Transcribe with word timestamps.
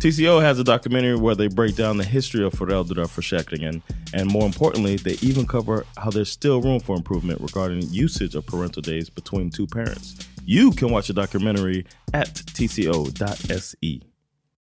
TCO 0.00 0.40
has 0.42 0.58
a 0.58 0.64
documentary 0.64 1.16
where 1.16 1.34
they 1.36 1.48
break 1.48 1.76
down 1.76 1.96
the 1.98 2.04
history 2.04 2.44
of 2.44 2.54
föräldraförsäkringen 2.54 3.82
and 4.14 4.30
more 4.30 4.46
importantly, 4.46 4.96
they 4.98 5.16
even 5.22 5.46
cover 5.46 5.84
how 5.96 6.10
there's 6.10 6.30
still 6.30 6.60
room 6.60 6.80
for 6.80 6.96
improvement 6.96 7.40
regarding 7.40 7.82
usage 8.04 8.34
of 8.38 8.44
parental 8.46 8.82
days 8.82 9.08
between 9.14 9.50
two 9.50 9.66
parents. 9.66 10.14
You 10.46 10.72
can 10.72 10.90
watch 10.90 11.06
the 11.06 11.12
documentary 11.14 11.84
at 12.12 12.34
tco.se. 12.34 14.00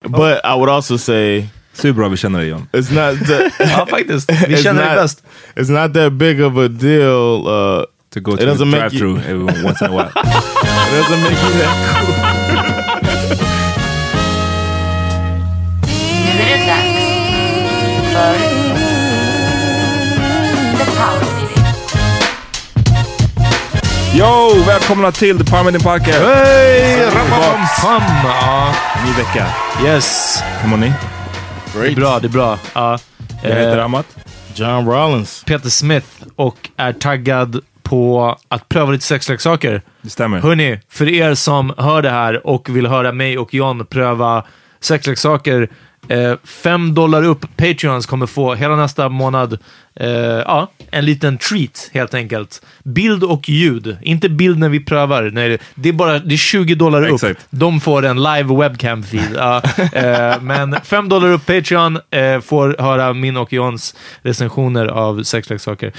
But 0.09 0.43
I 0.45 0.55
would 0.55 0.69
also 0.69 0.97
say 0.97 1.47
Så 1.73 1.87
hur 1.87 1.93
bra 1.93 2.09
vi 2.09 2.17
känner 2.17 2.39
dig 2.39 2.49
John. 2.49 2.67
it's 2.73 2.91
not 2.91 3.27
that 3.27 3.53
Ja, 3.59 3.85
faktiskt. 3.85 4.31
Vi 4.47 4.63
känner 4.63 4.81
dig 4.89 4.95
bäst. 4.95 5.23
It's 5.55 5.69
not 5.69 5.93
that 5.93 6.13
big 6.17 6.41
of 6.41 6.57
a 6.57 6.67
deal. 6.67 7.47
Uh, 7.47 7.85
To 8.11 8.19
go 8.19 8.33
It 8.33 8.39
to 8.39 8.45
the 8.45 8.51
doesn't 8.51 8.69
make 8.71 8.91
you- 8.93 8.99
drive-through 8.99 9.17
every 9.19 9.63
once 9.63 9.81
in 9.85 9.87
a 9.91 9.93
while. 9.93 10.09
it 10.15 10.95
doesn't 10.97 11.21
make 11.21 11.37
you 11.43 11.53
that 11.61 12.05
cool. 12.05 12.28
Yo! 24.15 24.63
Välkomna 24.67 25.11
till 25.11 25.37
The 25.37 25.43
Power 25.51 25.63
Meeting 25.63 25.81
Podcast! 25.83 26.19
Hej! 26.19 27.09
Ja, 28.23 28.73
Ny 29.05 29.11
vecka. 29.23 29.47
yes. 29.85 30.39
Hur 30.61 30.69
mår 30.69 30.77
ni? 30.77 30.93
Det 31.73 31.87
är 31.87 31.95
bra, 31.95 32.19
det 32.19 32.27
är 32.27 32.29
bra. 32.29 32.59
Ja. 32.73 32.99
Jag 33.43 33.49
heter 33.49 33.77
Eh, 33.77 33.85
Amat. 33.85 34.05
John 34.55 34.85
Rollins. 34.89 35.43
Peter 35.47 35.69
Smith 35.69 36.07
och 36.35 36.69
är 36.77 36.93
taggad 36.93 37.59
på 37.83 38.35
att 38.47 38.69
pröva 38.69 38.91
lite 38.91 39.05
sexleksaker. 39.05 39.81
Det 40.01 40.09
stämmer. 40.09 40.39
Hörni, 40.39 40.79
för 40.89 41.09
er 41.09 41.35
som 41.35 41.73
hör 41.77 42.01
det 42.01 42.09
här 42.09 42.47
och 42.47 42.69
vill 42.69 42.87
höra 42.87 43.11
mig 43.11 43.37
och 43.37 43.53
John 43.53 43.85
pröva 43.85 44.43
sexleksaker, 44.81 45.69
eh, 46.09 46.33
fem 46.43 46.93
dollar 46.93 47.23
upp 47.23 47.45
Patreons 47.57 48.05
kommer 48.05 48.25
få 48.25 48.55
hela 48.55 48.75
nästa 48.75 49.09
månad 49.09 49.57
eh, 49.95 50.09
ja, 50.09 50.71
en 50.91 51.05
liten 51.05 51.37
treat 51.37 51.89
helt 51.93 52.13
enkelt. 52.13 52.61
Bild 52.83 53.23
och 53.23 53.49
ljud. 53.49 53.97
Inte 54.01 54.29
bild 54.29 54.59
när 54.59 54.69
vi 54.69 54.79
prövar. 54.79 55.29
Nej, 55.33 55.57
det 55.75 55.89
är 55.89 55.93
bara 55.93 56.19
det 56.19 56.35
är 56.35 56.37
20 56.37 56.75
dollar 56.75 57.03
upp. 57.03 57.13
Exakt. 57.13 57.45
De 57.49 57.81
får 57.81 58.05
en 58.05 58.23
live 58.23 58.55
webcam 58.55 59.03
feed. 59.03 59.35
Ja, 59.35 59.61
eh, 59.93 60.41
men 60.41 60.75
fem 60.83 61.09
dollar 61.09 61.31
upp 61.31 61.45
Patreon 61.45 61.99
eh, 62.11 62.39
får 62.39 62.75
höra 62.79 63.13
min 63.13 63.37
och 63.37 63.53
Johns 63.53 63.95
recensioner 64.21 64.87
av 64.87 65.23
sexleksaker. 65.23 65.93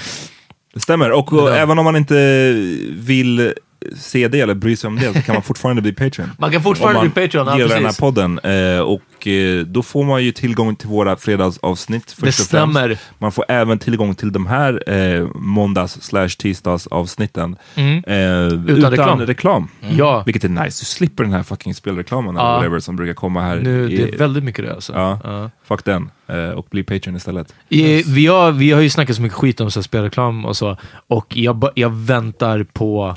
Det 0.73 0.79
stämmer. 0.79 1.11
Och, 1.11 1.33
och 1.33 1.55
även 1.55 1.79
om 1.79 1.85
man 1.85 1.95
inte 1.95 2.53
vill 2.89 3.53
se 3.95 4.27
det 4.27 4.39
eller 4.39 4.53
bry 4.53 4.75
sig 4.75 4.87
om 4.87 4.95
det 4.95 5.13
så 5.13 5.21
kan 5.21 5.35
man 5.35 5.43
fortfarande 5.43 5.81
bli 5.81 5.93
Patreon. 5.93 6.29
Man 6.37 6.51
kan 6.51 6.63
fortfarande 6.63 6.99
man 6.99 7.09
bli 7.11 7.23
Patreon, 7.27 7.47
ja, 7.47 7.53
gillar 7.57 7.67
den 7.69 7.77
här 7.77 7.83
precis. 7.83 7.99
podden. 7.99 8.39
Eh, 8.39 8.79
och 8.79 9.27
eh, 9.27 9.65
då 9.65 9.83
får 9.83 10.03
man 10.03 10.23
ju 10.23 10.31
tillgång 10.31 10.75
till 10.75 10.87
våra 10.89 11.15
fredagsavsnitt. 11.17 12.11
Först 12.11 12.21
Det 12.21 12.27
och 12.27 12.33
främst. 12.33 12.45
stämmer. 12.45 12.97
Man 13.17 13.31
får 13.31 13.45
även 13.47 13.79
tillgång 13.79 14.15
till 14.15 14.31
de 14.31 14.45
här 14.45 14.89
eh, 14.93 15.27
måndags 15.35 16.01
slash 16.01 16.29
tisdags 16.29 16.87
avsnitten. 16.87 17.55
Eh, 17.75 18.47
utan 18.67 18.91
reklam. 18.91 19.19
reklam. 19.21 19.67
Ja. 19.97 20.23
Vilket 20.25 20.43
är 20.43 20.49
nice. 20.49 20.81
Du 20.81 20.85
slipper 20.85 21.23
den 21.23 21.33
här 21.33 21.43
fucking 21.43 21.75
spelreklamen 21.75 22.35
Ja. 22.35 22.41
eller 22.41 22.55
whatever 22.57 22.79
som 22.79 22.95
brukar 22.95 23.13
komma 23.13 23.41
här. 23.41 23.55
Nu, 23.55 23.91
i- 23.91 23.97
det 23.97 24.13
är 24.13 24.17
väldigt 24.17 24.43
mycket 24.43 24.65
det 24.65 24.73
alltså. 24.73 24.93
Ja, 24.93 25.19
Ja. 25.23 25.49
fuck 25.67 25.85
den. 25.85 26.09
Eh, 26.27 26.49
och 26.49 26.67
bli 26.71 26.83
Patreon 26.83 27.15
istället. 27.15 27.53
I, 27.69 28.03
vi, 28.03 28.27
har, 28.27 28.51
vi 28.51 28.71
har 28.71 28.81
ju 28.81 28.89
snackat 28.89 29.15
så 29.15 29.21
mycket 29.21 29.37
skit 29.37 29.61
om 29.61 29.71
så 29.71 29.79
här 29.79 29.83
spelreklam 29.83 30.45
och 30.45 30.57
så, 30.57 30.77
och 31.07 31.37
jag, 31.37 31.69
jag 31.75 31.89
väntar 31.89 32.63
på 32.63 33.15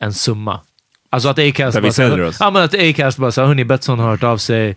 en 0.00 0.14
summa. 0.14 0.60
Alltså 1.10 1.28
att 1.28 1.38
Acast 1.38 1.80
bara 1.82 1.92
säger-. 1.92 2.34
Ja, 2.40 2.50
men 2.50 2.62
att 2.62 2.74
Acast 2.74 3.18
bara 3.18 3.46
hörni, 3.46 3.64
Betsson 3.64 3.98
har 3.98 4.10
hört 4.10 4.22
av 4.22 4.38
sig. 4.38 4.76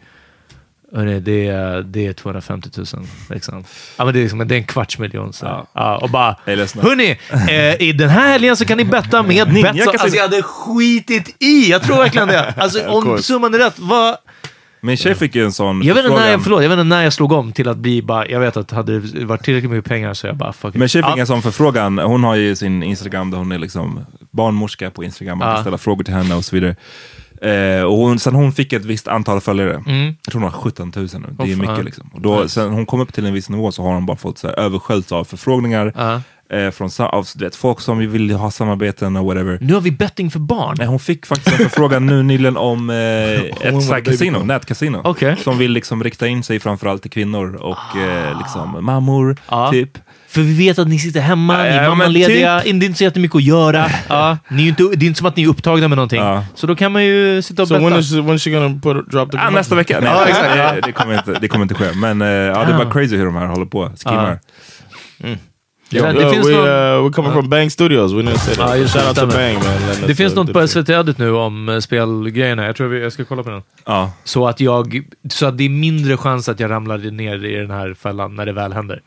Hörni, 0.95 1.19
det 1.19 1.47
är, 1.47 1.81
det 1.81 2.07
är 2.07 2.13
250 2.13 2.69
000. 2.77 2.85
Liksom. 3.29 3.65
Ja, 3.97 4.05
men 4.05 4.13
det, 4.13 4.19
är 4.19 4.21
liksom, 4.21 4.47
det 4.47 4.55
är 4.55 4.57
en 4.57 4.63
kvarts 4.63 4.99
miljon. 4.99 5.33
Så. 5.33 5.45
Ja. 5.45 5.67
Ja. 5.73 5.97
och 5.97 6.09
bara, 6.09 6.35
hörni, 6.45 7.19
eh, 7.49 7.87
i 7.87 7.93
den 7.93 8.09
här 8.09 8.27
helgen 8.27 8.57
så 8.57 8.65
kan 8.65 8.77
ni 8.77 8.85
betta 8.85 9.23
med 9.23 9.53
Betsson. 9.53 9.95
Alltså 9.99 10.17
jag 10.17 10.23
hade 10.23 10.41
skitit 10.41 11.35
i, 11.39 11.69
jag 11.69 11.83
tror 11.83 11.97
verkligen 11.97 12.27
det. 12.27 12.53
Alltså 12.57 12.87
om 12.87 13.17
summan 13.21 13.53
är 13.53 13.57
rätt, 13.57 13.79
vad... 13.79 14.17
Min 14.81 14.97
tjej 14.97 15.15
fick 15.15 15.35
ju 15.35 15.45
en 15.45 15.51
sån 15.51 15.81
Jag 15.83 15.95
vet, 15.95 16.05
inte 16.05 16.17
när 16.17 16.31
jag, 16.31 16.43
förlåt, 16.43 16.63
jag 16.63 16.69
vet 16.69 16.79
inte 16.79 16.83
när 16.95 17.03
jag 17.03 17.13
slog 17.13 17.31
om 17.31 17.51
till 17.51 17.67
att 17.67 17.77
bli 17.77 18.01
bara, 18.01 18.27
jag 18.27 18.39
vet 18.39 18.57
att 18.57 18.71
hade 18.71 18.99
det 18.99 19.25
varit 19.25 19.43
tillräckligt 19.43 19.71
mycket 19.71 19.89
pengar 19.89 20.13
så 20.13 20.27
jag 20.27 20.35
bara 20.35 20.53
fuck 20.53 20.75
it. 20.75 20.79
Men 20.79 20.87
tjej 20.87 21.03
fick 21.03 21.17
en 21.17 21.27
sån 21.27 21.41
förfrågan. 21.41 21.97
Hon 21.97 22.23
har 22.23 22.35
ju 22.35 22.55
sin 22.55 22.83
Instagram 22.83 23.31
där 23.31 23.37
hon 23.37 23.51
är 23.51 23.59
liksom 23.59 23.99
barnmorska 24.31 24.91
på 24.91 25.03
Instagram. 25.03 25.37
Man 25.37 25.53
kan 25.55 25.63
ställa 25.63 25.77
frågor 25.77 26.03
till 26.03 26.13
henne 26.13 26.35
och 26.35 26.45
så 26.45 26.55
vidare. 26.55 26.75
Eh, 27.41 27.83
och 27.83 27.97
hon, 27.97 28.19
sen 28.19 28.35
hon 28.35 28.51
fick 28.51 28.73
ett 28.73 28.85
visst 28.85 29.07
antal 29.07 29.41
följare, 29.41 29.71
jag 29.71 30.31
tror 30.31 30.41
hon 30.41 30.51
har 30.51 30.59
17 30.59 30.91
000 30.95 31.07
nu, 31.13 31.35
det 31.45 31.51
är 31.51 31.55
mycket 31.55 31.85
liksom. 31.85 32.09
Och 32.13 32.21
då, 32.21 32.47
sen 32.47 32.71
hon 32.71 32.85
kom 32.85 32.99
upp 33.01 33.13
till 33.13 33.25
en 33.25 33.33
viss 33.33 33.49
nivå 33.49 33.71
så 33.71 33.83
har 33.83 33.93
hon 33.93 34.05
bara 34.05 34.17
fått 34.17 34.37
så 34.37 34.47
här, 34.47 34.59
översköljts 34.59 35.11
av 35.11 35.23
förfrågningar 35.23 35.93
Ja. 35.95 36.21
Eh, 36.53 36.71
från 36.71 36.89
av, 36.99 37.27
du 37.35 37.45
vet, 37.45 37.55
folk 37.55 37.81
som 37.81 37.99
vill 38.11 38.31
ha 38.31 38.51
samarbeten 38.51 39.15
och 39.15 39.25
whatever. 39.25 39.57
Nu 39.61 39.73
har 39.73 39.81
vi 39.81 39.91
betting 39.91 40.31
för 40.31 40.39
barn. 40.39 40.75
Nej, 40.79 40.87
hon 40.87 40.99
fick 40.99 41.25
faktiskt 41.25 41.59
en 41.59 41.69
förfrågan 41.69 42.05
nu 42.05 42.23
nyligen 42.23 42.57
om 42.57 42.89
eh, 42.89 42.95
ett 43.67 43.83
så 43.83 43.93
här 43.93 44.01
kasino, 44.05 44.39
nätkasino. 44.43 45.01
Okej. 45.03 45.35
Som 45.43 45.57
vill 45.57 45.71
liksom 45.71 46.03
rikta 46.03 46.27
in 46.27 46.43
sig 46.43 46.59
framförallt 46.59 47.01
till 47.01 47.11
kvinnor 47.11 47.55
och 47.55 47.97
eh, 47.97 48.37
liksom 48.37 48.85
mammor, 48.85 49.37
Ja. 49.49 49.71
typ. 49.71 49.97
För 50.27 50.41
vi 50.41 50.57
vet 50.57 50.79
att 50.79 50.87
ni 50.87 50.99
sitter 50.99 51.19
hemma, 51.21 51.57
ni 51.57 51.69
är 51.69 51.89
mammalediga, 51.89 52.53
det 52.63 52.69
är 52.69 52.73
inte 52.83 52.93
så 52.97 53.03
jättemycket 53.03 53.35
att 53.35 53.43
göra. 53.43 53.85
Ja, 54.07 54.37
ni 54.49 54.63
är 54.63 54.67
inte, 54.67 54.83
det 54.83 55.05
är 55.05 55.07
inte 55.07 55.17
som 55.17 55.27
att 55.27 55.35
ni 55.37 55.43
är 55.43 55.47
upptagna 55.47 55.87
med 55.87 55.95
någonting. 55.95 56.21
Ja. 56.21 56.45
Så 56.55 56.67
då 56.67 56.75
kan 56.75 56.91
man 56.91 57.05
ju 57.05 57.41
sitta 57.41 57.61
och 57.61 57.67
So 57.67 57.73
betta. 57.73 57.89
when 57.89 57.99
is 57.99 58.11
when 58.13 58.35
is 58.35 58.43
she 58.43 58.49
gonna 58.49 58.79
put 58.83 59.11
drop 59.11 59.31
the 59.31 59.37
Ah, 59.37 59.49
nästa 59.49 59.75
vecka. 59.75 59.99
Nej, 60.01 60.13
det- 60.25 60.29
exakt. 60.31 60.53
det, 60.75 60.81
det, 60.85 60.91
kommer 60.91 61.13
inte, 61.17 61.37
det 61.41 61.47
kommer 61.47 61.63
inte 61.63 61.75
ske. 61.75 61.85
Men 61.95 62.21
eh, 62.21 62.27
ja, 62.27 62.63
det 62.65 62.73
är 62.73 62.77
bara 62.77 62.91
crazy 62.91 63.17
hur 63.17 63.25
de 63.25 63.35
här 63.35 63.45
håller 63.45 63.65
på. 63.65 63.91
Skriver. 63.95 64.39
Det, 65.91 66.11
det, 66.11 66.21
Yo, 66.23 66.29
finns 66.29 66.47
we, 66.47 66.51
någon, 66.51 66.65
uh, 66.67 67.05
we're 67.09 67.13
coming 67.13 67.31
from 67.33 67.49
Bang 67.49 67.71
Studios. 67.71 68.11
We 68.13 68.21
didn't 68.21 68.37
say 68.37 68.55
that. 68.55 68.73
Det, 68.73 68.87
Shout 68.87 69.07
out 69.07 69.15
to. 69.15 69.37
Bang 69.37 69.53
man. 69.53 70.07
Det 70.07 70.15
finns 70.15 70.33
uh, 70.33 70.35
något 70.39 70.53
på 70.53 70.59
the- 70.59 70.67
SVT 70.67 70.89
Edit 70.89 71.17
nu 71.17 71.31
om 71.31 71.69
eh, 71.69 71.79
spelgrejerna. 71.79 72.65
Jag 72.65 72.75
tror 72.75 72.87
vi, 72.87 73.01
jag 73.01 73.13
ska 73.13 73.25
kolla 73.25 73.43
på 73.43 73.49
den. 73.49 73.61
Ja. 73.85 74.11
Så 74.23 74.47
att, 74.47 74.59
jag, 74.59 75.01
så 75.29 75.45
att 75.45 75.57
det 75.57 75.63
är 75.63 75.69
mindre 75.69 76.17
chans 76.17 76.49
att 76.49 76.59
jag 76.59 76.71
ramlar 76.71 76.97
ner 76.97 77.45
i 77.45 77.55
den 77.55 77.71
här 77.71 77.93
fällan 77.93 78.35
när 78.35 78.45
det 78.45 78.53
väl 78.53 78.73
händer. 78.73 79.01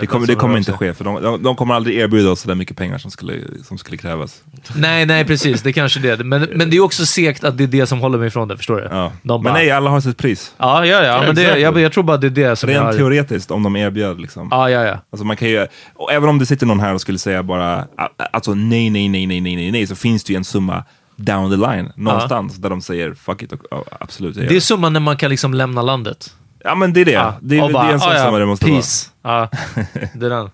Det 0.00 0.06
kommer, 0.06 0.26
det 0.26 0.34
kommer 0.34 0.58
inte 0.58 0.72
ske, 0.72 0.94
för 0.94 1.04
de, 1.04 1.22
de, 1.22 1.42
de 1.42 1.56
kommer 1.56 1.74
aldrig 1.74 1.96
erbjuda 1.96 2.30
oss 2.30 2.40
så 2.40 2.48
där 2.48 2.54
mycket 2.54 2.76
pengar 2.76 2.98
som 2.98 3.10
skulle, 3.10 3.34
som 3.64 3.78
skulle 3.78 3.96
krävas. 3.96 4.42
Nej, 4.74 5.06
nej 5.06 5.24
precis. 5.24 5.62
Det 5.62 5.72
kanske 5.72 6.00
är 6.00 6.16
det. 6.16 6.24
Men, 6.24 6.48
men 6.54 6.70
det 6.70 6.76
är 6.76 6.80
också 6.80 7.06
segt 7.06 7.44
att 7.44 7.58
det 7.58 7.64
är 7.64 7.68
det 7.68 7.86
som 7.86 8.00
håller 8.00 8.18
mig 8.18 8.28
ifrån 8.28 8.48
det. 8.48 8.56
Förstår 8.56 8.76
du? 8.76 8.82
Ja. 8.82 9.12
De 9.22 9.42
Men 9.42 9.42
bara, 9.42 9.54
nej, 9.54 9.70
alla 9.70 9.90
har 9.90 10.00
sitt 10.00 10.16
pris. 10.16 10.54
Ja, 10.58 10.86
ja, 10.86 11.02
ja. 11.02 11.22
Men 11.26 11.34
det, 11.34 11.58
jag, 11.58 11.78
jag 11.78 11.92
tror 11.92 12.04
bara 12.04 12.16
det 12.16 12.26
är 12.26 12.30
det 12.30 12.56
som 12.56 12.68
Rent 12.68 12.84
har... 12.84 12.92
teoretiskt, 12.92 13.50
om 13.50 13.62
de 13.62 13.76
erbjöd 13.76 14.20
liksom. 14.20 14.48
Ja, 14.50 14.70
ja, 14.70 14.84
ja. 14.84 14.98
Alltså 15.10 15.24
man 15.26 15.36
kan 15.36 15.48
ju, 15.48 15.66
och 15.94 16.12
även 16.12 16.28
om 16.28 16.38
det 16.38 16.46
sitter 16.46 16.66
någon 16.66 16.80
här 16.80 16.94
och 16.94 17.00
skulle 17.00 17.18
säga 17.18 17.42
bara, 17.42 17.86
alltså 18.32 18.54
nej, 18.54 18.90
nej, 18.90 19.08
nej, 19.08 19.26
nej, 19.26 19.40
nej, 19.40 19.56
nej, 19.56 19.70
nej, 19.70 19.86
så 19.86 19.96
finns 19.96 20.24
det 20.24 20.32
ju 20.32 20.36
en 20.36 20.44
summa 20.44 20.84
down 21.16 21.50
the 21.50 21.56
line, 21.56 21.92
någonstans, 21.96 22.56
där 22.56 22.70
de 22.70 22.80
säger 22.80 23.14
fuck 23.14 23.42
it, 23.42 23.52
och, 23.52 23.60
ja, 23.70 23.84
absolut. 24.00 24.34
Det 24.34 24.56
är 24.56 24.60
summan 24.60 24.92
när 24.92 25.00
man 25.00 25.16
kan 25.16 25.30
liksom 25.30 25.54
lämna 25.54 25.82
landet. 25.82 26.34
Ja 26.66 26.74
men 26.74 26.92
det 26.92 27.00
är 27.00 27.04
det. 27.04 27.10
Ja, 27.12 27.34
Det, 27.40 27.56
är- 27.58 27.62
och 27.62 27.72
det 27.72 27.78
är 27.78 27.92
en 27.92 28.00
sån 28.00 28.10
"Ah, 28.10 28.14
ja, 28.16 28.24
summa 28.24 28.38
det 28.38 28.46
måste 28.46 28.66
peace. 28.66 29.08
Ja, 29.22 29.48
det 30.14 30.26
är 30.26 30.30
den. 30.30 30.50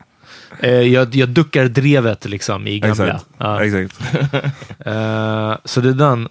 Eh, 0.61 0.71
jag, 0.71 1.15
jag 1.15 1.29
duckar 1.29 1.65
drevet 1.65 2.25
liksom 2.25 2.67
i 2.67 2.81
vara. 2.81 2.89
gamla. 2.95 3.05
Exakt. 3.15 3.27
Ja. 3.39 3.65
Exakt. 3.65 4.01
Eh, 4.87 5.55
så 5.65 5.81
det 5.81 5.89
är 5.89 5.93
den. 5.93 6.29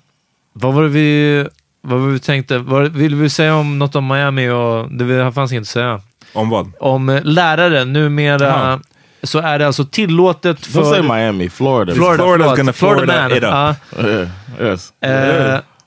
Vad 0.54 0.74
var 0.74 0.84
det 0.84 0.90
vi, 0.90 1.48
vad 1.82 2.00
var 2.00 2.08
det 2.08 2.14
vi 2.14 2.20
tänkte? 2.20 2.58
Vad, 2.58 2.88
vill 2.92 3.16
vi 3.16 3.30
säga 3.30 3.56
om 3.56 3.80
något 3.80 3.96
om 3.96 4.08
Miami? 4.08 4.50
Och, 4.50 4.92
det 4.92 5.04
vi- 5.04 5.32
fanns 5.32 5.52
inget 5.52 5.62
att 5.62 5.68
säga. 5.68 6.02
Om 6.34 6.50
vad? 6.50 6.72
Om 6.80 7.10
eh, 7.10 7.24
lärare. 7.24 7.86
Numera 7.86 8.44
Jaha. 8.48 8.80
så 9.24 9.40
är 9.40 9.60
det 9.60 9.68
alltså 9.68 9.86
tillåtet 9.86 10.58
Don't 10.58 10.84
say 10.92 11.04
för... 11.04 11.16
Miami, 11.16 11.50
Florida. 11.50 11.94
Florida, 11.94 12.24
Florida's 12.24 12.38
förlåt. 12.38 12.58
gonna 12.58 12.74
Florida 12.74 13.14
Florida 13.14 13.22
man. 13.30 13.32
it 13.38 13.44
up. 13.44 14.04
Ja. 14.04 14.08
Yeah. 14.10 14.28
Yes. 14.72 14.94
Eh, 15.02 15.12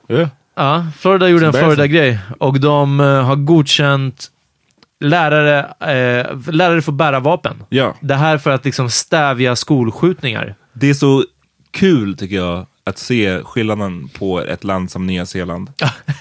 yeah. 0.09 0.27
Ja, 0.55 0.85
Florida 0.99 1.29
gjorde 1.29 1.45
en. 1.47 1.53
Florida-grej 1.53 2.19
och 2.39 2.59
de 2.59 2.99
eh, 2.99 3.05
har 3.23 3.35
godkänt 3.35 4.31
lärare, 4.99 5.59
eh, 5.79 6.51
lärare 6.53 6.81
får 6.81 6.91
bära 6.91 7.19
vapen. 7.19 7.63
Ja. 7.69 7.95
Det 8.01 8.15
här 8.15 8.37
för 8.37 8.51
att 8.51 8.65
liksom 8.65 8.89
stävja 8.89 9.55
skolskjutningar. 9.55 10.55
Det 10.73 10.89
är 10.89 10.93
så 10.93 11.23
kul 11.71 12.17
tycker 12.17 12.35
jag 12.35 12.65
att 12.83 12.97
se 12.97 13.43
skillnaden 13.43 14.09
på 14.19 14.41
ett 14.41 14.63
land 14.63 14.91
som 14.91 15.07
Nya 15.07 15.25
Zeeland 15.25 15.69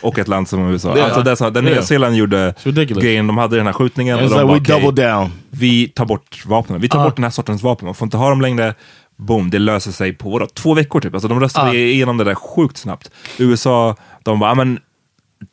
och 0.02 0.19
ett 0.19 0.28
land 0.28 0.48
som 0.48 0.70
USA. 0.70 1.02
Alltså 1.04 1.22
det 1.22 1.36
som, 1.36 1.52
där 1.52 1.62
Nya. 1.62 1.82
Zeeland 1.82 2.16
gjorde 2.16 2.54
grejen, 2.88 3.26
de 3.26 3.38
hade 3.38 3.56
den 3.56 3.66
här 3.66 3.72
skjutningen 3.72 4.14
och 4.14 4.20
de 4.20 4.28
like 4.28 4.44
bara, 4.44 4.54
we 4.54 4.60
"Okej, 4.60 4.81
double 4.82 5.04
down. 5.04 5.31
vi 5.50 5.88
tar 5.88 6.04
bort 6.04 6.46
vapnen. 6.46 6.81
Vi 6.81 6.88
tar 6.88 7.04
bort 7.04 7.16
den 7.16 7.22
här 7.25 7.31
sortens 7.31 7.62
vapen. 7.62 7.86
Man 7.86 7.94
får 7.94 8.06
inte 8.06 8.16
ha 8.16 8.31
dem 8.31 8.40
längre. 8.40 8.75
Boom, 9.16 9.50
det 9.50 9.58
löser 9.58 9.93
sig 9.93 10.12
på 10.12 10.31
vadå, 10.31 10.46
två 10.46 10.75
veckor 10.75 11.00
typ. 11.00 11.14
Alltså 11.14 11.28
de 11.28 11.40
röstade 11.40 11.69
Ja. 11.69 11.75
igenom 11.75 12.16
det 12.16 12.25
där 12.25 12.34
sjukt 12.34 12.76
snabbt. 12.76 13.11
USA, 13.38 13.96
de 14.22 14.38
bara, 14.38 14.50
"Ah, 14.50 14.55
men 14.55 14.78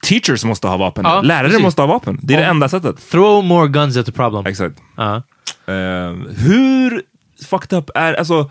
teachers 0.07 0.43
måste 0.45 0.67
ha 0.67 0.77
vapen. 0.77 1.05
Ja, 1.07 1.21
Lärare 1.21 1.47
precis. 1.47 1.61
måste 1.61 1.81
ha 1.81 1.87
vapen. 1.87 2.19
Det 2.23 2.33
är 2.33 2.37
det 2.37 2.43
Ja. 2.43 2.49
enda 2.49 2.69
sättet. 2.69 3.09
Throw 3.11 3.43
more 3.45 3.67
guns 3.67 3.97
at 3.97 4.05
the 4.05 4.11
problem. 4.11 4.45
Exakt. 4.45 4.75
Ja. 4.97 5.15
Eh, 5.67 6.13
hur 6.37 7.01
fucked 7.49 7.77
up 7.79 7.89
är, 7.95 8.13
alltså 8.13 8.49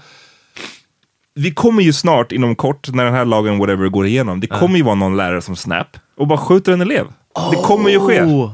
vi 1.34 1.50
kommer 1.54 1.82
ju 1.82 1.92
snart 1.92 2.32
inom 2.32 2.56
kort 2.56 2.88
när 2.88 3.04
den 3.04 3.14
här 3.14 3.24
lagen 3.24 3.58
whatever 3.58 3.88
går 3.88 4.06
igenom. 4.06 4.40
Det 4.40 4.46
kommer 4.46 4.76
ju 4.76 4.82
vara 4.82 4.94
någon 4.94 5.16
lärare 5.16 5.42
som 5.42 5.56
snap 5.56 5.86
och 6.16 6.26
bara 6.26 6.38
skjuter 6.38 6.72
en 6.72 6.80
elev. 6.80 7.06
Det 7.50 7.56
kommer 7.56 7.90
ju 7.90 8.00
ske. 8.00 8.22
Oh. 8.22 8.50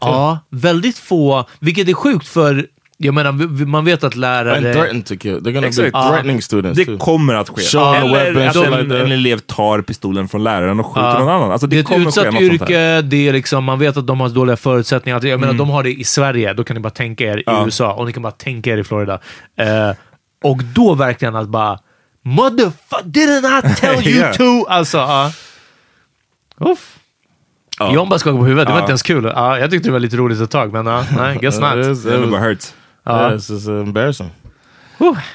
Ja, 0.00 0.38
väldigt 0.50 0.98
få, 0.98 1.44
vilket 1.60 1.88
är 1.88 1.94
sjukt 1.94 2.28
för, 2.28 2.66
jag 3.02 3.14
menar, 3.14 3.32
man 3.66 3.84
vet 3.84 3.98
att 4.04 4.12
And 4.12 4.20
lärare... 4.20 4.72
threaten 4.74 5.02
to 5.02 5.14
kill. 5.16 5.34
They're 5.38 5.52
gonna 5.52 5.66
Exakt. 5.66 5.92
be 5.92 6.02
threatening 6.08 6.42
students 6.42 6.78
Det 6.78 6.84
too. 6.84 6.98
kommer 6.98 7.34
att 7.34 7.48
ske. 7.48 7.62
Show 7.62 7.94
Eller 7.94 8.32
weapon, 8.34 8.62
att 8.62 8.68
en, 8.80 8.90
en 8.92 9.12
elev 9.12 9.38
tar 9.38 9.82
pistolen 9.82 10.28
från 10.28 10.44
läraren 10.44 10.80
och 10.80 10.86
skjuter 10.86 11.08
Ja. 11.08 11.18
någon 11.18 11.28
annan. 11.28 11.52
Alltså, 11.52 11.66
det, 11.66 11.76
Det 11.88 11.94
är 11.94 12.00
ett 12.00 12.06
utsatt 12.06 12.34
yrke, 12.34 13.00
det 13.02 13.28
är 13.28 13.32
liksom, 13.32 13.64
man 13.64 13.78
vet 13.78 13.96
att 13.96 14.06
de 14.06 14.20
har 14.20 14.28
dåliga 14.28 14.56
förutsättningar. 14.56 15.16
Att- 15.16 15.22
Jag 15.24 15.40
menar, 15.40 15.52
de 15.52 15.70
har 15.70 15.82
det 15.82 15.92
i 16.00 16.04
Sverige, 16.04 16.52
då 16.52 16.64
kan 16.64 16.74
ni 16.74 16.80
bara 16.80 16.90
tänka 16.90 17.24
er 17.24 17.36
i 17.38 17.42
Ja. 17.46 17.62
USA 17.64 17.92
och 17.92 18.06
ni 18.06 18.12
kan 18.12 18.22
bara 18.22 18.32
tänka 18.32 18.70
er 18.72 18.76
i 18.78 18.84
Florida. 18.84 19.18
Eh, 19.58 19.90
och 20.44 20.58
då 20.74 20.94
verkligen 20.94 21.36
att 21.36 21.48
bara 21.48 21.78
Motherfucker, 22.24 23.04
didn't 23.04 23.72
I 23.72 23.74
tell 23.74 24.08
you 24.08 24.20
Ja. 24.26 24.32
to? 24.32 24.66
Alltså, 24.68 24.98
ja. 24.98 25.32
Uff. 26.60 26.96
Ja. 27.78 27.94
John 27.94 28.08
bara 28.08 28.18
skakade 28.18 28.38
på 28.38 28.44
huvudet, 28.44 28.66
det 28.66 28.72
var 28.72 28.80
inte 28.80 28.90
ens 28.90 29.02
kul. 29.02 29.32
Ja, 29.34 29.58
jag 29.58 29.70
tyckte 29.70 29.88
det 29.88 29.92
var 29.92 29.98
lite 30.00 30.16
roligt 30.16 30.40
ett 30.40 30.50
tag, 30.50 30.72
men 30.72 30.86
ja, 30.86 31.04
nej, 31.16 31.38
guess 31.40 31.54
It 31.58 31.60
not. 31.60 31.74
is- 31.86 32.02
Det 32.02 32.14
it 32.14 32.30
bara 32.30 32.40
was- 32.40 32.44
hurts. 32.48 32.74
It's 33.04 33.52
just 33.52 33.68
uh, 33.68 33.80
embarrassing. 33.80 34.30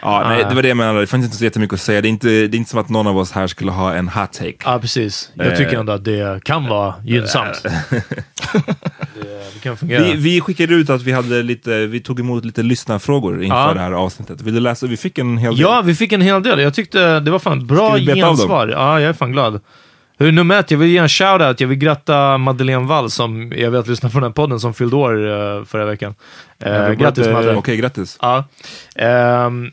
Ja, 0.01 0.23
nej, 0.27 0.45
det 0.49 0.55
var 0.55 0.61
det 0.61 0.67
jag 0.67 0.77
menade. 0.77 0.99
Det 0.99 1.07
fanns 1.07 1.25
inte 1.25 1.37
så 1.37 1.43
jättemycket 1.43 1.73
att 1.73 1.81
säga. 1.81 2.01
Det 2.01 2.07
är 2.07 2.09
inte, 2.09 2.27
det 2.27 2.33
är 2.43 2.55
inte 2.55 2.69
som 2.69 2.79
att 2.79 2.89
någon 2.89 3.07
av 3.07 3.17
oss 3.17 3.31
här 3.31 3.47
skulle 3.47 3.71
ha 3.71 3.93
en 3.93 4.09
hot 4.09 4.33
take. 4.33 4.53
Ja, 4.65 4.79
precis. 4.79 5.31
Jag 5.33 5.57
tycker 5.57 5.79
ändå 5.79 5.93
att 5.93 6.03
det 6.03 6.43
kan 6.43 6.67
vara 6.67 6.93
gynnsamt. 7.03 7.63
det, 7.93 8.03
det 9.53 9.59
kan 9.61 9.77
fungera. 9.77 10.03
Vi, 10.03 10.15
vi 10.15 10.41
skickade 10.41 10.73
ut 10.73 10.89
att 10.89 11.01
vi, 11.01 11.11
hade 11.11 11.43
lite, 11.43 11.85
vi 11.85 11.99
tog 11.99 12.19
emot 12.19 12.45
lite 12.45 12.63
lyssnarfrågor 12.63 13.43
inför 13.43 13.67
Ja. 13.67 13.73
det 13.73 13.79
här 13.79 13.91
avsnittet. 13.91 14.41
Vill 14.41 14.53
du 14.53 14.59
läsa? 14.59 14.87
Vi 14.87 14.97
fick 14.97 15.17
en 15.17 15.37
hel 15.37 15.51
del. 15.55 15.61
Ja, 15.61 15.81
vi 15.81 15.95
fick 15.95 16.11
en 16.11 16.21
hel 16.21 16.43
del. 16.43 16.59
Jag 16.59 16.73
tyckte 16.73 17.19
det 17.19 17.31
var 17.31 17.39
fan 17.39 17.67
bra 17.67 17.97
gensvar. 17.97 18.67
Ja, 18.67 18.99
jag 18.99 19.09
är 19.09 19.13
fan 19.13 19.31
glad. 19.31 19.61
Hur, 20.17 20.31
nummer 20.31 20.59
ett, 20.59 20.71
jag 20.71 20.77
vill 20.77 20.89
ge 20.89 20.97
en 20.97 21.07
shout-out. 21.07 21.55
Jag 21.57 21.67
vill 21.67 21.77
gratta 21.77 22.37
Madeleine 22.37 22.87
Wall 22.87 23.09
som 23.09 23.51
jag 23.55 23.71
vet 23.71 23.87
lyssnar 23.87 24.09
på 24.09 24.17
den 24.17 24.23
här 24.23 24.31
podden 24.31 24.59
som 24.59 24.73
fyllde 24.73 24.95
år 24.95 25.25
uh, 25.25 25.65
förra 25.65 25.85
veckan. 25.85 26.15
Uh, 26.65 26.71
Happy 26.71 26.95
grattis 26.95 27.17
birthday. 27.17 27.33
Madde. 27.33 27.55
Okej, 27.55 27.77
grattis. 27.77 28.17
Ja. 28.21 28.43
Ehm, 28.95 29.71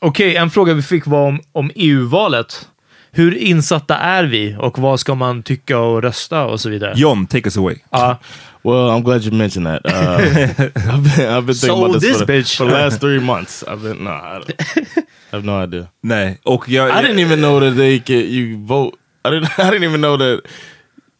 Okej, 0.00 0.36
en 0.36 0.50
fråga 0.50 0.74
vi 0.74 0.82
fick 0.82 1.06
var 1.06 1.26
om, 1.28 1.40
om 1.52 1.70
EU-valet. 1.74 2.68
Hur 3.12 3.34
insatta 3.36 3.96
är 3.96 4.24
vi 4.24 4.56
och 4.58 4.78
vad 4.78 5.00
ska 5.00 5.14
man 5.14 5.42
tycka 5.42 5.78
och 5.78 6.02
rösta 6.02 6.44
och 6.44 6.60
så 6.60 6.68
vidare? 6.68 6.92
John, 6.96 7.26
take 7.26 7.46
us 7.46 7.56
away. 7.58 7.76
Ja. 7.90 8.18
Well, 8.62 8.74
I'm 8.90 9.02
glad 9.04 9.22
you 9.24 9.32
mentioned 9.34 9.66
that. 9.66 9.92
Uh, 9.92 10.18
I've 10.74 11.16
been, 11.16 11.28
I've 11.30 11.46
been 11.46 11.54
thinking 11.54 11.76
So 11.76 11.84
about 11.84 12.00
this, 12.00 12.18
this 12.18 12.18
for, 12.18 12.26
the, 12.26 12.42
for 12.44 12.66
the 12.66 12.72
last 12.72 13.00
three 13.00 13.20
months. 13.20 13.62
I've 13.68 13.82
been 13.82 14.04
no, 14.04 14.10
I, 14.10 14.40
don't- 14.40 14.98
I 15.32 15.36
have 15.36 15.44
no 15.46 15.64
idea. 15.64 15.86
Nej, 16.02 16.38
och 16.42 16.68
jag... 16.68 16.88
I 16.88 16.92
didn't 17.06 17.20
even 17.20 17.38
know 17.38 17.60
that 17.60 17.76
they 17.76 17.98
could 18.00 18.24
you 18.24 18.66
vote. 18.66 18.96
I 19.24 19.28
didn't. 19.30 19.44
I 19.58 19.70
didn't 19.70 19.84
even 19.84 20.00
know 20.00 20.16
that 20.18 20.40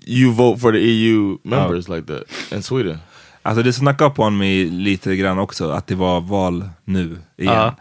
you 0.06 0.32
vote 0.32 0.60
for 0.60 0.72
the 0.72 0.78
EU 0.78 1.38
members 1.44 1.88
like 1.88 2.06
that 2.06 2.22
in 2.52 2.62
Sweden. 2.62 2.98
Alltså 3.42 3.62
det 3.62 3.72
snackade 3.72 4.10
på 4.10 4.30
mig 4.30 4.64
lite 4.64 5.16
grann 5.16 5.38
också, 5.38 5.70
att 5.70 5.86
det 5.86 5.94
var 5.94 6.20
val 6.20 6.68
nu 6.84 7.02
igen. 7.36 7.54
Ja. 7.54 7.74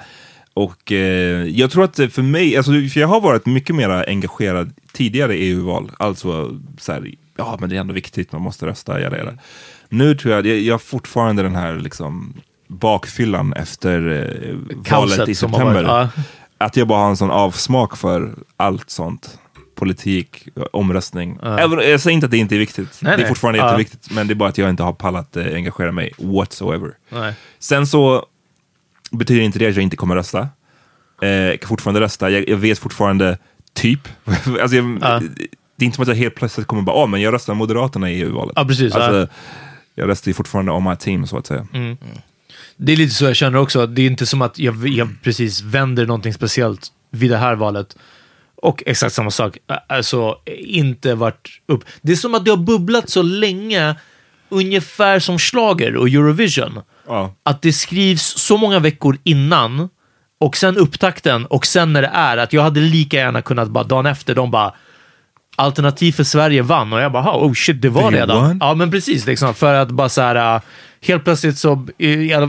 Och 0.56 0.92
eh, 0.92 1.44
jag 1.44 1.72
tror 1.72 1.84
att 1.84 1.94
det 1.94 2.10
för 2.10 2.22
mig, 2.22 2.58
alltså, 2.58 2.72
för 2.72 2.98
jag 3.00 3.08
har 3.08 3.22
varit 3.22 3.46
mycket 3.46 3.76
mer 3.76 3.90
engagerad 3.90 4.74
tidigare 4.92 5.36
i 5.36 5.50
EU-val. 5.52 5.92
Alltså 5.98 6.60
så 6.80 6.92
här, 6.92 7.12
ja 7.38 7.58
men 7.60 7.70
det 7.70 7.76
är 7.76 7.80
ändå 7.80 7.94
viktigt, 7.94 8.32
man 8.32 8.42
måste 8.42 8.66
rösta, 8.66 9.02
jada, 9.02 9.18
jada. 9.18 9.34
Nu 9.90 10.16
tror 10.16 10.34
jag, 10.34 10.46
jag, 10.46 10.60
jag 10.60 10.74
har 10.74 10.80
fortfarande 10.80 11.44
den 11.44 11.56
här 11.56 11.76
liksom 11.76 12.34
bakfyllan 12.68 13.54
efter 13.54 14.10
eh, 14.10 14.56
valet 14.92 15.30
i 15.30 15.36
september. 15.36 15.84
varit, 15.84 15.88
ja. 15.88 16.10
Att 16.58 16.78
jag 16.78 16.88
bara 16.88 17.00
har 17.00 17.10
en 17.10 17.18
sån 17.18 17.32
avsmak 17.32 17.98
för 17.98 18.36
allt 18.58 18.90
sånt. 18.90 19.40
Politik, 19.76 20.48
omröstning. 20.72 21.40
Även, 21.44 21.90
jag 21.90 22.00
säger 22.02 22.14
inte 22.14 22.26
att 22.26 22.32
det 22.32 22.38
inte 22.38 22.56
är 22.56 22.60
viktigt. 22.60 23.00
Nej, 23.02 23.12
det 23.12 23.16
är 23.16 23.18
nej. 23.18 23.28
fortfarande 23.28 23.60
Ja. 23.60 23.66
jätteviktigt. 23.66 24.12
Men 24.12 24.28
det 24.28 24.34
är 24.34 24.36
bara 24.36 24.50
att 24.50 24.58
jag 24.58 24.70
inte 24.70 24.84
har 24.84 24.94
pallat 24.94 25.38
eh, 25.38 25.46
engagera 25.46 25.92
mig 25.92 26.12
whatsoever. 26.18 26.92
Nej. 27.10 27.34
Sen 27.60 27.88
så 27.88 28.26
betyder 29.18 29.42
inte 29.42 29.60
det 29.60 29.68
att 29.68 29.76
jag 29.76 29.84
inte 29.84 29.96
kommer 29.96 30.16
rösta. 30.16 30.50
Eh, 31.22 31.30
jag 31.30 31.60
kan 31.62 31.68
fortfarande 31.68 32.02
rösta. 32.02 32.30
Jag, 32.30 32.50
jag 32.50 32.58
vet 32.58 32.80
fortfarande 32.80 33.38
typ. 33.74 34.08
alltså 34.26 34.76
jag, 34.76 34.98
Ja. 35.02 35.22
det 35.78 35.84
är 35.84 35.86
inte 35.86 35.96
som 35.96 36.02
att 36.02 36.08
jag 36.08 36.16
helt 36.16 36.36
plötsligt 36.36 36.68
kommer 36.68 36.82
bara, 36.82 36.96
ah, 36.96 37.06
men 37.06 37.22
jag 37.22 37.34
röstar 37.34 37.54
Moderaterna 37.54 38.12
i 38.12 38.22
EU-valet. 38.22 38.54
Ja, 38.56 38.66
precis, 38.66 38.94
Alltså, 38.94 39.20
ja. 39.20 39.28
Jag 39.96 40.10
röstar 40.10 40.30
ju 40.30 40.34
fortfarande 40.34 40.72
on 40.72 40.84
my 40.84 40.96
team, 40.96 41.28
så 41.28 41.38
att 41.38 41.48
säga. 41.48 41.68
Det 42.78 42.92
är 42.94 42.98
lite 42.98 43.14
så 43.16 43.26
jag 43.26 43.36
känner 43.36 43.60
också. 43.60 43.88
Det 43.88 44.02
är 44.02 44.08
inte 44.08 44.26
som 44.26 44.42
att 44.42 44.60
jag, 44.60 44.88
jag 44.88 45.10
precis 45.24 45.62
vänder 45.62 46.06
någonting 46.06 46.34
speciellt 46.34 46.88
vid 47.12 47.32
det 47.32 47.38
här 47.38 47.56
valet. 47.56 47.98
Och 48.56 48.84
exakt 48.86 49.14
samma 49.16 49.32
sak. 49.32 49.58
Alltså, 49.88 50.36
inte 50.58 51.16
varit 51.16 51.50
upp. 51.66 51.84
Det 52.02 52.12
är 52.12 52.16
som 52.16 52.36
att 52.36 52.46
det 52.46 52.52
har 52.52 52.58
bubblat 52.58 53.10
så 53.10 53.22
länge, 53.22 53.96
ungefär 54.50 55.20
som 55.20 55.40
slager 55.40 55.96
och 55.96 56.08
Eurovision. 56.10 56.82
Ja. 57.08 57.34
Att 57.44 57.62
det 57.62 57.74
skrivs 57.74 58.24
så 58.38 58.58
många 58.58 58.80
veckor 58.80 59.18
innan 59.24 59.90
och 60.40 60.58
sen 60.58 60.78
upptakten 60.78 61.46
och 61.46 61.66
sen 61.66 61.94
när 61.94 62.02
det 62.02 62.12
är 62.14 62.38
att 62.38 62.54
jag 62.54 62.62
hade 62.62 62.80
lika 62.80 63.18
gärna 63.18 63.42
kunnat 63.42 63.68
bara 63.70 63.84
dagen 63.84 64.06
efter, 64.06 64.36
de 64.36 64.52
bara 64.52 64.74
Alternativ 65.58 66.12
för 66.12 66.24
Sverige 66.24 66.62
vann 66.62 66.94
och 66.94 67.00
jag 67.02 67.12
bara, 67.12 67.24
"Ha, 67.24 67.38
oh 67.46 67.54
shit, 67.54 67.82
det 67.82 67.90
var 67.90 68.12
redan. 68.12 68.48
won? 68.48 68.58
Ja, 68.62 68.74
men 68.74 68.92
precis. 68.92 69.26
Liksom, 69.26 69.54
för 69.54 69.74
att 69.74 69.92
bara 69.92 70.10
så 70.10 70.22
här, 70.22 70.56
äh, 70.56 70.62
helt 71.02 71.24
plötsligt 71.24 71.58
så, 71.58 71.88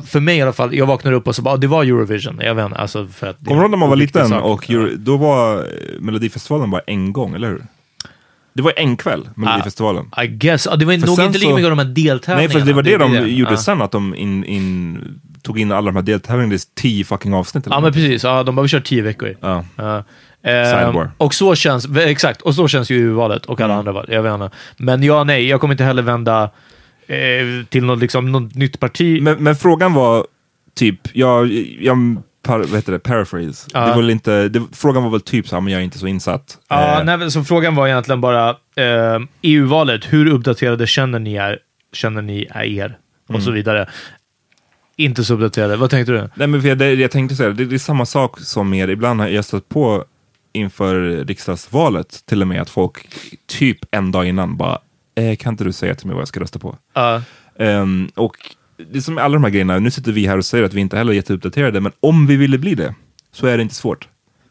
för 0.06 0.20
mig 0.20 0.36
i 0.36 0.42
alla 0.42 0.52
fall, 0.52 0.74
jag 0.74 0.86
vaknade 0.86 1.16
upp 1.16 1.28
och 1.28 1.36
så 1.36 1.42
bara, 1.42 1.54
"Ah, 1.54 1.56
det 1.56 1.66
var 1.66 1.84
Eurovision. 1.84 2.40
Jag 2.42 2.54
vet 2.54 2.66
inte, 2.66 2.78
alltså 2.78 3.06
för 3.06 3.26
att... 3.26 3.36
Kommer 3.44 3.56
du 3.56 3.62
ihåg 3.62 3.70
när 3.70 3.78
man 3.78 3.88
var 3.88 3.96
liten 3.96 4.28
sak. 4.28 4.44
och 4.44 4.70
Euro, 4.70 4.88
då 4.96 5.16
var 5.16 5.56
eh, 5.56 5.64
Melodifestivalen 6.00 6.70
bara 6.70 6.82
en 6.86 7.12
gång, 7.12 7.34
eller 7.34 7.48
hur? 7.48 7.62
Det 8.56 8.62
var 8.62 8.72
en 8.76 8.96
kväll, 8.96 9.28
Melodifestivalen. 9.34 10.10
I 10.24 10.26
guess. 10.26 10.66
Ja, 10.70 10.76
det 10.76 10.84
var 10.84 10.92
För 10.98 11.06
nog 11.06 11.20
inte 11.20 11.38
lika 11.38 11.54
mycket 11.54 11.64
av 11.70 11.76
de 11.76 11.78
här 11.78 11.94
deltävlingarna. 11.94 12.54
Nej, 12.54 12.60
för 12.60 12.66
det 12.66 12.72
var 12.72 12.82
det, 12.82 12.92
är 12.92 12.98
de 12.98 13.28
gjorde 13.28 13.50
Ja. 13.52 13.56
sen, 13.56 13.82
att 13.82 13.92
de 13.92 14.14
in, 14.14 14.44
in, 14.44 14.98
tog 15.42 15.58
in 15.60 15.72
alla 15.72 15.86
de 15.86 15.96
här 15.96 16.02
deltävlingarna 16.02 16.54
i 16.54 16.58
tio 16.74 17.04
fucking 17.04 17.34
avsnitt. 17.34 17.64
Ja, 17.66 17.70
men 17.74 17.82
något. 17.82 17.94
precis. 17.94 18.24
Ja, 18.24 18.42
de 18.42 18.56
väl 18.56 18.68
kört 18.68 18.84
tio 18.84 19.02
veckor. 19.02 19.36
Ja. 19.40 19.64
Ehm, 20.42 20.66
Sidebar. 20.80 21.10
och 21.16 21.34
så 21.34 21.54
känns, 21.54 21.88
exakt, 21.96 22.42
och 22.42 22.54
så 22.54 22.68
känns 22.68 22.90
ju 22.90 22.96
EU-valet 23.08 23.46
och 23.46 23.60
alla 23.60 23.72
Mm. 23.74 23.78
andra 23.78 23.92
val. 23.92 24.06
Jag 24.08 24.22
vet 24.22 24.34
inte. 24.34 24.50
Men 24.76 25.02
ja, 25.02 25.24
nej, 25.24 25.46
jag 25.48 25.60
kommer 25.60 25.74
inte 25.74 25.84
heller 25.84 26.02
vända 26.02 26.42
eh, 27.06 27.16
till 27.68 27.84
något, 27.84 27.98
liksom, 27.98 28.32
något 28.32 28.54
nytt 28.54 28.80
parti. 28.80 29.22
Men, 29.22 29.36
men 29.42 29.56
frågan 29.56 29.94
var 29.94 30.26
typ, 30.74 31.00
jag, 31.12 31.52
jag 31.80 31.96
par, 32.46 32.58
vad 32.58 32.68
heter 32.70 32.92
det, 32.92 32.98
paraphrase. 32.98 33.68
Ja. 33.74 33.86
Det 33.86 33.94
var 34.02 34.10
inte, 34.10 34.48
det, 34.48 34.62
frågan 34.72 35.02
var 35.02 35.10
väl 35.10 35.20
typ 35.20 35.48
så 35.48 35.56
här, 35.56 35.60
men 35.60 35.72
jag 35.72 35.80
är 35.80 35.84
inte 35.84 35.98
så 35.98 36.06
insatt. 36.06 36.58
Ja, 36.68 36.98
Eh, 37.00 37.04
nej, 37.18 37.30
så 37.30 37.44
frågan 37.44 37.74
var 37.74 37.88
egentligen 37.88 38.20
bara 38.20 38.50
eh, 38.76 39.20
EU-valet. 39.42 40.04
Hur 40.12 40.26
uppdaterade 40.26 40.86
känner 40.86 41.18
ni 41.18 41.34
är, 41.36 41.58
känner 41.92 42.22
ni 42.22 42.46
är 42.50 42.64
er? 42.64 42.98
Och 43.24 43.30
Mm. 43.30 43.42
så 43.42 43.50
vidare. 43.50 43.88
Inte 44.96 45.24
så 45.24 45.34
uppdaterade. 45.34 45.76
Vad 45.76 45.90
tänkte 45.90 46.12
du? 46.12 46.28
Nej, 46.34 46.46
men 46.46 46.60
jag, 46.66 46.78
det, 46.78 46.94
jag 46.94 47.10
tänkte 47.10 47.36
säga, 47.36 47.50
det, 47.50 47.64
det 47.64 47.74
är 47.74 47.78
samma 47.78 48.06
sak 48.06 48.40
som 48.40 48.70
med, 48.70 48.90
ibland 48.90 49.20
har 49.20 49.28
jag 49.28 49.44
stött 49.44 49.68
på 49.68 50.04
inför 50.52 51.24
riksdagsvalet 51.24 52.22
till 52.26 52.42
och 52.42 52.48
med 52.48 52.62
att 52.62 52.70
folk 52.70 53.06
typ 53.46 53.78
en 53.90 54.12
dag 54.12 54.26
innan 54.26 54.56
bara, 54.56 54.78
eh, 55.14 55.36
kan 55.36 55.52
inte 55.52 55.64
du 55.64 55.72
säga 55.72 55.94
till 55.94 56.06
mig 56.06 56.14
vad 56.14 56.20
jag 56.20 56.28
ska 56.28 56.40
rösta 56.40 56.58
på? 56.58 56.76
Ja. 56.94 57.22
Ehm, 57.58 58.08
och 58.14 58.36
det 58.76 58.98
är 58.98 59.00
som 59.02 59.18
alla 59.18 59.34
de 59.34 59.44
här 59.44 59.50
grejerna, 59.50 59.78
nu 59.78 59.90
sitter 59.90 60.12
vi 60.12 60.26
här 60.26 60.38
och 60.38 60.44
säger 60.44 60.64
att 60.64 60.74
vi 60.74 60.80
inte 60.80 60.96
heller 60.96 61.12
är 61.12 61.16
jätteuppdaterade, 61.16 61.80
men 61.80 61.92
om 62.00 62.26
vi 62.26 62.36
ville 62.36 62.58
bli 62.58 62.74
det 62.74 62.94
så 63.32 63.46
är 63.46 63.56
det 63.56 63.62
inte 63.62 63.74
svårt. 63.74 64.08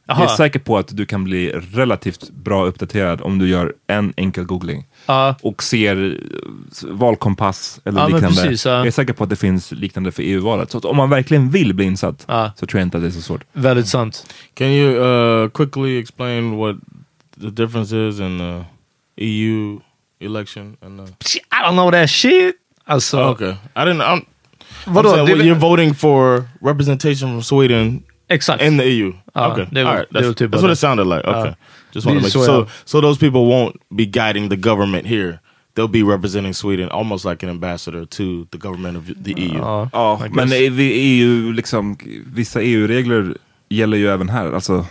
Jaha. 0.07 0.19
Jag 0.21 0.31
är 0.31 0.35
säker 0.35 0.59
på 0.59 0.77
att 0.77 0.97
du 0.97 1.05
kan 1.05 1.23
bli 1.23 1.49
relativt 1.51 2.29
bra 2.29 2.65
uppdaterad 2.65 3.21
om 3.21 3.39
du 3.39 3.47
gör 3.49 3.73
en 3.87 4.13
enkel 4.17 4.43
googling 4.43 4.85
Ja. 5.05 5.35
och 5.41 5.63
ser 5.63 6.17
eh, 6.83 6.89
valkompass 6.91 7.79
eller 7.85 7.99
Ja, 8.01 8.07
liknande. 8.07 8.41
precis, 8.41 8.65
ja. 8.65 8.71
Jag 8.71 8.87
är 8.87 8.91
säker 8.91 9.13
på 9.13 9.23
att 9.23 9.29
det 9.29 9.35
finns 9.35 9.71
liknande 9.71 10.11
för 10.11 10.23
EU-valet. 10.23 10.71
Så 10.71 10.77
att 10.77 10.85
om 10.85 10.97
man 10.97 11.09
verkligen 11.09 11.49
vill 11.49 11.73
bli 11.73 11.85
insatt 11.85 12.25
så 12.55 12.65
tror 12.65 12.79
jag 12.79 12.85
inte 12.87 12.97
att 12.97 13.03
det 13.03 13.09
är 13.09 13.11
så 13.11 13.21
svårt. 13.21 13.43
Väldigt 13.53 13.87
sant. 13.87 14.33
Can 14.53 14.67
you 14.67 14.95
uh, 15.43 15.49
quickly 15.49 15.99
explain 15.99 16.57
what 16.57 16.75
the 17.41 17.49
difference 17.49 17.95
is 18.09 18.19
in 18.19 18.37
the 18.39 18.63
EU 19.25 19.79
election 20.19 20.77
and 20.81 20.99
the 20.99 21.13
I 21.37 21.63
don't 21.63 21.71
know 21.73 21.91
that 21.91 22.09
shit. 22.09 22.55
Alltså, 22.85 23.19
Okay, 23.19 23.49
I 23.75 23.85
didn't. 23.85 24.01
I'm, 24.01 24.25
Vadå? 24.85 25.09
I'm 25.09 25.13
saying, 25.15 25.27
well, 25.37 25.45
you're 25.47 25.59
voting 25.59 25.93
for 25.93 26.43
representation 26.61 27.29
from 27.29 27.41
Sweden 27.41 28.03
exakt. 28.29 28.61
in 28.63 28.77
the 28.77 28.85
EU. 28.85 29.13
Ja, 29.35 29.51
okay, 29.51 29.65
det 29.71 29.83
all 29.87 29.95
right. 29.97 30.09
That's, 30.13 30.35
typ 30.35 30.51
that's 30.51 30.61
what 30.61 30.67
det. 30.67 30.73
it 30.73 30.79
sounded 30.79 31.07
like. 31.07 31.27
Okay, 31.27 31.53
just 31.95 32.05
want 32.07 32.19
to 32.19 32.19
är 32.19 32.21
make 32.21 32.29
så 32.31 32.45
so 32.45 32.51
jag- 32.53 32.67
so 32.85 33.01
those 33.01 33.19
people 33.19 33.39
won't 33.39 33.73
be 33.97 34.05
guiding 34.05 34.49
the 34.49 34.55
government 34.69 35.07
here. 35.07 35.39
They'll 35.77 35.91
be 35.91 36.03
representing 36.15 36.53
Sweden 36.53 36.89
almost 36.91 37.25
like 37.25 37.45
an 37.45 37.49
ambassador 37.49 38.05
to 38.05 38.45
the 38.51 38.57
government 38.57 38.97
of 38.97 39.03
the 39.25 39.31
E 39.31 39.35
EU. 39.45 39.57
Ja. 39.57 39.89
Ja, 39.93 40.21
men 40.31 40.49
EU, 40.79 41.51
liksom, 41.51 41.97
vissa 42.35 42.61
EU-regler 42.61 43.37
gäller 43.69 43.97
ju 43.97 44.07
även 44.07 44.29
här. 44.29 44.51
Alltså, 44.53 44.85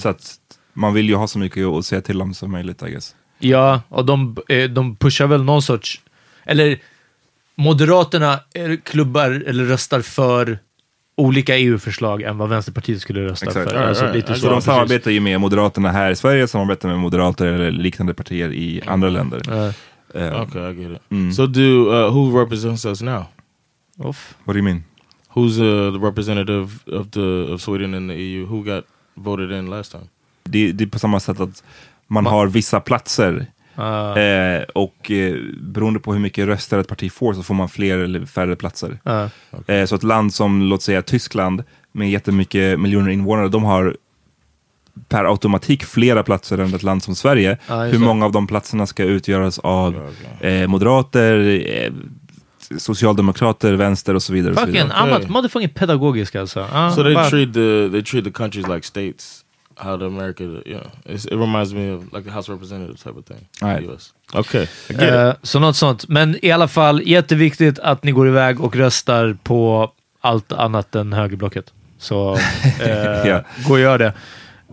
Så 0.00 0.08
att 0.08 0.36
man 0.74 0.94
vill 0.94 1.08
ju 1.08 1.14
ha 1.14 1.26
så 1.26 1.38
mycket 1.38 1.66
att 1.66 1.86
säga 1.86 2.00
till 2.00 2.22
om 2.22 2.34
som 2.34 2.50
möjligt, 2.50 2.82
I 2.82 2.90
guess. 2.90 3.14
Ja, 3.38 3.82
och 3.88 4.04
de, 4.06 4.36
eh, 4.48 4.64
de 4.70 4.96
pushar 4.96 5.26
väl 5.26 5.42
någon 5.44 5.62
sorts... 5.62 6.00
Eller 6.44 6.78
Moderaterna 7.54 8.40
klubbar 8.84 9.44
eller 9.46 9.64
röstar 9.64 10.00
för 10.00 10.58
olika 11.16 11.56
EU-förslag 11.56 12.22
än 12.22 12.38
vad 12.38 12.48
Vänsterpartiet 12.48 13.00
skulle 13.00 13.24
rösta 13.24 13.46
Exakt. 13.46 13.70
för. 13.70 13.76
Alltså, 13.76 14.04
ja, 14.04 14.12
lite 14.12 14.32
ja. 14.32 14.34
så. 14.34 14.40
Så 14.40 14.50
de 14.50 14.62
samarbetar 14.62 15.10
ju 15.10 15.20
med 15.20 15.40
Moderaterna 15.40 15.90
här 15.90 16.10
i 16.10 16.16
Sverige, 16.16 16.48
samarbetar 16.48 16.88
med 16.88 16.98
Moderater 16.98 17.46
eller 17.46 17.70
liknande 17.70 18.14
partier 18.14 18.52
i 18.52 18.82
andra 18.86 19.08
länder. 19.08 19.42
Ja. 19.46 19.72
Eh, 20.20 20.42
Okay, 20.42 20.70
I 20.70 20.74
get 20.74 20.92
it. 20.92 21.02
Mm. 21.10 21.32
So, 21.32 21.46
do 21.46 21.60
uh, 21.60 22.10
who 22.10 22.40
represents 22.40 22.84
us 22.84 23.02
now? 23.02 23.24
Off. 23.98 24.34
What 24.44 24.54
do 24.54 24.58
you 24.58 24.64
mean? 24.64 24.84
Who's 25.34 25.58
uh, 25.58 25.92
the 25.92 26.06
representative 26.06 26.68
of 26.86 27.10
the 27.10 27.52
of 27.54 27.60
Sweden 27.60 27.94
in 27.94 28.08
the 28.08 28.14
EU? 28.14 28.46
Who 28.46 28.62
got 28.62 28.84
voted 29.14 29.50
in 29.52 29.70
last 29.70 29.92
time? 29.92 30.08
Det, 30.44 30.72
det 30.72 30.84
är 30.84 30.88
på 30.88 30.98
samma 30.98 31.20
sätt 31.20 31.40
att 31.40 31.62
man 32.06 32.26
har 32.26 32.46
vissa 32.46 32.80
platser 32.80 33.46
Ja. 33.74 34.18
eh, 34.18 34.62
och 34.62 35.10
eh, 35.10 35.36
beroende 35.60 36.00
på 36.00 36.12
hur 36.12 36.20
mycket 36.20 36.46
röster 36.46 36.78
ett 36.78 36.88
parti 36.88 37.12
får 37.12 37.34
så 37.34 37.42
får 37.42 37.54
man 37.54 37.68
fler 37.68 37.98
eller 37.98 38.26
färre 38.26 38.56
platser. 38.56 38.98
Ja. 39.02 39.28
Eh, 39.66 39.84
så 39.86 39.94
ett 39.94 40.02
land 40.02 40.34
som, 40.34 40.62
låt 40.62 40.82
säga 40.82 41.02
Tyskland, 41.02 41.62
med 41.92 42.10
jättemycket 42.10 42.80
miljoner 42.80 43.10
invånare, 43.10 43.48
de 43.48 43.64
har 43.64 43.96
per 45.08 45.24
automatik 45.24 45.84
flera 45.84 46.22
platser 46.22 46.58
än 46.58 46.74
ett 46.74 46.82
land 46.82 47.02
som 47.02 47.14
Sverige. 47.14 47.50
Just 47.50 47.94
hur 47.94 47.98
många 47.98 48.24
av 48.24 48.32
de 48.32 48.46
platserna 48.46 48.86
ska 48.86 49.04
utgöras 49.04 49.58
av 49.58 50.10
eh, 50.40 50.66
moderater, 50.68 51.62
eh, 51.66 51.92
socialdemokrater, 52.78 53.72
vänster 53.72 54.14
och 54.14 54.22
så 54.22 54.32
vidare. 54.32 54.52
Och 54.52 54.58
så 54.58 54.66
Fucking, 54.66 54.82
vidare. 54.82 54.98
I'm 54.98 55.08
not 55.10 55.18
Okay. 55.18 55.30
motherfucking 55.30 55.68
pedagogisk 55.68 56.34
alltså. 56.34 56.68
Ja, 56.72 56.90
So 56.90 57.02
they 57.02 57.14
treat 57.14 57.54
the 57.54 57.88
they 57.90 58.02
treat 58.02 58.24
the 58.24 58.30
countries 58.30 58.68
like 58.68 58.82
states. 58.86 59.41
How 59.76 59.98
the 59.98 60.04
America, 60.06 60.44
yeah, 60.66 60.80
it's, 61.04 61.24
it 61.26 61.32
reminds 61.32 61.74
me 61.74 61.92
of 61.94 62.12
like 62.12 62.24
the 62.24 62.30
House 62.30 62.48
of 62.52 62.54
Representatives 62.56 63.02
type 63.02 63.16
of 63.18 63.24
thing. 63.24 63.48
in 63.62 63.68
Right. 63.68 63.90
US. 63.90 64.12
Okay. 64.34 64.66
Eh, 64.88 65.34
så 65.42 65.58
något 65.58 65.76
sånt. 65.76 66.08
Men 66.08 66.36
i 66.42 66.50
alla 66.50 66.68
fall, 66.68 67.02
jätteviktigt 67.02 67.78
att 67.78 68.04
ni 68.04 68.12
går 68.12 68.28
iväg 68.28 68.60
och 68.60 68.76
röstar 68.76 69.36
på 69.42 69.90
allt 70.20 70.52
annat 70.52 70.94
än 70.94 71.12
högerblocket. 71.12 71.72
Så 71.98 72.34
eh, 72.80 73.28
Ja. 73.28 73.42
gå 73.66 73.72
och 73.72 73.80
gör 73.80 73.98
det. 73.98 74.12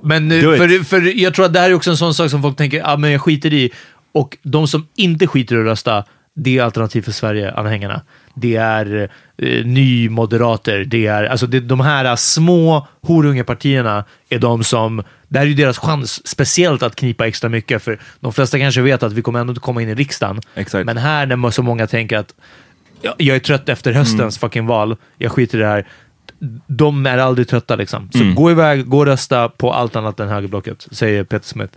Men 0.04 0.32
eh, 0.32 0.42
för, 0.42 0.84
för 0.84 1.02
jag 1.22 1.34
tror 1.34 1.46
att 1.46 1.54
det 1.54 1.60
här 1.60 1.70
är 1.70 1.74
också 1.74 1.90
en 1.90 1.98
sån 1.98 2.14
sak 2.14 2.30
som 2.32 2.42
folk 2.42 2.58
tänker, 2.58 2.82
ah, 2.94 2.98
men 2.98 3.12
jag 3.12 3.22
skiter 3.22 3.54
i. 3.54 3.72
Och 4.12 4.38
de 4.44 4.68
som 4.68 4.88
inte 4.96 5.28
skiter 5.28 5.56
i 5.56 5.60
att 5.60 5.66
rösta, 5.66 6.04
det 6.34 6.58
är 6.58 6.64
Alternativ 6.64 7.02
för 7.02 7.12
Sverige-anhängarna. 7.12 8.02
Det 8.40 8.56
är 8.56 9.10
eh, 9.38 9.66
nymoderater, 9.66 10.86
det 10.86 11.08
är 11.08 11.24
alltså 11.24 11.48
det, 11.48 11.60
de 11.60 11.80
här 11.80 12.16
små 12.16 12.88
horungepartierna 13.02 14.06
är 14.30 14.40
de 14.40 14.64
som, 14.64 15.04
det 15.28 15.40
här 15.40 15.46
är 15.46 15.50
ju 15.50 15.56
deras 15.56 15.78
chans 15.78 16.28
speciellt 16.28 16.84
att 16.84 16.96
knipa 16.96 17.28
extra 17.28 17.50
mycket, 17.50 17.84
för 17.84 18.00
de 18.20 18.34
flesta 18.34 18.60
kanske 18.60 18.82
vet 18.82 19.04
att 19.04 19.14
vi 19.14 19.22
kommer 19.22 19.40
ändå 19.40 19.52
inte 19.52 19.62
komma 19.62 19.82
in 19.82 19.90
i 19.90 19.96
riksdagen. 19.96 20.42
Exakt. 20.56 20.86
Men 20.86 20.98
här 20.98 21.26
när 21.26 21.52
så 21.52 21.64
många 21.64 21.88
tänker 21.88 22.18
att 22.18 22.34
jag, 23.02 23.14
jag 23.18 23.36
är 23.36 23.40
trött 23.40 23.70
efter 23.70 23.92
höstens 23.92 24.38
fucking 24.38 24.66
val, 24.66 24.98
jag 25.18 25.32
skiter 25.32 25.58
i 25.58 25.62
det 25.62 25.68
här. 25.68 25.88
De 26.68 27.06
är 27.06 27.18
aldrig 27.18 27.48
trötta 27.48 27.76
liksom. 27.76 28.10
Så 28.12 28.34
gå 28.36 28.52
iväg, 28.52 28.88
gå 28.88 28.98
och 28.98 29.06
rösta 29.06 29.50
på 29.50 29.74
allt 29.74 29.96
annat 29.96 30.20
än 30.20 30.28
högerblocket, 30.28 30.88
säger 30.92 31.24
Peter 31.24 31.48
Smith. 31.48 31.74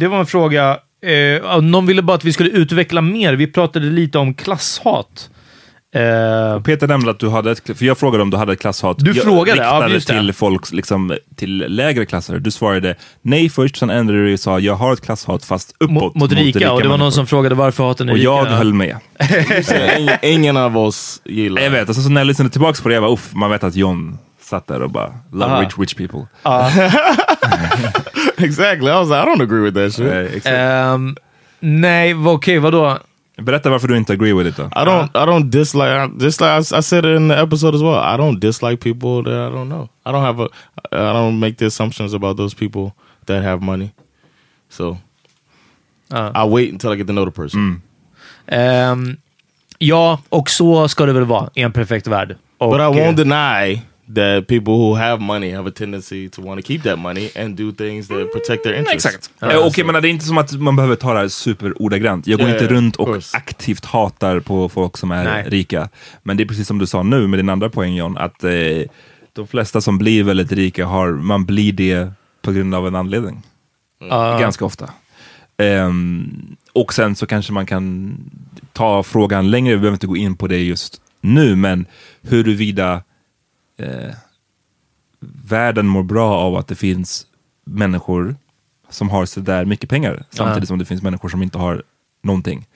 Det 0.00 0.08
var 0.08 0.18
en 0.20 0.26
fråga. 0.26 0.78
Eh, 1.06 1.60
någon 1.60 1.86
ville 1.86 2.02
bara 2.02 2.14
att 2.16 2.24
vi 2.24 2.32
skulle 2.32 2.50
utveckla 2.50 3.00
mer. 3.00 3.32
Vi 3.34 3.46
pratade 3.46 3.86
lite 3.86 4.18
om 4.18 4.34
klasshat. 4.34 5.30
Eh, 5.94 6.62
Peter 6.62 6.86
nämnde 6.88 7.10
att 7.10 7.18
du 7.18 7.28
hade 7.28 7.50
ett, 7.50 7.78
för 7.78 7.84
jag 7.84 7.98
frågade 7.98 8.22
om 8.22 8.30
du 8.30 8.36
hade 8.36 8.52
ett 8.52 8.60
klasshat. 8.60 8.96
Du 8.98 9.12
jag 9.12 9.24
frågade, 9.24 9.62
ja, 9.62 9.64
riktade 9.74 9.94
just 9.94 10.08
det. 10.08 10.18
till 10.20 10.32
folk, 10.32 10.72
liksom, 10.72 11.16
till 11.36 11.64
lägre 11.68 12.06
klasser. 12.06 12.38
Du 12.38 12.50
svarade 12.50 12.94
nej 13.22 13.48
först, 13.48 13.76
sen 13.76 13.90
ändrade 13.90 14.26
du 14.26 14.32
och 14.32 14.40
sa 14.40 14.58
jag 14.60 14.74
har 14.74 14.92
ett 14.92 15.00
klasshat 15.00 15.44
fast 15.44 15.74
uppåt. 15.80 15.90
mot, 15.90 16.14
mot 16.14 16.32
rika, 16.32 16.72
och 16.72 16.82
det 16.82 16.88
var 16.88 16.98
någon 16.98 16.98
människor." 16.98 17.10
som 17.10 17.26
frågade 17.26 17.54
varför 17.54 17.84
hatar 17.84 18.04
ni 18.04 18.12
Och 18.12 18.16
rika? 18.16 18.24
jag 18.24 18.44
höll 18.44 18.74
med. 18.74 18.96
ingen, 19.98 20.16
ingen 20.22 20.56
av 20.56 20.78
oss 20.78 21.22
gillar. 21.24 21.62
Jag 21.62 21.70
vet, 21.70 21.88
alltså, 21.88 22.02
så 22.02 22.08
när 22.08 22.20
jag 22.20 22.26
lyssnade 22.26 22.50
tillbaka 22.50 22.82
på 22.82 22.88
det, 22.88 22.94
jag 22.94 23.02
bara, 23.02 23.12
uff, 23.12 23.30
man 23.32 23.50
vet 23.50 23.64
att 23.64 23.76
John 23.76 24.18
satt 24.50 24.66
där 24.66 24.82
och 24.82 24.90
bara, 24.90 25.12
love 25.32 25.52
Aha. 25.52 25.62
rich 25.62 25.78
rich 25.78 25.94
people. 25.96 26.26
exactly. 28.38 28.90
I 28.90 28.98
was 28.98 29.08
like, 29.08 29.18
I 29.18 29.24
don't 29.24 29.40
agree 29.42 29.60
with 29.62 29.74
that 29.74 29.92
shit. 29.94 30.12
Eh, 30.12 30.18
exakt. 30.36 30.46
Ehm, 30.46 31.16
nej, 31.60 32.14
okej, 32.14 32.58
vadå? 32.58 32.98
Berätta 33.36 33.70
varför 33.70 33.88
du 33.88 33.96
inte 33.96 34.12
agree 34.12 34.32
with 34.32 34.48
it 34.48 34.56
då. 34.56 34.62
I 34.62 34.84
don't. 34.84 35.04
I 35.14 35.26
don't 35.26 35.50
dislike. 35.50 36.04
I- 36.04 36.24
Just 36.24 36.40
like 36.40 36.50
I, 36.50 36.78
I 36.78 36.82
said 36.82 37.04
it 37.04 37.16
in 37.16 37.28
the 37.28 37.34
episode 37.42 37.74
as 37.76 37.82
well. 37.82 37.94
I 38.14 38.16
don't 38.16 38.38
dislike 38.40 38.76
people 38.76 39.24
that 39.24 39.52
I 39.52 39.54
don't 39.56 39.68
know. 39.68 39.88
I 40.06 40.12
don't 40.12 40.22
have 40.24 40.42
a, 40.44 40.48
I 40.92 41.12
don't 41.12 41.38
make 41.38 41.56
the 41.56 41.66
assumptions 41.66 42.14
about 42.14 42.36
those 42.36 42.54
people 42.56 42.92
that 43.26 43.42
have 43.44 43.60
money. 43.64 43.90
So 44.68 44.98
Ja. 46.10 46.32
I'll 46.34 46.50
wait 46.50 46.72
until 46.72 46.92
I 46.92 46.96
get 46.96 47.06
to 47.06 47.12
know 47.12 47.24
the 47.24 47.30
person. 47.30 47.82
Um. 48.52 49.16
ja, 49.78 50.20
och 50.28 50.50
så 50.50 50.88
ska 50.88 51.06
det 51.06 51.12
väl 51.12 51.24
vara 51.24 51.50
i 51.54 51.62
en 51.62 51.72
perfekt 51.72 52.06
värld. 52.06 52.36
Och, 52.58 52.70
But 52.70 52.80
I 52.80 52.82
eh, 52.82 52.90
won't 52.90 53.14
deny 53.16 53.80
that 54.14 54.46
people 54.48 54.72
who 54.74 54.94
have 54.94 55.22
money 55.22 55.50
have 55.52 55.68
a 55.68 55.72
tendency 55.76 56.28
to 56.28 56.42
want 56.42 56.60
to 56.60 56.66
keep 56.66 56.82
that 56.82 56.98
money 56.98 57.30
and 57.36 57.56
do 57.56 57.72
things 57.72 58.08
that 58.08 58.32
protect 58.32 58.62
their 58.62 58.74
interests. 58.74 59.06
Exakt. 59.06 59.30
Eh, 59.42 59.66
Okej, 59.66 59.84
men 59.84 60.02
det 60.02 60.08
är 60.08 60.10
inte 60.10 60.24
som 60.24 60.38
att 60.38 60.52
man 60.52 60.76
behöver 60.76 60.96
ta 60.96 61.12
det 61.12 61.18
här 61.20 61.28
superordagrant. 61.28 62.26
Jag 62.26 62.38
går 62.38 62.48
Yeah, 62.48 62.62
inte 62.62 62.74
runt 62.74 62.96
och 62.96 63.16
aktivt 63.32 63.84
hatar 63.84 64.40
på 64.40 64.68
folk 64.68 64.96
som 64.96 65.10
är 65.10 65.24
Nej. 65.24 65.44
rika. 65.48 65.88
Men 66.22 66.36
det 66.36 66.42
är 66.42 66.46
precis 66.46 66.66
som 66.66 66.78
du 66.78 66.86
sa 66.86 67.02
nu 67.02 67.26
med 67.26 67.38
din 67.38 67.48
andra 67.48 67.70
poäng 67.70 67.94
John, 67.96 68.16
att 68.16 68.44
eh, 68.44 68.50
de 69.32 69.46
flesta 69.48 69.80
som 69.80 69.98
blir 69.98 70.24
väldigt 70.24 70.52
rika, 70.52 70.86
har, 70.86 71.10
man 71.12 71.44
blir 71.46 71.72
det 71.72 72.12
på 72.42 72.52
grund 72.52 72.74
av 72.74 72.86
en 72.86 72.94
anledning. 72.94 73.42
ja. 74.08 74.38
Ganska 74.38 74.64
ofta. 74.64 74.90
Ehm, 75.58 76.56
och 76.72 76.94
sen 76.94 77.16
så 77.16 77.26
kanske 77.26 77.52
man 77.52 77.66
kan 77.66 78.16
ta 78.72 79.02
frågan 79.02 79.50
längre, 79.50 79.74
vi 79.74 79.78
behöver 79.80 79.94
inte 79.96 80.06
gå 80.06 80.16
in 80.16 80.36
på 80.36 80.46
det 80.46 80.58
just 80.58 81.00
nu, 81.20 81.56
men 81.56 81.86
huruvida 82.22 83.02
eh, 83.82 84.14
världen 85.48 85.86
mår 85.86 86.02
bra 86.02 86.34
av 86.38 86.56
att 86.56 86.68
det 86.68 86.74
finns 86.74 87.26
människor 87.64 88.36
som 88.90 89.10
har 89.10 89.26
sådär 89.26 89.64
mycket 89.64 89.90
pengar, 89.90 90.22
samtidigt 90.30 90.62
Ja. 90.62 90.66
som 90.66 90.78
det 90.78 90.84
finns 90.84 91.02
människor 91.02 91.28
som 91.28 91.42
inte 91.42 91.58
har 91.58 91.82
någonting. 92.22 92.66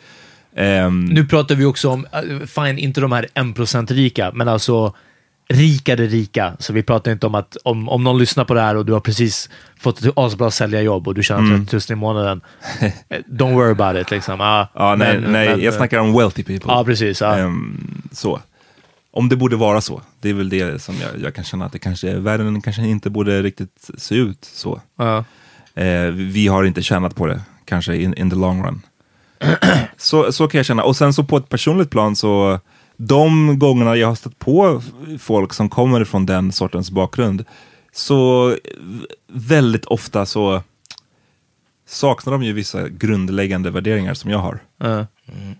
Ehm, 0.57 1.05
Nu 1.05 1.27
pratar 1.27 1.55
vi 1.55 1.65
också 1.65 1.89
om, 1.91 2.07
eh, 2.13 2.47
fine, 2.47 2.79
inte 2.79 3.01
de 3.01 3.13
här 3.13 3.27
1% 3.35 3.91
rika, 3.91 4.31
men 4.35 4.49
alltså 4.49 4.95
rikare 5.49 6.07
rika. 6.07 6.57
Så 6.59 6.73
vi 6.73 6.83
pratar 6.83 7.13
inte 7.13 7.27
om 7.27 7.35
att 7.35 7.57
om, 7.65 7.89
om 7.89 8.05
någon 8.05 8.19
lyssnar 8.19 8.45
på 8.45 8.55
det 8.55 8.61
här 8.61 8.77
och 8.77 8.87
du 8.87 8.93
har 8.93 9.01
precis 9.01 9.51
fått 9.81 10.05
ett 10.05 10.13
asbra 10.17 10.51
säljarjobb 10.51 11.09
och 11.09 11.15
du 11.15 11.23
tjänar 11.23 11.41
Mm. 11.41 11.67
30 11.67 11.93
000 11.93 11.99
i 11.99 12.01
månaden. 12.01 12.41
eh, 12.81 12.93
Don't 13.31 13.55
worry 13.55 13.71
about 13.73 14.03
it. 14.03 14.11
Liksom. 14.11 14.41
Ah, 14.41 14.67
ja, 14.75 14.95
nej, 14.97 15.21
men- 15.21 15.33
nej 15.33 15.49
men, 15.49 15.61
jag 15.61 15.75
snackar 15.75 15.99
om 15.99 16.13
wealthy 16.13 16.43
people. 16.43 16.73
Ja, 16.73 16.85
precis. 16.85 17.21
Ja. 17.21 17.39
Ehm, 17.39 18.03
så. 18.13 18.41
Om 19.17 19.29
det 19.29 19.37
borde 19.37 19.57
vara 19.57 19.81
så. 19.81 20.03
Det 20.21 20.31
är 20.31 20.35
väl 20.35 20.49
det 20.49 20.83
som 20.83 20.95
jag, 21.01 21.23
jag 21.23 21.35
kan 21.35 21.45
känna 21.45 21.65
att 21.65 21.73
det 21.73 21.79
kanske, 21.79 22.15
världen 22.15 22.61
kanske 22.61 22.87
inte 22.87 23.11
borde 23.11 23.43
riktigt 23.43 23.91
se 23.99 24.15
ut 24.15 24.45
så. 24.45 24.81
Ja. 24.97 25.25
Eh, 25.75 26.07
vi 26.11 26.47
har 26.47 26.65
inte 26.65 26.83
tjänat 26.83 27.15
på 27.15 27.27
det, 27.27 27.41
kanske 27.65 27.97
in, 27.97 28.15
in 28.15 28.31
the 28.31 28.37
long 28.37 28.65
run. 28.65 28.83
så, 29.97 30.33
så 30.33 30.49
kan 30.49 30.59
jag 30.59 30.67
känna. 30.67 30.83
Och 30.83 30.97
sen 30.97 31.15
så 31.15 31.25
på 31.25 31.37
ett 31.37 31.49
personligt 31.49 31.91
plan 31.91 32.17
så, 32.17 32.61
de 32.97 33.59
gångerna 33.59 33.97
jag 33.97 34.09
har 34.09 34.15
stött 34.15 34.39
på 34.39 34.83
folk 35.21 35.53
som 35.53 35.69
kommer 35.69 36.05
från 36.05 36.27
den 36.27 36.53
sortens 36.53 36.91
bakgrund, 36.91 37.45
så 37.93 38.55
väldigt 39.33 39.85
ofta 39.85 40.27
så 40.27 40.63
saknar 41.87 42.33
de 42.33 42.43
ju 42.43 42.53
vissa 42.53 42.89
grundläggande 42.89 43.71
värderingar 43.71 44.15
som 44.15 44.31
jag 44.31 44.39
har. 44.39 44.59
Ja. 44.89 45.07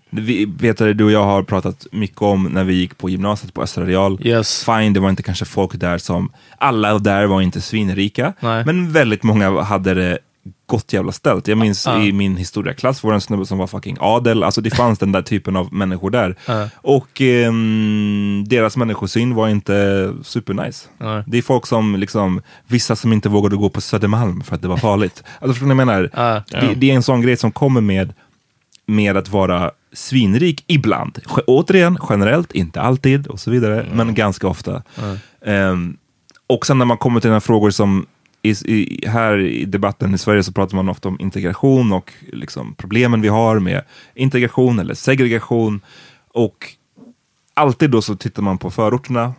Vi, 0.09 0.45
vet 0.59 0.77
du, 0.77 0.93
du 0.93 1.03
och 1.03 1.11
jag 1.11 1.23
har 1.23 1.43
pratat 1.43 1.87
mycket 1.91 2.21
om 2.21 2.43
när 2.43 2.63
vi 2.63 2.73
gick 2.73 2.97
på 2.97 3.09
gymnasiet 3.09 3.53
på 3.53 3.61
Östra 3.61 3.85
Real. 3.85 4.17
Yes. 4.27 4.63
Fine, 4.65 4.93
det 4.93 4.99
var 4.99 5.09
inte 5.09 5.23
kanske 5.23 5.45
folk 5.45 5.73
där 5.75 5.97
som, 5.97 6.31
alla 6.57 6.99
där 6.99 7.25
var 7.25 7.41
inte 7.41 7.61
svinrika, 7.61 8.33
Nej. 8.39 8.65
men 8.65 8.91
väldigt 8.91 9.23
många 9.23 9.61
hade 9.61 9.93
det 9.93 10.17
gott 10.67 10.93
jävla 10.93 11.11
ställt. 11.11 11.47
Jag 11.47 11.57
minns 11.57 11.85
Ja. 11.85 12.01
i 12.03 12.11
min 12.11 12.37
historiaklass 12.37 13.03
var 13.03 13.11
det 13.11 13.17
en 13.17 13.21
snubbe 13.21 13.45
som 13.45 13.57
var 13.57 13.67
fucking 13.67 13.97
adel, 13.99 14.43
alltså 14.43 14.61
det 14.61 14.69
fanns 14.69 14.99
den 14.99 15.11
där 15.11 15.21
typen 15.21 15.55
av 15.55 15.73
människor 15.73 16.09
där. 16.09 16.35
Ja. 16.47 16.69
Och 16.75 17.21
ehm, 17.21 18.43
deras 18.47 18.77
människosyn 18.77 19.35
var 19.35 19.47
inte 19.47 20.13
supernice. 20.23 20.87
Nej. 20.97 21.23
Det 21.27 21.37
är 21.37 21.41
folk 21.41 21.65
som, 21.67 21.95
liksom, 21.95 22.41
vissa 22.67 22.95
som 22.95 23.13
inte 23.13 23.29
vågade 23.29 23.55
gå 23.55 23.69
på 23.69 23.81
Södermalm 23.81 24.43
för 24.43 24.55
att 24.55 24.61
det 24.61 24.67
var 24.67 24.77
farligt. 24.77 25.23
Alltså 25.39 25.53
förstår 25.53 25.67
ni 25.67 25.73
vad 25.73 25.81
jag 25.81 25.87
menar? 25.87 26.43
Det, 26.51 26.73
det 26.75 26.91
är 26.91 26.95
en 26.95 27.03
sån 27.03 27.21
grej 27.21 27.37
som 27.37 27.51
kommer 27.51 27.81
med, 27.81 28.13
med 28.85 29.17
att 29.17 29.29
vara 29.29 29.71
svinrik 29.93 30.63
ibland. 30.67 31.19
Ge- 31.35 31.41
Återigen, 31.47 31.97
generellt, 32.09 32.51
inte 32.51 32.81
alltid 32.81 33.27
och 33.27 33.39
så 33.39 33.51
vidare, 33.51 33.87
men 33.93 34.13
ganska 34.13 34.47
ofta. 34.47 34.83
Ehm, 35.45 35.97
och 36.47 36.65
sen 36.65 36.77
när 36.77 36.85
man 36.85 36.97
kommer 36.97 37.19
till 37.19 37.27
den 37.27 37.35
här 37.35 37.39
frågor 37.39 37.69
som 37.71 38.05
i, 38.41 38.49
i, 38.65 39.07
här 39.07 39.37
i 39.39 39.65
debatten 39.65 40.13
i 40.15 40.17
Sverige 40.17 40.43
så 40.43 40.51
pratar 40.51 40.75
man 40.75 40.89
ofta 40.89 41.09
om 41.09 41.17
integration 41.19 41.93
och 41.93 42.13
liksom 42.33 42.75
problemen 42.77 43.21
vi 43.21 43.27
har 43.27 43.59
med 43.59 43.81
integration 44.15 44.79
eller 44.79 44.93
segregation. 44.93 45.81
Och 46.33 46.65
alltid 47.53 47.89
då 47.89 48.01
så 48.01 48.15
tittar 48.15 48.41
man 48.43 48.57
på 48.57 48.71
förorterna 48.71 49.33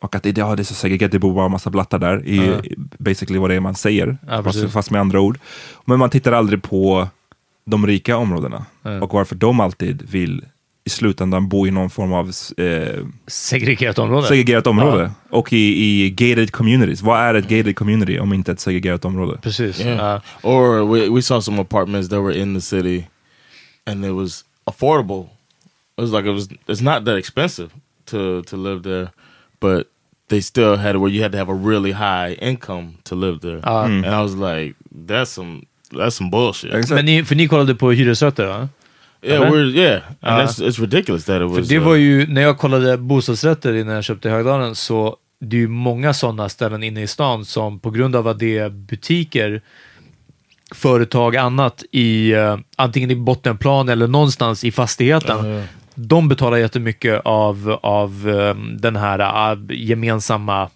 och 0.00 0.14
att 0.14 0.22
det, 0.22 0.38
ja, 0.38 0.56
det 0.56 0.62
är 0.62 0.64
så 0.64 0.74
segregerat, 0.74 1.12
det 1.12 1.18
bor 1.18 1.34
bara 1.34 1.44
en 1.44 1.50
massa 1.50 1.70
blattar 1.70 1.98
där. 1.98 2.26
I, 2.26 2.36
Ja. 2.46 2.60
basically 2.98 3.38
vad 3.38 3.50
det 3.50 3.54
är 3.56 3.60
man 3.60 3.74
säger, 3.74 4.16
Ja, 4.28 4.42
fast, 4.42 4.70
fast 4.70 4.90
med 4.90 5.00
andra 5.00 5.20
ord. 5.20 5.38
Men 5.84 5.98
man 5.98 6.10
tittar 6.10 6.32
aldrig 6.32 6.62
på 6.62 7.08
de 7.64 7.86
rika 7.86 8.16
områdena 8.16 8.66
och 9.02 9.12
varför 9.14 9.34
de 9.34 9.60
alltid 9.60 10.02
vill 10.10 10.44
i 10.86 10.90
slutändan 10.90 11.48
bo 11.48 11.66
i 11.66 11.70
någon 11.70 11.90
form 11.90 12.12
av 12.12 12.28
eh, 12.56 13.04
Segregerat 13.26 13.98
område. 13.98 14.26
segregerat 14.28 14.66
område. 14.66 15.10
Och 15.30 15.52
i, 15.52 15.84
i 15.84 16.10
gated 16.10 16.50
communities. 16.52 17.02
Vad 17.02 17.18
är 17.20 17.34
ett 17.34 17.48
gated 17.48 17.76
community 17.76 18.18
om 18.18 18.32
inte 18.32 18.52
ett 18.52 18.60
segregerat 18.60 19.04
område? 19.04 19.38
Precis. 19.42 19.80
Yeah. 19.80 19.96
Ja. 19.96 20.20
Or 20.50 20.84
we, 20.94 21.08
we 21.08 21.22
saw 21.22 21.40
some 21.42 21.60
apartments 21.60 22.08
that 22.08 22.18
were 22.22 22.36
in 22.38 22.54
the 22.54 22.60
city 22.60 23.04
and 23.86 24.04
it 24.04 24.12
was 24.12 24.44
affordable. 24.64 25.28
It 25.96 26.00
was 26.02 26.10
like 26.12 26.28
it 26.28 26.34
was 26.34 26.48
it's 26.66 26.82
not 26.82 27.04
that 27.04 27.16
expensive 27.18 27.68
to 28.06 28.42
to 28.42 28.56
live 28.56 28.82
there, 28.82 29.08
but 29.60 29.86
they 30.28 30.42
still 30.42 30.76
had 30.76 30.94
it 30.94 30.98
where 30.98 31.12
you 31.14 31.22
had 31.22 31.32
to 31.32 31.38
have 31.38 31.52
a 31.52 31.54
really 31.70 31.92
high 31.92 32.32
income 32.42 32.88
to 33.04 33.14
live 33.14 33.38
there. 33.40 33.60
Ja. 33.64 33.84
And 33.84 34.04
I 34.06 34.22
was 34.22 34.34
like, 34.34 34.74
that's 35.06 35.30
some 35.30 35.62
that's 35.94 36.10
some 36.10 36.30
bullshit. 36.30 36.74
Exakt. 36.74 36.90
Men 36.90 37.04
ni, 37.04 37.24
för 37.24 37.34
ni 37.34 37.48
kollade 37.48 37.74
på 37.74 37.90
hyresrätter 37.90 38.46
va? 38.46 38.68
Yeah, 39.22 39.50
we're 39.50 39.70
yeah. 39.76 40.02
And 40.20 40.40
Uh, 40.40 40.46
that's 40.46 40.68
it's 40.68 40.80
ridiculous 40.80 41.24
that 41.24 41.36
it 41.36 41.50
För 41.54 41.60
was 41.60 41.68
det 41.68 41.78
uh, 41.78 41.84
var 41.84 41.94
ju, 41.94 42.26
när 42.26 42.42
jag 42.42 42.58
kollade 42.58 42.96
bostadsrätter 42.96 43.74
innan 43.74 43.94
jag 43.94 44.04
köpte 44.04 44.28
i 44.28 44.30
Högdalen, 44.30 44.74
så 44.74 45.16
det 45.40 45.56
är 45.56 45.60
ju 45.60 45.68
många 45.68 46.14
sådana 46.14 46.48
ställen 46.48 46.82
inne 46.82 47.02
i 47.02 47.06
stan 47.06 47.44
som 47.44 47.78
på 47.80 47.90
grund 47.90 48.16
av 48.16 48.28
att 48.28 48.38
det 48.38 48.58
är 48.58 48.68
butiker, 48.68 49.62
företag, 50.74 51.36
annat 51.36 51.84
i 51.92 52.32
eh, 52.32 52.58
antingen 52.76 53.10
i 53.10 53.16
bottenplan 53.16 53.88
eller 53.88 54.06
någonstans 54.08 54.64
i 54.64 54.72
fastigheten. 54.72 55.62
De 55.94 56.28
betalar 56.28 56.56
jättemycket 56.56 57.20
av, 57.24 57.78
av 57.82 58.28
eh, 58.28 58.54
den 58.78 58.96
här 58.96 59.18
eh, 59.52 59.58
gemensamma 59.68 60.70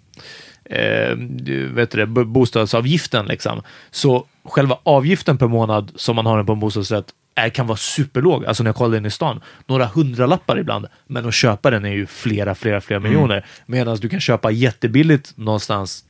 eh, 0.64 1.16
du 1.16 1.68
vet 1.72 1.90
det, 1.90 2.06
bo- 2.06 2.24
bostadsavgiften. 2.24 3.26
Liksom. 3.26 3.62
Så 3.90 4.26
själva 4.48 4.78
avgiften 4.82 5.38
per 5.38 5.48
månad 5.48 5.92
som 5.96 6.16
man 6.16 6.26
har 6.26 6.44
på 6.44 6.52
en 6.52 6.60
bostadsrätt 6.60 7.06
är, 7.34 7.48
kan 7.48 7.66
vara 7.66 7.76
superlåg. 7.76 8.46
Alltså 8.46 8.62
när 8.62 8.68
jag 8.68 8.76
kollar 8.76 8.96
in 8.96 9.06
i 9.06 9.10
stan, 9.10 9.40
några 9.66 9.86
hundralappar 9.86 10.58
ibland. 10.58 10.86
Men 11.06 11.26
att 11.26 11.34
köpa 11.34 11.70
den 11.70 11.84
är 11.84 11.92
ju 11.92 12.06
flera, 12.06 12.54
flera, 12.54 12.80
flera 12.80 13.00
miljoner. 13.00 13.46
Medan 13.66 13.96
du 13.96 14.08
kan 14.08 14.20
köpa 14.20 14.50
jättebilligt 14.50 15.32
någonstans 15.36 16.04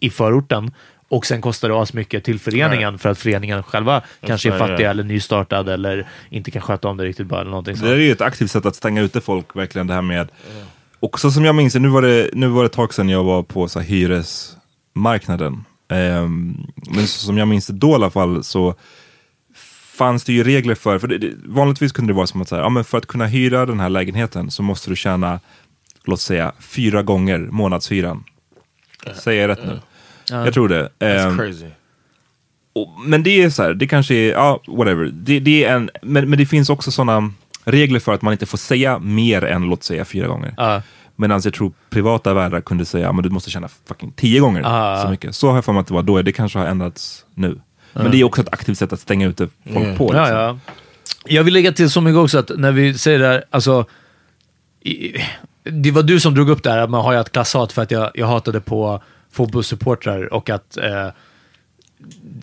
i 0.00 0.10
förorten 0.10 0.70
och 1.08 1.26
sen 1.26 1.40
kostar 1.40 1.68
det 1.68 1.80
asmycket 1.80 2.24
till 2.24 2.40
föreningen 2.40 2.98
för 2.98 3.08
att 3.08 3.18
föreningen 3.18 3.62
själva 3.62 4.02
kanske 4.26 4.52
är 4.52 4.58
fattiga 4.58 4.90
eller 4.90 5.04
nystartad 5.04 5.68
eller 5.68 6.08
inte 6.30 6.50
kan 6.50 6.62
sköta 6.62 6.88
om 6.88 6.96
det 6.96 7.04
riktigt 7.04 7.26
bra 7.26 7.40
eller 7.40 7.50
någonting 7.50 7.76
Det 7.82 7.88
är 7.88 7.96
ju 7.96 8.12
ett 8.12 8.20
aktivt 8.20 8.50
sätt 8.50 8.66
att 8.66 8.76
stänga 8.76 9.02
ute 9.02 9.20
folk, 9.20 9.56
verkligen 9.56 9.86
det 9.86 9.94
här 9.94 10.02
med... 10.02 10.28
Och 11.00 11.20
så 11.20 11.30
som 11.30 11.44
jag 11.44 11.54
minns 11.54 11.74
nu 11.74 11.88
var 11.88 12.02
det, 12.02 12.30
nu 12.32 12.46
var 12.46 12.62
det 12.62 12.66
ett 12.66 12.72
tag 12.72 12.94
sedan 12.94 13.08
jag 13.08 13.24
var 13.24 13.42
på 13.42 13.68
så 13.68 13.80
här, 13.80 13.86
hyresmarknaden. 13.86 15.64
Ehm, 15.90 16.56
men 16.90 17.06
så 17.06 17.26
som 17.26 17.38
jag 17.38 17.48
minns 17.48 17.66
det 17.66 17.72
då 17.72 17.90
i 17.90 17.94
alla 17.94 18.10
fall 18.10 18.44
så 18.44 18.74
fanns 19.94 20.24
det 20.24 20.32
ju 20.32 20.44
regler 20.44 20.74
för, 20.74 20.98
för 20.98 21.08
det, 21.08 21.30
vanligtvis 21.44 21.92
kunde 21.92 22.12
det 22.12 22.16
vara 22.16 22.26
som 22.26 22.42
att 22.42 22.48
säga, 22.48 22.62
ja, 22.62 22.68
men 22.68 22.84
för 22.84 22.98
att 22.98 23.06
kunna 23.06 23.26
hyra 23.26 23.66
den 23.66 23.80
här 23.80 23.88
lägenheten 23.88 24.50
så 24.50 24.62
måste 24.62 24.90
du 24.90 24.96
tjäna, 24.96 25.40
låt 26.04 26.20
säga, 26.20 26.52
fyra 26.60 27.02
gånger 27.02 27.38
månadshyran. 27.38 28.24
Säger 29.14 29.40
jag 29.40 29.48
rätt 29.48 29.66
nu? 29.66 29.80
Jag 30.28 30.54
tror 30.54 30.68
det. 30.68 30.90
that's 30.98 31.28
Ehm, 31.28 31.38
crazy. 31.38 31.66
och, 32.72 33.00
men 33.06 33.22
det 33.22 33.42
är 33.42 33.50
så 33.50 33.62
här, 33.62 33.74
det 33.74 33.86
kanske 33.86 34.14
är, 34.14 34.30
ja, 34.32 34.60
whatever. 34.68 35.04
Det, 35.12 35.40
det 35.40 35.64
är 35.64 35.74
en, 35.76 35.90
men, 36.02 36.30
men 36.30 36.38
det 36.38 36.46
finns 36.46 36.70
också 36.70 36.90
sådana 36.90 37.32
regler 37.64 38.00
för 38.00 38.14
att 38.14 38.22
man 38.22 38.32
inte 38.32 38.46
får 38.46 38.58
säga 38.58 38.98
mer 38.98 39.44
än, 39.44 39.62
låt 39.62 39.82
säga, 39.84 40.04
fyra 40.04 40.26
gånger. 40.28 40.54
Ja. 40.56 40.82
Medan 41.20 41.40
jag 41.44 41.54
tror 41.54 41.72
privata 41.90 42.34
värdar 42.34 42.60
kunde 42.60 42.84
säga, 42.84 43.04
ja, 43.06 43.12
men 43.12 43.22
du 43.22 43.30
måste 43.30 43.50
tjäna 43.50 43.68
fucking 43.88 44.12
tio 44.16 44.40
gånger 44.40 44.62
Ah. 44.64 45.02
så 45.02 45.08
mycket. 45.08 45.34
Så 45.34 45.48
har 45.48 45.54
jag 45.54 45.64
för 45.64 45.72
mig 45.72 45.80
att 45.80 45.86
det 45.86 45.94
var 45.94 46.02
då, 46.02 46.22
det 46.22 46.32
kanske 46.32 46.58
har 46.58 46.66
ändrats 46.66 47.24
nu. 47.34 47.60
Men 47.92 48.10
det 48.10 48.20
är 48.20 48.24
också 48.24 48.40
ett 48.42 48.52
aktivt 48.52 48.78
sätt 48.78 48.92
att 48.92 49.00
stänga 49.00 49.26
ute 49.26 49.48
folk 49.72 49.86
Yeah. 49.86 49.98
på. 49.98 50.14
Ja, 50.14 50.20
liksom. 50.20 50.36
ja. 50.36 50.58
Jag 51.26 51.44
vill 51.44 51.54
lägga 51.54 51.72
till 51.72 51.90
så 51.90 52.00
mycket 52.00 52.18
också 52.18 52.38
att 52.38 52.50
när 52.56 52.72
vi 52.72 52.98
säger 52.98 53.18
det 53.18 53.26
här, 53.26 53.44
alltså... 53.50 53.84
I, 54.80 55.12
det 55.64 55.90
var 55.90 56.02
du 56.02 56.20
som 56.20 56.34
drog 56.34 56.48
upp 56.50 56.62
det 56.62 56.70
här 56.70 56.78
att 56.78 56.90
man 56.90 57.04
har 57.04 57.12
ju 57.12 57.20
ett 57.20 57.32
klasshat 57.32 57.72
för 57.72 57.82
att 57.82 57.90
jag, 57.90 58.10
jag 58.14 58.26
hatade 58.26 58.60
på 58.60 59.02
fotbollssupportrar 59.32 60.34
och 60.34 60.50
att... 60.50 60.76
Eh, 60.76 61.08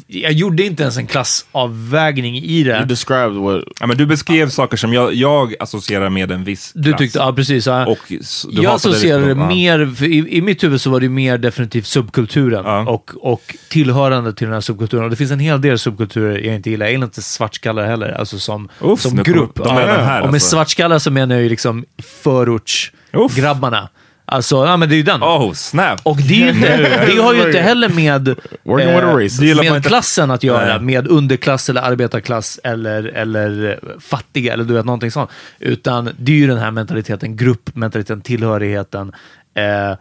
jag 0.10 0.32
gjorde 0.32 0.64
inte 0.64 0.84
ens 0.84 0.98
en 0.98 1.08
klassavvägning 1.08 2.36
i 2.38 2.64
det. 2.64 2.78
You 2.78 2.86
described 2.86 3.34
what 3.42 3.64
Ja, 3.80 3.88
men 3.88 3.98
du 3.98 4.06
beskrev 4.06 4.50
saker 4.50 4.78
som 4.78 4.94
jag, 4.94 5.14
jag 5.14 5.54
associerar 5.60 6.10
med 6.10 6.32
en 6.32 6.44
viss 6.44 6.72
Du 6.76 6.84
klass. 6.90 6.98
tyckte, 7.00 7.20
ja 7.20 7.34
precis. 7.34 7.68
Ja. 7.68 7.86
Och 7.88 7.98
du 8.10 8.16
jag 8.50 8.56
hatade 8.56 8.74
associerar 8.76 9.22
det 9.22 9.28
ja. 9.30 9.48
mer, 9.48 9.96
för 9.96 10.06
i, 10.06 10.38
i 10.38 10.42
mitt 10.42 10.64
huvud 10.64 10.82
så 10.82 10.90
var 10.90 11.00
det 11.00 11.10
mer 11.10 11.38
definitivt 11.38 11.86
subkulturen 11.86 12.66
Ja. 12.66 12.80
och, 12.90 13.12
och 13.22 13.56
tillhörande 13.70 14.34
till 14.34 14.48
den 14.48 14.54
här 14.54 14.62
subkulturen. 14.62 15.04
Och 15.04 15.10
det 15.10 15.16
finns 15.16 15.32
en 15.32 15.40
hel 15.40 15.62
del 15.62 15.80
subkulturer 15.80 16.38
jag 16.40 16.56
inte 16.56 16.70
gillar. 16.70 16.86
Jag 16.86 16.92
gillar 16.94 17.06
inte 17.08 17.22
svartskallar 17.22 17.86
heller, 17.86 18.12
alltså 18.20 18.40
som, 18.40 18.70
Uff, 18.82 19.02
som 19.02 19.24
grupp. 19.24 19.56
de 19.56 19.78
är 19.78 19.88
den 19.88 20.06
här, 20.06 20.22
och 20.22 20.28
med 20.28 20.34
alltså. 20.34 20.50
svartskallar 20.50 21.00
så 21.00 21.12
menar 21.12 21.36
jag 21.36 21.44
ju 21.44 21.50
liksom 21.50 21.86
förortsgrabbarna. 22.24 23.90
Alltså, 24.32 24.66
ja 24.66 24.78
men 24.78 24.90
det 24.90 24.96
är 24.96 24.98
ju 24.98 25.04
den. 25.04 25.24
Oh, 25.24 25.54
snap! 25.54 26.00
Och 26.04 26.18
det, 26.18 26.34
är 26.34 26.38
ju 26.38 26.50
inte, 26.50 26.78
det 27.08 27.22
har 27.22 27.34
ju 27.34 27.46
inte 27.46 27.60
heller 27.60 27.90
med, 27.90 28.36
man 28.64 29.74
med 29.74 29.86
klassen 29.86 30.32
att 30.32 30.44
göra, 30.44 30.66
Nej. 30.66 30.80
med 30.80 31.08
underklass 31.08 31.70
eller 31.70 31.82
arbetarklass 31.82 32.60
eller, 32.64 33.04
eller 33.04 33.70
eh, 33.70 34.00
fattiga 34.00 34.54
eller 34.54 34.64
du 34.64 34.74
vet 34.74 34.86
någonting 34.86 35.12
sånt. 35.12 35.30
Utan 35.60 36.10
det 36.18 36.32
är 36.32 36.36
ju 36.36 36.48
den 36.48 36.58
här 36.58 36.72
mentaliteten, 36.72 37.36
gruppmentaliteten, 37.36 38.22
tillhörigheten, 38.22 39.12
eh, 39.54 39.98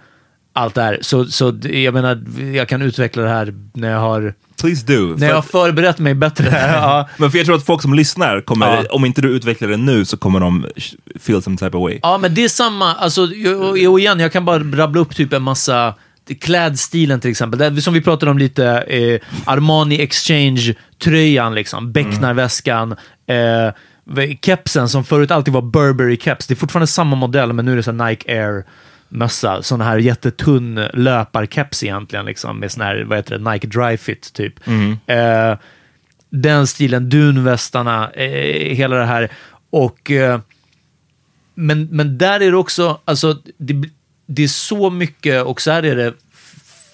allt 0.56 0.74
det 0.74 0.82
här. 0.82 0.98
Så, 1.02 1.24
så 1.24 1.54
jag 1.62 1.94
menar, 1.94 2.24
jag 2.54 2.68
kan 2.68 2.82
utveckla 2.82 3.22
det 3.22 3.28
här 3.28 3.54
när 3.72 3.90
jag 3.90 4.00
har, 4.00 4.34
Please 4.60 4.86
do. 4.86 5.14
när 5.16 5.26
jag 5.28 5.34
har 5.34 5.42
För, 5.42 5.50
förberett 5.50 5.98
mig 5.98 6.14
bättre. 6.14 6.46
ja. 6.72 7.08
men 7.16 7.30
för 7.30 7.38
jag 7.38 7.46
tror 7.46 7.56
att 7.56 7.66
folk 7.66 7.82
som 7.82 7.94
lyssnar 7.94 8.40
kommer, 8.40 8.66
Ja. 8.66 8.84
om 8.90 9.04
inte 9.04 9.20
du 9.22 9.28
utvecklar 9.36 9.68
det 9.68 9.76
nu 9.76 10.04
så 10.04 10.16
kommer 10.16 10.40
de 10.40 10.66
feel 11.20 11.42
some 11.42 11.56
type 11.56 11.76
of 11.76 11.82
way. 11.82 11.98
Ja, 12.02 12.18
men 12.18 12.34
det 12.34 12.44
är 12.44 12.48
samma. 12.48 12.94
Alltså, 12.94 13.28
jo, 13.34 13.76
jo, 13.76 13.98
igen, 13.98 14.20
jag 14.20 14.32
kan 14.32 14.44
bara 14.44 14.58
rabbla 14.58 15.00
upp 15.00 15.16
typ 15.16 15.32
en 15.32 15.42
massa 15.42 15.94
klädstilen 16.40 17.20
till 17.20 17.30
exempel. 17.30 17.74
Det, 17.74 17.82
som 17.82 17.94
vi 17.94 18.00
pratade 18.00 18.30
om 18.30 18.38
lite, 18.38 18.66
eh, 18.66 19.20
Armani 19.44 20.00
Exchange-tröjan, 20.00 21.54
liksom, 21.54 21.92
Becknarväskan, 21.92 22.92
eh, 23.26 23.72
kepsen 24.42 24.88
som 24.88 25.04
förut 25.04 25.30
alltid 25.30 25.54
var 25.54 25.62
Burberry-keps. 25.62 26.44
Det 26.48 26.54
är 26.54 26.56
fortfarande 26.56 26.86
samma 26.86 27.16
modell, 27.16 27.52
men 27.52 27.64
nu 27.64 27.72
är 27.72 27.76
det 27.76 27.82
så 27.82 27.92
Nike 27.92 28.32
Air 28.42 28.64
mössa, 29.08 29.62
sån 29.62 29.80
här 29.80 29.98
jättetunn 29.98 30.74
löparkeps 30.92 31.84
egentligen, 31.84 32.26
liksom, 32.26 32.58
med 32.58 32.72
sån 32.72 32.82
här, 32.82 33.04
vad 33.04 33.18
heter 33.18 33.38
det, 33.38 33.50
Nike 33.52 33.66
Dry 33.66 33.96
Fit 33.96 34.32
typ. 34.32 34.54
Eh, 35.06 35.58
den 36.30 36.66
stilen, 36.66 37.08
dunvästarna, 37.08 38.10
eh, 38.10 38.74
hela 38.76 38.96
det 38.96 39.04
här. 39.06 39.30
Och 39.70 40.10
eh, 40.10 40.40
men, 41.54 41.88
men 41.90 42.18
där 42.18 42.40
är 42.40 42.50
det 42.50 42.56
också, 42.56 43.00
alltså, 43.04 43.38
det, 43.58 43.88
det 44.26 44.44
är 44.44 44.48
så 44.48 44.90
mycket, 44.90 45.44
och 45.44 45.60
så 45.60 45.70
här 45.70 45.82
är 45.82 45.96
det 45.96 46.14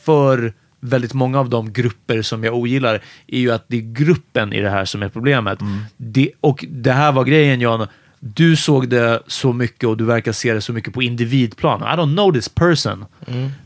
för 0.05 0.53
väldigt 0.81 1.15
många 1.15 1.41
av 1.41 1.51
de 1.51 1.73
grupper 1.73 2.23
som 2.23 2.45
jag 2.45 2.55
ogillar, 2.55 3.01
är 3.27 3.39
ju 3.39 3.51
att 3.51 3.65
det 3.69 3.77
är 3.77 3.93
gruppen 3.93 4.53
i 4.53 4.61
det 4.61 4.71
här 4.71 4.85
som 4.85 5.03
är 5.03 5.09
problemet. 5.09 5.59
Det, 5.97 6.31
och 6.41 6.65
det 6.69 6.93
här 6.93 7.13
var 7.13 7.25
grejen 7.25 7.61
Jan, 7.61 7.87
du 8.25 8.57
såg 8.57 8.89
det 8.89 9.23
så 9.27 9.53
mycket 9.53 9.89
och 9.89 9.97
du 9.97 10.05
verkar 10.05 10.33
se 10.33 10.55
det 10.55 10.61
så 10.61 10.73
mycket 10.73 10.95
på 10.95 11.03
individplan. 11.03 11.81
I 11.81 11.85
don't 11.85 12.15
know 12.15 12.33
this 12.33 12.49
person. 12.49 13.05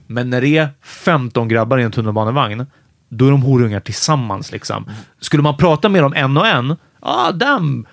Men 0.07 0.31
när 0.31 0.41
det 0.41 0.57
är 0.57 0.69
15 0.83 1.49
grabbar 1.49 1.79
i 1.79 1.83
en 1.83 1.93
tunnelbanevagn, 1.93 2.67
då 3.09 3.27
är 3.27 3.31
de 3.31 3.43
horungar 3.43 3.81
tillsammans. 3.81 4.53
Liksom. 4.53 4.91
Skulle 5.21 5.43
man 5.43 5.57
prata 5.57 5.89
med 5.89 6.03
dem 6.03 6.13
en 6.17 6.37
och 6.37 6.47
en, 6.47 6.77
ah 7.01 7.33
damn, 7.33 7.87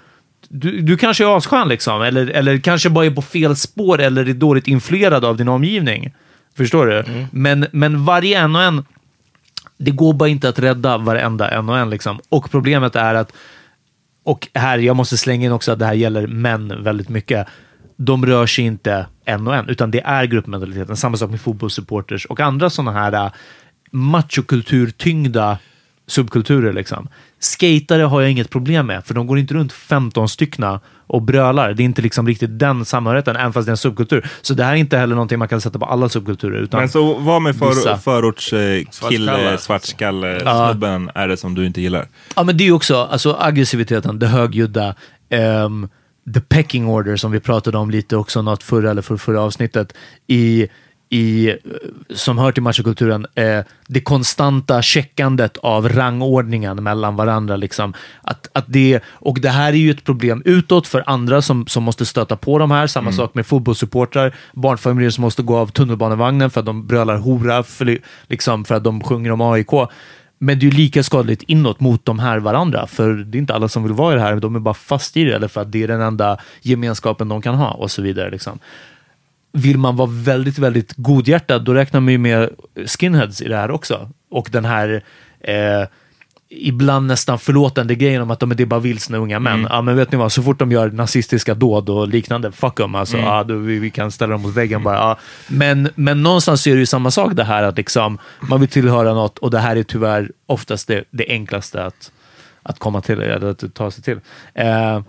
du, 0.49 0.81
du 0.81 0.97
kanske 0.97 1.23
är 1.23 1.37
asskön 1.37 1.67
liksom, 1.67 2.01
eller, 2.01 2.27
eller 2.27 2.57
kanske 2.57 2.89
bara 2.89 3.05
är 3.05 3.11
på 3.11 3.21
fel 3.21 3.55
spår 3.55 4.01
eller 4.01 4.29
är 4.29 4.33
dåligt 4.33 4.67
influerad 4.67 5.25
av 5.25 5.37
din 5.37 5.47
omgivning. 5.47 6.13
Förstår 6.57 6.85
du? 6.87 7.27
Men, 7.31 7.67
men 7.71 8.05
varje 8.05 8.39
en 8.39 8.55
och 8.55 8.63
en, 8.63 8.85
det 9.77 9.91
går 9.91 10.13
bara 10.13 10.29
inte 10.29 10.49
att 10.49 10.59
rädda 10.59 10.97
varenda 10.97 11.51
en 11.51 11.69
och 11.69 11.77
en. 11.77 11.89
Liksom. 11.89 12.19
Och 12.29 12.51
problemet 12.51 12.95
är 12.95 13.15
att, 13.15 13.33
och 14.23 14.47
här, 14.53 14.77
jag 14.77 14.95
måste 14.95 15.17
slänga 15.17 15.45
in 15.45 15.51
också 15.51 15.71
att 15.71 15.79
det 15.79 15.85
här 15.85 15.93
gäller 15.93 16.27
män 16.27 16.83
väldigt 16.83 17.09
mycket. 17.09 17.47
De 17.95 18.25
rör 18.25 18.45
sig 18.45 18.65
inte 18.65 19.05
en 19.25 19.47
och 19.47 19.55
en, 19.55 19.69
utan 19.69 19.91
det 19.91 20.01
är 20.01 20.25
gruppmentaliteten. 20.25 20.97
Samma 20.97 21.17
sak 21.17 21.29
med 21.29 21.41
fotbollssupporters 21.41 22.25
och 22.25 22.39
andra 22.39 22.69
sådana 22.69 22.91
här 22.91 23.25
äh, 23.25 23.31
machokulturtyngda 23.91 25.57
subkulturer. 26.13 26.73
Liksom. 26.73 27.07
Skatare 27.39 28.03
har 28.03 28.21
jag 28.21 28.31
inget 28.31 28.49
problem 28.49 28.87
med, 28.87 29.05
för 29.05 29.13
de 29.13 29.27
går 29.27 29.39
inte 29.39 29.53
runt 29.53 29.73
15 29.73 30.29
styckna 30.29 30.79
och 31.07 31.21
brölar. 31.21 31.73
Det 31.73 31.83
är 31.83 31.85
inte 31.85 32.01
liksom 32.01 32.27
riktigt 32.27 32.59
den 32.59 32.85
samhörigheten, 32.85 33.35
även 33.35 33.53
fast 33.53 33.65
det 33.65 33.69
är 33.69 33.73
en 33.73 33.77
subkultur. 33.77 34.29
Så 34.41 34.53
det 34.53 34.63
här 34.63 34.71
är 34.71 34.75
inte 34.75 34.97
heller 34.97 35.15
någonting 35.15 35.39
man 35.39 35.47
kan 35.47 35.61
sätta 35.61 35.79
på 35.79 35.85
alla 35.85 36.09
subkulturer. 36.09 36.59
Utan 36.59 36.79
Men 36.79 36.89
så 36.89 37.13
vad 37.13 37.41
med 37.41 37.55
för, 37.55 37.69
Vissa. 37.69 37.97
förorts 37.97 38.53
eh, 38.53 38.59
kille, 38.59 38.87
Svartskalle. 38.91 39.57
svartskalle, 39.57 40.41
Ja. 40.45 40.75
är 41.15 41.27
det 41.27 41.37
som 41.37 41.55
du 41.55 41.65
inte 41.65 41.81
gillar? 41.81 42.07
Ja, 42.35 42.43
men 42.43 42.57
det 42.57 42.63
är 42.63 42.65
ju 42.65 42.71
också 42.73 42.95
alltså, 42.95 43.37
aggressiviteten, 43.39 44.19
det 44.19 44.27
högljudda, 44.27 44.95
ehm, 45.29 45.89
the 46.33 46.41
pecking 46.41 46.87
order 46.87 47.15
som 47.15 47.31
vi 47.31 47.39
pratade 47.39 47.77
om 47.77 47.91
lite 47.91 48.17
också 48.17 48.41
något 48.41 48.63
förra 48.63 48.91
eller 48.91 49.01
för, 49.01 49.17
förra 49.17 49.41
avsnittet 49.41 49.93
i, 50.27 50.67
i, 51.13 51.57
som 52.09 52.37
hör 52.37 52.51
till 52.51 52.63
machokulturen, 52.63 53.25
eh, 53.35 53.59
det 53.87 54.01
konstanta 54.01 54.81
checkandet 54.81 55.57
av 55.57 55.89
rangordningen 55.89 56.83
mellan 56.83 57.15
varandra. 57.15 57.55
Liksom. 57.55 57.93
Att, 58.21 58.49
att 58.53 58.65
det, 58.67 58.99
och 59.05 59.39
det 59.41 59.49
här 59.49 59.73
är 59.73 59.77
ju 59.77 59.91
ett 59.91 60.03
problem 60.03 60.41
utåt 60.45 60.87
för 60.87 61.03
andra 61.05 61.41
som, 61.41 61.67
som 61.67 61.83
måste 61.83 62.05
stöta 62.05 62.35
på 62.35 62.59
de 62.59 62.71
här. 62.71 62.87
Samma 62.87 63.11
sak 63.11 63.35
med 63.35 63.45
fotbollssupportrar, 63.45 64.35
barnfamiljer 64.53 65.11
som 65.11 65.21
måste 65.21 65.41
gå 65.43 65.57
av 65.57 65.67
tunnelbanevagnen 65.67 66.49
för 66.49 66.59
att 66.59 66.65
de 66.65 66.87
brölar 66.87 67.17
hora, 67.17 67.63
för, 67.63 67.99
liksom, 68.27 68.65
för 68.65 68.75
att 68.75 68.83
de 68.83 69.01
sjunger 69.01 69.31
om 69.31 69.41
AIK. 69.41 69.71
Men 70.37 70.59
det 70.59 70.65
är 70.65 70.71
ju 70.71 70.77
lika 70.77 71.03
skadligt 71.03 71.43
inåt 71.47 71.79
mot 71.79 72.05
de 72.05 72.19
här 72.19 72.39
varandra, 72.39 72.87
för 72.87 73.13
det 73.13 73.37
är 73.37 73.39
inte 73.39 73.53
alla 73.53 73.67
som 73.67 73.83
vill 73.83 73.93
vara 73.93 74.13
i 74.13 74.15
det 74.15 74.21
här, 74.21 74.35
de 74.35 74.55
är 74.55 74.59
bara 74.59 74.73
fast 74.73 75.17
i 75.17 75.23
det, 75.23 75.35
eller 75.35 75.47
för 75.47 75.61
att 75.61 75.71
det 75.71 75.83
är 75.83 75.87
den 75.87 76.01
enda 76.01 76.37
gemenskapen 76.61 77.29
de 77.29 77.41
kan 77.41 77.55
ha 77.55 77.71
och 77.71 77.91
så 77.91 78.01
vidare. 78.01 78.31
Liksom. 78.31 78.59
Vill 79.53 79.77
man 79.77 79.95
vara 79.95 80.09
väldigt, 80.11 80.57
väldigt 80.57 80.93
godhjärtad, 80.95 81.65
då 81.65 81.73
räknar 81.73 81.99
man 81.99 82.11
ju 82.11 82.17
med 82.17 82.49
skinheads 82.85 83.41
i 83.41 83.47
det 83.47 83.57
här 83.57 83.71
också. 83.71 84.09
Och 84.29 84.49
den 84.51 84.65
här 84.65 85.03
eh, 85.39 85.87
ibland 86.55 87.07
nästan 87.07 87.39
förlåtande 87.39 87.95
grejen 87.95 88.21
om 88.21 88.31
att 88.31 88.39
de 88.39 88.49
det 88.49 88.63
är 88.63 88.67
bara 88.67 88.79
vilsna 88.79 89.17
unga 89.17 89.39
män. 89.39 89.67
Ja, 89.69 89.81
men 89.81 89.97
vet 89.97 90.11
ni 90.11 90.17
vad, 90.17 90.31
så 90.31 90.43
fort 90.43 90.59
de 90.59 90.71
gör 90.71 90.91
nazistiska 90.91 91.53
dåd 91.53 91.89
och 91.89 92.07
liknande, 92.07 92.51
fuck 92.51 92.77
dem. 92.77 92.95
Alltså, 92.95 93.17
ja, 93.17 93.43
då, 93.43 93.55
vi, 93.55 93.79
vi 93.79 93.89
kan 93.89 94.11
ställa 94.11 94.31
dem 94.31 94.41
mot 94.41 94.55
väggen 94.55 94.83
bara. 94.83 94.95
Ja. 94.95 95.17
Men, 95.47 95.89
men 95.95 96.23
någonstans 96.23 96.67
är 96.67 96.73
det 96.73 96.79
ju 96.79 96.85
samma 96.85 97.11
sak 97.11 97.33
det 97.33 97.43
här 97.43 97.63
att 97.63 97.77
liksom, 97.77 98.17
man 98.49 98.59
vill 98.59 98.69
tillhöra 98.69 99.13
något 99.13 99.37
och 99.37 99.51
det 99.51 99.59
här 99.59 99.75
är 99.75 99.83
tyvärr 99.83 100.31
oftast 100.45 100.87
det, 100.87 101.03
det 101.11 101.25
enklaste 101.27 101.85
att, 101.85 102.11
att 102.63 102.79
komma 102.79 103.01
till, 103.01 103.21
eller 103.21 103.47
att 103.47 103.73
ta 103.73 103.91
sig 103.91 104.03
till. 104.03 104.19
Eh, 104.53 105.01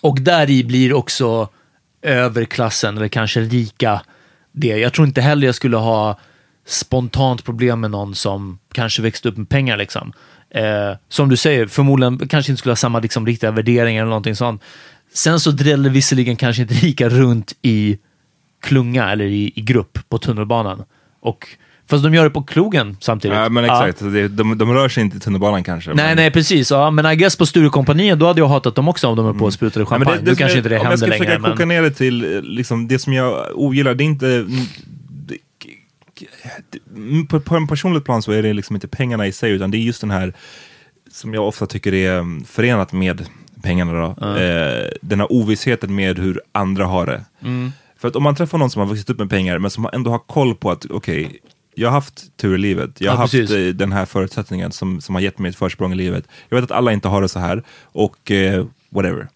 och 0.00 0.20
där 0.20 0.50
i 0.50 0.64
blir 0.64 0.92
också 0.92 1.48
överklassen, 2.02 2.96
eller 2.96 3.08
kanske 3.08 3.40
rika. 3.40 4.02
det. 4.52 4.66
Jag 4.66 4.92
tror 4.92 5.06
inte 5.06 5.20
heller 5.20 5.46
jag 5.46 5.54
skulle 5.54 5.76
ha 5.76 6.18
spontant 6.66 7.44
problem 7.44 7.80
med 7.80 7.90
någon 7.90 8.14
som 8.14 8.58
kanske 8.72 9.02
växte 9.02 9.28
upp 9.28 9.36
med 9.36 9.48
pengar. 9.48 9.76
Liksom. 9.76 10.12
Eh, 10.50 10.96
som 11.08 11.28
du 11.28 11.36
säger, 11.36 11.66
förmodligen 11.66 12.28
kanske 12.28 12.52
inte 12.52 12.58
skulle 12.58 12.70
ha 12.70 12.76
samma 12.76 13.00
liksom, 13.00 13.26
riktiga 13.26 13.50
värderingar 13.50 14.02
eller 14.02 14.10
någonting 14.10 14.36
sånt. 14.36 14.62
Sen 15.14 15.40
så 15.40 15.50
dräller 15.50 15.90
visserligen 15.90 16.36
kanske 16.36 16.62
inte 16.62 16.74
lika 16.74 17.08
runt 17.08 17.52
i 17.62 17.98
klunga 18.60 19.12
eller 19.12 19.24
i, 19.24 19.52
i 19.54 19.60
grupp 19.60 19.98
på 20.08 20.18
tunnelbanan. 20.18 20.84
Och, 21.20 21.48
fast 21.92 22.04
de 22.04 22.14
gör 22.14 22.24
det 22.24 22.30
på 22.30 22.42
krogen 22.42 22.96
samtidigt. 23.00 23.36
Ja, 23.36 23.48
men 23.48 23.64
exakt. 23.64 23.98
Det, 23.98 24.28
de, 24.28 24.58
de 24.58 24.74
rör 24.74 24.88
sig 24.88 25.02
inte 25.02 25.16
i 25.16 25.20
tunnelbanan 25.20 25.64
kanske. 25.64 25.94
Nej, 25.94 26.06
men, 26.06 26.16
nej, 26.16 26.30
precis. 26.30 26.70
Ja, 26.70 26.90
men 26.90 27.06
I 27.06 27.16
guess 27.16 27.36
på 27.36 27.46
Sturecompagniet, 27.46 28.18
då 28.18 28.26
hade 28.26 28.40
jag 28.40 28.48
hatat 28.48 28.74
dem 28.74 28.88
också 28.88 29.08
om 29.08 29.16
de 29.16 29.26
är 29.28 29.32
på 29.32 29.44
och 29.44 29.52
sprutade 29.52 29.82
Mm. 29.82 29.92
Ja, 29.92 29.98
men 29.98 30.06
champagne. 30.06 30.30
nu 30.30 30.36
kanske 30.36 30.58
inte 30.58 30.68
det 30.68 30.78
om 30.78 30.82
jag 30.82 30.90
händer 30.90 30.96
ska 30.96 31.06
längre. 31.06 31.24
försöka 31.24 31.42
Men... 31.42 31.50
koka 31.50 31.64
ner 31.64 31.82
det 31.82 31.90
till 31.90 32.34
eh, 32.34 32.42
liksom, 32.42 32.88
det 32.88 32.98
som 32.98 33.12
jag 33.12 33.46
ogillar, 33.54 33.94
det 33.94 34.04
är 34.04 34.06
inte... 34.06 34.26
Det, 35.08 35.38
det, 36.70 37.28
på, 37.28 37.40
på 37.40 37.56
en 37.56 37.66
personligt 37.66 38.04
plan 38.04 38.22
så 38.22 38.32
är 38.32 38.42
det 38.42 38.52
liksom 38.52 38.76
inte 38.76 38.88
pengarna 38.88 39.26
i 39.26 39.32
sig, 39.32 39.50
utan 39.52 39.70
det 39.70 39.76
är 39.76 39.80
just 39.80 40.00
den 40.00 40.10
här 40.10 40.32
som 41.10 41.34
jag 41.34 41.48
ofta 41.48 41.66
tycker 41.66 41.94
är 41.94 42.18
mm, 42.18 42.44
förenat 42.44 42.92
med 42.92 43.28
pengarna. 43.62 43.92
Då, 43.92 44.26
eh, 44.26 44.88
den 45.00 45.20
här 45.20 45.32
ovissheten 45.32 45.94
med 45.94 46.18
hur 46.18 46.40
andra 46.52 46.86
har 46.86 47.06
det. 47.06 47.24
Mm. 47.42 47.72
För 47.98 48.08
att 48.08 48.16
om 48.16 48.22
man 48.22 48.34
träffar 48.34 48.58
någon 48.58 48.70
som 48.70 48.80
har 48.80 48.86
vuxit 48.86 49.10
upp 49.10 49.18
med 49.18 49.30
pengar, 49.30 49.58
men 49.58 49.70
som 49.70 49.88
ändå 49.92 50.10
har 50.10 50.18
koll 50.18 50.54
på 50.54 50.70
att 50.70 50.86
okej, 50.90 51.38
jag 51.74 51.88
har 51.88 51.92
haft 51.94 52.36
tur 52.36 52.54
i 52.54 52.58
livet. 52.58 52.90
Jag 52.98 53.10
har 53.10 53.16
Ja, 53.16 53.20
haft 53.20 53.32
precis. 53.32 53.56
eh, 53.56 53.74
den 53.74 53.92
här 53.92 54.04
förutsättningen 54.04 54.72
som, 54.72 55.00
som 55.00 55.14
har 55.14 55.22
gett 55.22 55.38
mig 55.38 55.48
ett 55.48 55.56
försprång 55.56 55.92
i 55.92 55.96
livet. 55.96 56.24
Jag 56.48 56.56
vet 56.56 56.64
att 56.64 56.76
alla 56.76 56.92
inte 56.92 57.08
har 57.08 57.22
det 57.22 57.28
så 57.28 57.38
här, 57.38 57.62
och 57.82 58.30
eh, 58.30 58.66
whatever. 58.90 59.28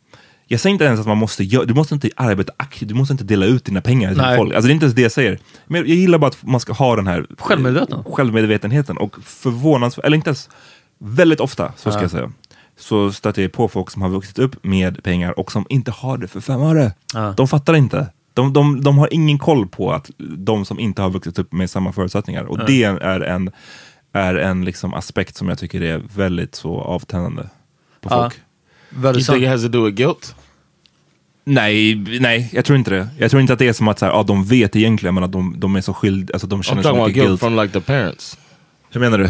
Jag 0.48 0.60
säger 0.60 0.72
inte 0.72 0.84
ens 0.84 1.00
att 1.00 1.06
man 1.06 1.16
måste 1.18 1.42
du 1.44 1.74
måste 1.74 1.94
inte 1.94 2.10
arbeta 2.16 2.52
aktivt, 2.56 2.88
du 2.88 2.94
måste 2.94 3.12
inte 3.12 3.24
dela 3.24 3.46
ut 3.46 3.64
dina 3.64 3.80
pengar 3.80 4.08
till 4.08 4.18
Nej. 4.22 4.36
folk. 4.36 4.54
Alltså 4.54 4.66
det 4.66 4.72
är 4.72 4.74
inte 4.74 4.84
ens 4.84 4.94
det 4.96 5.02
jag 5.02 5.12
säger. 5.12 5.38
Men 5.66 5.78
jag 5.80 5.88
gillar 5.96 6.18
bara 6.18 6.26
att 6.26 6.42
man 6.42 6.60
ska 6.60 6.72
ha 6.72 6.96
den 6.96 7.06
här 7.06 7.18
eh, 7.18 7.24
Självmedveten. 7.38 8.04
självmedvetenheten. 8.04 8.96
Och 8.98 9.16
förvånansvärt, 9.24 10.04
eller 10.04 10.16
inte 10.16 10.28
ens, 10.30 10.48
väldigt 10.98 11.40
ofta 11.40 11.72
så 11.76 11.90
ska 11.92 12.00
jag 12.02 12.10
säga, 12.10 12.32
så 12.78 13.12
stöter 13.12 13.42
jag 13.42 13.52
på 13.52 13.68
folk 13.68 13.90
som 13.90 14.02
har 14.02 14.08
vuxit 14.08 14.38
upp 14.38 14.64
med 14.64 15.02
pengar 15.04 15.38
och 15.38 15.52
som 15.52 15.66
inte 15.68 15.90
har 15.90 16.18
det 16.18 16.28
för 16.28 16.40
fem 16.40 16.60
öre. 16.60 16.92
Ja. 17.14 17.34
De 17.36 17.48
fattar 17.48 17.74
inte. 17.74 18.06
De, 18.36 18.52
de, 18.52 18.80
de 18.80 18.98
har 18.98 19.08
ingen 19.14 19.38
koll 19.38 19.66
på 19.66 19.92
att 19.92 20.10
de 20.18 20.64
som 20.64 20.78
inte 20.80 21.02
har 21.02 21.10
vuxit 21.10 21.38
upp 21.38 21.52
med 21.52 21.70
samma 21.70 21.92
förutsättningar. 21.92 22.44
Och 22.44 22.66
det 22.66 22.84
är 22.84 23.20
en, 23.20 23.50
är 24.12 24.34
en 24.34 24.64
liksom 24.64 24.94
aspekt 24.94 25.36
som 25.36 25.48
jag 25.48 25.58
tycker 25.58 25.80
är 25.82 26.02
väldigt 26.16 26.54
så 26.54 26.80
avtändande 26.80 27.42
på 28.00 28.08
folk. 28.08 28.34
Väldigt 28.90 29.28
You 29.28 29.34
think 29.34 29.44
it 29.44 29.50
has 29.50 29.62
to 29.62 29.68
do 29.68 29.84
with 29.84 29.96
guilt? 29.96 30.34
Nej, 31.44 31.94
nej, 32.20 32.50
jag 32.52 32.64
tror 32.64 32.78
inte 32.78 32.90
det. 32.90 33.08
Jag 33.18 33.30
tror 33.30 33.40
inte 33.40 33.52
att 33.52 33.58
det 33.58 33.68
är 33.68 33.72
som 33.72 33.88
att 33.88 33.98
så 33.98 34.04
här, 34.06 34.12
ja, 34.12 34.22
de 34.22 34.44
vet 34.44 34.76
egentligen, 34.76 35.14
men 35.14 35.24
att 35.24 35.32
de, 35.32 35.54
de 35.58 35.76
är 35.76 35.80
så 35.80 35.94
skilda, 35.94 36.32
alltså 36.32 36.46
de 36.46 36.60
I'm 36.60 36.62
känner 36.62 36.82
så 36.82 36.88
talking 36.88 37.00
about 37.00 37.08
mycket 37.08 37.22
guilt, 37.22 37.28
guilt. 37.28 37.40
from 37.40 37.62
like 37.62 37.72
the 37.72 37.80
parents. 37.80 38.38
Hur 38.90 39.00
menar 39.00 39.18
du? 39.18 39.24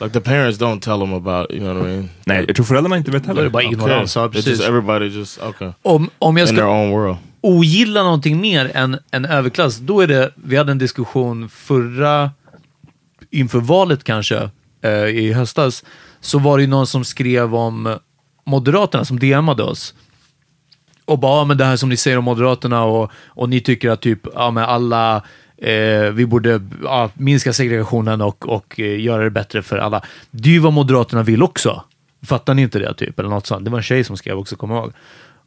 Like 0.00 0.12
the 0.12 0.20
parents 0.20 0.60
don't 0.60 0.80
tell 0.80 1.00
them 1.00 1.12
about, 1.12 1.50
you 1.50 1.60
know 1.60 1.74
what 1.76 1.86
I 1.86 1.88
mean? 1.90 2.10
Nej, 2.24 2.44
jag 2.46 2.56
tror 2.56 2.66
föräldrarna 2.66 2.96
inte 2.96 3.10
vet 3.10 3.24
Det 3.24 3.30
är 3.30 3.34
heller. 3.34 3.48
bara 3.50 3.62
ignorans. 3.62 4.16
Ja, 4.16 4.26
It's 4.28 4.34
just 4.36 4.46
precis. 4.48 4.66
everybody 4.68 5.06
just, 5.06 5.42
okay. 5.42 5.72
Om, 5.82 6.10
om 6.18 6.36
jag 6.36 6.48
In 6.48 6.54
their 6.54 6.64
ska 6.64 6.70
own 6.70 6.90
world 6.90 7.16
ogilla 7.44 8.02
någonting 8.02 8.40
mer 8.40 8.70
än, 8.74 8.98
än 9.10 9.24
överklass, 9.24 9.78
då 9.78 10.00
är 10.00 10.06
det... 10.06 10.30
Vi 10.34 10.56
hade 10.56 10.72
en 10.72 10.78
diskussion 10.78 11.48
förra... 11.48 12.30
Inför 13.30 13.60
valet 13.60 14.04
kanske, 14.04 14.50
eh, 14.82 14.90
i 14.90 15.32
höstas, 15.32 15.84
så 16.20 16.38
var 16.38 16.58
det 16.58 16.62
ju 16.62 16.68
någon 16.68 16.86
som 16.86 17.04
skrev 17.04 17.54
om 17.54 17.98
Moderaterna, 18.44 19.04
som 19.04 19.18
DMade 19.18 19.62
oss. 19.62 19.94
Och 21.04 21.18
bara, 21.18 21.40
ja, 21.40 21.44
men 21.44 21.56
det 21.56 21.64
här 21.64 21.76
som 21.76 21.88
ni 21.88 21.96
säger 21.96 22.18
om 22.18 22.24
Moderaterna 22.24 22.84
och, 22.84 23.10
och 23.26 23.48
ni 23.48 23.60
tycker 23.60 23.90
att 23.90 24.00
typ, 24.00 24.20
ja, 24.34 24.50
men 24.50 24.64
alla, 24.64 25.16
eh, 25.56 26.10
vi 26.12 26.26
borde 26.26 26.60
ja, 26.84 27.10
minska 27.14 27.52
segregationen 27.52 28.20
och, 28.20 28.48
och 28.48 28.80
eh, 28.80 29.00
göra 29.00 29.24
det 29.24 29.30
bättre 29.30 29.62
för 29.62 29.78
alla. 29.78 30.02
Det 30.30 30.48
är 30.48 30.52
ju 30.52 30.58
vad 30.58 30.72
Moderaterna 30.72 31.22
vill 31.22 31.42
också. 31.42 31.82
Fattar 32.26 32.54
ni 32.54 32.62
inte 32.62 32.78
det? 32.78 32.94
typ? 32.94 33.18
Eller 33.18 33.28
något 33.28 33.46
sånt. 33.46 33.64
Det 33.64 33.70
var 33.70 33.78
en 33.78 33.82
tjej 33.82 34.04
som 34.04 34.16
skrev 34.16 34.38
också, 34.38 34.56
kommer 34.56 34.74
jag 34.74 34.84
ihåg. 34.84 34.92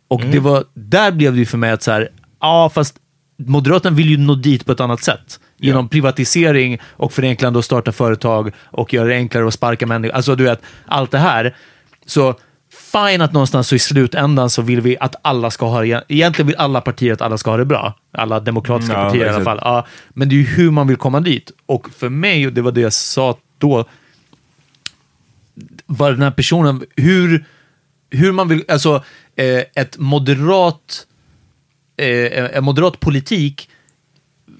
Och 0.08 0.22
det 0.22 0.40
var, 0.40 0.64
där 0.74 1.12
blev 1.12 1.34
det 1.34 1.40
ju 1.40 1.46
för 1.46 1.58
mig 1.58 1.72
att 1.72 1.84
så 1.84 1.92
här, 1.92 2.10
ja 2.40 2.72
fast 2.74 2.98
Moderaterna 3.38 3.96
vill 3.96 4.10
ju 4.10 4.18
nå 4.18 4.36
dit 4.36 4.66
på 4.66 4.72
ett 4.72 4.80
annat 4.80 5.04
sätt. 5.04 5.40
Genom 5.58 5.90
privatisering 5.90 6.80
och 6.86 7.14
förenklande 7.14 7.60
och 7.60 7.66
starta 7.66 7.92
företag 7.92 8.52
och 8.60 8.94
göra 8.94 9.08
det 9.08 9.16
enklare 9.16 9.48
att 9.48 9.54
sparka 9.54 9.88
människor. 9.88 10.16
Alltså 10.16 10.36
du 10.36 10.44
vet, 10.44 10.62
allt 10.86 11.12
det 11.12 11.18
här. 11.18 11.56
Så 12.06 12.36
fine 12.92 13.22
att 13.22 13.34
någonstans 13.34 13.68
så 13.68 13.76
i 13.76 13.80
slutändan 13.80 14.50
så 14.50 14.62
vill 14.62 14.82
vi 14.82 14.98
att 15.00 15.16
alla 15.22 15.52
ska 15.52 15.66
ha 15.66 15.82
det. 15.82 16.04
Egentligen 16.08 16.48
vill 16.48 16.56
alla 16.56 16.82
partier 16.82 17.14
att 17.14 17.22
alla 17.22 17.38
ska 17.38 17.50
ha 17.50 17.58
det 17.58 17.66
bra. 17.66 17.94
Alla 18.12 18.40
demokratiska 18.40 18.94
Ja, 18.94 19.06
partier 19.06 19.26
i 19.26 19.30
alla 19.30 19.44
fall. 19.44 19.60
Ja, 19.62 19.88
men 20.10 20.30
det 20.30 20.36
är 20.36 20.38
ju 20.38 20.44
hur 20.44 20.72
man 20.72 20.88
vill 20.88 20.98
komma 20.98 21.20
dit. 21.20 21.52
Och 21.66 21.90
för 21.90 22.10
mig, 22.10 22.48
och 22.48 22.54
det 22.54 22.62
var 22.62 22.72
det 22.72 22.82
jag 22.82 22.94
sa 22.94 23.38
då, 23.58 23.86
var 25.86 26.12
den 26.12 26.22
här 26.22 26.32
personen, 26.32 26.84
hur, 26.96 27.46
hur 28.10 28.32
man 28.32 28.48
vill, 28.48 28.64
alltså 28.68 29.04
ett 29.76 29.98
moderat, 29.98 31.08
eh, 31.98 32.58
en 32.58 32.64
moderat 32.64 33.00
politik 33.00 33.70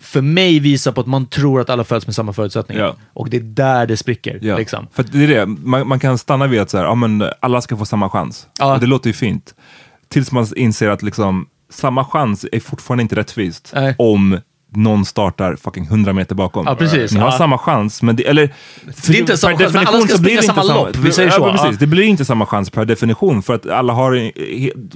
för 0.02 0.22
mig 0.22 0.60
visar 0.60 0.92
på 0.92 1.02
att 1.02 1.08
man 1.08 1.26
tror 1.26 1.62
att 1.62 1.70
alla 1.70 1.84
föds 1.84 2.08
med 2.08 2.16
samma 2.16 2.34
förutsättningar. 2.34 2.84
Ja. 2.84 2.96
Och 3.14 3.30
det 3.30 3.38
är 3.38 3.42
där 3.42 3.88
det 3.88 3.98
spricker. 3.98 4.40
Ja. 4.42 4.58
Liksom. 4.58 4.88
För 4.94 5.04
det 5.04 5.24
är 5.24 5.28
det, 5.28 5.46
man, 5.46 5.88
man 5.88 6.00
kan 6.00 6.18
stanna 6.18 6.48
vid 6.48 6.62
att 6.62 6.70
så 6.70 6.78
här, 6.78 6.86
ja, 6.86 6.96
men 6.96 7.30
alla 7.40 7.62
ska 7.62 7.78
få 7.78 7.86
samma 7.86 8.10
chans. 8.10 8.48
Ja. 8.60 8.74
Och 8.74 8.80
det 8.80 8.86
låter 8.86 9.10
ju 9.10 9.14
fint. 9.14 9.56
Tills 10.10 10.32
man 10.32 10.48
inser 10.56 10.90
att 10.90 11.04
liksom, 11.04 11.48
samma 11.70 12.06
chans 12.06 12.46
är 12.52 12.60
fortfarande 12.60 13.02
inte 13.02 13.16
rättvist. 13.16 13.72
Nej. 13.76 13.96
Om 13.98 14.40
någon 14.78 15.06
startar 15.06 15.56
fucking 15.56 15.84
100 15.86 16.14
meter 16.14 16.36
bakom. 16.36 16.66
Ja, 16.66 16.76
precis. 16.76 17.12
Ni 17.14 17.20
har 17.20 17.28
Ja. 17.28 17.38
samma 17.38 17.58
chans, 17.58 18.02
men 18.02 18.16
det, 18.16 18.28
eller... 18.28 18.54
Det 19.08 19.10
är 19.10 19.20
inte 19.20 19.38
samma 19.38 19.58
chans, 19.58 19.74
men 19.74 19.88
alla 19.88 20.02
ska 20.08 20.18
springa 20.18 20.42
samma 20.42 20.64
lopp. 20.64 20.96
Vi 20.96 21.12
säger 21.12 21.30
så, 21.30 21.42
Ja, 21.42 21.52
precis. 21.52 21.68
ja. 21.72 21.78
Det 21.80 21.88
blir 21.88 22.04
inte 22.04 22.26
samma 22.26 22.46
chans 22.46 22.70
per 22.70 22.86
definition, 22.86 23.44
för 23.44 23.54
att 23.56 23.70
alla 23.70 23.94
har, 23.94 24.32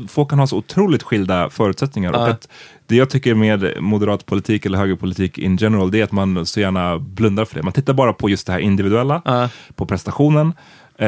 folk 0.08 0.30
kan 0.30 0.40
ha 0.40 0.48
så 0.48 0.58
otroligt 0.58 1.04
skilda 1.04 1.50
förutsättningar. 1.50 2.12
Och 2.12 2.28
att 2.28 2.48
det 2.88 2.96
jag 2.96 3.10
tycker 3.10 3.36
med 3.36 3.74
moderat 3.80 4.26
politik 4.26 4.66
eller 4.66 4.78
högerpolitik 4.78 5.38
in 5.38 5.58
general, 5.58 5.92
det 5.92 6.00
är 6.00 6.04
att 6.04 6.12
man 6.12 6.46
så 6.46 6.60
gärna 6.60 7.00
blundar 7.00 7.46
för 7.46 7.56
det. 7.56 7.64
Man 7.64 7.74
tittar 7.74 7.94
bara 7.94 8.14
på 8.14 8.30
just 8.30 8.48
det 8.48 8.54
här 8.54 8.60
individuella, 8.60 9.22
Ja. 9.26 9.50
på 9.76 9.86
prestationen. 9.86 10.54
Eh, 10.98 11.08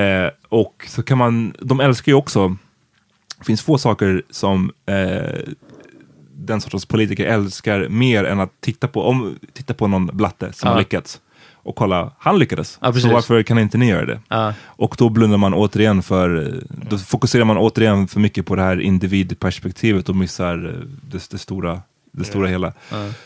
och 0.49 0.85
så 0.87 1.03
kan 1.03 1.17
man, 1.17 1.53
de 1.59 1.79
älskar 1.79 2.11
ju 2.11 2.15
också, 2.15 2.55
det 3.39 3.45
finns 3.45 3.61
få 3.61 3.77
saker 3.77 4.21
som 4.29 4.71
eh, 4.85 5.39
den 6.45 6.61
sortens 6.61 6.85
politiker 6.85 7.25
älskar 7.25 7.87
mer 7.89 8.23
än 8.23 8.39
att 8.39 8.51
titta 8.61 8.87
på, 8.87 9.03
om, 9.03 9.35
titta 9.53 9.73
på 9.73 9.87
någon 9.87 10.05
blatte 10.13 10.53
som 10.53 10.67
Ja. 10.67 10.73
har 10.73 10.79
lyckats 10.79 11.19
och 11.65 11.75
kolla, 11.75 12.11
han 12.19 12.39
lyckades. 12.39 12.77
Ja, 12.81 12.93
så 12.93 13.09
varför 13.09 13.43
kan 13.43 13.59
inte 13.59 13.77
ni 13.77 13.89
göra 13.89 14.05
det? 14.05 14.19
Ja. 14.29 14.53
Och 14.65 14.95
då 14.97 15.09
blundar 15.09 15.37
man 15.37 15.53
återigen 15.53 16.03
för, 16.03 16.53
då 16.89 16.97
fokuserar 16.97 17.45
man 17.45 17.57
återigen 17.57 18.07
för 18.07 18.19
mycket 18.19 18.45
på 18.45 18.55
det 18.55 18.61
här 18.61 18.81
individperspektivet 18.81 20.09
och 20.09 20.15
missar 20.15 20.65
eh, 20.69 20.87
det, 21.11 21.29
det 21.31 21.37
stora, 21.37 21.81
det 22.11 22.23
stora 22.23 22.47
hela. 22.47 22.73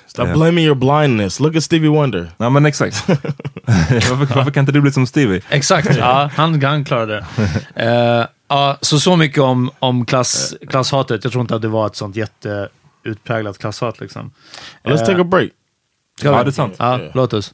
Stop 0.08 0.24
Eh, 0.28 0.34
blaming 0.34 0.66
your 0.66 0.76
blindness. 0.76 1.40
Look 1.40 1.56
at 1.56 1.64
Stevie 1.64 1.90
Wonder. 1.90 2.32
Ja 2.38 2.50
men 2.50 2.66
exakt. 2.66 3.04
varför, 3.08 4.36
varför 4.36 4.52
kan 4.52 4.62
inte 4.62 4.72
du 4.72 4.82
bli 4.82 4.92
som 4.92 5.08
Stevie? 5.08 5.42
Exakt, 5.50 5.98
ja, 5.98 6.30
han, 6.36 6.64
han 6.64 6.86
klarade 6.86 7.14
det. 7.14 7.26
Eh, 7.76 8.26
ja, 8.48 8.78
så 8.82 9.00
så 9.00 9.16
mycket 9.16 9.40
om, 9.44 9.72
om 9.80 10.06
klass, 10.06 10.54
klasshatet. 10.70 11.24
Jag 11.24 11.32
tror 11.34 11.42
inte 11.42 11.56
att 11.56 11.62
det 11.62 11.68
var 11.68 11.88
ett 11.88 11.96
sånt 11.96 12.16
jätteutpräglat 13.04 13.58
klasshat. 13.58 14.00
Liksom. 14.00 14.32
Let's 14.84 15.06
take 15.06 15.22
a 15.22 15.24
break. 15.24 15.52
Ska? 16.20 16.28
Ja, 16.28 16.44
det 16.44 16.50
är 16.50 16.52
sant. 16.52 16.76
Ja, 16.80 17.00
låt 17.14 17.34
oss. 17.34 17.52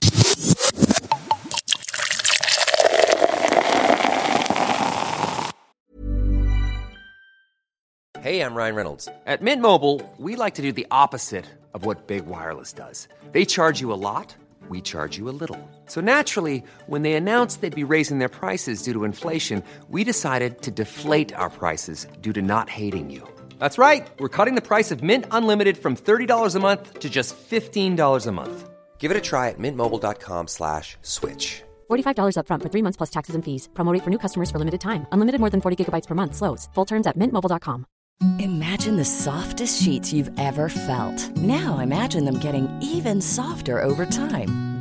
Hey, 8.23 8.39
I'm 8.39 8.55
Ryan 8.55 8.75
Reynolds. 8.75 9.09
At 9.27 9.41
Mint 9.41 9.61
Mobile, 9.61 9.99
we 10.17 10.37
like 10.37 10.55
to 10.55 10.61
do 10.61 10.71
the 10.71 10.87
opposite 10.89 11.43
of 11.73 11.85
what 11.85 12.07
Big 12.07 12.25
Wireless 12.25 12.71
does. 12.71 13.09
They 13.33 13.43
charge 13.43 13.81
you 13.81 13.91
a 13.91 13.99
lot, 13.99 14.33
we 14.69 14.79
charge 14.79 15.17
you 15.17 15.27
a 15.27 15.35
little. 15.41 15.59
So 15.87 15.99
naturally, 15.99 16.63
when 16.87 17.01
they 17.01 17.15
announced 17.15 17.59
they'd 17.59 17.75
be 17.75 17.83
raising 17.83 18.19
their 18.19 18.29
prices 18.29 18.81
due 18.81 18.93
to 18.93 19.03
inflation, 19.03 19.61
we 19.89 20.05
decided 20.05 20.61
to 20.61 20.71
deflate 20.71 21.33
our 21.33 21.49
prices 21.49 22.07
due 22.21 22.31
to 22.31 22.41
not 22.41 22.69
hating 22.69 23.09
you. 23.09 23.27
That's 23.59 23.77
right. 23.77 24.09
We're 24.19 24.29
cutting 24.37 24.55
the 24.55 24.61
price 24.61 24.91
of 24.91 25.03
Mint 25.03 25.25
Unlimited 25.31 25.77
from 25.77 25.95
$30 25.97 26.55
a 26.55 26.59
month 26.59 26.99
to 26.99 27.09
just 27.09 27.35
$15 27.35 28.27
a 28.27 28.31
month. 28.31 28.69
Give 28.99 29.11
it 29.11 29.17
a 29.17 29.21
try 29.21 29.49
at 29.49 29.59
mintmobile.com 29.59 30.47
slash 30.47 30.95
switch. 31.01 31.61
$45 31.89 32.37
upfront 32.37 32.61
for 32.63 32.69
three 32.69 32.81
months 32.81 32.97
plus 32.97 33.11
taxes 33.11 33.35
and 33.35 33.43
fees. 33.43 33.67
Promo 33.73 33.91
rate 33.93 34.03
for 34.03 34.09
new 34.09 34.17
customers 34.17 34.49
for 34.49 34.59
limited 34.59 34.79
time. 34.79 35.05
Unlimited 35.11 35.41
more 35.41 35.49
than 35.49 35.61
40 35.61 35.75
gigabytes 35.75 36.07
per 36.07 36.15
month. 36.15 36.35
Slows. 36.35 36.69
Full 36.75 36.85
terms 36.85 37.07
at 37.07 37.17
mintmobile.com. 37.17 37.85
Imagine 38.39 38.95
the 38.95 39.05
softest 39.05 39.81
sheets 39.81 40.13
you've 40.13 40.31
ever 40.39 40.69
felt. 40.69 41.35
Now 41.37 41.79
imagine 41.79 42.25
them 42.25 42.39
getting 42.39 42.69
even 42.81 43.21
softer 43.21 43.81
over 43.81 44.05
time. 44.05 44.72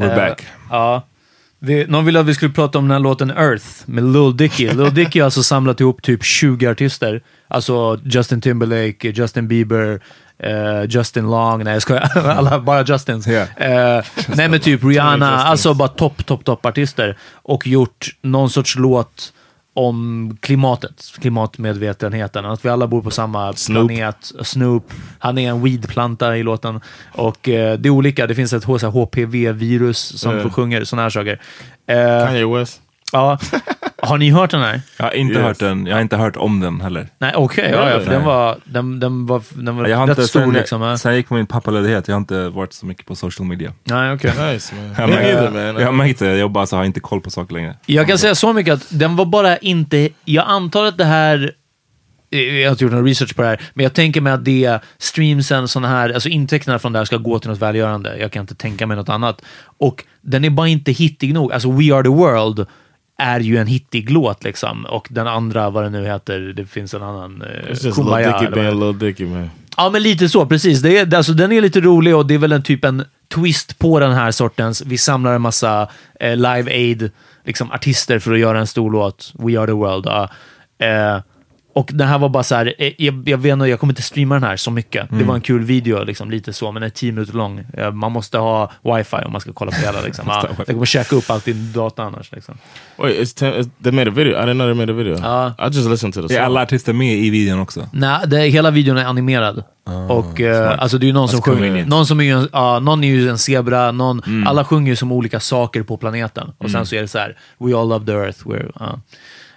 We're 0.00 0.10
Eh, 0.10 0.16
back. 0.16 0.46
Ja. 0.70 1.06
Vi, 1.58 1.86
någon 1.86 2.04
ville 2.04 2.20
att 2.20 2.26
vi 2.26 2.34
skulle 2.34 2.52
prata 2.52 2.78
om 2.78 2.84
den 2.84 2.90
här 2.90 2.98
låten 2.98 3.30
Earth 3.30 3.66
med 3.86 4.04
Lil 4.04 4.36
Dicky. 4.36 4.68
Lil 4.72 4.94
Dicky 4.94 5.20
har 5.20 5.24
alltså 5.24 5.42
samlat 5.42 5.80
ihop 5.80 6.02
typ 6.02 6.24
20 6.24 6.66
artister. 6.66 7.22
Alltså 7.48 7.98
Justin 8.04 8.40
Timberlake, 8.40 9.08
Justin 9.08 9.48
Bieber, 9.48 10.00
eh, 10.38 10.82
Justin 10.88 11.30
Long. 11.30 11.64
Nej 11.64 11.72
jag 11.72 11.82
skojar. 11.82 12.18
Alla 12.28 12.60
bara 12.60 12.84
Justins. 12.84 13.28
Yeah. 13.28 13.96
Eh, 13.96 14.04
nej 14.28 14.48
men 14.48 14.60
typ 14.60 14.84
Rihanna. 14.84 15.36
Alltså 15.38 15.74
bara 15.74 15.88
topp, 15.88 16.26
topp, 16.26 16.44
topp 16.44 16.66
artister. 16.66 17.16
Och 17.42 17.66
gjort 17.66 18.06
någon 18.22 18.50
sorts 18.50 18.76
låt 18.76 19.32
om 19.74 20.36
klimatet, 20.40 21.12
klimatmedvetenheten. 21.20 22.44
Att 22.44 22.64
vi 22.64 22.68
alla 22.68 22.86
bor 22.86 23.02
på 23.02 23.10
samma 23.10 23.52
Snoop. 23.52 23.88
planet. 23.88 24.32
Snoop. 24.42 24.92
Han 25.18 25.38
är 25.38 25.48
en 25.50 25.62
weedplanta 25.62 26.36
i 26.36 26.42
låten. 26.42 26.80
Och 27.12 27.48
eh, 27.48 27.78
det 27.78 27.88
är 27.88 27.90
olika. 27.90 28.26
Det 28.26 28.34
finns 28.34 28.52
ett 28.52 28.64
HPV-virus 28.64 30.18
som 30.20 30.38
Ja. 30.38 30.50
sjunger 30.50 30.84
sådana 30.84 31.02
här 31.02 31.10
saker. 31.10 31.40
Eh, 31.86 32.26
Kanye 32.26 32.46
West. 32.58 32.81
Ja. 33.12 33.38
Har 34.02 34.18
ni 34.18 34.30
hört 34.30 34.50
den 34.50 34.60
här? 34.60 34.80
Jag 34.96 35.04
har 35.04 35.12
inte 35.12 35.34
Yes. 35.34 35.42
hört 35.42 35.58
den, 35.58 35.86
jag 35.86 35.94
har 35.96 36.00
inte 36.02 36.16
hört 36.16 36.36
om 36.36 36.60
den 36.60 36.80
heller. 36.80 37.08
Nej, 37.18 37.32
okej. 37.36 37.70
ja, 37.72 37.90
ja, 37.90 38.00
för 38.00 38.10
den 38.10 38.24
var, 38.24 38.56
den, 38.64 39.00
den 39.00 39.26
var, 39.26 39.42
den 39.50 39.76
var 39.76 39.86
Jag 39.88 39.96
har 39.96 40.06
rätt 40.06 40.18
inte, 40.18 40.28
stor 40.28 40.40
sen, 40.40 40.52
liksom. 40.52 40.82
eh. 40.82 40.94
sen 40.94 41.10
jag 41.12 41.16
gick 41.18 41.28
på 41.28 41.34
min 41.34 41.46
pappaledighet, 41.46 42.08
jag 42.08 42.14
har 42.14 42.20
inte 42.20 42.48
varit 42.48 42.72
så 42.72 42.86
mycket 42.86 43.06
på 43.06 43.14
social 43.14 43.48
media. 43.48 43.72
Nej, 43.84 44.12
okej. 44.12 44.32
Nice 44.52 44.74
man. 44.74 44.84
Jag 44.98 45.08
Me 45.10 45.14
märkte- 45.16 45.32
neither 45.50 45.72
man. 45.72 45.80
Jag 45.82 45.86
har 45.88 45.92
märkt 45.92 46.18
det, 46.18 46.36
jag 46.36 46.50
bara 46.50 46.66
så 46.66 46.76
har 46.76 46.84
inte 46.84 47.00
koll 47.00 47.20
på 47.20 47.30
saker 47.30 47.54
längre. 47.54 47.76
Jag 47.86 48.06
kan 48.08 48.18
säga 48.18 48.34
så 48.34 48.52
mycket 48.52 48.74
att 48.74 48.86
den 48.90 49.16
var 49.16 49.24
bara 49.24 49.56
inte... 49.56 50.08
Jag 50.24 50.44
antar 50.48 50.84
att 50.84 50.98
det 50.98 51.04
här... 51.04 51.52
Jag 52.30 52.64
har 52.66 52.70
inte 52.70 52.84
gjort 52.84 52.92
någon 52.92 53.04
research 53.06 53.36
på 53.36 53.42
det 53.42 53.48
här, 53.48 53.60
men 53.74 53.82
jag 53.84 53.92
tänker 53.94 54.20
mig 54.20 54.32
att 54.32 54.44
det 54.44 54.78
streamsen, 54.98 55.68
såna 55.68 55.88
här, 55.88 56.10
alltså 56.12 56.28
intäkterna 56.28 56.78
från 56.78 56.92
det 56.92 56.98
här 56.98 57.04
ska 57.04 57.16
gå 57.16 57.38
till 57.38 57.50
något 57.50 57.58
välgörande. 57.62 58.16
Jag 58.18 58.32
kan 58.32 58.40
inte 58.40 58.54
tänka 58.54 58.86
mig 58.86 58.96
något 58.96 59.08
annat. 59.08 59.42
Och 59.78 60.04
den 60.20 60.44
är 60.44 60.50
bara 60.50 60.68
inte 60.68 60.92
hittig 60.92 61.34
nog. 61.34 61.52
Alltså 61.52 61.70
We 61.72 61.94
Are 61.94 62.02
The 62.02 62.08
World 62.08 62.66
är 63.22 63.40
ju 63.40 63.56
en 63.56 63.66
hittig 63.66 64.10
låt 64.10 64.44
liksom. 64.44 64.84
Och 64.84 65.08
den 65.10 65.26
andra, 65.26 65.70
vad 65.70 65.84
det 65.84 65.90
nu 65.90 66.04
heter, 66.06 66.40
det 66.40 66.66
finns 66.66 66.94
en 66.94 67.02
annan... 67.02 67.42
eh, 67.42 67.92
Kumbaya, 67.94 68.40
Dicky 68.40 68.60
Lil 68.60 68.98
Dicky 68.98 69.26
man. 69.26 69.50
Ja, 69.76 69.90
men 69.90 70.02
lite 70.02 70.28
så. 70.28 70.46
Precis. 70.46 70.82
Det 70.82 70.98
är, 70.98 71.14
alltså, 71.14 71.32
den 71.32 71.52
är 71.52 71.60
lite 71.60 71.80
rolig 71.80 72.16
och 72.16 72.26
det 72.26 72.34
är 72.34 72.38
väl 72.38 72.52
en 72.52 72.62
typ 72.62 72.84
en 72.84 73.04
twist 73.34 73.78
på 73.78 74.00
den 74.00 74.12
här 74.12 74.30
sortens. 74.30 74.82
Vi 74.86 74.98
samlar 74.98 75.34
en 75.34 75.42
massa 75.42 75.88
eh, 76.20 76.36
Live 76.36 76.70
Aid 76.70 77.10
liksom, 77.44 77.72
artister 77.72 78.18
för 78.18 78.32
att 78.32 78.38
göra 78.38 78.58
en 78.58 78.66
stor 78.66 78.90
låt. 78.90 79.32
We 79.34 79.58
are 79.58 79.66
the 79.66 79.72
world. 79.72 80.06
ja. 80.06 80.28
Eh, 80.86 81.20
och 81.74 81.90
den 81.92 82.08
här 82.08 82.18
var 82.18 82.28
bara 82.28 82.42
så 82.42 82.54
här, 82.54 82.74
eh, 82.78 82.92
jag, 82.98 83.28
jag 83.28 83.38
vet 83.38 83.52
inte, 83.52 83.66
jag 83.66 83.80
kommer 83.80 83.92
inte 83.92 84.02
streama 84.02 84.34
den 84.34 84.44
här 84.44 84.56
så 84.56 84.70
mycket. 84.70 85.06
Det 85.10 85.24
var 85.24 85.34
en 85.34 85.40
kul 85.40 85.64
video, 85.64 86.04
liksom, 86.04 86.30
lite 86.30 86.52
så, 86.52 86.72
men 86.72 86.80
den 86.82 86.86
är 86.86 86.90
tio 86.94 87.12
minuter 87.12 87.34
lång. 87.34 87.60
Eh, 87.76 87.90
man 87.92 88.12
måste 88.12 88.38
ha 88.38 88.72
wifi 88.82 89.16
om 89.26 89.32
man 89.32 89.40
ska 89.40 89.52
kolla 89.52 89.70
på 89.70 89.76
hela. 89.76 90.00
Liksom. 90.00 90.24
Ja, 90.28 90.48
det 90.66 90.72
kommer 90.72 90.86
käka 90.86 91.16
upp 91.16 91.30
allt 91.30 91.48
i 91.48 91.52
data 91.52 92.02
annars. 92.02 92.32
Liksom. 92.32 92.58
Wait, 92.96 93.16
it's 93.20 93.38
ten, 93.38 93.52
it's, 93.54 93.70
they 93.82 93.92
made 93.92 94.10
a 94.10 94.14
video. 94.16 94.32
I 94.32 94.36
didn't 94.36 94.54
know 94.54 94.66
they 94.66 94.74
made 94.74 94.92
a 94.92 94.96
video. 94.96 95.18
Ja. 95.22 95.54
I 95.68 95.76
just 95.76 95.88
listened 95.90 96.14
to 96.14 96.28
the 96.28 96.34
Är 96.34 96.38
song. 96.38 96.44
alla 96.46 96.62
artister 96.62 96.92
med 96.92 97.14
i 97.18 97.30
videon 97.30 97.60
också? 97.60 97.88
Nej, 97.92 98.18
det, 98.26 98.38
hela 98.40 98.70
videon 98.70 98.96
är 98.96 99.04
animerad. 99.04 99.64
och 100.08 100.40
eh, 100.40 100.78
alltså 100.78 100.98
det 100.98 101.04
är 101.04 101.08
ju 101.08 101.12
någon 101.12 101.28
som 101.28 101.42
sjunger. 101.42 101.84
Någon, 101.86 102.06
som 102.06 102.20
är 102.20 102.24
ju, 102.24 102.30
en- 102.32 102.48
ja, 102.52 102.78
någon 102.80 103.04
är 103.04 103.08
ju 103.08 103.28
en 103.28 103.38
zebra, 103.38 103.92
någon, 103.92 104.22
alla 104.46 104.64
sjunger 104.64 104.92
ju 104.92 104.96
som 104.96 105.12
olika 105.12 105.40
saker 105.40 105.82
på 105.82 105.96
planeten. 105.96 106.52
Och 106.58 106.70
sen 106.70 106.86
så 106.86 106.94
är 106.94 107.00
det 107.00 107.08
så 107.08 107.18
här, 107.18 107.36
We 107.58 107.76
all 107.76 107.88
love 107.88 108.06
the 108.06 108.12
earth. 108.12 108.38
We're, 108.46 108.98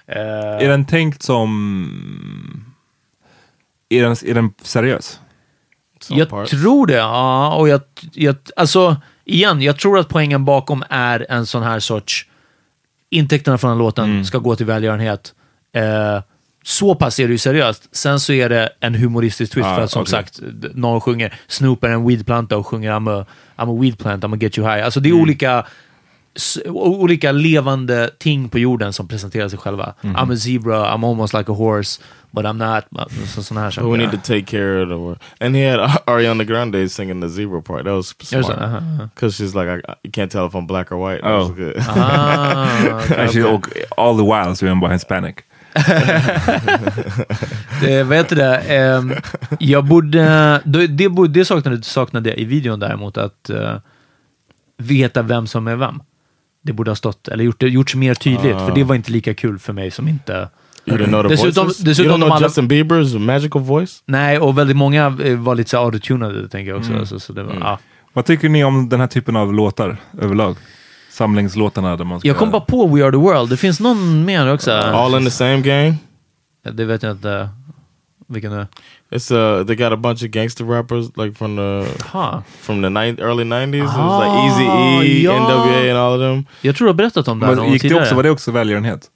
Är 0.07 0.67
den 0.69 0.85
tänkt 0.85 1.23
som... 1.23 2.65
Är 3.89 4.03
den, 4.03 4.15
är 4.25 4.33
den 4.33 4.53
seriös? 4.61 5.19
Some 6.01 6.19
jag 6.19 6.29
parts. 6.29 6.51
tror 6.51 6.87
det, 6.87 6.93
ja. 6.93 7.55
Och 7.55 7.69
jag, 7.69 7.81
jag, 8.13 8.35
alltså, 8.55 8.97
igen, 9.25 9.61
jag 9.61 9.79
tror 9.79 9.99
att 9.99 10.09
poängen 10.09 10.45
bakom 10.45 10.83
är 10.89 11.25
en 11.29 11.45
sån 11.45 11.63
här 11.63 11.79
sorts... 11.79 12.25
Intäkterna 13.09 13.57
från 13.57 13.69
den 13.69 13.77
låten 13.77 14.25
ska 14.25 14.37
gå 14.37 14.55
till 14.55 14.65
välgörenhet. 14.65 15.33
Eh, 15.73 16.21
så 16.63 16.95
pass 16.95 17.19
är 17.19 17.27
det 17.27 17.31
ju 17.31 17.37
seriöst. 17.37 17.89
Sen 17.95 18.19
så 18.19 18.33
är 18.33 18.49
det 18.49 18.69
en 18.79 18.95
humoristisk 18.95 19.51
twist 19.53 19.65
Ah, 19.67 19.75
för 19.75 19.81
att 19.83 19.91
som 19.91 20.01
okej. 20.01 20.11
sagt, 20.11 20.39
någon 20.73 21.01
sjunger 21.01 21.39
Snoop 21.47 21.83
är 21.83 21.89
en 21.89 22.07
weedplanta 22.07 22.57
och 22.57 22.67
sjunger 22.67 22.91
I'm 22.91 23.21
a, 23.21 23.25
I'm 23.55 23.77
a 23.77 23.81
weed 23.81 23.97
plant, 23.99 24.23
I'm 24.23 24.33
a 24.35 24.37
get 24.41 24.57
you 24.57 24.67
high. 24.69 24.85
Alltså 24.85 24.99
det 24.99 25.09
är 25.09 25.13
olika, 25.13 25.59
s- 25.59 25.65
o- 25.65 25.71
olika 26.65 27.31
levande 27.31 28.09
ting 28.19 28.49
på 28.49 28.59
jorden 28.59 28.93
som 28.93 29.07
presenterar 29.07 29.49
sig 29.49 29.59
själva. 29.59 29.93
I'm 30.01 30.33
a 30.33 30.37
zebra, 30.37 30.93
I'm 30.95 31.09
almost 31.09 31.33
like 31.33 31.51
a 31.51 31.55
horse, 31.55 32.01
but 32.31 32.45
I'm 32.45 32.53
not. 32.57 32.83
Så, 33.27 33.43
såna 33.43 33.61
här 33.61 33.71
saker. 33.71 33.87
we 33.91 33.97
need 33.97 34.11
to 34.11 34.17
take 34.17 34.41
care 34.45 34.81
of 34.83 34.89
the 34.89 34.95
world. 34.95 35.19
And 35.39 35.55
he 35.55 35.71
had 35.71 35.79
Ariana 36.05 36.43
Grande 36.43 36.89
singing 36.89 37.21
the 37.21 37.29
zebra 37.29 37.61
part. 37.61 37.83
That 37.85 37.93
was 37.93 38.07
smart. 38.19 38.45
uh-huh. 38.45 39.09
Because 39.15 39.35
she's 39.37 39.55
like, 39.55 39.69
I, 39.69 39.81
you 40.03 40.11
can't 40.11 40.31
tell 40.31 40.45
if 40.47 40.53
I'm 40.55 40.67
black 40.67 40.91
or 40.91 40.97
white. 40.97 41.21
That 41.21 41.31
Oh. 41.31 41.39
was 41.47 41.51
good. 41.57 41.75
Ah, 41.87 42.77
okay, 43.03 43.17
Actually, 43.23 43.43
okay. 43.55 43.83
och 43.91 43.97
all 43.97 44.17
the 44.17 44.23
while 44.23 44.55
så 44.55 44.65
är 44.65 44.75
bara 44.75 44.91
hispanic. 44.93 45.35
Det, 47.81 48.03
vad 48.03 48.17
heter 48.17 48.35
det? 48.35 48.57
Ehm, 48.57 49.13
jag 49.59 49.85
borde... 49.85 50.61
Det, 50.65 50.87
det, 51.29 51.45
saknade, 51.45 51.83
saknade 51.83 52.29
jag 52.29 52.37
i 52.39 52.45
videon 52.45 52.79
däremot, 52.79 53.17
att 53.17 53.49
eh, 53.49 53.75
veta 54.77 55.21
vem 55.21 55.47
som 55.47 55.67
är 55.67 55.75
vem. 55.75 56.01
Det 56.65 56.73
borde 56.73 56.91
ha 56.91 56.95
stått, 56.95 57.27
eller 57.27 57.43
gjort, 57.43 57.63
gjorts 57.63 57.95
mer 57.95 58.13
tydligt, 58.13 58.57
för 58.57 58.71
det 58.75 58.83
var 58.83 58.95
inte 58.95 59.11
lika 59.11 59.33
kul 59.33 59.59
för 59.59 59.73
mig 59.73 59.91
som 59.91 60.07
inte... 60.07 60.49
You 60.85 60.97
didn't 60.97 61.07
know 61.07 61.23
the 61.23 61.29
Dessutom- 61.35 61.63
voices? 61.65 61.77
dessutom 61.77 62.05
you 62.11 62.17
don't 62.17 62.21
know 62.25 62.31
alla- 62.35 62.45
Justin 62.47 62.67
Bieber's 62.67 63.19
magical 63.19 63.61
voice? 63.61 64.03
Nej, 64.05 64.39
och 64.39 64.57
väldigt 64.57 64.77
många 64.77 65.17
eh, 65.23 65.35
var 65.37 65.55
lite 65.55 65.69
så 65.69 65.77
autotunade, 65.77 66.49
tänker 66.49 66.69
jag 66.71 66.79
också. 66.79 66.93
Alltså, 66.93 67.19
så 67.19 67.33
det 67.33 67.43
var, 67.43 67.55
ja. 67.59 67.79
Vad 68.13 68.25
tycker 68.25 68.49
ni 68.49 68.63
om 68.63 68.89
den 68.89 68.99
här 68.99 69.07
typen 69.07 69.35
av 69.35 69.53
låtar 69.53 69.97
överlag? 70.21 70.55
Samlingslåtarna 71.11 71.97
där 71.97 72.05
man 72.05 72.19
ska... 72.19 72.27
Jag 72.27 72.37
kom 72.37 72.51
bara 72.51 72.61
på 72.61 72.87
We 72.87 73.03
Are 73.05 73.11
The 73.11 73.17
World. 73.17 73.49
Det 73.49 73.57
finns 73.57 73.79
någon 73.79 74.25
mer 74.25 74.53
också. 74.53 74.71
All 74.71 75.15
in 75.15 75.25
the 75.25 75.31
same 75.31 75.61
gang? 75.61 75.97
Det 76.73 76.85
vet 76.85 77.03
jag 77.03 77.11
inte. 77.11 77.49
Vilken 78.27 78.51
det 78.51 78.57
är. 78.57 78.67
It's 79.11 79.31
uh 79.59 79.65
they 79.65 79.75
got 79.75 79.93
a 79.93 79.95
bunch 79.95 80.23
of 80.23 80.29
gangster 80.29 80.65
rappers 80.65 81.05
like 81.17 81.37
from 81.37 81.55
the 81.57 81.85
Ha. 82.11 82.43
from 82.61 82.81
the 82.83 82.89
nine, 82.89 83.17
early 83.21 83.43
90s. 83.43 83.75
It 83.77 83.83
was 83.83 83.93
Ah, 83.97 84.19
like 84.19 84.47
Easy 84.47 84.63
E, 85.11 85.23
ja. 85.23 85.31
NWA 85.33 85.89
and 85.91 85.97
all 85.97 86.13
of 86.13 86.19
them. 86.19 86.45
Jag 86.61 86.75
tror 86.75 86.85
du 86.85 86.89
har 86.89 86.93
berättat 86.95 87.27
om 87.27 87.39
det 87.39 87.45
här 87.45 87.51
någon 87.55 87.63
Men 87.63 87.65
gång 87.65 87.73
gick 87.73 87.81
det 87.83 87.95
också, 88.01 88.15
var 88.15 88.23
det 88.23 88.29
också 88.29 88.51
välgörenhet? 88.51 89.09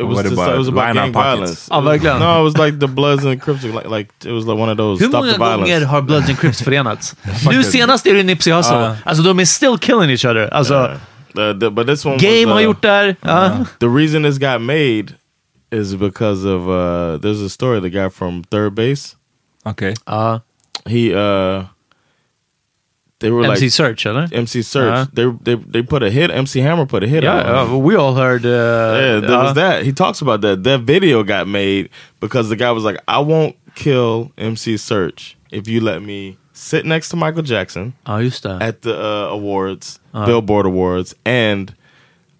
It 0.00 0.06
was 0.06 0.24
just 0.24 0.32
about 0.38 0.52
it 0.52 0.58
was 0.58 0.68
about 0.68 0.94
gang 0.94 1.12
pockets? 1.12 1.34
violence. 1.36 1.68
Ah, 1.74 1.80
verkligen? 1.80 2.18
no, 2.18 2.48
it 2.48 2.54
was 2.54 2.66
like 2.66 2.80
the 2.80 2.86
Bloods 2.86 3.24
and 3.24 3.42
Crips. 3.42 3.62
Like, 3.64 3.88
like 3.96 4.10
it 4.24 4.32
was 4.32 4.44
like 4.44 4.56
one 4.62 4.72
of 4.72 4.78
those 4.78 5.04
Hur 5.04 5.08
stop 5.08 5.20
många 5.20 5.32
the 5.32 5.38
violence. 5.38 5.72
gånger 5.72 5.86
har 5.86 6.02
Bloods 6.02 6.28
and 6.28 6.38
Crips 6.38 6.62
förenats? 6.64 7.16
nu 7.50 7.62
senast 7.62 8.06
är 8.06 8.14
det 8.14 8.22
Nipsey 8.22 8.52
Hussle. 8.52 8.76
Ja. 8.76 8.96
Alltså 9.04 9.22
de 9.22 9.40
är 9.40 9.44
still 9.44 9.78
killing 9.78 10.10
each 10.10 10.24
other. 10.24 10.54
Alltså, 10.54 10.74
Yeah. 10.74 10.96
The- 11.34 11.60
the- 11.60 11.70
but 11.70 11.86
this 11.86 12.04
one 12.04 12.14
was, 12.14 12.22
Game 12.22 12.46
har 12.52 12.58
uh, 12.60 12.64
gjort 12.64 12.82
det 12.82 12.88
här. 12.88 13.16
Ja. 13.20 13.50
The 13.80 13.86
reason 13.86 14.22
this 14.22 14.38
got 14.38 14.60
made 14.60 15.04
is 15.72 15.96
because 15.96 16.44
of 16.44 16.68
uh 16.68 17.16
there's 17.18 17.40
a 17.40 17.48
story 17.50 17.80
the 17.80 17.90
guy 17.90 18.08
from 18.08 18.42
Third 18.44 18.74
Base. 18.74 19.16
Okay. 19.66 19.94
Ja. 20.06 20.40
He 20.86 21.12
uh 21.14 21.64
they 23.20 23.30
were 23.30 23.44
MC 23.44 23.66
like 23.66 23.70
Search, 23.72 24.04
eller? 24.06 24.28
MC 24.32 24.62
Search. 24.62 24.92
Uh-huh. 24.92 25.06
They, 25.12 25.30
they 25.42 25.54
they 25.54 25.82
put 25.82 26.02
a 26.02 26.10
hit. 26.10 26.30
MC 26.32 26.58
Hammer 26.60 26.86
put 26.86 27.04
a 27.04 27.06
hit. 27.06 27.22
Ja, 27.22 27.38
on 27.38 27.66
him. 27.66 27.70
ja, 27.72 27.76
we 27.78 27.94
all 27.94 28.14
heard... 28.16 28.44
Uh, 28.44 28.48
Yeah, 28.48 29.20
there 29.20 29.30
ja. 29.30 29.42
was 29.44 29.54
that. 29.54 29.84
He 29.84 29.92
talks 29.92 30.20
about 30.22 30.40
that. 30.40 30.64
That 30.64 30.80
video 30.80 31.22
got 31.22 31.46
made 31.46 31.88
because 32.18 32.48
the 32.48 32.56
guy 32.56 32.72
was 32.72 32.82
like, 32.82 32.98
"I 33.06 33.20
won't 33.20 33.54
kill 33.76 34.32
MC 34.36 34.76
Search 34.76 35.36
if 35.52 35.68
you 35.68 35.80
let 35.80 36.02
me 36.02 36.36
sit 36.52 36.84
next 36.84 37.10
to 37.10 37.16
Michael 37.16 37.42
Jackson 37.44 37.94
Ja, 38.08 38.20
just 38.20 38.42
det. 38.42 38.60
at 38.60 38.82
the 38.82 38.92
uh, 38.98 39.28
awards, 39.30 40.00
Billboard 40.12 40.66
Awards, 40.66 41.14
and 41.24 41.76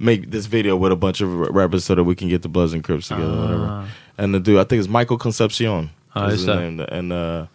make 0.02 0.30
this 0.30 0.46
video 0.46 0.76
with 0.76 0.92
a 0.92 0.96
bunch 0.96 1.20
of 1.20 1.32
rappers 1.32 1.84
so 1.84 1.94
that 1.94 2.04
we 2.04 2.14
can 2.14 2.28
get 2.28 2.42
the 2.42 2.48
Bloods 2.48 2.72
and 2.72 2.82
Crips 2.82 3.08
together, 3.08 3.36
whatever." 3.36 3.88
And 4.18 4.34
the 4.34 4.40
dude, 4.40 4.58
I 4.58 4.64
think 4.64 4.80
it's 4.80 4.88
Michael 4.88 5.18
Concepcion. 5.18 5.90
Ah, 6.14 6.26
is 6.26 6.32
just 6.32 6.38
his 6.38 6.46
that. 6.46 6.60
name. 6.60 6.80
And 6.80 7.12
uh, 7.12 7.46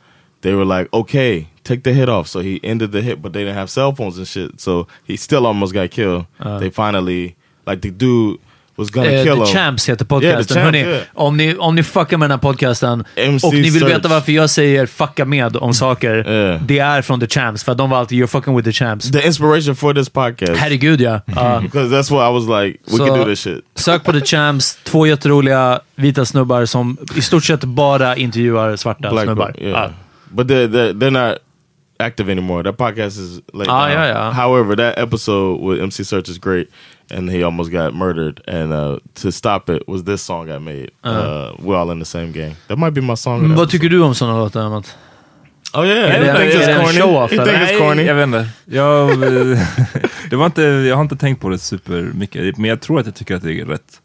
they 0.42 0.54
were 0.54 0.66
like, 0.66 0.92
"Okay, 0.94 1.48
take 1.64 1.84
the 1.84 1.94
hit 1.94 2.10
off." 2.10 2.28
So 2.28 2.40
he 2.40 2.60
ended 2.64 2.92
the 2.92 3.02
hit, 3.02 3.22
but 3.22 3.34
they 3.34 3.42
didn't 3.42 3.56
have 3.56 3.70
cell 3.70 3.94
phones 3.94 4.18
and 4.18 4.28
shit, 4.28 4.60
so 4.60 4.88
he 5.04 5.16
still 5.18 5.46
almost 5.46 5.74
got 5.74 5.92
killed. 5.92 6.26
they 6.40 6.70
finally, 6.70 7.36
like, 7.66 7.82
the 7.82 7.92
dude 7.92 8.40
was 8.78 8.90
gonna 8.90 9.12
Eh, 9.12 9.24
kill 9.24 9.34
The 9.36 9.40
him. 9.46 9.54
Champs 9.54 9.90
heter 9.90 10.06
Yeah, 10.06 10.08
podcasten. 10.10 10.56
Champs, 10.56 10.56
Hörrni, 10.66 10.80
yeah. 10.80 11.02
om, 11.14 11.38
ni, 11.38 11.56
om 11.56 11.76
ni 11.76 11.84
fuckar 11.84 12.18
med 12.18 12.30
den 12.30 12.32
här 12.32 12.42
podcasten 12.42 13.04
MC 13.16 13.48
och 13.48 13.54
ni 13.54 13.62
vill 13.62 13.72
Search. 13.80 13.90
veta 13.96 14.08
varför 14.08 14.32
jag 14.32 14.50
säger 14.50 14.86
fucka 14.86 15.26
med 15.26 15.56
om 15.58 15.74
saker, 15.74 16.16
Yeah. 16.28 16.62
det 16.62 16.80
är 16.80 17.02
från 17.02 17.20
The 17.20 17.28
Champs. 17.28 17.64
För 17.64 17.76
de 17.76 17.90
var 17.90 17.98
alltid 17.98 18.24
“You're 18.24 18.28
fucking 18.28 18.56
with 18.56 18.66
the 18.66 18.72
Champs”. 18.74 19.12
the 19.12 19.26
inspiration 19.28 19.76
for 19.76 19.94
this 19.94 20.10
podcast. 20.10 20.52
Herregud 20.58 21.02
ja. 21.02 21.22
Because 21.62 21.96
that's 21.96 22.12
what 22.12 22.30
I 22.32 22.34
was 22.34 22.64
like, 22.64 22.80
we 22.92 22.98
Så- 22.98 23.06
can 23.08 23.20
do 23.20 23.26
this 23.26 23.40
shit. 23.40 23.64
Sök 23.76 24.04
på 24.04 24.12
The 24.14 24.22
Champs, 24.26 24.78
två 24.84 25.06
jätteroliga 25.08 25.80
vita 25.96 26.26
snubbar 26.26 26.66
som 26.66 26.98
i 27.16 27.22
stort 27.22 27.44
sett 27.44 27.64
bara 27.64 28.16
intervjuar 28.16 28.76
svarta 28.76 29.10
Black 29.12 29.24
snubbar. 29.26 29.54
yeah. 29.58 29.72
Ja. 29.84 29.90
But 30.30 30.48
they're, 30.48 30.68
they're, 30.68 30.94
they're 30.94 31.28
not 31.30 31.38
active 32.00 32.32
anymore. 32.32 32.64
That 32.64 32.78
podcast 32.78 33.18
is 33.20 33.42
late 33.54 33.70
Ah, 33.70 33.88
now. 33.88 33.94
yeah, 33.94 34.08
yeah. 34.08 34.34
However, 34.34 34.76
that 34.76 34.98
episode 34.98 35.62
with 35.62 35.82
MC 35.82 36.04
Search 36.04 36.30
is 36.30 36.38
great. 36.40 36.68
And 37.12 37.30
he 37.30 37.44
almost 37.44 37.72
got 37.72 37.94
murdered. 37.94 38.42
And 38.48 38.74
uh, 38.74 39.00
to 39.22 39.32
stop 39.32 39.70
it 39.70 39.88
was 39.88 40.04
this 40.04 40.22
song 40.22 40.48
got 40.48 40.62
made. 40.62 40.90
uh 41.04 41.54
We're 41.60 41.78
all 41.78 41.92
in 41.92 42.00
the 42.00 42.06
same 42.06 42.32
gang. 42.32 42.56
That 42.68 42.78
might 42.78 42.94
be 42.94 43.02
my 43.02 43.16
song. 43.16 43.42
Men 43.42 43.56
vad 43.58 43.70
tycker 43.70 43.90
du 43.90 44.02
om 44.04 44.16
sådana 44.16 44.38
låtar, 44.40 44.62
Amat? 44.62 44.98
Oh 45.74 45.86
yeah, 45.88 46.16
Är 46.16 46.20
det- 46.20 46.26
det 46.26 46.32
en 46.32 46.82
it's 46.82 46.86
corny. 46.86 46.98
eller? 47.42 47.46
thinks 47.46 47.72
it's 47.72 47.78
corny. 47.80 48.04
jag 48.04 48.16
vet 48.16 48.24
inte. 48.28 48.48
Jag, 48.66 49.10
det 50.30 50.36
var 50.36 50.46
inte. 50.46 50.62
Jag 50.62 50.96
har 50.96 51.02
inte 51.04 51.16
tänkt 51.16 51.42
på 51.42 51.50
det 51.50 51.58
supermycket, 51.60 52.58
men 52.58 52.70
jag 52.70 52.82
tror 52.82 53.00
att 53.00 53.06
jag 53.06 53.16
tycker 53.16 53.36
att 53.36 53.42
det 53.44 53.60
är 53.60 53.66
rätt 53.66 54.02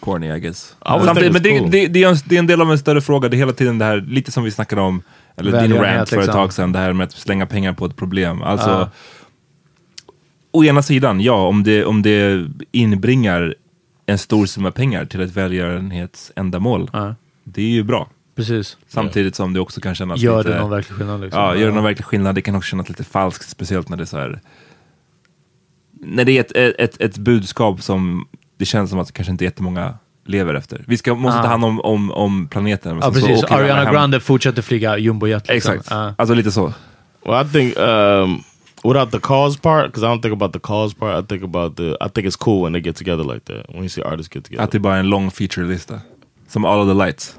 corny, 0.00 0.36
I 0.36 0.40
guess. 0.40 0.76
Samtidigt, 0.86 1.32
men 1.32 1.42
think 1.42 1.42
det, 1.42 1.48
it's 1.66 1.70
det, 1.70 1.86
det, 1.86 2.02
är 2.04 2.08
en, 2.08 2.16
det 2.24 2.34
är 2.34 2.38
en 2.38 2.46
del 2.46 2.60
av 2.60 2.70
en 2.72 2.78
större 2.78 3.00
fråga. 3.00 3.28
Det 3.28 3.36
är 3.36 3.38
hela 3.38 3.52
tiden 3.52 3.78
det 3.78 3.84
här, 3.84 4.04
lite 4.08 4.32
som 4.32 4.44
vi 4.44 4.50
snackade 4.50 4.82
om, 4.82 5.02
eller 5.36 5.62
din 5.62 5.76
rant 5.76 6.08
för 6.08 6.16
ett 6.16 6.22
liksom. 6.22 6.32
tag 6.32 6.52
sedan, 6.52 6.72
det 6.72 6.78
här 6.78 6.92
med 6.92 7.04
att 7.04 7.12
slänga 7.12 7.46
pengar 7.46 7.72
på 7.72 7.86
ett 7.86 7.96
problem. 7.96 8.42
Alltså, 8.42 8.70
Ja. 8.70 8.90
å 10.50 10.64
ena 10.64 10.82
sidan, 10.82 11.20
ja, 11.20 11.46
om 11.46 11.62
det, 11.62 11.84
om 11.84 12.02
det 12.02 12.46
inbringar 12.72 13.54
en 14.06 14.18
stor 14.18 14.46
summa 14.46 14.70
pengar 14.70 15.04
till 15.04 15.20
ett 15.20 15.36
välgörenhetsändamål. 15.36 16.90
Ja. 16.92 17.14
Det 17.44 17.62
är 17.62 17.68
ju 17.68 17.82
bra. 17.82 18.08
Precis. 18.34 18.76
Samtidigt 18.86 19.34
som 19.34 19.52
det 19.52 19.60
också 19.60 19.80
kan 19.80 19.94
kännas 19.94 20.20
Gör 20.20 20.38
lite... 20.38 20.50
det 20.50 20.60
någon 20.60 20.70
verklig 20.70 20.96
skillnad? 20.96 21.20
Liksom? 21.20 21.42
Ja, 21.42 21.56
gör 21.56 21.66
det 21.66 21.74
någon 21.74 21.84
verklig 21.84 22.04
skillnad. 22.04 22.34
Det 22.34 22.42
kan 22.42 22.54
också 22.54 22.68
kännas 22.68 22.88
lite 22.88 23.04
falskt, 23.04 23.48
speciellt 23.48 23.88
när 23.88 23.96
det 23.96 24.02
är 24.02 24.06
så 24.06 24.18
här... 24.18 24.40
När 25.92 26.24
det 26.24 26.32
är 26.32 26.40
ett, 26.40 26.80
ett, 26.80 27.00
ett, 27.00 27.18
budskap 27.18 27.82
som 27.82 28.28
det 28.56 28.64
känns 28.64 28.90
som 28.90 28.98
att 28.98 29.12
kanske 29.12 29.30
inte 29.30 29.44
jättemånga 29.44 29.98
lever 30.26 30.54
efter. 30.54 30.84
Vi 30.86 30.96
ska, 30.96 31.14
måste 31.14 31.38
Ah. 31.38 31.42
ta 31.42 31.48
hand 31.48 31.64
om, 31.64 31.80
om, 31.80 32.10
om 32.12 32.48
planeten. 32.48 32.96
Ja, 32.96 33.02
så 33.02 33.12
precis. 33.12 33.44
Ariana. 33.44 33.92
Grande 33.92 34.20
fortsätter 34.20 34.62
flyga 34.62 34.98
jumbojet. 34.98 35.48
Liksom. 35.48 35.72
Exakt. 35.74 35.90
Ja. 35.90 36.14
Alltså 36.18 36.34
lite 36.34 36.50
så. 36.52 36.72
Well, 37.26 37.46
I 37.46 37.48
think 37.52 37.78
um, 37.78 38.42
without 38.84 39.10
the 39.12 39.18
cause 39.20 39.58
part, 39.60 39.86
because 39.86 40.06
I 40.06 40.08
don't 40.08 40.22
think 40.22 40.32
about 40.32 40.52
the 40.52 40.58
cause 40.58 40.94
part. 40.96 41.24
I 41.24 41.26
think 41.28 41.42
about 41.44 41.76
the. 41.76 41.90
I 41.90 42.08
think 42.14 42.26
it's 42.26 42.36
cool 42.38 42.62
when 42.62 42.72
they 42.72 42.82
get 42.82 42.96
together 42.96 43.24
like 43.34 43.40
that. 43.46 43.68
When 43.68 43.78
you 43.82 43.88
see 43.88 44.02
artists 44.04 44.34
get 44.36 44.44
together. 44.44 44.64
Att 44.64 44.70
det 44.70 44.78
bara 44.78 44.94
är 44.94 45.00
en 45.00 45.08
lång 45.08 45.30
feature-lista. 45.30 46.00
Som 46.48 46.64
All 46.64 46.78
of 46.80 46.88
the 46.98 47.04
Lights. 47.04 47.36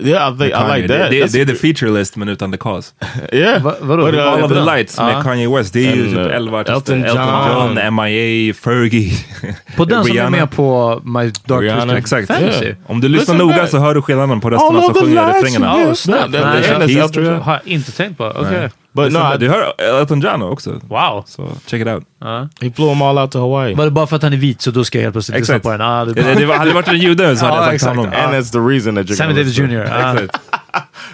Yeah, 0.00 0.34
I 0.34 0.38
think 0.38 0.52
I 0.52 0.76
like 0.76 0.88
that. 0.88 1.10
Det, 1.10 1.20
det, 1.20 1.32
det 1.32 1.40
är 1.40 1.46
the 1.46 1.54
feature 1.54 1.90
list 1.98 2.16
men 2.16 2.28
utan 2.28 2.52
the 2.52 2.58
cause. 2.58 2.92
yeah. 3.32 3.62
Va, 3.62 3.74
vadå? 3.80 4.04
But, 4.04 4.14
uh, 4.14 4.32
All 4.32 4.44
of 4.44 4.52
the 4.52 4.60
Lights 4.60 4.98
med 4.98 5.14
Ja. 5.14 5.22
Kanye 5.22 5.48
West. 5.48 5.72
Det 5.72 5.86
är 5.86 5.96
ju 5.96 6.04
typ 6.04 6.18
uh, 6.18 6.36
11 6.36 6.60
artister. 6.60 6.74
Elton 6.74 7.04
Elton 7.04 7.76
John. 7.76 7.94
MIA, 7.94 8.54
Fergie. 8.54 9.12
På 9.76 9.84
den 9.84 10.04
som 10.04 10.10
är 10.10 10.14
Rihanna. 10.14 10.30
med 10.36 10.50
på 10.50 11.00
My 11.04 11.32
Dark 11.44 11.62
Rihanna. 11.62 11.82
Twisted 11.82 11.98
Exakt. 11.98 12.28
Fantasy. 12.28 12.64
Yeah. 12.64 12.76
Om 12.86 13.00
du 13.00 13.08
lyssnar 13.08 13.34
Listen 13.34 13.48
noga 13.48 13.66
så 13.66 13.78
hör 13.78 13.94
du 13.94 14.02
skillnaden 14.02 14.40
på 14.40 14.50
of 14.50 14.84
som 14.84 14.94
sjunger 14.94 15.26
refrängerna. 15.26 15.74
Oh. 15.76 15.94
John. 17.24 17.42
Har 17.42 17.52
jag 17.52 17.60
inte 17.64 17.92
tänkt 17.92 18.18
på. 18.18 18.26
Okej. 18.26 18.70
But 18.94 19.12
no, 19.12 19.18
I, 19.34 19.38
Du 19.38 19.48
hör 19.48 19.72
Elton 20.00 20.20
John 20.20 20.42
också. 20.42 20.70
Wow. 20.88 21.24
So 21.26 21.48
check 21.66 21.80
it 21.82 21.88
out. 21.88 22.04
Ja. 22.20 22.48
he 22.60 22.70
flew 22.70 22.88
them 22.88 23.02
all 23.02 23.18
out 23.18 23.30
to 23.30 23.38
Hawaii. 23.40 23.74
Var 23.74 23.84
det 23.84 23.90
bara 23.90 24.06
för 24.06 24.16
att 24.16 24.22
han 24.22 24.32
är 24.32 24.36
vit 24.36 24.60
så 24.62 24.70
då 24.70 24.84
ska 24.84 24.98
jag 24.98 25.02
helt 25.02 25.14
plötsligt 25.14 25.38
lyssna 25.38 25.58
på 25.58 25.70
den? 25.70 25.80
Ah, 25.80 26.04
det 26.04 26.12
Det, 26.12 26.34
det 26.34 26.46
var, 26.46 26.54
hade 26.56 26.70
det 26.70 26.74
varit 26.74 26.88
en 26.88 26.98
jude 26.98 27.36
så 27.36 27.46
hade 27.46 27.70
jag 27.72 27.80
sagt 27.80 27.96
honom. 27.96 28.12
and 28.14 28.34
that's 28.34 28.52
the 28.52 28.58
reason 28.58 28.94
that 28.94 29.06
you're 29.06 29.14
Sammy 29.14 29.32
gonna 29.34 29.42
Davis. 29.42 29.58
Jr. 29.58 29.80
Exakt. 29.80 30.40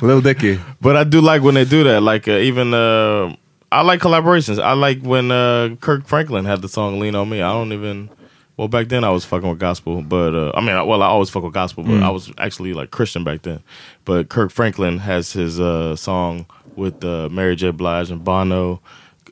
Dicky. 0.24 0.58
But 0.78 0.96
I 0.96 1.04
do 1.04 1.20
like 1.20 1.44
when 1.44 1.54
they 1.54 1.64
do 1.64 1.84
that. 1.84 2.02
Like 2.02 2.28
uh, 2.28 2.48
even 2.48 2.74
uh, 2.74 3.32
I 3.72 3.82
like 3.82 4.00
collaborations. 4.00 4.58
I 4.58 4.74
like 4.74 5.00
when 5.02 5.30
uh, 5.30 5.76
Kirk 5.80 6.06
Franklin 6.06 6.44
had 6.44 6.60
the 6.62 6.68
song 6.68 7.00
"Lean 7.00 7.14
on 7.14 7.28
Me." 7.28 7.36
I 7.38 7.52
don't 7.52 7.72
even. 7.72 8.08
Well, 8.56 8.68
back 8.68 8.88
then 8.88 9.04
I 9.04 9.10
was 9.10 9.24
fucking 9.24 9.48
with 9.48 9.58
gospel, 9.58 10.02
but 10.02 10.34
uh, 10.34 10.52
I 10.54 10.60
mean, 10.60 10.76
well, 10.86 11.02
I 11.02 11.06
always 11.06 11.30
fuck 11.30 11.42
with 11.44 11.54
gospel, 11.54 11.82
but 11.82 12.02
I 12.02 12.10
was 12.10 12.30
actually 12.36 12.74
like 12.74 12.90
Christian 12.90 13.24
back 13.24 13.40
then. 13.42 13.60
But 14.04 14.28
Kirk 14.28 14.50
Franklin 14.52 14.98
has 14.98 15.32
his 15.32 15.58
uh, 15.58 15.96
song 15.96 16.44
with 16.80 17.04
uh, 17.04 17.28
Mary 17.30 17.56
J. 17.56 17.70
Blige 17.72 18.10
and 18.12 18.20
Bono, 18.24 18.78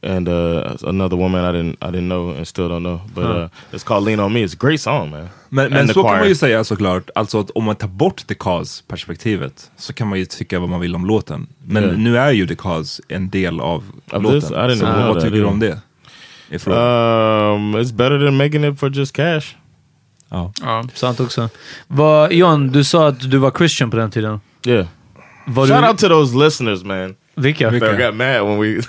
and 0.03 0.28
uh, 0.28 0.76
another 0.88 1.16
woman 1.16 1.44
I 1.44 1.53
didn't 1.53 1.76
I 1.82 1.90
didn't 1.90 2.09
know 2.09 2.36
and 2.36 2.46
still 2.46 2.68
don't 2.68 2.82
know. 2.82 3.01
But 3.14 3.24
uh, 3.24 3.49
it's 3.72 3.84
called 3.84 4.05
"Lean 4.05 4.20
on 4.20 4.32
Me." 4.32 4.44
It's 4.44 4.55
a 4.55 4.66
great 4.66 4.80
song, 4.80 5.11
man. 5.11 5.28
Men, 5.51 5.70
men 5.72 5.88
så 5.88 5.94
kan 5.94 6.03
choir. 6.03 6.18
man 6.18 6.28
ju 6.28 6.34
säga 6.34 6.64
såklart, 6.64 7.11
alltså 7.14 7.40
att 7.40 7.51
om 7.51 7.64
man 7.64 7.76
tar 7.76 7.88
bort 7.88 8.26
the 8.26 8.34
cause-perspektivet 8.34 9.70
så 9.76 9.92
kan 9.92 10.09
man 10.09 10.18
ju 10.18 10.24
tycka 10.24 10.59
vad 10.61 10.68
man 10.68 10.80
vill 10.80 10.94
om 10.94 11.07
låten. 11.07 11.46
Men 11.66 11.84
Yeah. 11.84 11.99
nu 11.99 12.18
är 12.18 12.30
ju 12.32 12.46
the 12.46 12.55
cause 12.57 13.03
en 13.09 13.30
del 13.30 13.61
av 13.61 13.84
Of 14.12 14.22
låten. 14.22 14.40
this? 14.40 14.51
I 14.51 14.55
didn't 14.55 14.76
så 14.78 14.86
know 14.86 15.14
vad 15.14 15.22
tycker 15.22 15.36
du 15.36 15.44
om 15.44 15.61
det? 15.61 15.78
Um, 16.66 17.76
it's 17.76 17.92
better 17.92 18.18
than 18.18 18.36
making 18.36 18.64
it 18.64 18.78
for 18.80 18.88
just 18.90 19.12
cash. 19.12 19.57
ja. 20.30 20.53
Ja, 20.62 20.84
sant 20.94 21.20
också. 21.20 21.49
Vad, 21.88 22.32
John, 22.32 22.68
du 22.72 22.84
sa 22.84 23.09
att 23.09 23.30
du 23.30 23.38
var 23.38 23.51
Christian 23.51 23.90
på 23.90 23.96
den 23.96 24.11
tiden. 24.11 24.40
Yeah. 24.66 24.86
Var 25.46 25.66
Shout 25.66 25.82
du, 25.82 25.88
out 25.88 25.99
to 25.99 26.09
those 26.09 26.36
listeners, 26.44 26.84
man. 26.84 27.14
Vilka? 27.39 27.70
That 27.70 27.99
got 27.99 28.14
mad 28.14 28.43
when 28.43 28.59
we 28.59 28.80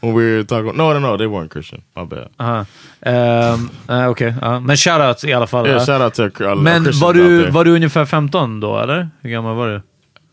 when 0.00 0.14
we 0.14 0.36
were 0.36 0.44
talking. 0.44 0.76
No, 0.76 0.92
no, 0.92 1.00
no, 1.00 1.16
they 1.16 1.26
weren't 1.26 1.50
Christian. 1.50 1.82
My 1.96 2.04
bad. 2.04 2.28
Aha. 2.36 2.66
Um, 3.06 3.70
uh, 3.88 4.08
Okej, 4.10 4.34
ja. 4.42 4.60
men 4.60 4.76
shoutout 4.76 5.24
i 5.24 5.32
alla 5.32 5.46
fall. 5.46 5.66
Yeah, 5.66 5.84
shout 5.84 6.00
out 6.00 6.14
to 6.14 6.22
our, 6.22 6.48
our 6.48 6.56
Men 6.56 6.84
var 6.92 7.14
du, 7.14 7.50
var 7.50 7.64
du 7.64 7.70
ungefär 7.70 8.04
15 8.04 8.60
då, 8.60 8.78
eller? 8.78 9.10
Hur 9.22 9.30
gammal 9.30 9.56
var 9.56 9.68
du? 9.68 9.82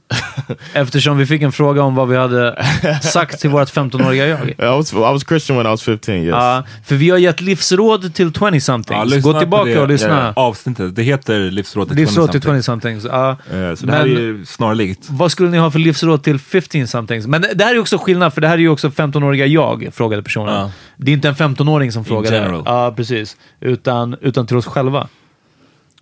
Eftersom 0.73 1.17
vi 1.17 1.25
fick 1.25 1.41
en 1.41 1.51
fråga 1.51 1.83
om 1.83 1.95
vad 1.95 2.07
vi 2.07 2.15
hade 2.17 2.63
sagt 3.01 3.39
till 3.41 3.49
vårt 3.49 3.69
15-åriga 3.73 4.27
jag. 4.27 4.49
I 4.49 4.53
was 4.57 4.93
I 4.93 4.95
was 4.95 5.23
Christian 5.27 5.57
when 5.57 5.65
I 5.65 5.69
was 5.69 5.81
15. 5.83 6.15
Yes. 6.15 6.29
Ja, 6.29 6.63
för 6.85 6.95
vi 6.95 7.09
har 7.09 7.17
gett 7.17 7.41
livsråd 7.41 8.13
till 8.15 8.29
20-somethings. 8.31 9.05
lyssna 9.05 9.31
Gå 9.33 9.39
tillbaka 9.39 9.69
det, 9.69 9.79
och 9.81 9.87
lyssna. 9.87 10.27
eh, 10.27 10.33
Avsnittet, 10.35 10.95
det 10.95 11.03
heter 11.03 11.39
Livsråd 11.51 11.87
till 11.87 11.97
Livsråd 11.97 12.31
till 12.31 12.41
20-something. 12.41 12.99
20-somethings. 12.99 13.07
Ja. 13.11 13.29
Eh, 13.69 13.75
Så 13.75 13.85
det 13.85 13.91
här 13.91 13.99
är 14.01 14.05
Men- 14.05 14.13
ju 14.13 14.45
snarlikt. 14.45 15.07
Vad 15.09 15.31
skulle 15.31 15.49
ni 15.49 15.57
ha 15.57 15.71
för 15.71 15.79
livsråd 15.79 16.23
till 16.23 16.37
15-somethings? 16.37 17.27
Men 17.27 17.45
det 17.55 17.63
här 17.63 17.75
är 17.75 17.79
också 17.79 17.97
skillnad, 17.97 18.33
för 18.33 18.41
det 18.41 18.47
här 18.47 18.55
är 18.55 18.59
ju 18.61 18.69
också 18.69 18.89
15-åriga 18.89 19.45
jag, 19.45 19.89
frågade 19.93 20.23
personen. 20.23 20.53
Ja. 20.55 20.71
Det 20.97 21.11
är 21.11 21.13
inte 21.13 21.27
en 21.29 21.35
15-åring 21.35 21.91
som 21.91 22.05
general. 22.23 22.63
Ja, 22.65 22.93
precis. 22.97 23.37
Utan, 23.61 24.15
utan 24.21 24.47
till 24.47 24.57
oss 24.57 24.65
själva. 24.65 25.07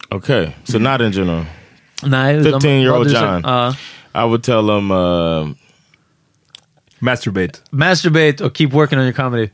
Okay, 0.10 0.48
so 0.64 0.80
not 0.80 1.02
in 1.02 1.12
general. 1.12 1.46
Nej, 2.04 2.42
15-year-old 2.44 2.98
vad 2.98 3.08
du 3.08 3.10
säger- 3.14 3.32
John. 3.34 3.42
Ja. 3.46 3.76
I 4.16 4.24
would 4.26 4.44
tell 4.44 4.70
him 4.70 4.92
Uh, 4.92 5.48
Masturbate. 7.00 7.60
masturbate 7.72 8.42
or 8.42 8.50
keep 8.50 8.72
working 8.74 9.00
on 9.00 9.06
your 9.06 9.14
comedy. 9.14 9.50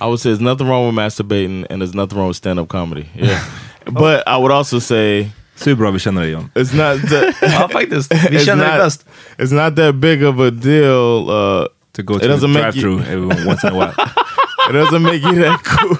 I 0.00 0.04
would 0.06 0.18
say 0.20 0.30
there's 0.30 0.40
nothing 0.40 0.66
wrong 0.68 0.86
with 0.86 0.94
masturbating, 0.94 1.66
and 1.70 1.80
there's 1.82 1.94
nothing 1.94 2.18
wrong 2.18 2.28
with 2.28 2.36
stand-up 2.36 2.68
comedy. 2.68 3.06
Yeah, 3.14 3.40
but 3.92 4.22
I 4.26 4.36
would 4.36 4.50
also 4.52 4.78
say 4.80 5.30
Så 5.56 5.76
bra 5.76 5.90
vi 5.90 5.98
känner 5.98 6.22
dig 6.22 6.30
John. 6.32 6.50
it's 6.54 6.72
not. 6.74 7.02
That, 7.10 7.34
Ja, 7.42 7.68
faktiskt. 7.68 8.12
Vi 8.14 8.36
it's 8.36 8.44
känner 8.44 8.64
det 8.64 8.70
not- 8.78 8.84
bäst. 8.84 9.04
It's 9.38 9.52
not 9.52 9.76
that 9.76 9.94
big 10.00 10.22
of 10.24 10.38
a 10.40 10.50
deal. 10.50 11.28
Uh, 11.30 11.66
To 11.92 12.02
go 12.02 12.14
It 12.16 12.22
to 12.22 12.26
the 12.28 12.34
doesn't 12.34 12.52
make 12.52 12.76
you- 12.76 12.82
drive-through 12.82 13.00
every 13.12 13.46
once 13.46 13.64
in 13.64 13.70
a 13.70 13.74
while. 13.74 13.94
it 14.70 14.72
doesn't 14.72 15.02
make 15.02 15.22
you 15.22 15.34
that 15.42 15.60
cool. 15.64 15.98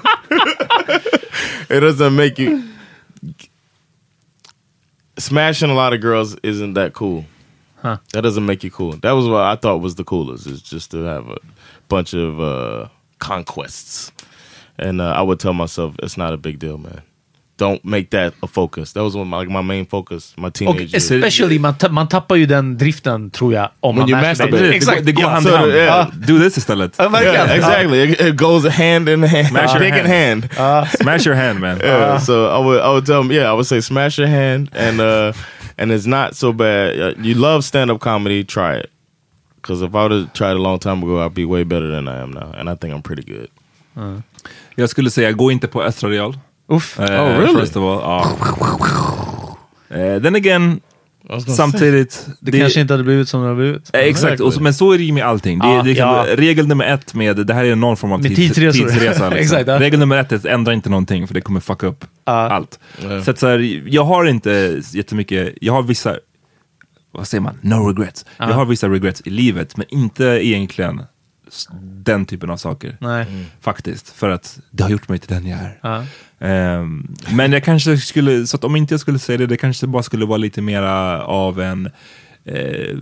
it 1.77 1.81
doesn't 1.81 2.15
make 2.17 2.39
you 2.43 2.63
smashing 5.21 5.71
a 5.71 5.75
lot 5.75 5.93
of 5.93 6.01
girls 6.01 6.37
isn't 6.43 6.75
that 6.75 6.93
cool. 6.93 7.25
Huh. 7.77 7.99
That 8.13 8.23
doesn't 8.23 8.45
make 8.45 8.63
you 8.63 8.71
cool. 8.71 8.93
That 8.93 9.13
was 9.13 9.27
what 9.27 9.43
I 9.43 9.57
thought 9.57 9.79
was 9.79 9.95
the 9.95 10.05
coolest 10.05 10.47
is 10.47 10.61
just 10.61 10.91
to 10.91 11.03
have 11.05 11.29
a 11.29 11.39
bunch 11.89 12.13
of 12.13 12.41
uh, 12.41 12.89
conquests. 13.19 14.13
And 14.79 15.01
uh, 15.01 15.13
I 15.13 15.23
would 15.23 15.41
tell 15.41 15.55
myself 15.55 15.97
it's 16.03 16.17
not 16.17 16.33
a 16.35 16.37
big 16.37 16.59
deal, 16.59 16.79
man. 16.79 17.03
Don't 17.61 17.85
make 17.85 18.11
that 18.11 18.35
a 18.43 18.47
focus. 18.47 18.93
That 18.93 19.03
was 19.03 19.15
one 19.15 19.23
of 19.23 19.29
my, 19.29 19.37
like 19.37 19.51
my 19.51 19.63
main 19.63 19.87
focus. 19.87 20.35
My 20.37 20.47
Och 20.47 20.55
teenage 20.55 20.81
years. 20.95 21.11
especially, 21.11 21.59
man, 21.59 21.75
ta- 21.75 21.89
man 21.89 22.09
tappar 22.09 22.37
ju 22.37 22.47
den 22.47 22.79
driften, 22.79 23.31
tror 23.31 23.53
jag, 23.55 23.69
om 23.81 23.97
When 23.97 24.01
man 24.03 24.09
you 24.11 24.29
masturbatar. 24.29 24.45
masturbate. 24.45 24.69
Det, 24.71 24.77
Exakt. 24.77 25.07
det 25.07 25.13
går 25.13 25.23
Ja, 25.25 25.29
hand 25.29 25.47
i 25.47 25.51
så- 25.51 25.57
hand. 25.57 25.73
ja. 25.73 26.11
Do 26.27 26.39
this 26.39 26.57
istället. 26.59 26.95
Ja, 26.99 27.09
verkligen. 27.09 27.35
Yeah, 27.35 27.57
exactly. 27.57 28.03
It, 28.13 28.21
it 28.21 28.37
goes 28.37 28.67
hand 28.69 29.09
in 29.09 29.23
hand, 29.23 29.49
Smash 29.49 29.75
your 29.75 29.81
dick 29.81 29.95
in 30.05 30.07
hand. 30.07 30.49
Smash 31.01 31.27
your 31.27 31.37
hand 31.37 31.61
man. 31.61 31.79
Yeah, 31.85 32.19
so 32.21 32.33
I 32.33 32.65
would 32.65 32.81
I 32.81 32.89
would 32.89 33.07
tell 33.07 33.23
them, 33.23 33.31
yeah, 33.33 33.51
I 33.51 33.53
would 33.53 33.67
say 33.67 33.81
smash 33.83 34.19
your 34.19 34.29
hand, 34.29 34.69
and 34.75 35.01
uh, 35.01 35.33
and 35.79 35.93
it's 35.93 36.07
not 36.07 36.35
so 36.37 36.53
bad. 36.53 36.99
Uh, 37.01 37.13
You 37.27 37.35
love 37.35 37.63
stand 37.63 37.91
up 37.91 38.01
comedy, 38.01 38.45
try 38.45 38.77
it. 38.81 38.87
Because 39.63 39.87
if 39.87 39.95
I 39.95 40.03
would 40.03 40.13
have 40.13 40.33
tried 40.33 40.57
a 40.57 40.63
long 40.63 40.79
time 40.79 41.03
ago, 41.05 41.27
I'd 41.27 41.35
be 41.35 41.45
way 41.45 41.65
better 41.65 41.91
than 41.91 42.09
I 42.09 42.23
am 42.23 42.31
now, 42.31 42.53
and 42.59 42.69
I 42.71 42.75
think 42.77 42.95
I'm 42.95 43.03
pretty 43.03 43.23
good. 43.23 43.49
Jag 44.75 44.91
skulle 44.91 45.11
säga, 45.11 45.33
gå 45.33 45.51
inte 45.53 45.69
på 45.69 45.83
Östra 45.83 46.09
Real. 46.11 46.35
Uff. 46.71 47.01
Eh, 47.01 47.05
Oh, 47.05 47.39
really? 47.41 47.61
First 47.61 47.77
of 47.77 47.83
all, 47.83 48.01
ja. 48.01 48.37
Eh, 49.97 50.23
then 50.23 50.35
again, 50.35 50.81
samtidigt. 51.57 52.27
Det, 52.41 52.59
kanske 52.61 52.81
inte 52.81 52.93
hade 52.95 53.05
blivit 53.05 53.29
som 53.29 53.43
det 53.43 53.49
har 53.49 53.55
blivit. 53.55 53.91
Eh, 53.93 54.01
Exakt, 54.01 54.41
och 54.41 54.55
så, 54.55 54.63
men 54.63 54.75
så 54.75 54.93
är 54.93 54.99
det 54.99 55.05
ju 55.05 55.13
med 55.13 55.25
allting. 55.25 55.59
Det, 55.59 55.67
Ja, 55.67 55.83
det 55.83 55.95
kan, 55.95 56.09
ja. 56.09 56.27
Regel 56.37 56.67
nummer 56.69 56.85
ett 56.85 57.15
med, 57.15 57.37
det 57.47 57.55
här 57.55 57.65
är 57.65 57.77
någon 57.77 57.97
form 57.97 58.13
av 58.13 58.23
tidsresor. 58.23 58.73
tidsresa. 58.73 59.07
Liksom. 59.31 59.33
Exakt, 59.33 59.69
ja. 59.69 59.81
Regel 59.81 59.99
nummer 60.01 60.17
ett 60.17 60.33
är 60.33 60.37
att 60.37 60.45
ändra 60.45 60.73
inte 60.73 60.91
någonting 60.91 61.27
för 61.27 61.35
det 61.35 61.41
kommer 61.41 61.61
fucka 61.61 61.87
upp 61.87 62.05
allt. 62.25 62.79
Ja. 63.03 63.23
Så, 63.23 63.31
att 63.31 63.39
så 63.39 63.47
här, 63.47 63.83
jag 63.87 64.05
har 64.05 64.25
inte 64.25 64.81
jättemycket, 64.93 65.55
jag 65.61 65.73
har 65.73 65.83
vissa, 65.83 66.17
vad 67.13 67.27
säger 67.29 67.43
man, 67.43 67.59
no 67.61 67.89
regrets. 67.89 68.25
Jag 68.39 68.47
har 68.47 68.65
vissa 68.65 68.89
regrets 68.89 69.23
i 69.25 69.31
livet 69.31 69.77
men 69.77 69.87
inte 69.89 70.25
egentligen 70.25 71.03
den 71.83 72.27
typen 72.27 72.51
av 72.51 72.57
saker. 72.57 72.97
Nej. 73.01 73.27
Faktiskt, 73.61 74.09
för 74.09 74.31
att 74.31 74.61
det 74.71 74.83
har 74.83 74.91
gjort 74.91 75.09
mig 75.09 75.19
till 75.19 75.35
den 75.35 75.47
jag 75.47 75.61
är. 75.61 75.79
Ja. 75.83 76.05
Ehm, 76.47 77.15
men 77.31 77.53
jag 77.53 77.65
kanske 77.65 77.97
skulle, 77.97 78.47
så 78.47 78.57
att 78.57 78.65
om 78.65 78.77
inte 78.77 78.95
jag 78.95 79.01
skulle 79.01 79.19
säga 79.19 79.39
det, 79.39 79.47
det 79.47 79.57
kanske 79.57 79.87
bara 79.87 80.03
skulle 80.03 80.27
vara 80.27 80.39
lite 80.39 80.63
mera 80.63 81.25
av 81.25 81.61
en 81.61 81.91
eh, 82.45 82.99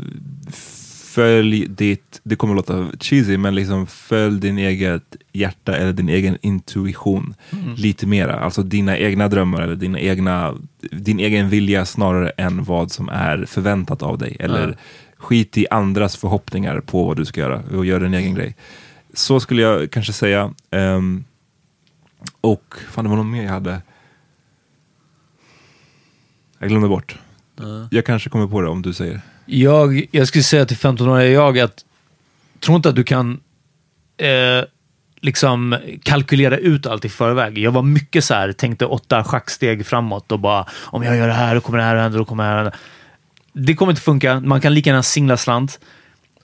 följ 1.19 1.67
ditt, 1.69 2.21
det 2.23 2.37
kommer 2.37 2.55
låta 2.55 2.87
cheesy, 3.01 3.37
men 3.37 3.55
liksom 3.55 3.87
följ 3.87 4.41
din 4.41 4.59
eget 4.59 5.17
hjärta 5.33 5.77
eller 5.77 5.93
din 5.93 6.09
egen 6.09 6.39
intuition 6.43 7.35
lite 7.77 8.07
mera. 8.07 8.41
Alltså 8.41 8.63
dina 8.63 8.99
egna 8.99 9.29
drömmar 9.29 9.63
eller 9.63 9.77
dina 9.77 10.01
egna, 10.01 10.55
din 10.81 11.21
egen 11.21 11.49
vilja 11.49 11.85
snarare 11.85 12.31
än 12.31 12.65
vad 12.65 12.93
som 12.93 13.09
är 13.09 13.45
förväntat 13.45 14.03
av 14.03 14.19
dig. 14.19 14.37
Eller 14.41 14.77
skit 15.19 15.59
i 15.59 15.67
andras 15.71 16.17
förhoppningar 16.17 16.81
på 16.81 17.05
vad 17.05 17.17
du 17.17 17.25
ska 17.25 17.41
göra 17.41 17.63
och 17.77 17.87
gör 17.87 18.01
din 18.01 18.15
egen 18.15 18.35
grej. 18.35 18.57
Så 19.15 19.41
skulle 19.41 19.63
jag 19.63 19.91
kanske 19.91 20.13
säga. 20.13 20.55
Ehm, 20.71 21.25
och 22.41 22.75
fan 22.91 23.05
det 23.05 23.11
var 23.11 23.17
något 23.17 23.27
mer 23.27 23.43
jag 23.43 23.51
hade. 23.51 23.83
Jag 26.59 26.69
glömde 26.69 26.89
bort. 26.89 27.19
Jag 27.91 28.05
kanske 28.05 28.31
kommer 28.31 28.47
på 28.47 28.61
det 28.61 28.69
om 28.69 28.83
du 28.83 28.93
säger. 28.93 29.21
Jag, 29.47 30.07
jag 30.11 30.29
skulle 30.29 30.45
säga 30.45 30.67
till 30.67 30.77
15-åriga 30.77 31.31
jag 31.31 31.59
att 31.59 31.85
tro 32.61 32.77
inte 32.77 32.89
att 32.89 32.97
du 32.97 33.05
kan 33.05 33.41
eh, 34.17 34.65
liksom 35.21 35.77
kalkylera 36.03 36.57
ut 36.57 36.87
allt 36.87 37.05
i 37.05 37.09
förväg. 37.09 37.59
Jag 37.59 37.71
var 37.71 37.83
mycket 37.83 38.25
så 38.25 38.35
här, 38.35 38.53
tänkte 38.53 38.87
åtta 38.87 39.25
schacksteg 39.25 39.87
framåt 39.87 40.33
och 40.33 40.41
bara 40.41 40.67
om 40.75 41.03
jag 41.03 41.17
gör 41.17 41.27
det 41.27 41.33
här, 41.33 41.55
då 41.55 41.61
kommer 41.61 41.79
det 41.79 41.85
här 41.85 41.97
hända, 41.97 42.19
då 42.19 42.25
kommer 42.25 42.45
det 42.45 42.51
här 42.51 42.57
hända. 42.57 42.77
Det 43.59 43.75
kommer 43.75 43.93
inte 43.93 44.03
funka. 44.03 44.41
Man 44.41 44.61
kan 44.61 44.75
lika 44.75 44.91
gärna 44.91 45.03
singla 45.03 45.37
slant. 45.37 45.81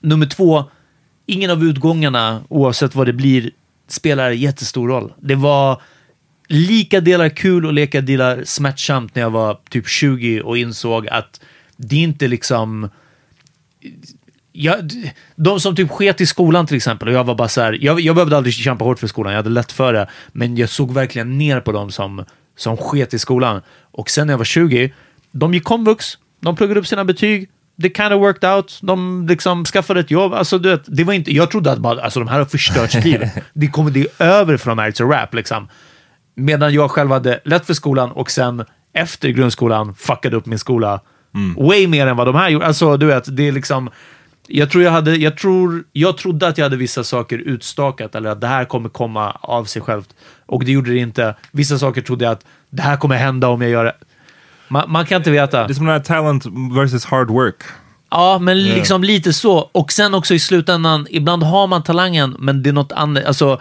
Nummer 0.01 0.27
två, 0.27 0.65
ingen 1.27 1.51
av 1.51 1.65
utgångarna, 1.65 2.45
oavsett 2.49 2.95
vad 2.95 3.07
det 3.07 3.13
blir, 3.13 3.51
spelar 3.89 4.31
jättestor 4.31 4.89
roll. 4.89 5.13
Det 5.21 5.35
var 5.35 5.83
lika 6.49 7.01
delar 7.01 7.29
kul 7.29 7.67
och 7.67 7.73
lika 7.73 8.01
delar 8.01 8.43
smärtsamt 8.45 9.15
när 9.15 9.23
jag 9.23 9.31
var 9.31 9.59
typ 9.71 9.89
20 9.89 10.41
och 10.41 10.59
insåg 10.59 11.09
att 11.09 11.41
det 11.77 11.97
är 11.97 12.01
inte 12.01 12.29
liksom... 12.29 12.91
Jag, 14.57 14.93
de 15.37 15.61
som 15.61 15.77
typ 15.77 15.91
sket 15.91 16.21
i 16.21 16.27
skolan 16.27 16.67
till 16.67 16.77
exempel, 16.77 17.09
och 17.09 17.15
jag 17.15 17.25
var 17.25 17.35
bara 17.35 17.49
så 17.49 17.61
här, 17.61 17.79
jag, 17.81 18.01
jag 18.01 18.15
behövde 18.15 18.37
aldrig 18.37 18.55
kämpa 18.55 18.85
hårt 18.85 18.99
för 18.99 19.07
skolan, 19.07 19.33
jag 19.33 19.39
hade 19.39 19.51
lätt 19.51 19.73
för 19.73 19.93
det, 19.93 20.11
men 20.33 20.57
jag 20.57 20.69
såg 20.69 20.93
verkligen 20.93 21.39
ner 21.39 21.61
på 21.61 21.73
dem 21.73 21.91
som, 21.91 22.25
som 22.57 22.77
sket 22.77 23.15
i 23.15 23.19
skolan. 23.19 23.63
Och 23.81 24.11
sen 24.11 24.27
när 24.27 24.33
jag 24.33 24.39
var 24.39 24.45
20, 24.45 24.93
de 25.33 25.55
gick 25.55 25.65
komvux, 25.65 26.19
de 26.41 26.57
pluggade 26.57 26.81
upp 26.81 26.87
sina 26.87 27.05
betyg, 27.05 27.49
det 27.77 27.97
kind 27.97 28.13
of 28.13 28.21
worked 28.21 28.51
out, 28.51 28.79
de 28.83 29.27
liksom 29.29 29.65
skaffade 29.65 30.01
ett 30.01 30.11
jobb. 30.11 30.33
Alltså, 30.33 30.59
du 30.59 30.69
vet, 30.69 30.83
det 30.87 31.05
var 31.05 31.13
inte, 31.13 31.35
jag 31.35 31.51
trodde 31.51 31.73
att 31.73 31.79
bara, 31.79 32.03
alltså, 32.03 32.21
de 32.21 32.29
här 32.29 32.39
har 32.39 32.45
förstört 32.45 32.91
sitt 32.91 33.05
liv. 33.05 33.29
Det 33.53 33.67
kommer 33.67 33.91
det 33.91 34.07
över 34.19 34.75
här, 34.77 34.91
it's 34.91 35.05
a 35.05 35.21
rap 35.21 35.35
liksom. 35.35 35.69
Medan 36.35 36.75
jag 36.75 36.91
själv 36.91 37.11
hade 37.11 37.41
lätt 37.45 37.67
för 37.67 37.75
skolan 37.75 38.11
och 38.11 38.31
sen 38.31 38.65
efter 38.93 39.29
grundskolan 39.29 39.95
fuckade 39.95 40.37
upp 40.37 40.47
min 40.47 40.59
skola 40.59 41.01
way 41.57 41.87
mer 41.87 42.07
än 42.07 42.17
vad 42.17 42.27
de 42.27 42.35
här 42.35 42.49
gjorde. 42.49 42.67
Alltså, 42.67 42.97
du 42.97 43.07
vet, 43.07 43.37
det 43.37 43.49
är 43.49 43.53
liksom... 43.53 43.91
Jag 44.47 44.71
tror 44.71 44.85
jag 44.85 44.91
hade, 44.91 45.17
jag 45.17 45.37
tror, 45.37 45.85
jag 45.93 46.17
trodde 46.17 46.49
att 46.49 46.59
jag 46.59 46.65
hade 46.65 46.77
vissa 46.77 47.05
saker 47.05 47.39
utstakat 47.39 48.15
eller 48.15 48.31
att 48.31 48.41
det 48.41 48.47
här 48.47 48.65
kommer 48.65 48.89
komma 48.89 49.31
av 49.41 49.65
sig 49.65 49.83
självt. 49.83 50.09
Och 50.47 50.65
det 50.65 50.73
gjorde 50.73 50.91
det 50.91 50.99
inte. 50.99 51.35
Vissa 51.51 51.79
saker 51.79 52.03
trodde 52.03 52.25
jag 52.25 52.33
att 52.33 52.47
det 52.71 52.83
här 52.83 52.97
kommer 52.97 53.17
hända 53.17 53.49
om 53.49 53.63
jag 53.63 53.71
gör 53.71 53.85
det. 53.85 53.95
Man, 54.69 54.91
man 54.91 55.07
kan 55.07 55.17
inte 55.17 55.31
veta. 55.31 55.67
Det 55.67 55.73
är 55.73 55.75
som 55.75 55.87
den 55.87 55.93
här 55.93 56.01
talent 56.01 56.47
versus 56.77 57.05
hard 57.05 57.31
work. 57.31 57.63
Ja, 58.11 58.39
men 58.39 58.63
liksom 58.63 59.05
lite 59.05 59.33
så. 59.33 59.59
Och 59.59 59.93
sen 59.93 60.15
också 60.15 60.35
i 60.35 60.39
slutändan, 60.39 61.07
ibland 61.11 61.43
har 61.43 61.67
man 61.67 61.83
talangen, 61.83 62.37
men 62.39 62.63
det 62.63 62.71
är 62.71 62.73
något 62.73 62.93
annat. 62.93 63.25
Alltså, 63.25 63.61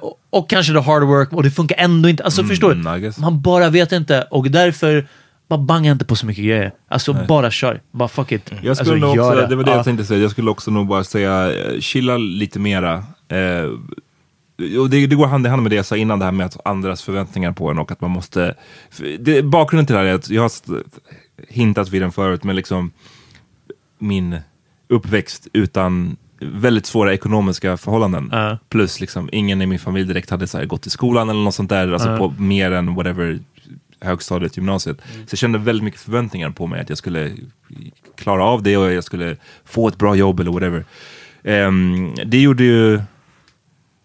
och, 0.00 0.18
och 0.30 0.50
kanske 0.50 0.72
det 0.72 0.80
hard 0.80 1.02
work 1.02 1.32
och 1.32 1.42
det 1.42 1.50
funkar 1.50 1.76
ändå 1.78 2.08
inte. 2.08 2.24
Alltså 2.24 2.44
förstår 2.44 2.72
I 2.72 2.74
du? 2.74 3.12
Man 3.18 3.40
bara 3.40 3.70
vet 3.70 3.92
inte 3.92 4.22
och 4.30 4.50
därför 4.50 5.06
bara 5.48 5.58
banga 5.60 5.92
inte 5.92 6.04
på 6.04 6.16
så 6.16 6.26
mycket 6.26 6.44
grejer. 6.44 6.72
Alltså 6.88 7.12
bara 7.28 7.50
kör. 7.50 7.80
Bara 7.92 8.08
fuck 8.08 8.32
it. 8.32 8.50
Jag 8.62 8.76
skulle 8.76 8.92
alltså, 8.92 8.94
nog 9.06 9.16
gör 9.16 9.36
också, 9.36 9.46
det 9.46 9.56
var 9.56 9.64
det 9.64 9.70
Ja. 9.70 9.76
jag 9.76 9.84
tänkte 9.84 10.04
säga, 10.04 10.20
jag 10.20 10.30
skulle 10.30 10.50
också 10.50 10.70
nog 10.70 10.86
bara 10.86 11.04
säga 11.04 11.52
eh, 11.52 11.80
chilla 11.80 12.16
lite 12.16 12.58
mera. 12.58 12.94
Eh, 13.28 13.70
och 14.80 14.90
det, 14.90 15.06
det 15.06 15.16
går 15.16 15.26
hand 15.26 15.46
i 15.46 15.48
hand 15.48 15.62
med 15.62 15.72
det 15.72 15.76
jag 15.76 15.86
sa 15.86 15.96
innan, 15.96 16.18
det 16.18 16.24
här 16.24 16.32
med 16.32 16.46
att 16.46 16.66
andras 16.66 17.02
förväntningar 17.02 17.52
på 17.52 17.70
en 17.70 17.78
och 17.78 17.92
att 17.92 18.00
man 18.00 18.10
måste... 18.10 18.54
Det, 19.20 19.42
bakgrunden 19.42 19.86
till 19.86 19.94
det 19.94 20.00
här 20.00 20.06
är 20.06 20.14
att 20.14 20.30
jag 20.30 20.42
har 20.42 20.50
hintat 21.48 21.88
vid 21.88 22.02
den 22.02 22.12
förut, 22.12 22.44
men 22.44 22.56
liksom 22.56 22.92
min 23.98 24.38
uppväxt 24.88 25.48
utan 25.52 26.16
väldigt 26.40 26.86
svåra 26.86 27.14
ekonomiska 27.14 27.76
förhållanden. 27.76 28.28
Ja. 28.32 28.58
Plus 28.68 29.00
liksom 29.00 29.28
ingen 29.32 29.62
i 29.62 29.66
min 29.66 29.78
familj 29.78 30.06
direkt 30.06 30.30
hade 30.30 30.46
så 30.46 30.58
här, 30.58 30.64
gått 30.64 30.86
i 30.86 30.90
skolan 30.90 31.30
eller 31.30 31.40
något 31.40 31.54
sånt 31.54 31.70
där, 31.70 31.92
alltså 31.92 32.08
Ja. 32.08 32.18
på 32.18 32.34
mer 32.38 32.72
än 32.72 32.94
whatever 32.94 33.38
högstadiet, 34.00 34.56
gymnasiet. 34.56 34.96
Så 35.00 35.32
jag 35.32 35.38
kände 35.38 35.58
väldigt 35.58 35.84
mycket 35.84 36.00
förväntningar 36.00 36.50
på 36.50 36.66
mig 36.66 36.80
att 36.80 36.88
jag 36.88 36.98
skulle 36.98 37.32
klara 38.16 38.44
av 38.44 38.62
det 38.62 38.76
och 38.76 38.92
jag 38.92 39.04
skulle 39.04 39.36
få 39.64 39.88
ett 39.88 39.98
bra 39.98 40.14
jobb 40.14 40.40
eller 40.40 40.52
whatever. 40.52 40.84
Ehm, 41.42 42.14
det 42.26 42.38
gjorde 42.38 42.64
ju 42.64 43.00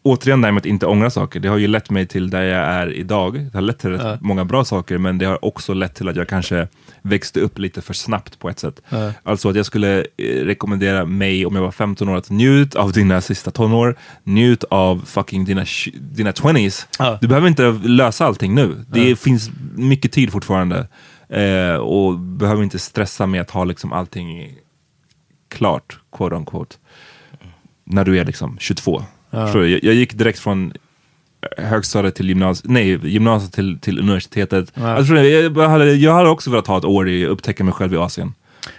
återigen 0.04 0.42
det 0.42 0.48
här 0.48 0.52
med 0.52 0.60
att 0.62 0.66
inte 0.66 0.86
ångra 0.86 1.10
saker. 1.10 1.40
Det 1.40 1.48
har 1.50 1.58
ju 1.58 1.68
lett 1.68 1.90
mig 1.90 2.08
till 2.08 2.30
där 2.30 2.42
jag 2.42 2.60
är 2.68 2.94
idag. 2.94 3.34
Det 3.40 3.54
har 3.54 3.62
lett 3.62 3.80
till 3.80 3.90
rätt 3.90 4.02
Ja. 4.04 4.18
många 4.22 4.46
bra 4.46 4.66
saker, 4.66 4.98
men 4.98 5.18
det 5.18 5.26
har 5.26 5.46
också 5.46 5.74
lett 5.74 5.96
till 5.96 6.10
att 6.10 6.16
jag 6.16 6.28
kanske 6.28 6.68
växte 7.02 7.40
upp 7.40 7.60
lite 7.60 7.82
för 7.82 7.94
snabbt 7.94 8.40
på 8.40 8.50
ett 8.50 8.60
sätt. 8.60 8.82
Ja. 8.90 9.12
Alltså 9.24 9.50
att 9.50 9.56
jag 9.56 9.66
skulle 9.66 10.00
eh, 10.00 10.26
rekommendera 10.46 11.06
mig 11.06 11.46
om 11.46 11.56
jag 11.56 11.62
var 11.64 11.72
15 11.72 12.10
år 12.10 12.16
att 12.18 12.30
njut 12.30 12.76
av 12.76 12.92
dina 12.92 13.22
sista 13.22 13.52
tonår, 13.52 13.96
njut 14.24 14.64
av 14.64 15.06
fucking 15.06 15.46
dina, 15.46 15.66
dina 16.00 16.32
20s. 16.32 16.88
Ja. 17.00 17.18
Du 17.22 17.28
behöver 17.28 17.48
inte 17.48 17.72
lösa 17.84 18.26
allting 18.26 18.56
nu. 18.56 18.86
Det 18.88 19.16
finns 19.20 19.50
mycket 19.76 20.12
tid 20.12 20.32
fortfarande. 20.32 20.88
Eh, 21.30 21.76
och 21.76 22.20
behöver 22.20 22.64
inte 22.64 22.80
stressa 22.80 23.26
med 23.28 23.42
att 23.42 23.52
ha 23.52 23.64
liksom 23.64 23.94
allting 23.94 24.56
klart, 25.50 26.00
quote 26.12 26.36
unquote. 26.36 26.76
När 27.84 28.06
du 28.06 28.20
är 28.20 28.26
liksom 28.26 28.58
22. 28.60 29.04
Du? 29.32 29.68
Jag, 29.70 29.84
jag 29.84 29.94
gick 29.94 30.14
direkt 30.14 30.40
från 30.40 30.74
högstadiet 31.58 32.16
till 32.16 32.30
gymnasiet, 32.30 32.72
nej, 32.72 33.00
gymnasiet 33.04 33.54
till, 33.54 33.80
till 33.80 34.00
universitetet. 34.00 34.72
Ja. 34.74 34.88
Alltså, 34.88 35.14
jag, 35.16 35.58
jag, 35.58 35.70
hade, 35.70 35.94
jag 35.94 36.14
hade 36.14 36.30
också 36.30 36.50
velat 36.50 36.68
ha 36.68 36.78
ett 36.78 36.86
år 36.86 37.10
i 37.10 37.26
upptäcka 37.26 37.64
mig 37.64 37.74
själv 37.74 37.94
i 37.94 37.98
Asien. 37.98 38.34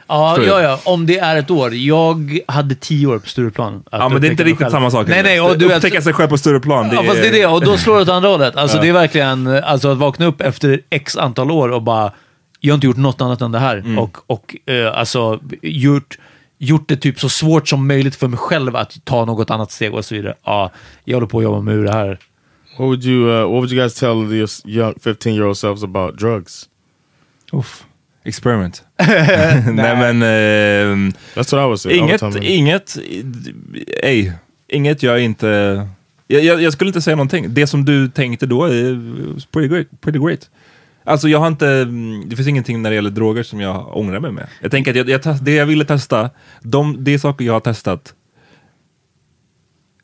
Ja, 0.07 0.39
ja, 0.43 0.63
ja, 0.63 0.81
om 0.85 1.07
det 1.07 1.19
är 1.19 1.37
ett 1.37 1.51
år. 1.51 1.75
Jag 1.75 2.41
hade 2.47 2.75
tio 2.75 3.07
år 3.07 3.19
på 3.19 3.29
Stureplan. 3.29 3.83
att 3.91 4.01
Ja, 4.01 4.09
men 4.09 4.21
det 4.21 4.29
är 4.29 4.31
inte 4.31 4.45
riktigt 4.45 4.71
samma 4.71 4.91
sak. 4.91 5.09
Nej, 5.09 5.23
nej, 5.23 5.41
och 5.41 5.59
du 5.59 5.75
upptäcka 5.75 6.03
sig 6.03 6.13
själv 6.13 6.29
på 6.29 6.39
större 6.39 6.61
plan. 6.61 6.91
Ja, 6.93 7.03
fast 7.03 7.23
det 7.23 7.29
är 7.29 7.33
det. 7.33 7.47
Och 7.47 7.65
då 7.65 7.77
slår 7.77 7.97
det 7.97 8.03
åt 8.03 8.09
andra 8.09 8.29
hållet. 8.29 8.57
Alltså, 8.57 8.81
Det 8.81 8.89
är 8.89 8.93
verkligen 8.93 9.47
alltså, 9.47 9.89
att 9.89 9.99
vakna 9.99 10.27
upp 10.27 10.41
efter 10.41 10.81
x 10.91 11.17
antal 11.17 11.51
år 11.51 11.69
och 11.69 11.83
bara, 11.83 12.13
jag 12.61 12.73
har 12.73 12.75
inte 12.75 12.87
gjort 12.87 12.97
något 12.97 13.21
annat 13.21 13.41
än 13.41 13.53
det 13.53 13.59
här. 13.59 13.77
Mm. 13.77 13.99
Och, 13.99 14.19
och 14.27 14.57
eh, 14.67 14.99
alltså, 14.99 15.41
gjort, 15.63 16.19
gjort 16.63 16.89
det 16.89 16.97
typ 16.97 17.21
så 17.21 17.29
svårt 17.29 17.69
som 17.69 17.87
möjligt 17.89 18.17
för 18.17 18.29
mig 18.29 18.39
själv 18.39 18.77
att 18.77 19.05
ta 19.05 19.25
något 19.25 19.51
annat 19.51 19.73
steg 19.73 19.95
och 19.95 20.05
så 20.05 20.15
vidare. 20.15 20.35
Ja, 20.45 20.71
jag 21.05 21.17
håller 21.17 21.27
på 21.27 21.39
att 21.39 21.45
jobba 21.45 21.61
med 21.61 21.75
ur 21.75 21.85
det 21.85 21.93
här. 21.93 22.19
What 22.79 22.87
would 22.87 23.05
you 23.05 23.29
uh, 23.29 23.41
What 23.41 23.51
would 23.51 23.73
you 23.73 23.81
guys 23.81 23.95
tell 23.95 24.33
your 24.33 24.45
s- 24.45 24.63
young 24.65 24.95
15 25.05 25.33
year 25.33 25.47
old 25.47 25.57
selves 25.59 25.83
about 25.85 26.19
drugs? 26.19 26.69
Uff. 27.53 27.85
Experiment. 28.25 28.85
nej 28.99 29.97
men... 29.97 30.23
ehm, 30.23 31.13
That's 31.35 31.53
what 31.57 31.67
I 31.67 31.71
was 31.71 31.83
saying. 31.83 32.19
the 32.19 32.39
Inget, 32.55 32.97
inget, 32.97 32.97
ej, 34.03 34.33
inget 34.69 35.03
jag 35.03 35.21
inte... 35.21 35.47
Jag, 36.27 36.45
jag, 36.45 36.63
jag 36.63 36.73
skulle 36.73 36.89
inte 36.89 37.01
säga 37.03 37.17
någonting. 37.17 37.55
Det 37.55 37.67
som 37.67 37.85
du 37.85 38.09
tänkte 38.09 38.47
då 38.47 38.65
är 38.65 39.01
pretty 39.53 39.69
great. 39.69 39.87
Pretty 40.01 40.19
great. 40.19 40.51
Alltså 41.05 41.29
jag 41.29 41.39
har 41.39 41.47
inte, 41.49 41.69
mm, 41.69 42.29
det 42.29 42.37
finns 42.37 42.49
ingenting 42.49 42.83
när 42.83 42.91
det 42.91 42.97
gäller 42.97 43.11
droger 43.11 43.43
som 43.43 43.61
jag 43.61 43.97
ångrar 43.97 44.21
mig 44.21 44.33
med. 44.33 44.49
Jag 44.63 44.71
tänker 44.71 44.91
att 44.91 44.97
jag, 44.97 45.09
jag, 45.09 45.23
test- 45.23 45.45
det 45.45 45.55
jag 45.55 45.67
ville 45.67 45.85
testa, 45.85 46.31
de, 46.63 47.05
det 47.05 47.19
saker 47.19 47.45
jag 47.45 47.53
har 47.53 47.61
testat 47.61 48.15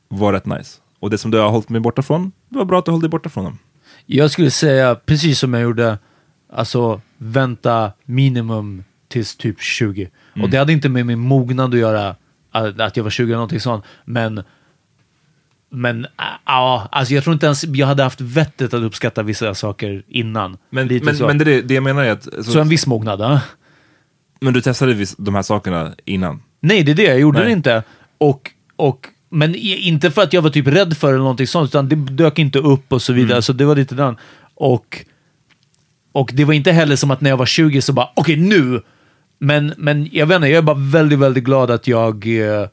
var 0.08 0.32
rätt 0.32 0.46
nice. 0.46 0.80
Och 1.00 1.10
det 1.10 1.18
som 1.18 1.30
du 1.30 1.38
har 1.38 1.48
hållit 1.50 1.68
mig 1.68 1.80
borta 1.80 2.02
från, 2.02 2.32
det 2.48 2.58
var 2.58 2.64
bra 2.64 2.78
att 2.78 2.84
du 2.84 2.90
höll 2.90 3.00
dig 3.00 3.10
borta 3.10 3.28
från 3.28 3.44
dem. 3.44 3.58
Jag 4.06 4.30
skulle 4.30 4.50
säga, 4.50 4.94
precis 4.94 5.38
som 5.38 5.54
jag 5.54 5.62
gjorde, 5.62 5.98
alltså 6.52 7.00
vänta 7.18 7.92
minimum 8.04 8.84
tills 9.08 9.36
typ 9.36 9.60
20. 9.60 10.10
Mm. 10.34 10.44
Och 10.44 10.50
det 10.50 10.56
hade 10.56 10.72
inte 10.72 10.88
med 10.88 11.06
min 11.06 11.18
mognad 11.18 11.74
att 11.74 11.80
göra, 11.80 12.16
att, 12.50 12.80
att 12.80 12.96
jag 12.96 13.04
var 13.04 13.10
20 13.10 13.24
eller 13.24 13.34
någonting 13.34 13.60
sånt, 13.60 13.84
men 14.04 14.42
men 15.70 16.04
äh, 16.04 16.10
ja, 16.46 16.88
alltså 16.92 17.14
jag 17.14 17.24
tror 17.24 17.34
inte 17.34 17.46
ens 17.46 17.64
jag 17.64 17.86
hade 17.86 18.02
haft 18.02 18.20
vettet 18.20 18.74
att 18.74 18.82
uppskatta 18.82 19.22
vissa 19.22 19.54
saker 19.54 20.02
innan. 20.08 20.56
Men, 20.70 21.00
men, 21.02 21.16
men 21.18 21.38
det, 21.38 21.62
det 21.62 21.74
jag 21.74 21.82
menar 21.82 22.04
är 22.04 22.10
att... 22.10 22.34
alltså, 22.34 22.52
så 22.52 22.60
en 22.60 22.68
viss 22.68 22.86
mognad, 22.86 23.20
ja. 23.20 23.40
Men 24.40 24.54
du 24.54 24.60
testade 24.60 24.94
vis- 24.94 25.16
de 25.18 25.34
här 25.34 25.42
sakerna 25.42 25.94
innan? 26.04 26.42
Nej, 26.60 26.82
det 26.82 26.92
är 26.92 26.96
det. 26.96 27.02
Jag 27.02 27.20
gjorde 27.20 27.38
Nej. 27.38 27.46
det 27.46 27.52
inte. 27.52 27.82
Och, 28.18 28.50
och, 28.76 29.06
men 29.30 29.54
inte 29.54 30.10
för 30.10 30.22
att 30.22 30.32
jag 30.32 30.42
var 30.42 30.50
typ 30.50 30.66
rädd 30.66 30.96
för 30.96 31.08
eller 31.08 31.18
någonting 31.18 31.46
sånt, 31.46 31.70
utan 31.70 31.88
det 31.88 31.96
dök 31.96 32.38
inte 32.38 32.58
upp 32.58 32.92
och 32.92 33.02
så 33.02 33.12
vidare. 33.12 33.32
Mm. 33.32 33.42
Så 33.42 33.52
det 33.52 33.64
var 33.64 33.76
lite 33.76 33.94
den. 33.94 34.16
Och, 34.54 35.04
och 36.12 36.30
det 36.34 36.44
var 36.44 36.54
inte 36.54 36.72
heller 36.72 36.96
som 36.96 37.10
att 37.10 37.20
när 37.20 37.30
jag 37.30 37.36
var 37.36 37.46
20 37.46 37.82
så 37.82 37.92
bara, 37.92 38.08
okej 38.14 38.36
nu! 38.36 38.82
Men, 39.38 39.74
men 39.76 40.08
jag 40.12 40.26
vet 40.26 40.36
inte, 40.36 40.48
jag 40.48 40.58
är 40.58 40.62
bara 40.62 40.76
väldigt, 40.76 41.18
väldigt 41.18 41.44
glad 41.44 41.70
att 41.70 41.88
jag 41.88 42.26
eh, 42.26 42.68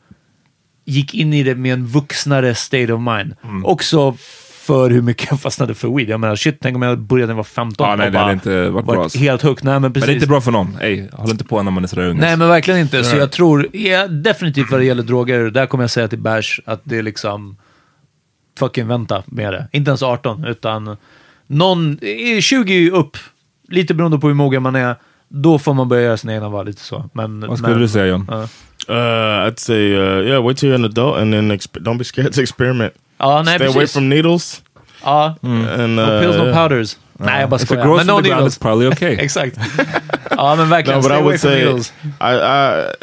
gick 0.85 1.13
in 1.13 1.33
i 1.33 1.43
det 1.43 1.55
med 1.55 1.73
en 1.73 1.85
vuxnare 1.85 2.55
state 2.55 2.93
of 2.93 3.01
mind. 3.01 3.35
Mm. 3.43 3.65
Också 3.65 4.15
för 4.63 4.89
hur 4.89 5.01
mycket 5.01 5.27
jag 5.31 5.41
fastnade 5.41 5.73
för 5.73 5.87
weed. 5.97 6.09
Jag 6.09 6.19
menar, 6.19 6.35
shit, 6.35 6.57
tänk 6.61 6.75
om 6.75 6.81
jag 6.81 6.99
börjat 6.99 7.27
när 7.27 7.31
jag 7.31 7.37
var 7.37 7.43
15 7.43 7.87
Ja, 7.87 7.95
nej, 7.95 8.05
och 8.05 8.11
det 8.11 8.19
hade 8.19 8.27
bara 8.27 8.33
inte 8.33 8.69
varit 8.69 8.85
bra, 8.85 9.03
alltså. 9.03 9.17
helt 9.17 9.41
hooked. 9.41 9.65
Nej, 9.65 9.79
men 9.79 9.93
precis. 9.93 10.07
Men 10.07 10.07
det 10.07 10.13
är 10.13 10.15
inte 10.15 10.27
bra 10.27 10.41
för 10.41 10.51
någon. 10.51 10.77
Ey, 10.81 11.07
håll 11.13 11.29
inte 11.29 11.43
på 11.43 11.63
när 11.63 11.71
man 11.71 11.83
är 11.83 11.87
sådär 11.87 12.07
ung. 12.07 12.17
Nej, 12.17 12.37
men 12.37 12.47
verkligen 12.47 12.79
inte. 12.79 13.03
Så 13.03 13.17
jag 13.17 13.31
tror, 13.31 13.67
ja, 13.75 14.07
definitivt 14.07 14.71
vad 14.71 14.79
det 14.79 14.85
gäller 14.85 15.03
droger, 15.03 15.39
där 15.49 15.65
kommer 15.65 15.83
jag 15.83 15.91
säga 15.91 16.07
till 16.07 16.19
Bärs 16.19 16.59
att 16.65 16.81
det 16.83 16.97
är 16.97 17.03
liksom, 17.03 17.57
fucking 18.59 18.87
vänta 18.87 19.23
med 19.25 19.53
det. 19.53 19.67
Inte 19.71 19.89
ens 19.89 20.03
18, 20.03 20.45
utan 20.45 20.97
någon, 21.47 21.99
eh, 22.01 22.41
20 22.41 22.89
upp, 22.91 23.17
lite 23.69 23.93
beroende 23.93 24.19
på 24.19 24.27
hur 24.27 24.33
mogen 24.33 24.63
man 24.63 24.75
är, 24.75 24.95
då 25.27 25.59
får 25.59 25.73
man 25.73 25.89
börja 25.89 26.03
göra 26.03 26.17
sina 26.17 26.33
egna 26.33 26.49
val, 26.49 26.65
lite 26.65 26.81
så. 26.81 27.09
Men, 27.13 27.47
Vad 27.47 27.57
skulle 27.57 27.73
men, 27.73 27.81
du 27.81 27.87
säga 27.87 28.05
John? 28.05 28.27
Ja. 28.31 28.47
Uh, 28.89 29.47
I'd 29.47 29.59
say, 29.59 29.95
uh, 29.95 30.21
yeah, 30.21 30.39
wait 30.39 30.57
till 30.57 30.67
you're 30.69 30.75
an 30.75 30.85
adult 30.85 31.17
and 31.17 31.33
then 31.33 31.49
exp- 31.49 31.81
don't 31.83 31.97
be 31.97 32.03
scared 32.03 32.33
to 32.33 32.41
experiment. 32.41 32.93
Ja, 33.19 33.41
nej, 33.43 33.55
Stay 33.55 33.65
away 33.67 33.73
precis. 33.73 33.93
from 33.93 34.09
needles. 34.09 34.61
Ja, 35.03 35.35
And, 35.43 35.95
no 35.95 36.03
uh, 36.03 36.19
pills, 36.21 36.35
no 36.37 36.45
yeah. 36.45 36.53
powders. 36.53 36.97
Nej, 37.19 37.39
jag 37.41 37.49
bara 37.49 37.55
If 37.61 37.61
it 37.63 37.67
skojar. 37.69 37.83
grows 37.83 37.97
Men 37.97 38.05
from 38.05 38.15
no 38.15 38.21
the 38.21 38.29
ground 38.29 38.39
needles. 38.41 38.53
it's 38.53 38.57
probably 38.61 38.87
okay. 38.87 39.15
Exakt. 39.17 39.57
Ja, 40.31 40.55
men 40.55 40.67
verkligen. 40.69 40.95
No, 40.95 41.01
but 41.01 41.05
stay 41.09 41.13
I 41.15 41.19
away 41.19 41.23
would 41.31 41.39
from 41.39 41.49
say 41.49 41.59
needles. 41.63 41.91
I, 42.19 42.33
I 42.35 42.93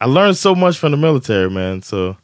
I 0.00 0.06
learned 0.06 0.36
so 0.36 0.54
much 0.54 0.78
from 0.78 0.90
the 0.92 0.96
military, 0.98 1.50
man. 1.50 1.82
So 1.82 2.16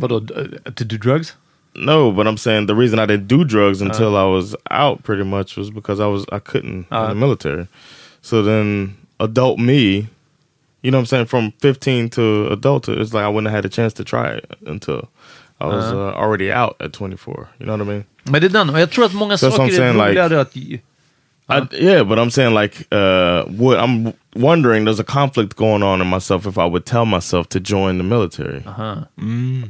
Vadå? 0.00 0.20
d- 0.20 0.70
To 0.74 0.84
do 0.84 0.96
drugs? 0.98 1.34
No, 1.74 2.10
but 2.10 2.26
I'm 2.26 2.36
saying 2.38 2.66
the 2.66 2.74
reason 2.74 2.98
I 2.98 3.06
didn't 3.06 3.28
do 3.28 3.44
drugs 3.44 3.80
until 3.82 4.16
I 4.16 4.24
was 4.24 4.56
out 4.70 5.02
pretty 5.04 5.24
much 5.24 5.56
was 5.56 5.70
because 5.70 6.00
I 6.00 6.06
was 6.06 6.24
I 6.32 6.38
couldn't 6.40 6.86
Uh. 6.90 7.02
in 7.04 7.08
the 7.10 7.14
military. 7.14 7.66
So 8.22 8.42
then 8.42 8.96
adult 9.20 9.58
me, 9.58 10.08
you 10.82 10.90
know 10.90 10.98
what 10.98 11.02
I'm 11.02 11.06
saying, 11.06 11.26
from 11.26 11.52
15 11.60 12.08
to 12.10 12.48
adulthood, 12.52 12.98
it's 12.98 13.12
like 13.14 13.24
I 13.24 13.28
wouldn't 13.28 13.48
have 13.50 13.56
had 13.56 13.64
a 13.64 13.68
chance 13.68 13.92
to 13.94 14.04
try 14.04 14.28
it 14.36 14.44
until 14.66 15.08
I 15.60 15.66
was 15.66 15.92
Uh. 15.92 15.96
uh, 16.08 16.12
already 16.14 16.52
out 16.52 16.76
at 16.80 16.92
24. 16.92 17.48
You 17.58 17.66
know 17.66 17.72
what 17.76 17.80
I 17.82 17.84
mean? 17.90 18.04
Men 18.24 18.40
det 18.40 18.46
är 18.46 18.50
den, 18.50 18.70
och 18.70 18.80
jag 18.80 18.90
tror 18.90 19.04
att 19.04 19.14
många 19.14 19.34
That's 19.36 19.48
I'm 19.48 19.56
saker 19.56 19.72
är 19.72 19.76
saying, 19.76 19.96
like- 19.96 20.08
roligare 20.20 20.40
att... 20.40 20.56
I, 21.50 21.66
yeah, 21.72 22.04
but 22.04 22.18
I'm 22.18 22.30
saying 22.30 22.52
like, 22.54 22.84
uh, 22.92 23.44
what 23.46 23.78
I'm 23.78 24.12
wondering, 24.36 24.84
there's 24.84 25.00
a 25.00 25.04
conflict 25.04 25.56
going 25.56 25.82
on 25.82 26.02
in 26.02 26.06
myself 26.06 26.46
if 26.46 26.58
I 26.58 26.66
would 26.66 26.84
tell 26.84 27.06
myself 27.06 27.48
to 27.48 27.58
join 27.58 27.96
the 27.96 28.04
military 28.04 28.62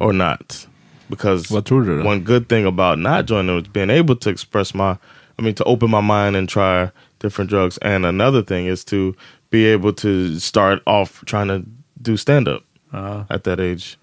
or 0.01 0.13
not. 0.13 0.67
Because 1.09 1.47
Vad 1.51 1.65
tror 1.67 1.85
du 1.85 2.03
one 2.03 2.21
good 2.25 2.49
thing 2.49 2.67
about 2.67 2.99
not 2.99 3.27
joining 3.27 3.55
was 3.55 3.69
being 3.69 3.91
able 3.91 4.17
to 4.17 4.29
express 4.29 4.75
my, 4.75 4.97
I 5.39 5.43
mean, 5.43 5.55
to 5.55 5.65
open 5.65 5.89
my 5.89 6.01
mind 6.01 6.35
and 6.37 6.49
try 6.49 6.91
different 7.21 7.49
drugs. 7.49 7.79
And 7.79 8.05
another 8.05 8.43
thing 8.43 8.67
is 8.67 8.85
to 8.87 9.15
be 9.51 9.67
able 9.67 9.93
to 9.95 10.39
start 10.39 10.83
off 10.87 11.23
trying 11.27 11.49
to 11.49 11.65
do 12.01 12.17
stand 12.17 12.49
up 12.49 12.63
at 12.93 13.45
that 13.45 13.61
age. 13.61 13.99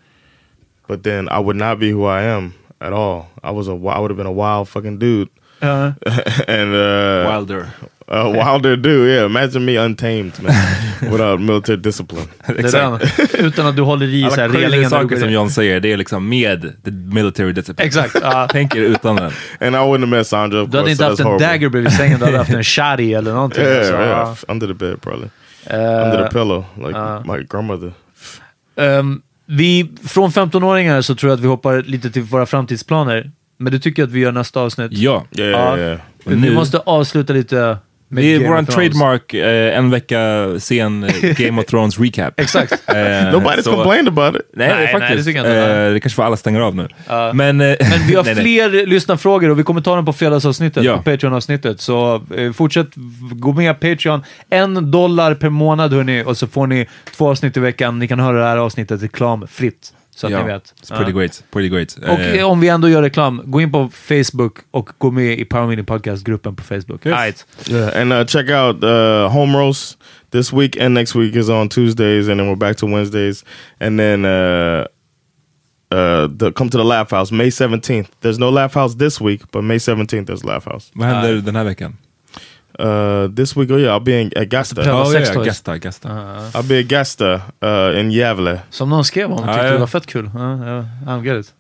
But 0.87 1.03
then 1.03 1.29
I 1.29 1.39
would 1.39 1.55
not 1.55 1.79
be 1.79 1.89
who 1.89 2.05
I 2.05 2.21
am 2.23 2.53
at 2.81 2.93
all. 2.93 3.29
I 3.43 3.51
was 3.51 3.67
a, 3.67 3.71
I 3.73 3.99
would 3.99 4.11
have 4.11 4.17
been 4.17 4.27
a 4.27 4.31
wild 4.31 4.69
fucking 4.69 4.99
dude. 4.99 5.29
Ja. 5.61 5.93
and 6.47 6.75
uh, 6.75 7.25
Wilder. 7.27 7.73
A 8.07 8.23
wilder 8.29 8.75
dude. 8.75 9.11
Yeah, 9.11 9.25
imagine 9.25 9.65
me 9.65 9.77
untamed, 9.77 10.31
man, 10.41 10.53
without 11.11 11.41
military 11.41 11.77
discipline. 11.77 12.27
Den. 12.47 12.99
Utan 13.39 13.65
att 13.67 13.75
du 13.75 13.81
håller 13.81 14.05
i 14.07 14.29
så 14.31 14.41
här 14.41 14.49
relingen. 14.49 14.89
saker 14.89 15.19
som. 15.19 15.29
John 15.31 15.49
säger, 15.49 15.79
det 15.79 15.91
är 15.93 15.97
liksom 15.97 16.29
med 16.29 16.61
the 16.85 16.91
military 16.91 17.51
discipline. 17.51 17.87
Exakt. 17.87 18.15
ja. 18.21 18.47
Tänk 18.51 18.75
er 18.75 18.79
utan 18.81 19.15
den. 19.15 19.25
And 19.59 19.75
I 19.75 19.79
wouldn't 19.79 19.99
have 19.99 20.07
met 20.07 20.27
Sandra. 20.27 20.65
Du 20.65 20.77
hade 20.77 20.91
inte 20.91 21.05
haft 21.05 21.19
en 21.19 21.25
horrible. 21.25 21.47
dagger 21.47 21.69
bredvid 21.69 21.93
sängen, 21.93 22.19
du 22.19 22.25
hade 22.25 22.37
haft 22.37 22.53
en 22.53 22.63
shari 22.63 23.13
eller 23.13 23.33
någonting. 23.33 23.63
Yeah, 23.63 23.77
alltså. 23.79 23.93
yeah, 23.93 24.31
f- 24.33 24.45
under 24.47 24.67
the 24.67 24.73
bed 24.73 25.01
probably, 25.01 25.27
Eh, 25.67 25.77
under 25.79 26.23
the 26.23 26.29
pillow, 26.31 26.65
like 26.77 26.97
uh. 26.99 27.33
my 27.37 27.43
grandmother. 27.49 27.91
ehm, 28.75 29.21
vi, 29.45 29.91
från 30.07 30.29
15-åringar 30.31 31.01
så 31.01 31.15
tror 31.15 31.29
jag 31.29 31.37
att 31.37 31.43
vi 31.43 31.47
hoppar 31.47 31.81
lite 31.81 32.11
till 32.11 32.21
våra 32.21 32.45
framtidsplaner. 32.45 33.31
Men 33.57 33.71
du 33.73 33.79
tycker 33.79 34.03
att 34.03 34.11
vi 34.11 34.19
gör 34.19 34.31
nästa 34.31 34.59
avsnitt? 34.59 34.91
Ja. 34.93 35.23
Yeah, 35.37 35.51
Ja. 35.51 35.77
yeah. 35.77 35.99
Vi 36.25 36.35
Nu- 36.35 36.53
måste 36.53 36.77
avsluta 36.79 37.33
lite 37.33 37.77
Det 38.21 38.33
är 38.35 38.39
vår 38.49 38.63
trademark, 38.63 39.33
eh, 39.33 39.77
en 39.77 39.89
vecka 39.91 40.47
sen 40.59 41.03
eh, 41.03 41.09
Game 41.37 41.61
of 41.61 41.67
Thrones 41.67 41.99
recap. 41.99 42.33
Exakt. 42.39 42.71
Eh, 42.87 42.93
Nobody's 42.95 43.61
så- 43.61 43.71
complained 43.73 44.07
about 44.07 44.35
it. 44.35 44.41
Nej, 44.53 44.67
Nej, 44.67 44.77
nej, 44.77 44.91
faktiskt. 45.01 45.25
det 45.25 45.31
jag 45.31 45.45
inte. 45.45 45.57
Eh, 45.59 45.93
det 45.93 45.99
kanske 45.99 46.15
får 46.15 46.23
alla 46.23 46.37
stänger 46.37 46.59
av 46.61 46.75
nu. 46.75 46.87
Ja. 47.07 47.31
Men, 47.33 47.61
eh, 47.61 47.75
Men 47.79 48.07
vi 48.07 48.15
har 48.15 48.23
nej, 48.23 48.35
nej. 48.35 48.43
fler 48.43 48.85
lyssnarfrågor 48.87 49.49
och 49.49 49.59
vi 49.59 49.63
kommer 49.63 49.81
ta 49.81 49.95
dem 49.95 50.05
på 50.05 50.13
fredagsavsnittet, 50.13 50.83
Ja. 50.83 50.97
på 50.97 51.03
Patreon-avsnittet. 51.03 51.81
Så 51.81 52.21
eh, 52.37 52.51
fortsätt 52.51 52.87
gå 53.31 53.53
med 53.53 53.79
Patreon. 53.79 54.23
En 54.49 54.91
dollar 54.91 55.33
per 55.33 55.49
månad 55.49 55.93
hörni, 55.93 56.23
och 56.25 56.37
så 56.37 56.47
får 56.47 56.67
ni 56.67 56.87
två 57.17 57.29
avsnitt 57.29 57.57
i 57.57 57.59
veckan. 57.59 57.99
Ni 57.99 58.07
kan 58.07 58.19
höra 58.19 58.37
det 58.39 58.45
här 58.45 58.57
avsnittet 58.57 59.03
reklamfritt, 59.03 59.93
så 60.15 60.27
att 60.27 60.33
Ja, 60.33 60.43
ni 60.43 60.51
vet. 60.51 60.73
It's 60.81 60.95
pretty 60.97 61.11
great. 61.11 61.43
Pretty 61.51 61.69
great. 61.69 61.97
Och 61.97 62.19
Eh, 62.19 62.45
om 62.45 62.59
vi 62.59 62.67
ändå 62.69 62.89
gör 62.89 63.01
reklam, 63.01 63.41
gå 63.45 63.61
in 63.61 63.71
på 63.71 63.89
Facebook 63.93 64.57
och 64.71 64.89
gå 64.97 65.11
med 65.11 65.39
i 65.39 65.45
Power 65.45 65.67
Mini 65.67 65.83
Podcast-gruppen 65.83 66.55
på 66.55 66.63
Facebook. 66.63 67.05
Yes. 67.05 67.15
Right. 67.25 67.45
Yeah, 67.69 68.01
and 68.01 68.13
uh, 68.13 68.25
check 68.25 68.49
out 68.49 68.83
uh, 68.83 69.27
Home 69.29 69.57
Roast 69.57 69.97
this 70.31 70.53
week 70.53 70.77
and 70.81 70.93
next 70.93 71.15
week 71.15 71.35
is 71.35 71.49
on 71.49 71.69
Tuesdays, 71.69 72.27
and 72.29 72.39
then 72.39 72.47
we're 72.49 72.55
back 72.67 72.77
to 72.77 72.85
Wednesdays, 72.85 73.43
and 73.79 73.99
then 73.99 74.25
uh, 74.25 74.85
uh, 75.91 76.27
the, 76.37 76.51
come 76.51 76.69
to 76.69 76.77
the 76.77 76.83
Laugh 76.83 77.11
House 77.11 77.35
May 77.35 77.49
seventeenth. 77.51 78.09
There's 78.21 78.39
no 78.39 78.49
Laugh 78.49 78.73
House 78.73 78.95
this 78.97 79.21
week, 79.21 79.41
but 79.51 79.63
May 79.63 79.79
seventeenth 79.79 80.27
there's 80.27 80.43
Laugh 80.43 80.65
House. 80.71 80.91
Vad 80.93 81.07
händer 81.07 81.33
den 81.41 81.55
här 81.55 81.63
veckan? 81.63 81.97
Uh, 82.79 83.35
this 83.35 83.55
week, 83.55 83.71
oh 83.71 83.79
yeah, 83.79 83.95
I'll 83.95 84.03
be 84.03 84.21
in 84.21 84.31
Augusta. 84.35 84.83
Ja, 84.85 84.87
Ja, 84.87 85.05
sex 85.05 85.27
ja, 85.27 85.33
toys. 85.33 85.47
Gästa, 85.47 85.77
Gästa. 85.77 86.09
I'll 86.53 86.67
be 86.67 86.75
Augusta 86.77 87.41
uh, 87.63 87.99
in 87.99 88.11
Gävle. 88.11 88.59
Som 88.69 88.89
någon 88.89 89.05
skrev 89.05 89.31
om, 89.31 89.37
tyckte 89.37 89.65
ja. 89.65 89.71
det 89.71 89.77
var 89.77 89.87
fett 89.87 90.05
kul. 90.05 90.29
Ja, 90.33 90.65
ja, 90.65 90.79
I 90.79 91.05
don't 91.05 91.23
get 91.23 91.45
it. 91.45 91.53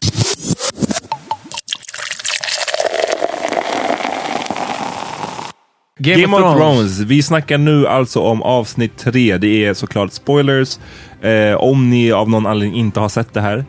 Game, 5.99 6.37
of 6.37 6.57
Thrones. 6.57 6.99
Vi 6.99 7.23
snackar 7.23 7.57
nu 7.57 7.87
alltså 7.87 8.19
om 8.19 8.41
avsnitt 8.43 8.97
tre. 8.97 9.37
Det 9.37 9.65
är 9.65 9.73
såklart 9.73 10.11
spoilers. 10.11 10.79
Eh, 11.21 11.55
om 11.55 11.89
ni 11.89 12.11
av 12.11 12.29
någon 12.29 12.45
anledning 12.45 12.79
inte 12.79 12.99
har 12.99 13.09
sett 13.09 13.33
det 13.33 13.41
här. 13.41 13.65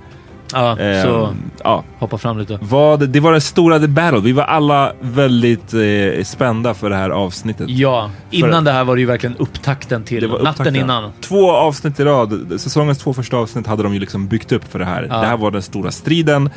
Ja, 0.52 0.78
Eh, 0.80 1.02
så 1.02 1.34
ja. 1.64 1.84
hoppa 1.98 2.18
fram 2.18 2.38
lite. 2.38 2.58
Vad, 2.62 3.08
det 3.08 3.20
var 3.20 3.32
den 3.32 3.40
stora 3.40 3.78
The 3.78 3.88
Battle. 3.88 4.20
Vi 4.20 4.32
var 4.32 4.44
alla 4.44 4.92
väldigt 5.00 5.74
eh, 5.74 6.24
spända 6.24 6.74
för 6.74 6.90
det 6.90 6.96
här 6.96 7.10
avsnittet. 7.10 7.68
Ja, 7.68 8.10
innan 8.30 8.64
det 8.64 8.72
här 8.72 8.84
var 8.84 8.94
det 8.96 9.00
ju 9.00 9.06
verkligen 9.06 9.36
upptakten 9.36 10.04
till 10.04 10.22
natten 10.28 10.46
upptakten. 10.46 10.76
innan. 10.76 11.12
Två 11.20 11.50
avsnitt 11.52 12.00
i 12.00 12.04
rad. 12.04 12.60
Säsongens 12.60 12.98
två 12.98 13.12
första 13.14 13.36
avsnitt 13.36 13.66
hade 13.66 13.82
de 13.82 13.94
ju 13.94 14.00
liksom 14.00 14.28
byggt 14.28 14.52
upp 14.52 14.64
för 14.72 14.78
det 14.78 14.84
här. 14.84 15.06
Ja. 15.10 15.16
Det 15.20 15.26
här 15.26 15.36
var 15.36 15.50
den 15.50 15.62
stora 15.62 15.90
striden. 15.90 16.50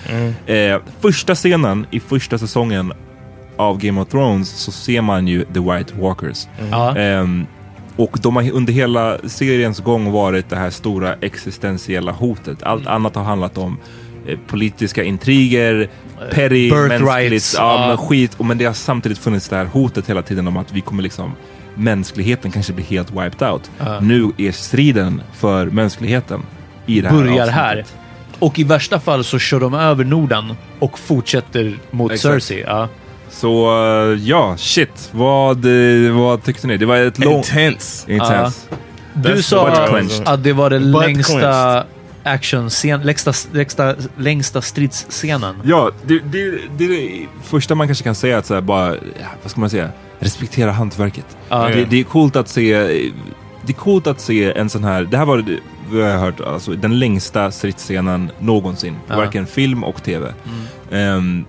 Eh, 0.45 0.77
första 1.01 1.35
scenen 1.35 1.85
i 1.91 1.99
första 1.99 2.37
säsongen 2.37 2.93
av 3.57 3.77
Game 3.77 4.01
of 4.01 4.07
Thrones 4.07 4.49
så 4.49 4.71
ser 4.71 5.01
man 5.01 5.27
ju 5.27 5.45
The 5.53 5.59
White 5.59 5.93
Walkers. 5.99 6.47
Ja. 6.71 6.95
Ehm, 6.97 7.45
och 7.99 8.17
de 8.21 8.35
har 8.35 8.51
under 8.51 8.73
hela 8.73 9.17
seriens 9.27 9.79
gång 9.79 10.11
varit 10.11 10.49
det 10.49 10.55
här 10.55 10.69
stora 10.69 11.13
existentiella 11.21 12.11
hotet. 12.11 12.63
Allt 12.63 12.81
Mm. 12.81 12.93
annat 12.93 13.15
har 13.15 13.23
handlat 13.23 13.57
om 13.57 13.77
eh, 14.27 14.37
politiska 14.47 15.03
intriger, 15.03 15.89
petty, 16.31 16.69
birthrights, 16.71 16.99
mänskligt, 17.09 17.53
ja, 17.57 17.87
men 17.87 17.97
skit. 17.97 18.35
Och, 18.37 18.45
men 18.45 18.57
det 18.57 18.65
har 18.65 18.73
samtidigt 18.73 19.17
funnits 19.17 19.49
det 19.49 19.55
här 19.55 19.65
hotet 19.65 20.09
hela 20.09 20.21
tiden 20.21 20.47
om 20.47 20.57
att 20.57 20.73
vi 20.73 20.81
kommer 20.81 21.03
liksom 21.03 21.31
mänskligheten 21.75 22.51
kanske 22.51 22.73
blir 22.73 22.85
helt 22.85 23.11
wiped 23.11 23.49
out. 23.51 23.71
Ja. 23.77 23.99
Nu 23.99 24.31
är 24.37 24.51
striden 24.51 25.21
för 25.33 25.65
mänskligheten 25.65 26.41
i 26.85 27.01
det 27.01 27.07
här 27.09 27.15
Börjar 27.15 27.31
avsnittet. 27.31 27.53
här. 27.55 27.85
Och 28.39 28.59
i 28.59 28.63
värsta 28.63 28.99
fall 28.99 29.23
så 29.23 29.39
kör 29.39 29.59
de 29.59 29.73
över 29.73 30.03
Norden 30.03 30.53
och 30.79 30.99
fortsätter 30.99 31.77
mot 31.91 32.11
Exakt. 32.11 32.43
Cersei. 32.43 32.63
Ja. 32.67 32.87
Så 33.29 33.69
eh, 34.11 34.27
ja, 34.27 34.57
shit. 34.57 35.09
Vad, 35.11 35.65
eh, 35.65 36.11
vad 36.11 36.43
tyckte 36.43 36.67
ni? 36.67 36.77
Det 36.77 36.85
var 36.85 36.97
ett 36.97 37.19
långt... 37.19 37.45
Intense. 37.47 38.11
Intense. 38.11 38.59
Du 39.13 39.35
That's 39.35 39.41
sa 39.41 39.67
att 40.25 40.43
det 40.43 40.53
var 40.53 40.69
den 40.69 40.91
längsta 40.91 41.33
clenched. 41.33 41.83
actionscen, 42.23 43.01
längsta, 43.01 43.33
längsta, 43.51 43.95
längsta 44.17 44.61
stridsscenen. 44.61 45.55
Ja, 45.63 45.91
det, 46.05 46.19
det, 46.19 46.59
det 46.77 46.85
är 46.85 46.89
det 46.89 47.27
första 47.43 47.75
man 47.75 47.87
kanske 47.87 48.03
kan 48.03 48.15
säga 48.15 48.37
att 48.37 48.45
så 48.45 48.53
här, 48.53 48.61
bara, 48.61 48.95
vad 49.41 49.51
ska 49.51 49.59
man 49.59 49.69
säga, 49.69 49.89
respektera 50.19 50.71
hantverket. 50.71 51.37
Ja. 51.49 51.67
Det, 51.67 51.85
det 51.85 51.99
är 51.99 52.03
coolt 52.03 52.35
att 52.35 52.47
se, 52.47 52.73
det 53.61 53.71
är 53.71 53.73
coolt 53.73 54.07
att 54.07 54.21
se 54.21 54.53
en 54.53 54.69
sån 54.69 54.83
här, 54.83 55.03
det 55.03 55.17
här 55.17 55.25
var 55.25 55.43
jag 55.91 56.11
har 56.11 56.17
hört, 56.17 56.41
alltså 56.41 56.71
den 56.71 56.99
längsta 56.99 57.51
stridsscenen 57.51 58.31
någonsin. 58.39 58.95
Ja. 59.07 59.15
Varken 59.15 59.47
film 59.47 59.83
och 59.83 60.03
tv. 60.03 60.33
Ehm, 60.91 61.45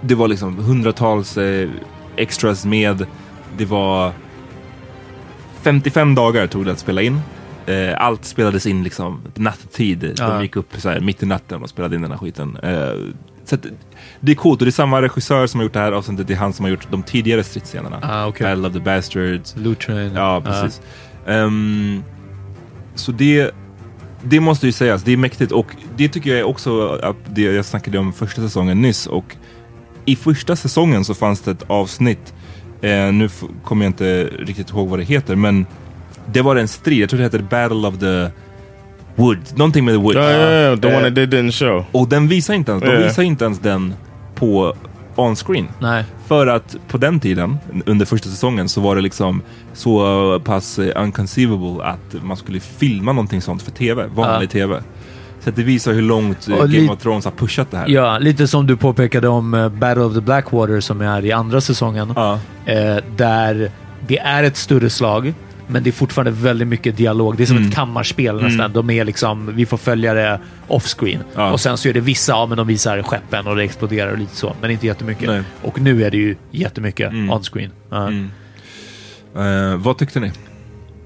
det 0.00 0.14
var 0.14 0.28
liksom 0.28 0.56
hundratals 0.58 1.38
eh, 1.38 1.68
extras 2.16 2.64
med, 2.64 3.06
det 3.56 3.64
var 3.64 4.12
55 5.62 6.14
dagar 6.14 6.46
tog 6.46 6.64
det 6.64 6.72
att 6.72 6.78
spela 6.78 7.02
in. 7.02 7.20
Eh, 7.66 8.02
allt 8.02 8.24
spelades 8.24 8.66
in 8.66 8.82
liksom 8.82 9.20
nattetid. 9.34 10.14
Ja. 10.18 10.28
De 10.28 10.42
gick 10.42 10.56
upp 10.56 10.66
så 10.78 10.88
här, 10.88 11.00
mitt 11.00 11.22
i 11.22 11.26
natten 11.26 11.62
och 11.62 11.68
spelade 11.68 11.96
in 11.96 12.02
den 12.02 12.10
här 12.10 12.18
skiten. 12.18 12.56
Eh, 12.56 12.92
så 13.44 13.54
att, 13.54 13.66
det 14.20 14.32
är 14.32 14.36
coolt 14.36 14.60
och 14.60 14.66
det 14.66 14.68
är 14.68 14.72
samma 14.72 15.02
regissör 15.02 15.46
som 15.46 15.60
har 15.60 15.64
gjort 15.64 15.72
det 15.72 15.78
här 15.78 15.92
avsnittet. 15.92 16.26
Det 16.26 16.34
är 16.34 16.38
han 16.38 16.52
som 16.52 16.64
har 16.64 16.70
gjort 16.70 16.90
de 16.90 17.02
tidigare 17.02 17.44
stridsscenerna. 17.44 18.00
Ah, 18.02 18.26
okej. 18.26 18.46
Battle 18.46 18.68
of 18.68 18.72
the 18.72 18.80
Bastards. 18.80 19.56
Lutrin. 19.56 20.12
Ja, 20.14 20.42
precis. 20.44 20.80
Ehm, 21.26 22.02
så 22.94 23.12
det, 23.12 23.50
det 24.22 24.40
måste 24.40 24.66
ju 24.66 24.72
sägas, 24.72 25.02
det 25.02 25.12
är 25.12 25.16
mäktigt 25.16 25.52
och 25.52 25.66
det 25.96 26.08
tycker 26.08 26.36
jag 26.36 26.50
också 26.50 26.88
att 26.88 27.16
det 27.26 27.42
jag 27.42 27.64
snackade 27.64 27.98
om 27.98 28.12
första 28.12 28.42
säsongen 28.42 28.82
nyss 28.82 29.06
och 29.06 29.36
i 30.10 30.16
första 30.16 30.56
säsongen 30.56 31.04
så 31.04 31.14
fanns 31.14 31.40
det 31.40 31.50
ett 31.50 31.64
avsnitt, 31.66 32.34
eh, 32.82 32.90
nu 33.12 33.28
kommer 33.64 33.84
jag 33.84 33.90
inte 33.90 34.24
riktigt 34.24 34.70
ihåg 34.70 34.88
vad 34.88 34.98
det 34.98 35.04
heter, 35.04 35.36
men 35.36 35.66
det 36.26 36.42
var 36.42 36.56
en 36.56 36.68
strid, 36.68 36.98
jag 37.02 37.10
tror 37.10 37.18
det 37.18 37.24
heter 37.24 37.38
Battle 37.42 37.88
of 37.88 37.98
the 37.98 38.26
Woods, 39.16 39.56
någonting 39.56 39.84
med 39.84 39.94
the 39.94 39.98
Woods. 39.98 40.16
Yeah, 40.16 40.30
yeah, 40.30 40.50
yeah, 40.52 40.78
the 40.80 40.88
Eh, 40.88 40.96
one 40.96 41.06
that 41.08 41.14
they 41.14 41.26
didn't 41.26 41.50
show. 41.52 41.84
och 41.92 42.08
den 42.08 42.28
visar 42.28 42.54
inte 42.54 42.72
ens, 42.72 42.84
de 42.84 42.90
Yeah. 42.90 43.04
visar 43.04 43.22
inte 43.22 43.44
ens 43.44 43.58
den 43.58 43.94
på 44.34 44.74
on-screen. 45.16 45.68
Nej. 45.80 46.04
För 46.26 46.46
att 46.46 46.76
på 46.88 46.98
den 46.98 47.20
tiden, 47.20 47.58
under 47.86 48.06
första 48.06 48.28
säsongen, 48.28 48.68
så 48.68 48.80
var 48.80 48.96
det 48.96 49.02
liksom 49.02 49.42
så 49.72 50.40
pass 50.44 50.78
eh, 50.78 51.02
unconceivable 51.02 51.84
att 51.84 52.22
man 52.24 52.36
skulle 52.36 52.60
filma 52.60 53.12
någonting 53.12 53.40
sånt 53.42 53.62
för 53.62 53.70
tv, 53.70 54.06
vanlig 54.14 54.46
Ja. 54.46 54.50
tv. 54.50 54.82
Så 55.40 55.50
att 55.50 55.56
det 55.56 55.62
visar 55.62 55.92
hur 55.92 56.02
långt 56.02 56.48
eh, 56.48 56.54
Och 56.54 56.60
Game 56.60 56.68
li- 56.78 56.88
of 56.88 56.98
Thrones 57.02 57.24
har 57.24 57.32
pushat 57.32 57.70
det 57.70 57.76
här. 57.76 57.88
Ja, 57.88 58.18
lite 58.18 58.46
som 58.48 58.66
du 58.66 58.76
påpekade 58.76 59.28
om 59.28 59.54
eh, 59.54 59.68
Battle 59.68 60.02
of 60.04 60.14
the 60.14 60.20
Blackwater 60.20 60.80
som 60.80 61.00
är 61.00 61.24
i 61.24 61.32
andra 61.32 61.60
säsongen. 61.60 62.12
Ja. 62.16 62.38
Eh, 62.66 62.96
där 63.16 63.70
det 64.06 64.18
är 64.18 64.44
ett 64.44 64.56
större 64.56 64.90
slag, 64.90 65.34
Men 65.66 65.82
det 65.82 65.90
är 65.90 65.92
fortfarande 65.92 66.30
väldigt 66.30 66.68
mycket 66.68 66.96
dialog. 66.96 67.36
Det 67.36 67.42
är 67.42 67.46
som 67.46 67.56
Mm. 67.56 67.68
ett 67.68 67.74
kammarspel 67.74 68.42
nästan. 68.42 68.72
De 68.72 68.90
är 68.90 69.04
liksom, 69.04 69.54
vi 69.56 69.66
får 69.66 69.76
följa 69.76 70.14
det 70.14 70.40
off-screen. 70.68 71.18
Ja. 71.34 71.52
Och 71.52 71.60
sen 71.60 71.76
så 71.78 71.88
är 71.88 71.92
det 71.92 72.00
vissa, 72.00 72.32
ja 72.32 72.46
men 72.46 72.56
de 72.58 72.66
visar 72.66 73.02
skeppen 73.02 73.46
och 73.46 73.56
det 73.56 73.62
exploderar 73.62 74.12
och 74.12 74.18
lite 74.18 74.36
så. 74.36 74.54
Men 74.60 74.70
inte 74.70 74.86
jättemycket. 74.86 75.28
Nej. 75.28 75.42
Och 75.62 75.80
nu 75.80 76.04
är 76.04 76.10
det 76.10 76.16
ju 76.16 76.36
jättemycket 76.50 77.10
Mm. 77.12 77.30
on-screen. 77.30 77.70
Ja. 77.90 78.10
Eh, 79.42 79.76
vad 79.76 79.98
tyckte 79.98 80.20
ni? 80.20 80.32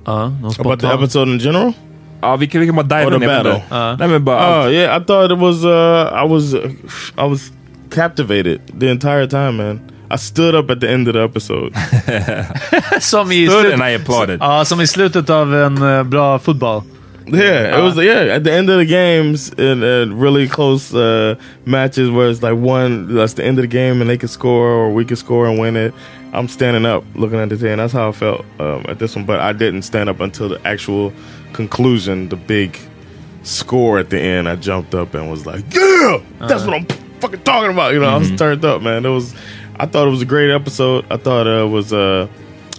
Ja, 0.04 0.28
någon 0.28 0.52
About 0.58 0.80
the 0.80 0.86
episode 0.86 1.32
in 1.32 1.38
general? 1.38 1.72
Ja, 2.20 2.36
vi 2.36 2.46
kan, 2.46 2.60
vi 2.60 2.66
kan 2.66 2.76
bara 2.76 2.86
dive 2.86 3.06
Or 3.06 3.10
the 3.10 3.18
ner 3.18 3.26
på 3.26 3.42
battle? 3.44 3.62
det. 3.70 3.96
Nej, 3.98 4.08
men 4.08 4.24
bara... 4.24 4.64
Oh 4.66 4.72
yeah, 4.72 4.96
I 4.96 5.04
thought 5.04 5.32
it 5.32 5.38
was. 5.38 5.64
Uh, 5.64 6.24
I 6.24 6.28
was. 6.28 6.54
Uh, 6.54 6.70
I 7.18 7.26
was 7.28 7.52
captivated 7.90 8.60
the 8.80 8.88
entire 8.90 9.26
time, 9.26 9.52
man. 9.56 9.80
I 10.10 10.16
stood 10.16 10.54
up 10.54 10.70
at 10.70 10.80
the 10.80 10.88
end 10.90 11.08
of 11.08 11.14
the 11.14 11.22
episode. 11.24 11.72
som, 13.00 13.32
i 13.32 13.46
Stood 13.46 13.60
slutet, 13.64 13.72
and 13.72 13.82
I 13.82 13.90
applauded. 13.94 14.38
ja, 14.40 14.64
som 14.64 14.80
i 14.80 14.86
slutet 14.86 15.30
av 15.30 15.54
en 15.54 15.82
eh, 15.82 16.02
bra 16.02 16.38
fotboll. 16.38 16.82
Yeah, 17.26 17.78
it 17.78 17.82
was 17.82 17.96
yeah. 17.96 18.36
At 18.36 18.44
the 18.44 18.52
end 18.52 18.68
of 18.70 18.78
the 18.78 18.84
games, 18.84 19.48
in 19.58 19.82
uh, 19.82 20.06
really 20.22 20.46
close 20.46 20.94
uh, 20.94 21.36
matches 21.64 22.10
where 22.10 22.28
it's 22.28 22.42
like 22.42 22.54
one, 22.54 23.14
that's 23.14 23.32
the 23.34 23.44
end 23.44 23.58
of 23.58 23.62
the 23.62 23.76
game, 23.78 24.00
and 24.02 24.10
they 24.10 24.18
can 24.18 24.28
score 24.28 24.68
or 24.68 24.92
we 24.92 25.04
can 25.06 25.16
score 25.16 25.46
and 25.46 25.58
win 25.58 25.76
it. 25.76 25.94
I'm 26.34 26.48
standing 26.48 26.84
up, 26.84 27.02
looking 27.14 27.38
at 27.38 27.48
the 27.48 27.56
thing. 27.56 27.78
That's 27.78 27.92
how 27.94 28.08
I 28.08 28.12
felt 28.12 28.44
um, 28.58 28.84
at 28.88 28.98
this 28.98 29.16
one. 29.16 29.24
But 29.24 29.40
I 29.40 29.52
didn't 29.52 29.82
stand 29.82 30.10
up 30.10 30.20
until 30.20 30.48
the 30.50 30.60
actual 30.66 31.12
conclusion, 31.54 32.28
the 32.28 32.36
big 32.36 32.78
score 33.42 33.98
at 33.98 34.10
the 34.10 34.20
end. 34.20 34.48
I 34.48 34.56
jumped 34.56 34.94
up 34.94 35.14
and 35.14 35.30
was 35.30 35.46
like, 35.46 35.64
"Yeah, 35.72 36.20
that's 36.40 36.64
what 36.64 36.74
I'm 36.74 36.86
fucking 37.20 37.42
talking 37.42 37.70
about." 37.70 37.94
You 37.94 38.00
know, 38.00 38.08
I 38.08 38.16
was 38.18 38.30
turned 38.36 38.64
up, 38.64 38.82
man. 38.82 39.06
It 39.06 39.10
was. 39.10 39.34
I 39.76 39.86
thought 39.86 40.06
it 40.06 40.10
was 40.10 40.22
a 40.22 40.26
great 40.26 40.50
episode. 40.50 41.06
I 41.10 41.16
thought 41.16 41.46
uh, 41.46 41.64
it 41.64 41.70
was. 41.70 41.92
Uh, 41.92 42.28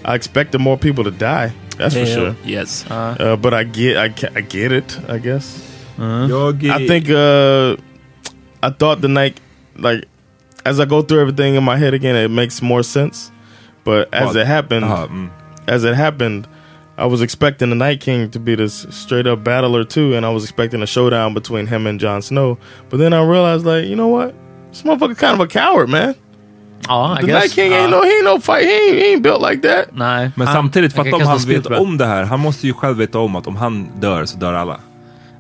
I 0.06 0.16
expected 0.16 0.60
more 0.60 0.78
people 0.78 1.04
to 1.06 1.12
die. 1.12 1.52
That's 1.78 1.96
for 1.96 2.06
sure. 2.06 2.36
Yes. 2.46 2.86
Uh, 2.90 3.36
but 3.36 3.54
I 3.54 3.64
get, 3.64 3.98
I, 3.98 4.06
I 4.36 4.42
get 4.42 4.72
it. 4.72 4.98
I 5.10 5.18
guess. 5.18 5.62
Jag, 5.98 6.66
I 6.66 6.88
think 6.88 7.10
uh, 7.10 7.76
I 8.62 8.70
thought 8.70 9.02
the 9.02 9.08
night, 9.08 9.40
like, 9.76 10.06
as 10.66 10.80
I 10.80 10.86
go 10.86 11.02
through 11.02 11.22
everything 11.22 11.56
in 11.56 11.64
my 11.64 11.78
head 11.78 11.94
again, 11.94 12.16
it 12.16 12.30
makes 12.30 12.62
more 12.62 12.84
sense. 12.84 13.32
But 13.84 14.14
as 14.14 14.28
Well, 14.28 14.38
it 14.38 14.48
happened, 14.48 14.86
uh, 14.86 15.08
mm. 15.08 15.32
as 15.68 15.84
it 15.84 15.96
happened, 15.96 16.48
I 16.98 17.06
was 17.08 17.22
expecting 17.22 17.70
the 17.70 17.76
Night 17.76 18.00
King 18.02 18.30
to 18.32 18.40
be 18.40 18.56
this 18.56 18.88
straight 18.90 19.28
up 19.28 19.44
battler 19.44 19.84
too, 19.86 20.16
and 20.16 20.26
I 20.26 20.30
was 20.30 20.44
expecting 20.44 20.82
a 20.82 20.86
showdown 20.86 21.34
between 21.34 21.68
him 21.68 21.88
and 21.88 22.00
Jon 22.00 22.22
Snow. 22.22 22.58
But 22.90 23.00
then 23.00 23.14
I 23.14 23.22
realized, 23.22 23.66
like, 23.66 23.86
you 23.90 23.96
know 23.96 24.08
what? 24.08 24.34
This 24.72 24.84
motherfucker 24.84 25.18
kind 25.18 25.34
of 25.34 25.40
a 25.42 25.48
coward, 25.48 25.90
man. 25.90 26.14
Ja, 26.88 27.14
I 27.18 27.22
The 27.22 27.28
guess. 27.28 27.44
Night 27.44 27.52
King 27.52 27.72
ja. 27.72 27.78
ain't 27.80 27.92
no, 27.92 28.02
he 28.04 28.10
ain't 28.12 28.24
no 28.26 28.40
fight. 28.40 28.64
He 28.64 28.72
ain't, 28.72 28.98
he 28.98 29.06
ain't 29.14 29.22
built 29.24 29.42
like 29.42 29.62
that. 29.68 29.88
Nej. 29.94 30.32
Men 30.36 30.48
Han- 30.48 30.56
samtidigt, 30.56 30.94
för 30.94 30.98
han 31.04 31.08
att 31.08 31.14
om 31.14 31.22
han 31.22 31.34
vet 31.38 31.42
spillbröd. 31.44 31.80
om 31.80 31.98
det 31.98 32.06
här, 32.06 32.24
han 32.24 32.40
måste 32.40 32.68
ju 32.68 32.74
själv 32.74 32.98
veta 32.98 33.20
om 33.20 33.36
att 33.36 33.48
om 33.48 33.56
han 33.56 33.88
dör 34.00 34.26
så 34.26 34.38
dör 34.38 34.54
alla. 34.54 34.74
Det 34.74 34.82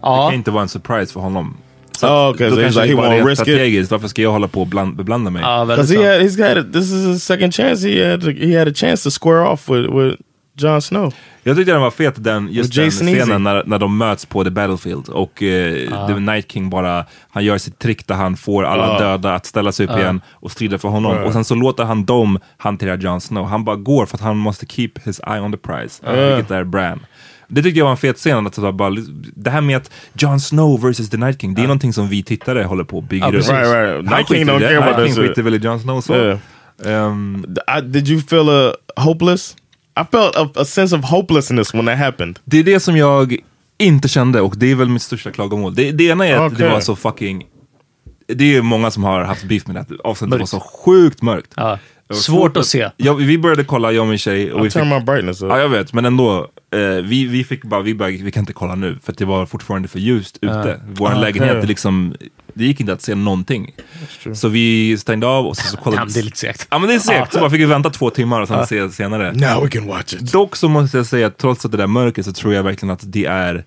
kan 0.02 0.34
inte 0.34 0.52
vara 0.52 0.62
en 0.64 0.70
surprise 0.70 1.14
för 1.14 1.20
honom. 1.20 1.58
Så 1.98 2.08
Oh, 2.08 2.12
att 2.12 2.18
ah, 2.18 2.30
okay, 2.30 2.50
då 2.50 2.56
so 2.56 2.62
he's 2.62 2.64
kanske 2.64 2.82
like, 2.82 2.94
det 2.96 3.02
he 3.02 3.08
bara 3.10 3.18
won't 3.18 3.22
är 3.24 3.26
risk 3.30 3.42
it. 3.42 3.48
strategiskt. 3.48 3.92
Varför 3.92 4.08
ska 4.08 4.22
jag 4.22 4.32
hålla 4.32 4.48
på 4.48 4.62
och 4.62 4.68
bland, 4.68 4.96
beblanda 4.96 5.32
mig? 5.32 5.42
Ja, 5.42 5.64
väldigt 5.66 5.88
Because 5.90 6.04
he 6.08 6.14
had, 6.18 6.22
he's 6.28 6.38
got, 6.56 6.66
a, 6.66 6.70
this 6.74 6.92
is 6.92 7.06
his 7.06 7.24
second 7.24 7.54
chance. 7.54 7.88
He 7.90 8.12
had, 8.12 8.24
he 8.24 8.60
had 8.60 8.68
a 8.68 8.72
chance 8.76 9.04
to 9.04 9.12
square 9.22 9.48
off 9.48 9.70
with, 9.70 9.90
with 9.90 10.22
Jon 10.58 10.82
Snow. 10.82 11.14
Jag 11.44 11.58
tyckte 11.58 11.72
den 11.72 11.82
var 11.82 11.92
fet, 11.92 12.24
den, 12.24 12.48
just 12.52 12.76
den 12.76 12.92
scenen 12.92 13.44
när, 13.44 13.64
när 13.66 13.80
de 13.80 13.98
möts 13.98 14.26
på 14.26 14.44
The 14.44 14.50
Battlefield 14.50 15.10
och 15.10 15.44
eh, 15.44 16.08
The 16.08 16.14
Night 16.20 16.52
King 16.52 16.70
bara, 16.70 17.06
han 17.30 17.44
gör 17.46 17.58
sitt 17.58 17.80
trick 17.80 18.08
där 18.08 18.16
han 18.16 18.38
får 18.38 18.64
alla 18.64 18.88
Ja. 18.88 19.00
döda 19.00 19.36
att 19.36 19.46
ställa 19.46 19.72
sig 19.72 19.86
upp 19.86 19.92
Ja. 19.92 20.00
igen 20.00 20.22
och 20.32 20.52
strida 20.52 20.78
för 20.78 20.90
honom. 20.90 21.18
Och 21.24 21.34
sen 21.34 21.46
så 21.46 21.56
låter 21.56 21.84
han 21.84 22.06
dem 22.06 22.40
hantera 22.58 22.96
Jon 22.96 23.22
Snow. 23.22 23.46
Han 23.46 23.64
bara 23.64 23.76
går 23.76 24.06
för 24.06 24.18
att 24.18 24.22
han 24.22 24.38
måste 24.38 24.66
keep 24.66 24.90
his 25.06 25.20
eye 25.28 25.40
on 25.42 25.52
the 25.52 25.58
prize, 25.58 26.02
vilket 26.36 26.52
är 26.52 26.64
Bran. 26.64 27.06
Det 27.48 27.64
tyckte 27.64 27.80
jag 27.80 27.86
var 27.86 27.92
en 27.92 27.98
fet 27.98 28.18
scen, 28.18 28.48
att 28.48 28.54
det, 28.54 28.62
var 28.62 28.72
bara, 28.72 28.96
det 29.36 29.50
här 29.50 29.62
med 29.62 29.78
att 29.78 29.92
Jon 30.14 30.40
Snow 30.40 30.82
versus 30.82 31.10
The 31.10 31.18
Night 31.18 31.42
King, 31.42 31.54
det 31.56 31.62
är 31.62 31.68
någonting 31.68 31.94
som 31.94 32.08
vi 32.08 32.24
tittare 32.24 32.64
håller 32.64 32.84
på 32.84 32.98
och 32.98 33.04
bygger 33.04 33.28
upp. 33.36 33.50
Right, 33.50 33.68
right. 33.68 34.06
Night 34.10 34.28
King 34.28 34.38
skiter 34.38 34.42
i 34.42 34.44
don't 34.56 34.60
det. 34.60 34.68
care 34.68 34.78
about 34.78 34.86
Night 34.88 34.96
that 34.98 35.06
King 35.06 35.16
shit. 35.16 35.28
skiter 35.30 35.42
väl 35.42 35.54
i 35.56 35.58
Jon 35.58 35.80
Snow 35.80 36.02
så. 36.02 36.16
Yeah. 36.16 36.40
Ehm, 36.86 37.46
I, 37.78 37.82
did 37.82 38.08
you 38.10 38.22
feel 38.22 38.50
uh, 38.50 38.72
hopeless? 38.96 39.56
I 40.00 40.04
felt 40.12 40.36
a, 40.36 40.50
a 40.56 40.66
sense 40.66 40.96
of 40.96 41.06
hopelessness 41.06 41.74
when 41.74 41.86
that 41.86 41.98
happened. 41.98 42.40
Det 42.44 42.58
är 42.60 42.64
det 42.64 42.80
som 42.80 42.98
jag 42.98 43.38
inte 43.78 44.08
kände 44.08 44.42
och 44.42 44.58
det 44.58 44.72
är 44.72 44.76
väl 44.76 44.90
mitt 44.90 45.02
största 45.02 45.32
klagomål. 45.32 45.76
Det, 45.76 45.92
det 45.92 46.04
ena 46.04 46.28
är 46.28 46.34
att 46.34 46.50
det 46.50 46.56
Okej. 46.56 46.70
var 46.70 46.80
så 46.80 46.96
fucking... 46.96 47.46
Det 48.28 48.56
är 48.56 48.62
många 48.62 48.92
som 48.92 49.04
har 49.04 49.22
haft 49.22 49.44
beef 49.44 49.68
med 49.68 49.76
det. 49.76 49.86
här. 49.90 49.98
Avsnittet 50.04 50.40
var 50.40 50.46
så 50.46 50.60
sjukt 50.60 51.22
mörkt. 51.22 51.54
Ja. 51.56 51.80
Var 52.08 52.16
Svårt 52.16 52.58
att 52.58 52.66
se. 52.66 52.90
Ja, 52.98 53.14
vi 53.14 53.38
började 53.38 53.64
kolla, 53.64 53.92
jag 53.92 54.02
och 54.02 54.08
min 54.08 54.18
tjej. 54.18 54.52
Och 54.52 54.66
vi 54.66 54.70
fick, 54.70 54.84
my 54.84 55.00
brightness 55.00 55.42
up. 55.42 55.50
ja, 55.50 55.60
jag 55.60 55.70
vet, 55.70 55.94
men 55.94 56.06
ändå. 56.06 56.48
Eh, 56.74 56.80
vi, 57.04 57.26
vi 57.26 57.44
fick 57.44 57.64
bara, 57.64 57.82
vi 57.82 57.94
bara, 57.96 58.10
vi 58.10 58.32
kan 58.32 58.42
inte 58.42 58.54
kolla 58.54 58.76
nu. 58.76 58.98
För 59.04 59.12
att 59.12 59.18
det 59.18 59.26
var 59.26 59.46
fortfarande 59.46 59.88
för 59.88 60.00
ljust 60.00 60.38
ute. 60.42 60.82
Vår 60.94 61.12
Ah, 61.12 61.20
lägenhet, 61.20 61.68
liksom, 61.68 62.16
det 62.54 62.66
gick 62.66 62.80
inte 62.80 62.94
att 62.94 63.02
se 63.02 63.16
någonting. 63.16 63.72
Så 64.34 64.48
vi 64.48 64.98
stängde 64.98 65.28
av 65.28 65.46
och 65.48 65.58
så, 65.58 65.68
så 65.68 65.78
kollade 65.78 66.02
Ja, 66.02 66.14
det 66.14 66.20
är 66.20 66.24
lite 66.24 66.38
segt. 66.38 66.68
Ja 66.72 66.80
men 66.80 66.90
det 66.90 66.96
är 66.96 67.00
segt, 67.00 67.34
så 67.34 67.40
bara 67.40 67.50
fick 67.50 67.60
vi 67.60 67.66
vänta 67.66 67.90
två 67.90 68.10
timmar 68.10 68.42
och 68.42 68.48
sen 68.48 68.68
se 68.68 68.90
senare. 68.90 69.34
Now 69.34 69.64
we 69.64 69.70
can 69.70 69.88
watch 69.88 70.14
it. 70.14 70.32
Dock 70.32 70.56
så 70.56 70.70
måste 70.70 70.98
jag 70.98 71.06
säga 71.06 71.28
att 71.28 71.38
trots 71.38 71.66
att 71.66 71.72
det 71.72 71.78
där 71.78 71.88
mörkret 71.88 72.26
så 72.26 72.34
tror 72.34 72.54
jag 72.54 72.64
verkligen 72.64 72.94
att 72.94 73.02
det 73.04 73.26
är 73.26 73.64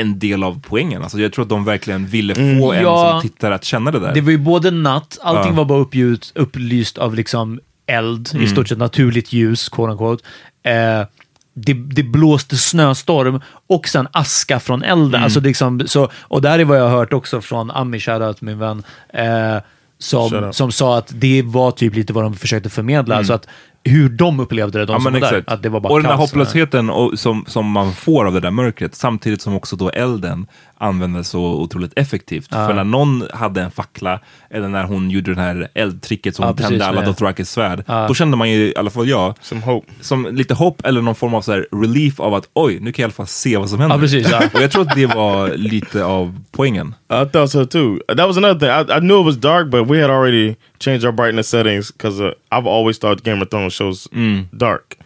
en 0.00 0.18
del 0.18 0.42
av 0.44 0.60
poängen. 0.68 1.02
Alltså 1.02 1.18
jag 1.20 1.32
tror 1.32 1.42
att 1.42 1.48
de 1.48 1.64
verkligen 1.64 2.06
ville 2.06 2.34
få 2.34 2.72
en 2.72 2.82
Ja. 2.82 3.10
som 3.22 3.30
tittare 3.30 3.54
att 3.54 3.64
känna 3.64 3.90
det 3.90 3.98
där. 3.98 4.14
Det 4.14 4.20
var 4.20 4.30
ju 4.30 4.38
både 4.38 4.70
natt, 4.70 5.18
allting 5.22 5.52
Ja. 5.52 5.56
var 5.56 5.64
bara 5.64 5.78
uppljus, 5.78 6.32
upplyst 6.34 6.98
av 6.98 7.14
liksom 7.14 7.60
eld, 7.86 8.30
i 8.40 8.46
stort 8.46 8.68
sett 8.68 8.78
naturligt 8.78 9.32
ljus, 9.32 9.68
quote 9.68 9.92
unquote. 9.92 10.24
Eh, 10.62 11.06
det, 11.56 11.72
det 11.74 12.02
blåste 12.02 12.56
snöstorm 12.56 13.40
och 13.68 13.88
sen 13.88 14.08
aska 14.12 14.60
från 14.60 14.82
elden. 14.82 15.22
Alltså 15.22 15.40
liksom, 15.40 15.82
så, 15.86 16.08
och 16.20 16.42
där 16.42 16.58
är 16.58 16.64
vad 16.64 16.78
jag 16.78 16.88
har 16.88 16.90
hört 16.98 17.12
också 17.12 17.40
från 17.40 17.70
Ami, 17.70 18.00
shoutout 18.00 18.40
min 18.40 18.58
vän, 18.58 18.82
eh, 19.14 19.62
som, 19.98 20.52
som 20.52 20.72
sa 20.72 20.98
att 20.98 21.12
det 21.14 21.42
var 21.42 21.70
typ 21.70 21.94
lite 21.94 22.12
vad 22.12 22.24
de 22.24 22.34
försökte 22.34 22.70
förmedla. 22.70 23.16
Alltså 23.16 23.32
att 23.32 23.46
hur 23.84 24.08
de 24.08 24.40
upplevde 24.40 24.78
det, 24.78 24.86
de 24.86 24.92
Ja, 24.92 25.00
som 25.00 25.12
var 25.12 25.20
där. 25.20 25.26
exakt. 25.28 25.48
Att 25.48 25.62
det 25.62 25.68
var 25.68 25.80
bara 25.80 25.92
och 25.92 25.98
den 26.02 26.10
här 26.10 26.16
kaos. 26.16 26.30
hopplösheten 26.30 26.90
och, 26.90 27.18
som, 27.18 27.44
som 27.48 27.70
man 27.70 27.92
får 27.92 28.24
av 28.26 28.32
det 28.32 28.40
där 28.40 28.50
mörkret, 28.50 28.94
samtidigt 28.94 29.40
som 29.42 29.54
också 29.54 29.76
då 29.76 29.90
elden 29.90 30.46
användes 30.84 31.28
så 31.28 31.40
otroligt 31.44 31.92
effektivt. 31.96 32.48
För 32.48 32.74
när 32.74 32.84
någon 32.84 33.24
hade 33.32 33.62
en 33.62 33.70
fackla, 33.70 34.20
eller 34.50 34.68
när 34.68 34.84
hon 34.84 35.10
gjorde 35.10 35.34
det 35.34 35.40
här 35.40 35.68
eldtricket 35.74 36.36
som 36.36 36.42
Ja, 36.42 36.48
hon 36.48 36.56
precis, 36.56 36.68
tände 36.70 36.86
alla 36.86 37.00
ja. 37.00 37.06
Dothrakis 37.06 37.50
svärd, 37.50 37.84
då 38.08 38.14
kände 38.14 38.36
man 38.36 38.50
ju, 38.50 38.56
i 38.56 38.76
alla 38.76 38.90
fall 38.90 39.08
jag, 39.08 39.34
Some 39.40 39.60
hope. 39.60 39.92
som 40.00 40.26
lite 40.36 40.54
hopp 40.54 40.86
eller 40.86 41.02
någon 41.02 41.14
form 41.14 41.34
av 41.34 41.42
så 41.42 41.52
här 41.52 41.66
relief 41.72 42.20
av 42.20 42.34
att 42.34 42.48
oj, 42.52 42.78
nu 42.80 42.92
kan 42.92 43.02
jag 43.02 43.04
i 43.04 43.04
alla 43.04 43.12
fall 43.12 43.26
se 43.26 43.56
vad 43.56 43.70
som 43.70 43.80
händer. 43.80 43.96
Ja, 43.96 44.00
precis, 44.00 44.30
ja. 44.30 44.42
och 44.54 44.62
jag 44.62 44.70
tror 44.70 44.82
att 44.82 44.94
det 44.94 45.06
var 45.06 45.48
lite 45.56 46.04
av 46.04 46.38
poängen. 46.52 46.94
I 47.12 47.26
thought 47.32 47.50
so 47.50 47.66
too. 47.66 47.98
That 48.08 48.26
was 48.26 48.36
another 48.36 48.60
thing. 48.60 48.68
I, 48.68 48.98
I 48.98 49.00
knew 49.00 49.20
it 49.20 49.26
was 49.26 49.36
dark, 49.36 49.70
but 49.70 49.90
we 49.90 50.00
had 50.02 50.10
already 50.10 50.56
changed 50.78 51.04
our 51.04 51.12
brightness 51.12 51.48
settings 51.48 51.92
because 51.92 52.20
uh, 52.24 52.30
I've 52.50 52.66
always 52.68 52.98
thought 52.98 53.24
Game 53.24 53.42
of 53.42 53.50
Thrones 53.50 53.74
shows 53.74 54.08
dark. 54.56 54.96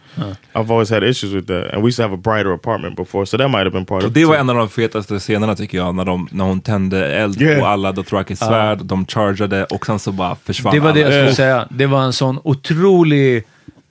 I've 0.53 0.71
always 0.71 0.89
had 0.89 1.03
issues 1.03 1.33
with 1.33 1.47
that, 1.47 1.73
and 1.73 1.83
we 1.83 1.87
used 1.87 1.97
to 1.97 2.03
have 2.03 2.13
a 2.13 2.17
brighter 2.17 2.53
apartment 2.53 2.95
before, 2.95 3.25
so 3.25 3.37
that 3.37 3.49
might 3.51 3.59
have 3.63 3.71
been 3.71 3.85
part 3.85 4.03
of 4.03 4.11
det 4.13 4.25
var 4.25 4.35
en 4.35 4.49
av 4.49 4.55
de 4.55 4.69
fetaste 4.69 5.19
scenerna 5.19 5.55
tycker 5.55 5.77
jag, 5.77 5.95
när, 5.95 6.05
de, 6.05 6.27
när 6.31 6.45
hon 6.45 6.61
tände 6.61 7.07
eld 7.15 7.41
Yeah. 7.41 7.59
på 7.59 7.65
alla 7.65 7.91
Dothrakis 7.91 8.39
svärd, 8.39 8.79
de 8.85 9.05
chargade 9.05 9.65
och 9.65 9.85
sen 9.85 9.99
så 9.99 10.11
bara 10.11 10.35
försvann 10.45 10.73
Det 10.73 10.79
var 10.79 10.93
det 10.93 10.99
jag 10.99 11.07
alla. 11.07 11.15
skulle 11.15 11.29
Eh. 11.29 11.35
säga. 11.35 11.67
Det 11.69 11.85
var 11.85 12.01
en 12.03 12.13
sån 12.13 12.39
otrolig... 12.43 13.43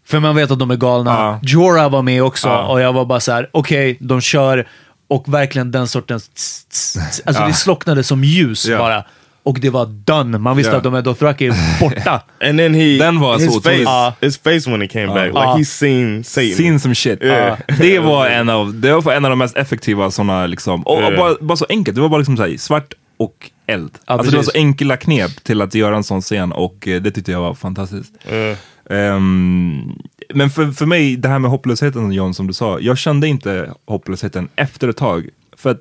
För 0.06 0.20
man 0.20 0.36
vet 0.36 0.50
att 0.50 0.58
de 0.58 0.70
är 0.70 0.76
galna. 0.76 1.10
Ja. 1.10 1.40
Jorah 1.42 1.90
var 1.90 2.02
med 2.02 2.22
också 2.22 2.48
Ja. 2.48 2.66
och 2.66 2.80
jag 2.80 2.92
var 2.92 3.04
bara 3.04 3.20
så 3.20 3.32
här: 3.32 3.48
okej, 3.52 3.96
de 4.00 4.20
kör 4.20 4.68
och 5.08 5.34
verkligen 5.34 5.70
den 5.70 5.88
sortens... 5.88 6.28
tss, 6.28 6.64
tss, 6.68 6.92
tss. 7.10 7.22
Alltså 7.26 7.42
det 7.46 7.52
slocknade 7.52 8.02
som 8.04 8.24
ljus 8.24 8.66
Ja. 8.66 8.78
bara. 8.78 9.04
Och 9.42 9.60
det 9.60 9.70
var 9.70 9.86
done. 9.86 10.38
Man 10.38 10.56
visste 10.56 10.72
Ja. 10.72 10.76
att 10.76 10.82
de 10.84 10.94
här 10.94 11.02
Dothraki 11.02 11.46
är 11.46 11.80
borta. 11.80 12.22
And 12.48 12.58
then 12.58 12.74
he, 12.74 12.98
Den 12.98 13.20
var 13.20 13.38
så 13.38 13.44
his 13.44 13.56
otroligt- 13.56 13.78
face, 13.78 13.82
Ja. 13.90 14.14
his 14.20 14.38
face 14.38 14.70
when 14.70 14.80
he 14.80 14.88
came 14.88 15.06
back, 15.06 15.26
like 15.26 15.38
Ja. 15.38 15.56
he's 15.58 15.64
seen 15.64 16.24
Satan. 16.24 16.56
Seen 16.56 16.80
some 16.80 16.94
shit. 16.94 17.22
Yeah. 17.22 17.58
Det 17.78 17.98
var 17.98 18.26
en 18.26 18.48
av, 18.48 18.74
det 18.74 18.92
var 19.00 19.12
en 19.12 19.24
av 19.24 19.30
de 19.30 19.38
mest 19.38 19.56
effektiva 19.56 20.10
sådana 20.10 20.46
liksom, 20.46 20.82
och, 20.82 20.96
och 20.96 21.02
Yeah. 21.02 21.16
bara, 21.16 21.34
bara 21.40 21.56
så 21.56 21.66
enkelt, 21.68 21.94
det 21.94 22.00
var 22.00 22.08
bara 22.08 22.18
liksom 22.18 22.36
så 22.36 22.42
här, 22.42 22.56
svart 22.56 22.94
och 23.16 23.50
eld. 23.66 23.90
alltså 24.04 24.30
det 24.30 24.36
var 24.36 24.42
så 24.42 24.50
precis. 24.50 24.62
enkla 24.64 24.96
knep 24.96 25.44
till 25.44 25.62
att 25.62 25.74
göra 25.74 25.96
en 25.96 26.04
sån 26.04 26.20
scen 26.20 26.52
och 26.52 26.88
eh, 26.88 27.02
det 27.02 27.10
tyckte 27.10 27.32
jag 27.32 27.40
var 27.40 27.54
fantastiskt. 27.54 28.14
Yeah. 28.30 28.56
Ehm, 28.90 29.92
men 30.34 30.50
för, 30.50 30.72
för 30.72 30.86
mig, 30.86 31.16
det 31.16 31.28
här 31.28 31.38
med 31.38 31.50
hopplösheten 31.50 32.12
John, 32.12 32.34
som 32.34 32.46
du 32.46 32.52
sa, 32.52 32.80
jag 32.80 32.98
kände 32.98 33.28
inte 33.28 33.70
hopplösheten 33.86 34.48
efter 34.56 34.88
ett 34.88 34.96
tag. 34.96 35.28
För 35.56 35.70
att, 35.70 35.80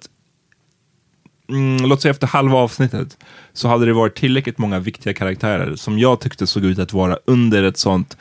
mm, 1.50 1.90
låt 1.90 2.02
säga 2.02 2.12
efter 2.12 2.28
halva 2.28 2.58
avsnittet, 2.58 3.18
så 3.54 3.68
hade 3.68 3.86
det 3.86 3.94
varit 3.94 4.16
tillräckligt 4.16 4.58
många 4.58 4.80
viktiga 4.80 5.14
karaktärer 5.14 5.76
som 5.76 6.00
jag 6.00 6.20
tyckte 6.20 6.48
såg 6.48 6.66
ut 6.66 6.80
att 6.80 6.94
vara 6.94 7.18
under 7.26 7.64
ett 7.64 7.78
sånt 7.78 8.18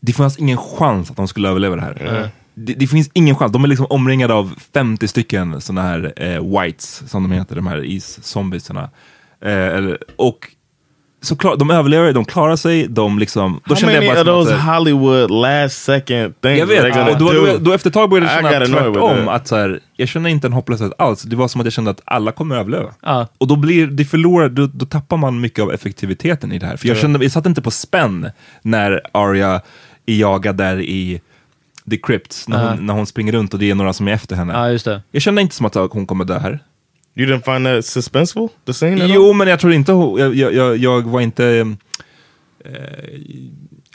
det 0.00 0.12
fanns 0.12 0.38
ingen 0.38 0.58
chans 0.58 1.10
att 1.10 1.16
de 1.16 1.28
skulle 1.28 1.48
överleva 1.48 1.76
det 1.76 1.82
här. 1.82 1.96
Det, 2.54 2.74
det 2.74 2.86
finns 2.86 3.10
ingen 3.12 3.36
chans. 3.36 3.52
De 3.52 3.64
är 3.64 3.68
liksom 3.68 3.86
omringade 3.90 4.34
av 4.34 4.54
50 4.74 5.08
stycken 5.08 5.60
sådana 5.60 5.82
här 5.88 6.12
eh, 6.16 6.60
whites, 6.60 7.02
som 7.10 7.22
de 7.22 7.32
heter, 7.32 7.56
de 7.56 7.66
här 7.66 7.84
is-zombiesarna. 7.84 8.90
Eh, 9.40 9.52
eller- 9.52 9.98
och 11.26 11.28
såklart, 11.28 11.58
de 11.58 11.70
överlever, 11.70 12.12
de 12.12 12.24
klarar 12.24 12.56
sig, 12.56 12.86
de 12.88 13.18
liksom... 13.18 13.60
Då 13.64 13.74
How 13.74 13.80
kände 13.80 13.94
jag 13.94 14.04
many 14.04 14.14
bara 14.14 14.20
of 14.22 14.28
att, 14.28 14.46
those 14.46 14.50
så 14.50 14.56
här- 14.56 14.78
Hollywood 14.78 15.30
last 15.30 15.84
second 15.84 16.40
things 16.40 16.58
Jag 16.58 16.66
vet, 16.66 16.94
gonna 16.94 17.10
och 17.10 17.18
då, 17.18 17.32
då, 17.32 17.58
då 17.58 17.72
efter 17.72 17.90
ett 17.90 17.94
tag 17.94 18.10
började 18.10 18.32
jag 18.32 18.52
känna 18.52 18.66
tvärtom. 18.66 19.28
Att 19.28 19.48
så 19.48 19.56
här, 19.56 19.80
jag 19.96 20.08
känner 20.08 20.30
inte 20.30 20.46
en 20.46 20.52
hopplöshet 20.52 20.92
alls. 20.98 21.22
Det 21.22 21.36
var 21.36 21.48
som 21.48 21.60
att 21.60 21.64
jag 21.64 21.72
kände 21.72 21.90
att 21.90 22.00
alla 22.04 22.32
kommer 22.32 22.56
överleva. 22.56 22.88
Ja. 23.02 23.26
Och 23.38 23.46
då 23.46 23.56
blir 23.56 23.86
det 23.86 24.04
förlorar, 24.04 24.48
då, 24.48 24.66
då 24.66 24.86
tappar 24.86 25.16
man 25.16 25.40
mycket 25.40 25.62
av 25.62 25.72
effektiviteten 25.72 26.52
i 26.52 26.58
det 26.58 26.66
här. 26.66 26.76
För 26.76 26.88
jag, 26.88 26.96
kände, 26.96 27.24
jag 27.24 27.32
satt 27.32 27.46
inte 27.46 27.62
på 27.62 27.70
spänn 27.70 28.30
när 28.62 29.00
Arya 29.12 29.60
är 30.06 30.14
jagad 30.14 30.56
där 30.56 30.80
i 30.80 31.20
The 31.90 31.96
Crypt, 31.96 32.44
när, 32.48 32.62
Ja. 32.62 32.70
hon, 32.70 32.86
när 32.86 32.94
hon 32.94 33.06
springer 33.06 33.32
runt 33.32 33.54
och 33.54 33.60
det 33.60 33.70
är 33.70 33.74
några 33.74 33.92
som 33.92 34.08
är 34.08 34.12
efter 34.12 34.36
henne. 34.36 34.52
Ja, 34.52 34.70
just 34.70 34.84
det. 34.84 35.02
Jag 35.10 35.22
kände 35.22 35.42
inte 35.42 35.54
som 35.54 35.66
att 35.66 35.74
hon 35.74 36.06
kommer 36.06 36.24
dö 36.24 36.38
här. 36.38 36.58
You 37.18 37.26
didn't 37.26 37.44
find 37.44 37.66
that 37.66 37.84
suspenseful? 37.84 38.48
The 38.64 38.72
scene? 38.72 39.02
at 39.04 39.10
Jo, 39.10 39.32
men 39.32 39.48
jag 39.48 39.60
tror 39.60 39.72
inte 39.72 39.92
jag, 39.92 40.34
jag, 40.34 40.54
jag, 40.54 40.76
jag 40.76 41.02
var 41.02 41.20
inte... 41.20 41.76
eh, 42.64 42.72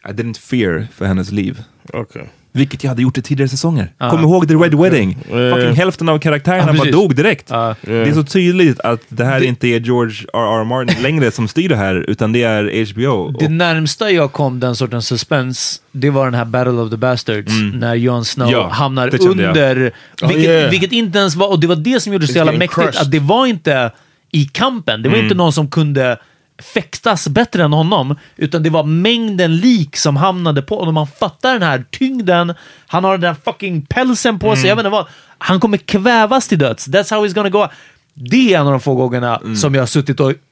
I 0.09 0.13
didn't 0.13 0.39
fear 0.39 0.87
för 0.93 1.05
hennes 1.05 1.31
liv. 1.31 1.63
all? 1.93 2.01
Okay. 2.01 2.25
Vilket 2.53 2.83
jag 2.83 2.89
hade 2.91 3.01
gjort 3.01 3.17
i 3.17 3.21
tidigare 3.21 3.49
säsonger. 3.49 3.91
Ja. 3.97 4.09
Kom 4.09 4.21
ihåg 4.21 4.47
The 4.47 4.53
Red 4.53 4.73
Wedding. 4.73 5.17
Ja. 5.29 5.55
Fucking 5.55 5.75
hälften 5.75 6.09
av 6.09 6.19
karaktärerna 6.19 6.71
Ja, 6.71 6.77
bara 6.77 6.91
dog 6.91 7.15
direkt. 7.15 7.47
Ja. 7.49 7.75
Det 7.81 7.91
är 8.01 8.13
så 8.13 8.23
tydligt 8.23 8.79
att 8.79 8.99
det 9.09 9.25
här 9.25 9.43
inte 9.43 9.67
är 9.67 9.79
George 9.79 10.25
R.R. 10.33 10.63
Martin 10.63 11.01
längre 11.03 11.31
som 11.31 11.47
styr 11.47 11.69
det 11.69 11.75
här, 11.75 12.05
utan 12.09 12.31
det 12.33 12.43
är 12.43 12.93
HBO. 12.93 13.31
Det 13.39 13.45
Och, 13.45 13.51
närmsta 13.51 14.11
jag 14.11 14.31
kom 14.31 14.59
den 14.59 14.75
sortens 14.75 15.07
suspens, 15.07 15.81
det 15.91 16.09
var 16.09 16.25
den 16.25 16.33
här 16.33 16.45
Battle 16.45 16.71
of 16.73 16.89
the 16.89 16.97
Bastards, 16.97 17.51
när 17.73 17.95
Jon 17.95 18.25
Snow 18.25 18.47
Mm. 18.47 18.59
Ja, 18.59 18.69
hamnar 18.69 19.09
det 19.09 19.19
under... 19.19 19.93
Oh, 20.21 20.27
vilket, 20.27 20.45
yeah. 20.45 20.69
vilket 20.71 20.91
inte 20.91 21.19
ens 21.19 21.35
var... 21.35 21.49
Och 21.49 21.59
det 21.59 21.67
var 21.67 21.75
det 21.75 21.99
som 21.99 22.13
gjorde 22.13 22.25
det 22.25 22.31
så 22.31 22.37
jävla 22.37 22.51
mäktigt, 22.51 22.73
crushed. 22.73 23.01
att 23.01 23.11
det 23.11 23.19
var 23.19 23.45
inte 23.45 23.91
i 24.31 24.45
kampen. 24.45 25.01
Det 25.03 25.09
var 25.09 25.15
Mm. 25.15 25.25
inte 25.25 25.35
någon 25.35 25.53
som 25.53 25.67
kunde 25.69 26.17
fäktas 26.61 27.27
bättre 27.27 27.63
än 27.63 27.73
honom, 27.73 28.15
utan 28.37 28.63
det 28.63 28.69
var 28.69 28.83
mängden 28.83 29.57
lik 29.57 29.97
som 29.97 30.15
hamnade 30.17 30.61
på 30.61 30.79
honom. 30.79 30.93
Man 30.93 31.07
fattar 31.07 31.53
den 31.53 31.63
här 31.63 31.83
tyngden, 31.91 32.53
han 32.87 33.03
har 33.03 33.11
den 33.11 33.21
där 33.21 33.35
fucking 33.45 33.81
pälsen 33.85 34.39
på 34.39 34.47
Mm. 34.47 34.59
sig, 34.59 34.69
jag 34.69 34.75
vet 34.75 34.81
inte 34.85 34.89
vad. 34.89 35.07
Han 35.37 35.59
kommer 35.59 35.77
kvävas 35.77 36.47
till 36.47 36.59
döds. 36.59 36.87
That's 36.87 37.11
how 37.15 37.25
he's 37.27 37.33
gonna 37.33 37.49
go. 37.49 37.67
Det 38.13 38.53
är 38.53 38.59
en 38.59 38.65
av 38.65 38.71
de 38.71 38.79
få 38.79 38.95
gångerna 38.95 39.37
Mm. 39.37 39.55
som 39.55 39.75
jag 39.75 39.81
har 39.81 39.87
suttit 39.87 40.19
och 40.19 40.33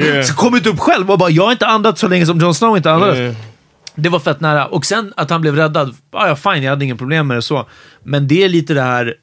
Yeah. 0.00 0.24
så 0.24 0.34
kommit 0.34 0.66
upp 0.66 0.78
själv 0.80 1.10
och 1.10 1.18
bara 1.18 1.30
“jag 1.30 1.44
har 1.44 1.52
inte 1.52 1.66
andats 1.66 2.00
så 2.00 2.08
länge 2.08 2.26
som 2.26 2.38
Jon 2.40 2.54
Snow 2.54 2.76
inte 2.76 2.92
andades”. 2.92 3.18
Yeah. 3.18 3.34
Det 3.94 4.08
var 4.08 4.18
fett 4.20 4.40
nära. 4.40 4.66
Och 4.66 4.86
sen 4.86 5.12
att 5.16 5.30
han 5.30 5.40
blev 5.40 5.56
räddad, 5.56 5.96
ah, 6.12 6.26
ja 6.28 6.36
fine, 6.36 6.62
jag 6.62 6.70
hade 6.70 6.84
ingen 6.84 6.96
problem 6.98 7.26
med 7.26 7.36
det 7.36 7.42
så. 7.42 7.66
Men 8.02 8.28
det 8.28 8.44
är 8.44 8.48
lite 8.48 8.74
det 8.74 8.82
här, 8.82 9.14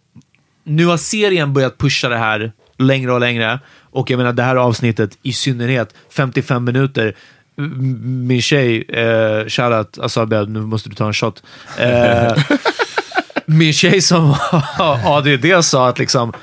nu 0.63 0.85
har 0.85 0.97
serien 0.97 1.53
börjat 1.53 1.77
pusha 1.77 2.09
det 2.09 2.17
här 2.17 2.51
längre 2.77 3.13
och 3.13 3.19
längre. 3.19 3.59
Och 3.95 4.09
jag 4.09 4.17
menar 4.17 4.33
det 4.33 4.43
här 4.43 4.55
avsnittet 4.55 5.17
i 5.21 5.33
synnerhet, 5.33 5.93
55 6.09 6.63
minuter. 6.63 7.15
Min 7.55 8.41
tjej, 8.41 8.85
eh, 8.89 9.47
shoutout 9.47 9.97
Asabia, 9.97 10.43
nu 10.43 10.59
måste 10.59 10.89
du 10.89 10.95
ta 10.95 11.07
en 11.07 11.13
shot. 11.13 11.43
Eh, 11.79 12.37
min 13.45 13.73
tjej 13.73 14.01
som 14.01 14.35
har 14.51 15.17
ADD 15.17 15.65
sa 15.65 15.89
att 15.89 15.99
liksom, 15.99 16.33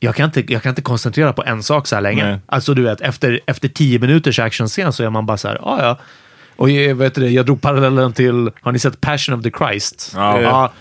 jag 0.00 0.14
kan, 0.14 0.24
inte, 0.24 0.52
jag 0.52 0.62
kan 0.62 0.70
inte 0.70 0.82
koncentrera 0.82 1.32
på 1.32 1.44
en 1.44 1.62
sak 1.62 1.86
så 1.86 1.94
här 1.94 2.02
länge. 2.02 2.24
Nej. 2.24 2.38
Alltså 2.46 2.74
du 2.74 2.82
vet, 2.82 3.00
efter, 3.00 3.40
efter 3.46 3.68
tio 3.68 3.98
minuters 3.98 4.38
actionscen 4.38 4.92
så 4.92 5.04
är 5.04 5.10
man 5.10 5.26
bara 5.26 5.36
så 5.36 5.48
här, 5.48 5.58
ah, 5.62 5.82
ja. 5.82 5.98
Och 6.56 6.70
jag, 6.70 6.94
vet 6.94 7.14
du, 7.14 7.28
jag 7.28 7.46
drog 7.46 7.60
parallellen 7.60 8.12
till, 8.12 8.50
har 8.60 8.72
ni 8.72 8.78
sett 8.78 9.00
Passion 9.00 9.34
of 9.34 9.42
the 9.42 9.50
Christ? 9.50 10.12
Ja. 10.14 10.72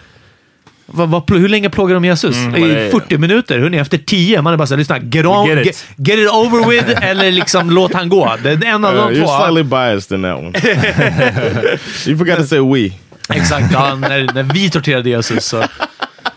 Vad, 0.85 1.09
vad, 1.09 1.31
hur 1.31 1.49
länge 1.49 1.69
plågar 1.69 1.93
de 1.93 2.05
Jesus? 2.05 2.35
Mm, 2.37 2.55
I 2.63 2.67
det 2.73 2.79
är- 2.85 2.91
40 2.91 3.17
minuter? 3.17 3.59
Hörni, 3.59 3.77
efter 3.77 3.97
10, 3.97 4.41
man 4.41 4.53
är 4.53 4.57
bara 4.57 4.67
såhär, 4.67 4.77
lyssna, 4.79 4.99
get, 4.99 5.25
on, 5.25 5.47
Get 5.47 5.59
it. 5.59 5.65
get, 5.65 5.85
get 5.97 6.19
it 6.19 6.29
over 6.29 6.69
with, 6.69 7.03
eller 7.09 7.31
liksom 7.31 7.69
låt 7.71 7.93
han 7.93 8.09
gå. 8.09 8.35
Det 8.43 8.49
är 8.51 8.65
en 8.65 8.85
av 8.85 8.95
Uh, 8.95 9.07
de 9.09 9.15
två. 9.15 9.21
you're 9.25 9.37
slightly 9.45 9.63
biased 9.63 10.17
in 10.17 10.23
that 10.23 10.37
one. 10.39 10.53
you 12.07 12.17
forgot 12.17 12.37
to 12.37 12.43
say 12.45 12.59
we. 12.59 12.91
Exakt, 13.29 13.73
ja, 13.73 13.95
när, 13.95 14.33
när 14.33 14.43
vi 14.43 14.69
torterade 14.69 15.09
Jesus. 15.09 15.45
Så. 15.45 15.63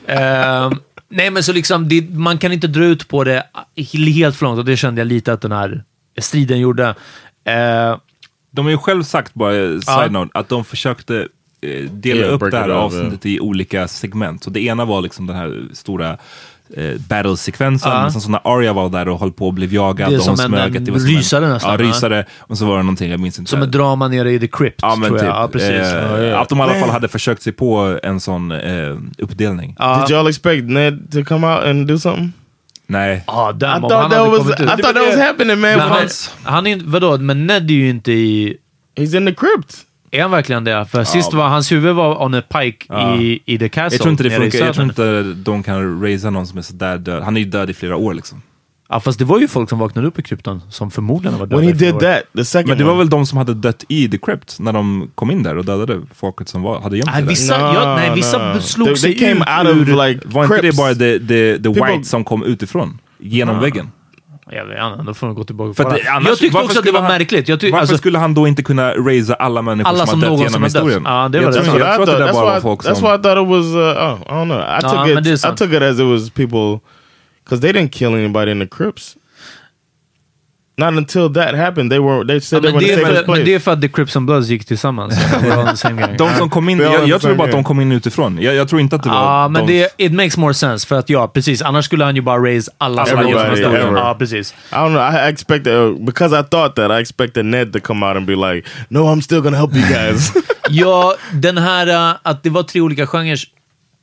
Ehm, 0.07 0.79
nej, 1.09 1.31
men 1.31 1.43
så 1.43 1.53
liksom, 1.53 1.89
det, 1.89 2.11
man 2.11 2.39
kan 2.39 2.53
inte 2.53 2.67
dra 2.67 2.85
ut 2.85 3.09
på 3.09 3.25
det 3.25 3.43
helt 3.93 4.37
för 4.37 4.47
långt 4.47 4.59
och 4.59 4.65
det 4.65 4.77
kände 4.77 5.01
jag 5.01 5.07
lite 5.09 5.33
att 5.33 5.41
den 5.43 5.53
här 5.53 5.83
striden 6.21 6.59
gjorde. 6.59 6.95
Ehm, 7.45 7.99
de 8.51 8.65
har 8.65 8.71
ju 8.73 8.79
själv 8.79 9.03
sagt, 9.03 9.35
bara 9.35 9.55
eh, 9.55 9.61
Ja. 9.61 9.81
side 10.01 10.13
note, 10.13 10.31
att 10.39 10.49
de 10.49 10.65
försökte 10.65 11.27
dela 11.91 12.21
Yeah, 12.21 12.35
upp 12.35 12.51
det 12.51 12.57
här 12.59 12.69
avsnittet 12.69 13.27
i 13.27 13.41
olika 13.41 13.89
segment. 13.89 14.45
Så 14.45 14.51
det 14.51 14.61
ena 14.61 14.85
var 14.85 15.01
liksom 15.01 15.27
den 15.27 15.37
här 15.37 15.63
stora 15.73 16.17
eh, 16.77 16.95
battle-sekvensen, 17.09 17.93
Ja. 17.93 18.03
men 18.03 18.13
sen 18.13 18.21
så 18.21 18.31
när 18.31 18.41
Arya 18.45 18.73
var 18.73 18.89
där 18.89 19.09
och 19.09 19.21
höll 19.21 19.33
på 19.33 19.47
och 19.47 19.55
blev 19.55 19.75
jagad 19.75 20.11
Det 20.11 20.15
är 20.15 20.19
som 20.19 20.31
en- 20.33 20.37
smög, 20.37 20.71
en 20.71 20.77
att 20.83 20.85
det 20.87 20.93
var 20.93 20.99
som 20.99 21.09
rysare 21.09 21.49
nästan, 21.49 21.71
Ja, 21.73 21.77
rysare. 21.79 22.25
Och 22.39 22.59
så 22.59 22.67
var 22.67 22.77
det 22.77 22.83
någonting, 22.83 23.11
jag 23.11 23.21
minns 23.21 23.39
inte. 23.39 23.51
som 23.51 23.63
ett 23.63 23.73
drama 23.73 24.09
nere 24.09 24.33
i 24.33 24.39
The 24.41 24.47
Crypt, 24.49 24.79
Ja, 24.83 24.97
men 24.97 25.09
tror 25.09 25.19
typ. 25.19 25.27
jag. 25.29 25.37
Ja, 25.37 25.49
precis. 25.49 25.69
Eh, 25.71 26.13
Ja, 26.13 26.19
ja. 26.19 26.39
Att 26.41 26.49
de 26.49 26.59
i 26.59 26.63
alla 26.63 26.75
fall 26.75 26.91
hade 26.91 27.09
försökt 27.09 27.43
sig 27.43 27.53
på 27.53 27.99
en 28.03 28.21
sån 28.21 28.53
eh, 28.53 28.97
uppdelning. 29.19 29.77
Ja. 29.79 30.05
Did 30.09 30.17
y'all 30.17 30.29
expect 30.29 30.65
Ned 30.65 31.13
to 31.13 31.25
come 31.25 31.47
out 31.47 31.65
and 31.65 31.87
do 31.89 31.99
something? 31.99 32.33
Nej. 32.87 33.17
I 33.17 33.23
damn, 33.55 33.85
om 33.85 33.91
thought 33.91 34.03
han 34.03 34.11
that 34.11 34.29
was 34.29 34.61
I 34.61 34.67
thought 34.67 34.83
that 34.95 35.07
was 35.07 35.17
happening, 35.17 35.61
man. 35.61 35.71
Men 35.71 35.81
han, 35.81 36.09
han 36.43 36.67
är 36.67 36.71
inte, 36.71 36.85
vadå, 36.89 37.17
men 37.19 37.47
Ned 37.47 37.71
är 37.71 37.75
ju 37.75 37.89
inte 37.89 38.13
i... 38.13 38.57
He's 38.97 39.17
in 39.17 39.27
the 39.27 39.35
crypt. 39.35 39.77
Är 40.17 40.23
han 40.23 40.31
verkligen 40.31 40.65
det? 40.65 40.87
För 40.87 41.05
sist 41.05 41.33
var 41.33 41.49
hans 41.49 41.73
huvud 41.73 41.95
var 41.95 42.23
on 42.25 42.35
a 42.35 42.43
pike 42.49 42.87
Ja. 42.89 43.17
i, 43.17 43.43
i 43.45 43.59
The 43.59 43.69
Castle. 43.69 43.95
Jag 43.97 44.01
tror 44.03 44.11
inte 44.11 44.23
det 44.23 44.31
funkar, 44.31 44.59
jag 44.59 44.75
tror 44.75 44.85
inte 44.87 45.23
de 45.23 45.63
kan 45.63 46.03
raisa 46.03 46.31
någon 46.31 46.47
som 46.47 46.59
är 46.59 46.63
sådär 46.63 46.99
död. 46.99 47.23
Han 47.23 47.37
är 47.37 47.41
ju 47.41 47.47
död 47.47 47.71
i 47.71 47.75
flera 47.75 47.97
år 47.97 48.15
liksom. 48.15 48.43
Ja, 48.89 49.01
fast 49.01 49.19
det 49.19 49.25
var 49.25 49.39
ju 49.41 49.49
folk 49.49 49.69
som 49.69 49.79
vaknade 49.79 50.09
upp 50.09 50.19
i 50.19 50.23
krypton 50.23 50.63
som 50.71 50.91
förmodligen 50.91 51.39
var 51.39 51.47
döda 51.47 51.61
When 51.61 51.69
he 51.69 51.75
did 51.75 51.95
år. 51.95 52.01
that, 52.01 52.23
the 52.37 52.45
second 52.45 52.69
Men 52.69 52.79
det 52.79 52.85
var 52.85 52.93
one. 52.93 52.99
väl 52.99 53.09
de 53.11 53.27
som 53.27 53.39
hade 53.39 53.55
dött 53.55 53.85
i 53.89 54.09
The 54.09 54.19
Crypt 54.19 54.57
när 54.61 54.73
de 54.73 55.11
kom 55.15 55.31
in 55.31 55.43
där 55.43 55.57
och 55.59 55.65
dödade 55.65 56.01
folket 56.15 56.49
som 56.49 56.63
var, 56.63 56.81
hade 56.81 56.97
gömt 56.97 57.07
Nej, 57.07 57.15
sig 57.15 57.23
där. 57.23 57.29
vissa, 57.29 57.59
No, 57.59 57.75
ja, 57.75 57.95
nej, 57.97 58.11
vissa 58.15 58.55
no. 58.55 58.61
slog 58.61 58.89
They- 58.89 58.95
sig 58.95 59.19
they 59.19 59.29
came 59.29 59.41
ut 59.41 59.67
out 59.67 59.83
of, 59.83 59.89
ur... 59.89 60.09
like, 60.09 60.21
Var 60.29 60.45
inte 60.45 60.63
det 60.63 60.77
bara 60.77 60.95
the, 60.95 61.19
the, 61.19 61.59
the 61.63 61.69
white 61.69 62.05
som 62.05 62.25
kom 62.25 62.43
utifrån? 62.45 62.99
Genom 63.19 63.61
väggen? 63.61 63.91
Jag 64.51 64.65
vet 64.65 64.79
inte, 64.93 65.03
då 65.07 65.15
får 65.15 65.27
de 65.27 65.37
gå 65.37 65.45
tillbaka 65.45 65.75
För 65.75 65.85
och 65.85 65.93
att, 65.93 66.01
annars- 66.09 66.29
Jag 66.29 66.39
tyckte 66.39 66.59
också 66.59 66.79
att 66.79 66.85
det 66.85 66.93
var 66.93 67.01
han- 67.01 67.09
märkligt. 67.11 67.49
Jag 67.49 67.61
tyck, 67.61 67.73
Varför 67.73 67.81
alltså, 67.83 67.97
skulle 67.99 68.19
han 68.19 68.35
då 68.35 68.47
inte 68.49 68.63
kunna 68.63 68.93
raisa 68.95 69.35
alla 69.35 69.63
människor 69.63 69.89
Alla 69.91 70.07
som, 70.07 70.21
som 70.21 70.31
har 70.31 70.39
dött 70.39 70.47
genom 70.47 70.65
historien? 70.65 71.03
Ja, 71.05 71.29
det 71.29 71.39
var 71.39 71.45
jag, 71.45 71.53
det. 71.55 71.63
tror, 71.65 71.75
That's 71.75 71.79
jag 71.79 71.89
That's 71.89 71.95
tror 71.95 72.03
att 72.15 72.19
det 72.19 72.25
där 72.25 72.33
bara 72.33 72.45
var 72.45 72.51
that's, 72.53 72.55
why, 72.55 72.61
folk 72.61 72.85
that's 72.85 72.95
som... 72.95 73.05
why 73.11 73.15
I 73.15 73.19
thought 73.23 73.43
it 73.43 73.49
was. 73.49 73.67
Uh, 73.67 73.79
oh, 73.79 74.19
I 74.21 74.33
don't 74.33 74.45
know. 74.45 74.59
I 74.61 74.81
took 74.83 74.93
Ja, 74.93 75.33
it. 75.33 75.45
I 75.45 75.57
took 75.57 75.73
it 75.73 75.83
as 75.83 75.99
it 76.01 76.07
was 76.07 76.31
people 76.31 76.81
because 77.45 77.61
they 77.61 77.73
didn't 77.73 77.93
kill 77.93 78.15
anybody 78.15 78.51
in 78.51 78.61
the 78.61 78.67
crypts. 78.67 79.17
Not 80.79 80.95
until 80.95 81.33
that 81.33 81.55
happened. 81.55 81.91
They 81.91 81.99
were. 81.99 82.25
They 82.25 82.35
ja, 82.35 82.41
said 82.41 82.63
they 82.63 82.73
men, 82.73 82.75
were 82.75 82.87
det 82.87 82.95
the 82.97 83.01
safest 83.01 83.25
för, 83.25 83.33
men 83.33 83.45
det 83.45 83.55
är 83.55 83.59
place. 83.59 83.65
för 83.65 83.73
att 83.73 83.81
The 83.81 83.89
Crips 83.89 84.17
and 84.17 84.27
Bloods 84.27 84.49
gick 84.49 84.65
tillsammans. 84.65 85.15
De 85.69 85.77
same 85.77 86.37
som 86.39 86.51
kom 86.51 86.69
in, 86.69 86.79
jag, 86.79 87.09
jag 87.09 87.21
tror 87.21 87.35
bara 87.35 87.45
att 87.45 87.53
de 87.53 87.65
kom 87.65 87.81
in 87.81 87.93
utifrån. 87.93 88.39
Jag, 88.43 88.55
jag 88.55 88.69
tror 88.69 88.81
inte 88.81 88.97
att 88.97 89.03
det 89.03 89.09
var 89.09 89.17
Ja, 89.17 89.49
men 89.49 89.67
de... 89.67 89.73
det, 89.73 89.95
it 89.97 90.13
makes 90.13 90.37
more 90.37 90.55
sense. 90.55 90.87
För 90.87 90.97
att 90.97 91.09
ja, 91.09 91.29
precis. 91.29 91.63
Annars 91.63 91.85
skulle 91.85 92.05
han 92.05 92.17
ju 92.17 92.23
bara 92.23 92.39
raise 92.39 92.71
alla 92.79 93.07
som. 93.07 93.29
Ja, 93.29 94.17
precis. 94.19 94.55
I 94.73 94.75
don't 94.75 94.89
know. 94.89 95.15
I 95.15 95.31
expected 95.31 95.75
uh, 95.75 95.99
because 95.99 96.41
I 96.41 96.43
thought 96.43 96.77
that 96.77 96.91
I 96.91 97.01
expected 97.01 97.45
Ned 97.45 97.73
to 97.73 97.81
come 97.81 98.07
out 98.07 98.17
and 98.17 98.27
be 98.27 98.35
like, 98.35 98.69
"No, 98.89 98.99
I'm 98.99 99.21
still 99.21 99.41
gonna 99.41 99.57
help 99.57 99.75
you 99.75 99.89
guys." 99.89 100.33
Ja, 100.69 101.15
den 101.33 101.59
här 101.59 102.11
uh, 102.11 102.17
att 102.23 102.43
det 102.43 102.51
var 102.51 102.63
tre 102.63 102.81
olika 102.81 103.07
genrer. 103.07 103.56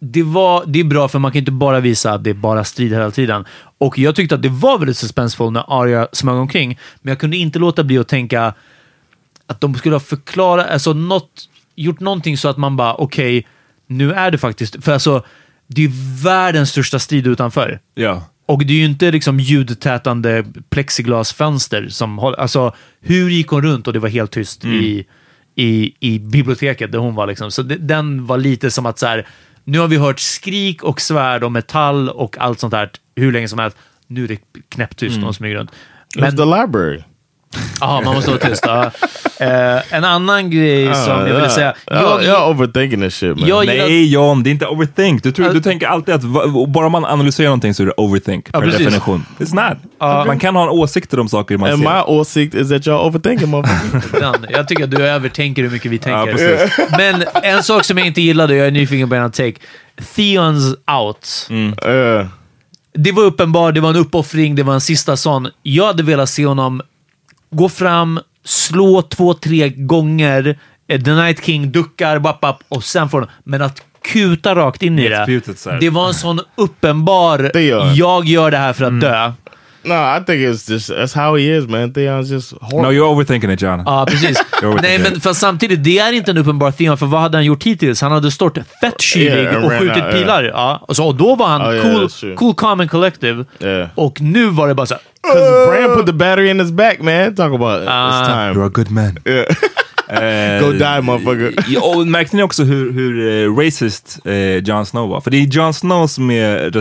Det, 0.06 0.24
var, 0.24 0.64
det 0.68 0.80
är 0.80 0.84
bra 0.84 1.08
för 1.08 1.20
man 1.20 1.32
kan 1.32 1.40
inte 1.40 1.52
bara 1.52 1.80
visa 1.80 2.14
att 2.14 2.24
det 2.24 2.30
är 2.30 2.34
bara 2.34 2.64
strid 2.64 2.94
hela 2.94 3.12
tiden. 3.12 3.46
Och 3.78 4.00
jag 4.00 4.16
tyckte 4.16 4.36
att 4.36 4.42
det 4.42 4.50
var 4.50 4.78
väldigt 4.78 4.98
suspenseful 4.98 5.52
när 5.52 5.82
Arya 5.82 6.08
smög 6.12 6.36
omkring, 6.36 6.80
men 7.02 7.12
jag 7.12 7.20
kunde 7.20 7.38
inte 7.38 7.60
låta 7.60 7.84
bli 7.84 7.98
att 7.98 8.08
tänka 8.08 8.54
att 9.48 9.62
de 9.62 9.76
skulle 9.76 9.96
ha 9.96 10.00
förklarat, 10.00 10.70
alltså 10.70 10.94
något, 10.94 11.50
gjort 11.76 12.00
någonting 12.00 12.38
så 12.38 12.50
att 12.50 12.58
man 12.58 12.78
bara, 12.78 12.96
okej, 12.96 13.48
nu 13.88 14.14
är 14.14 14.32
det 14.32 14.38
faktiskt, 14.38 14.84
för 14.84 14.92
alltså, 14.92 15.24
det 15.68 15.84
är 15.84 16.24
världens 16.24 16.70
största 16.70 17.00
strid 17.00 17.28
utanför. 17.28 17.80
Ja. 17.96 18.24
Och 18.46 18.66
det 18.66 18.74
är 18.74 18.78
ju 18.78 18.86
inte 18.86 19.12
liksom 19.12 19.40
ljudtätande 19.40 20.46
plexiglasfönster 20.70 21.90
som 21.90 22.18
håller... 22.18 22.40
Alltså, 22.40 22.76
hur 23.02 23.30
gick 23.30 23.48
hon 23.48 23.62
runt 23.62 23.88
och 23.88 23.94
det 23.94 24.00
var 24.00 24.10
helt 24.10 24.32
tyst 24.32 24.66
i, 24.66 25.06
i, 25.56 25.94
i 26.00 26.20
biblioteket 26.20 26.92
där 26.92 27.00
hon 27.00 27.16
var? 27.16 27.28
Liksom. 27.28 27.52
Så 27.52 27.62
det, 27.62 27.76
den 27.76 28.26
var 28.26 28.38
lite 28.38 28.72
som 28.72 28.86
att 28.86 29.00
så 29.00 29.08
här, 29.08 29.28
nu 29.64 29.80
har 29.80 29.88
vi 29.88 29.98
hört 29.98 30.20
skrik 30.20 30.84
och 30.84 31.02
svärd 31.02 31.44
och 31.44 31.52
metall 31.52 32.10
och 32.10 32.38
allt 32.38 32.60
sånt 32.60 32.72
där 32.72 32.90
hur 33.16 33.32
länge 33.32 33.48
som 33.48 33.60
helst. 33.60 33.78
Nu 34.08 34.24
är 34.24 34.28
det 34.28 34.40
knäpptyst 34.70 35.18
när 35.18 35.24
hon 35.24 35.34
smyger 35.34 35.56
runt. 35.56 35.72
It's 36.18 36.38
the 36.38 36.46
library. 36.46 37.04
Ja, 37.82 38.02
man 38.06 38.16
måste 38.16 38.32
vara 38.32 38.42
tyst. 38.50 38.64
Ja. 38.68 38.92
Eh, 39.40 39.94
en 39.94 40.04
annan 40.04 40.50
grej 40.52 40.96
som 40.96 41.28
jag 41.28 41.36
ville 41.36 41.50
säga. 41.50 41.74
Jag, 41.86 42.22
y'all 42.24 42.50
overthinking 42.52 43.02
this 43.02 43.16
shit, 43.16 43.40
man. 43.40 43.50
jag 43.50 43.66
gillar... 43.66 43.86
Nej 43.88 44.12
John, 44.12 44.44
det 44.44 44.50
är 44.50 44.52
inte 44.52 44.68
overthink. 44.68 45.24
Du, 45.24 45.32
tror, 45.32 45.50
du 45.50 45.62
tänker 45.62 45.88
alltid 45.88 46.16
att 46.16 46.24
va- 46.24 46.66
bara 46.68 46.90
man 46.90 47.06
analyserar 47.06 47.48
någonting 47.48 47.74
så 47.74 47.84
är 47.84 47.88
det 47.88 47.94
overthink 47.98 48.52
per 48.52 48.62
precis. 48.62 48.80
definition. 48.80 49.26
It's 49.40 49.70
not. 49.70 49.78
Man 50.28 50.40
kan 50.40 50.56
ha 50.56 50.70
åsikter 50.70 51.20
om 51.20 51.30
saker 51.30 51.58
man 51.58 51.70
and 51.72 51.84
ser. 51.84 51.90
my 51.96 52.02
åsikt 52.08 52.56
is 52.56 52.70
that 52.70 52.82
y'all 52.82 53.08
overthinking, 53.08 53.50
motherfucker. 53.50 54.48
Jag 54.50 54.68
tycker 54.68 54.84
att 54.84 54.92
du 54.92 55.04
övertänker 55.08 55.64
hur 55.64 55.70
mycket 55.70 55.92
vi 55.92 55.98
tänker. 56.00 56.32
precis. 56.34 56.78
Men 56.98 57.24
en 57.44 57.64
sak 57.64 57.84
som 57.86 57.98
jag 57.98 58.08
inte 58.08 58.22
gillade, 58.22 58.56
jag 58.56 58.68
är 58.68 58.72
nyfiken 58.72 59.10
på 59.10 59.16
en 59.16 59.32
take. 59.32 59.54
Theons 60.16 60.76
out. 61.02 61.48
uh, 61.52 62.28
Det 62.94 63.12
var 63.12 63.24
uppenbart, 63.24 63.74
det 63.76 63.82
var 63.82 63.90
en 63.90 63.96
uppoffring, 63.96 64.56
det 64.56 64.64
var 64.64 64.74
en 64.74 64.82
sista 64.82 65.18
sån. 65.18 65.48
Jag 65.64 65.86
hade 65.88 66.04
velat 66.04 66.30
se 66.30 66.46
honom 66.46 66.82
gå 67.54 67.70
fram, 67.70 68.20
slå 68.46 69.02
två, 69.02 69.34
tre 69.34 69.70
gånger, 69.70 70.60
eh, 70.88 71.02
The 71.02 71.14
Night 71.14 71.46
King 71.46 71.72
duckar, 71.72 72.20
bapp, 72.20 72.42
bapp, 72.42 72.64
och 72.70 72.84
sen 72.84 73.10
får 73.10 73.22
de... 73.22 73.28
Men 73.44 73.62
att 73.62 73.82
kuta 74.04 74.56
rakt 74.56 74.84
in 74.84 75.00
i 75.00 75.10
det. 75.10 75.42
Det 75.80 75.90
var 75.90 76.08
en 76.08 76.14
sån 76.14 76.40
uppenbar, 76.56 77.50
Theon. 77.54 77.96
jag 77.96 78.26
gör 78.26 78.52
det 78.52 78.58
här 78.58 78.74
för 78.74 78.86
att 78.86 79.02
dö. 79.02 79.32
No, 79.86 79.96
I 79.96 80.24
think 80.26 80.42
it's 80.42 80.72
just 80.72 80.88
that's 80.90 81.14
how 81.14 81.36
he 81.36 81.58
is, 81.58 81.68
man. 81.68 81.94
Theon's 81.94 82.32
just 82.32 82.54
horrible. 82.62 82.82
No, 82.82 82.92
you're 82.92 83.08
overthinking 83.16 83.54
it 83.54 83.62
John. 83.62 83.84
Ja, 83.86 84.06
precis. 84.06 84.44
Nej, 84.82 85.00
men 85.00 85.22
för 85.22 85.34
samtidigt, 85.34 85.84
det 85.84 86.00
är 86.00 86.12
inte 86.12 86.32
en 86.32 86.38
uppenbar 86.38 86.72
Theon, 86.72 86.98
för 86.98 87.06
vad 87.06 87.22
hade 87.22 87.38
han 87.38 87.46
gjort 87.46 87.64
hittills? 87.64 88.02
Han 88.02 88.12
hade 88.12 88.32
stått 88.32 88.58
fett 88.82 89.02
kylig 89.02 89.28
Yeah, 89.28 89.56
and 89.56 89.66
och 89.66 89.72
skjutit 89.72 90.04
out, 90.04 90.14
pilar. 90.14 90.44
Ja. 90.44 90.86
Och, 90.88 90.96
så, 90.96 91.08
och 91.08 91.16
då 91.16 91.36
var 91.36 91.48
han 91.48 91.62
Oh, 91.62 91.76
yeah, 91.76 91.84
cool, 91.84 92.36
cool, 92.36 92.56
calm 92.56 92.80
and 92.80 92.92
collective. 92.92 93.46
Yeah. 93.60 93.90
Och 93.96 94.22
nu 94.22 94.46
var 94.46 94.68
det 94.68 94.74
bara 94.74 94.86
så 94.86 94.96
Because 95.24 95.68
Bran 95.68 95.98
put 95.98 96.06
the 96.06 96.14
battery 96.14 96.50
in 96.50 96.60
his 96.60 96.72
back, 96.72 97.02
man. 97.02 97.36
Talk 97.36 97.54
about 97.54 97.82
it. 97.82 97.88
Uh, 97.88 97.94
it's 97.94 98.28
time. 98.28 98.54
You're 98.54 98.66
a 98.66 98.70
good 98.70 98.92
man. 98.92 99.18
Eh, 100.14 100.62
Go 100.66 100.72
die, 100.72 101.02
motherfucker. 101.02 101.64
Ja, 101.68 101.82
och 101.96 102.08
märkte 102.08 102.36
ni 102.36 102.44
också 102.44 102.64
hur, 102.64 102.92
hur 102.94 103.44
eh, 103.46 103.56
racist 103.66 104.20
eh, 104.26 104.58
Jon 104.58 104.86
Snow 104.86 105.10
var? 105.10 105.22
För 105.22 105.32
det 105.32 105.38
är 105.38 105.46
Jon 105.48 105.74
Snow 105.74 106.08
som 106.08 106.32
är, 106.32 106.66
eh, 106.66 106.72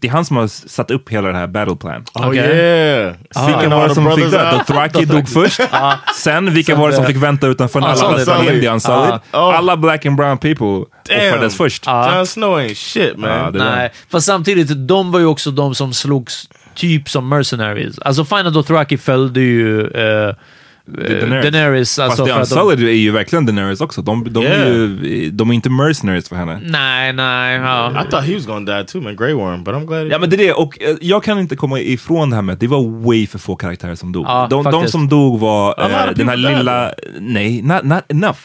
det 0.00 0.06
är 0.06 0.10
han 0.10 0.24
som 0.24 0.36
har 0.36 0.46
satt 0.46 0.90
upp 0.90 1.08
hela 1.08 1.28
det 1.28 1.38
här 1.38 1.46
battle 1.46 1.76
plan. 1.76 2.04
Oh 2.14 2.28
Okay. 2.28 2.38
yeah. 2.40 3.14
Vilka 3.20 3.40
Seeking 3.58 3.70
var 3.70 3.88
det 3.88 3.94
som 3.94 4.12
fick 4.16 4.30
dö? 4.30 4.50
out. 4.52 4.66
Dothraki 4.66 5.04
dog 5.04 5.28
först. 5.28 5.60
Sen, 6.22 6.54
vilka 6.54 6.74
var 6.76 6.88
det 6.90 6.94
som 6.96 7.04
fick 7.06 7.16
vänta 7.16 7.46
utanför 7.46 7.80
när 7.80 7.86
alla 7.86 7.94
Unsullied. 8.08 8.28
röstade 8.28 8.54
in? 8.54 8.60
The 8.60 8.68
Unsullied. 8.68 9.20
Oh. 9.32 9.38
Alla 9.58 9.76
black 9.76 10.06
and 10.06 10.16
brown 10.16 10.38
people 10.38 10.84
offrades 11.10 11.56
först. 11.56 11.86
Jon 11.86 12.26
Snow 12.26 12.58
ain't 12.58 12.74
shit, 12.74 13.16
man. 13.16 13.52
Nej. 13.54 13.92
Fast 14.10 14.26
samtidigt, 14.26 14.88
de 14.88 15.12
var 15.12 15.18
ju 15.20 15.26
också 15.26 15.50
de 15.50 15.74
som 15.74 15.92
slogs 15.94 16.48
typ 16.74 17.08
som 17.08 17.28
mercenaries. 17.28 17.98
Alltså 17.98 18.24
fine 18.24 18.46
att 18.46 18.54
Dothraki 18.54 18.98
följde 18.98 19.40
ju 19.40 19.80
eh, 19.90 20.34
Daenerys. 20.86 21.52
Daenerys. 21.52 21.98
alltså, 21.98 22.26
Fast 22.26 22.28
The 22.28 22.34
för 22.34 22.40
att 22.42 22.50
de- 22.50 22.58
Unsullied 22.60 22.88
är 22.88 22.92
ju 22.98 23.10
verkligen 23.10 23.46
Daenerys 23.46 23.80
också. 23.80 24.02
De, 24.02 24.32
de, 24.32 24.46
är 24.46 24.50
Yeah. 24.50 24.68
ju, 24.68 25.30
de 25.30 25.50
är 25.50 25.54
inte 25.54 25.70
mercenaries 25.70 26.28
för 26.28 26.36
henne. 26.36 26.60
Nej, 26.64 27.12
nej. 27.12 27.56
Ja. 27.58 27.90
I 27.90 28.10
thought 28.10 28.26
he 28.28 28.34
was 28.34 28.46
gonna 28.46 28.76
die 28.78 28.84
too, 28.86 29.00
man. 29.02 29.16
Grey 29.16 29.32
Worm, 29.34 29.64
but 29.64 29.74
I'm 29.74 29.86
glad. 29.86 30.06
Ja 30.06 30.18
men 30.18 30.30
det 30.30 30.36
är 30.36 30.38
det, 30.38 30.52
och 30.52 30.82
eh, 30.82 30.96
jag 31.00 31.24
kan 31.24 31.38
inte 31.38 31.56
komma 31.56 31.80
ifrån 31.80 32.30
det 32.30 32.36
här 32.36 32.42
med 32.42 32.52
att 32.52 32.60
det 32.60 32.66
var 32.66 33.04
way 33.06 33.26
för 33.26 33.38
få 33.38 33.56
karaktärer 33.56 33.94
som 33.94 34.12
dog. 34.12 34.24
Ja, 34.26 34.46
de, 34.50 34.64
de 34.64 34.88
som 34.88 35.08
dog 35.08 35.40
var 35.40 35.74
eh, 35.78 36.10
of 36.10 36.16
den 36.16 36.28
här 36.28 36.36
lilla... 36.36 36.90
Nej, 37.20 37.62
not, 37.62 37.82
not 37.84 38.02
enough. 38.08 38.38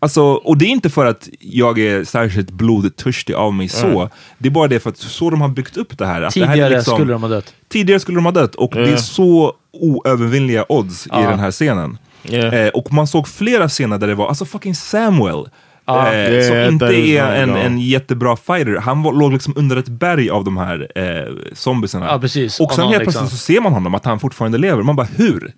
Alltså, 0.00 0.22
och 0.22 0.58
det 0.58 0.64
är 0.64 0.68
inte 0.68 0.90
för 0.90 1.06
att 1.06 1.28
jag 1.40 1.78
är 1.78 2.04
särskilt 2.04 2.50
blodtörstig 2.50 3.34
av 3.34 3.54
mig 3.54 3.68
så. 3.68 4.10
Det 4.38 4.48
är 4.48 4.50
bara 4.50 4.68
det 4.68 4.80
för 4.80 4.90
att 4.90 4.96
så 4.98 5.30
de 5.30 5.40
har 5.40 5.48
byggt 5.48 5.76
upp 5.76 5.98
det 5.98 6.06
här. 6.06 6.22
Att 6.22 6.34
det 6.34 6.40
här 6.46 6.52
Tidigare 6.54 6.72
är 6.74 6.76
liksom, 6.76 6.94
skulle 6.96 7.12
de 7.12 7.22
ha 7.22 7.28
dött. 7.28 7.54
Tidigare 7.68 8.00
skulle 8.00 8.16
de 8.18 8.24
ha 8.24 8.32
dött 8.32 8.54
och 8.54 8.70
det 8.74 8.80
är 8.82 8.90
Ja. 8.90 8.96
så 8.96 9.52
oövervinnliga 9.72 10.64
odds 10.68 11.06
i 11.06 11.10
Ja. 11.12 11.18
den 11.30 11.38
här 11.38 11.50
scenen. 11.50 11.98
Yeah. 12.24 12.54
Eh, 12.54 12.68
och 12.68 12.92
man 12.92 13.06
såg 13.06 13.28
flera 13.28 13.68
scener 13.68 13.98
där 13.98 14.06
det 14.06 14.14
var, 14.14 14.28
alltså 14.28 14.44
fucking 14.44 14.74
Samuel. 14.74 15.48
Ja. 15.84 16.12
Eh, 16.12 16.32
Yeah, 16.32 16.48
som 16.48 16.72
inte 16.74 16.86
that 16.86 16.94
is 16.94 17.18
är 17.18 17.36
en, 17.42 17.50
en 17.56 17.78
jättebra 17.80 18.36
fighter. 18.36 18.76
Han 18.76 19.02
var, 19.02 19.12
låg 19.12 19.32
liksom 19.32 19.52
under 19.56 19.76
ett 19.76 19.88
berg 19.88 20.30
av 20.30 20.44
de 20.44 20.56
här 20.56 20.88
eh, 20.94 21.34
zombiesarna. 21.54 22.06
Ja, 22.06 22.18
precis. 22.18 22.60
Och 22.60 22.72
sen 22.72 22.84
helt 22.88 23.02
plötsligt 23.02 23.22
liksom- 23.22 23.28
så 23.28 23.36
ser 23.36 23.60
man 23.60 23.72
honom, 23.72 23.94
att 23.94 24.04
han 24.04 24.20
fortfarande 24.20 24.58
lever. 24.58 24.82
Man 24.82 24.96
bara, 24.96 25.08
hur? 25.16 25.52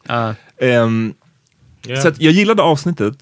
Ehm, 0.60 1.12
Yeah. 1.86 2.02
Så 2.02 2.10
jag 2.18 2.32
gillade 2.32 2.62
avsnittet 2.62 3.14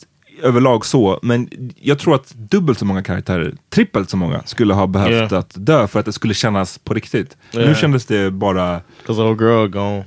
överlag 0.43 0.87
så, 0.87 1.19
men 1.23 1.49
jag 1.81 1.99
tror 1.99 2.15
att 2.15 2.35
dubbelt 2.35 2.79
så 2.79 2.85
många 2.85 3.03
karaktärer, 3.03 3.55
trippelt 3.71 4.11
så 4.11 4.17
många, 4.17 4.43
skulle 4.45 4.75
ha 4.75 4.87
behövt 4.87 5.11
Yeah. 5.13 5.33
att 5.33 5.53
dö 5.55 5.87
för 5.87 6.01
att 6.01 6.07
det 6.07 6.13
skulle 6.13 6.35
kännas 6.35 6.79
på 6.79 6.95
riktigt. 6.95 7.37
Nu 7.53 7.61
Yeah. 7.61 7.77
kändes 7.77 8.07
det 8.07 8.31
bara... 8.31 8.81
Because 9.03 9.23
old 9.23 9.41
girl 9.41 9.69
gone. 9.69 10.05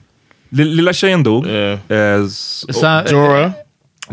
Lill- 0.50 0.76
Lilla 0.76 0.94
tjejen 0.94 1.24
dog. 1.24 1.48
Yeah. 1.48 1.80
Eh, 1.90 2.28
Jorah. 3.12 3.52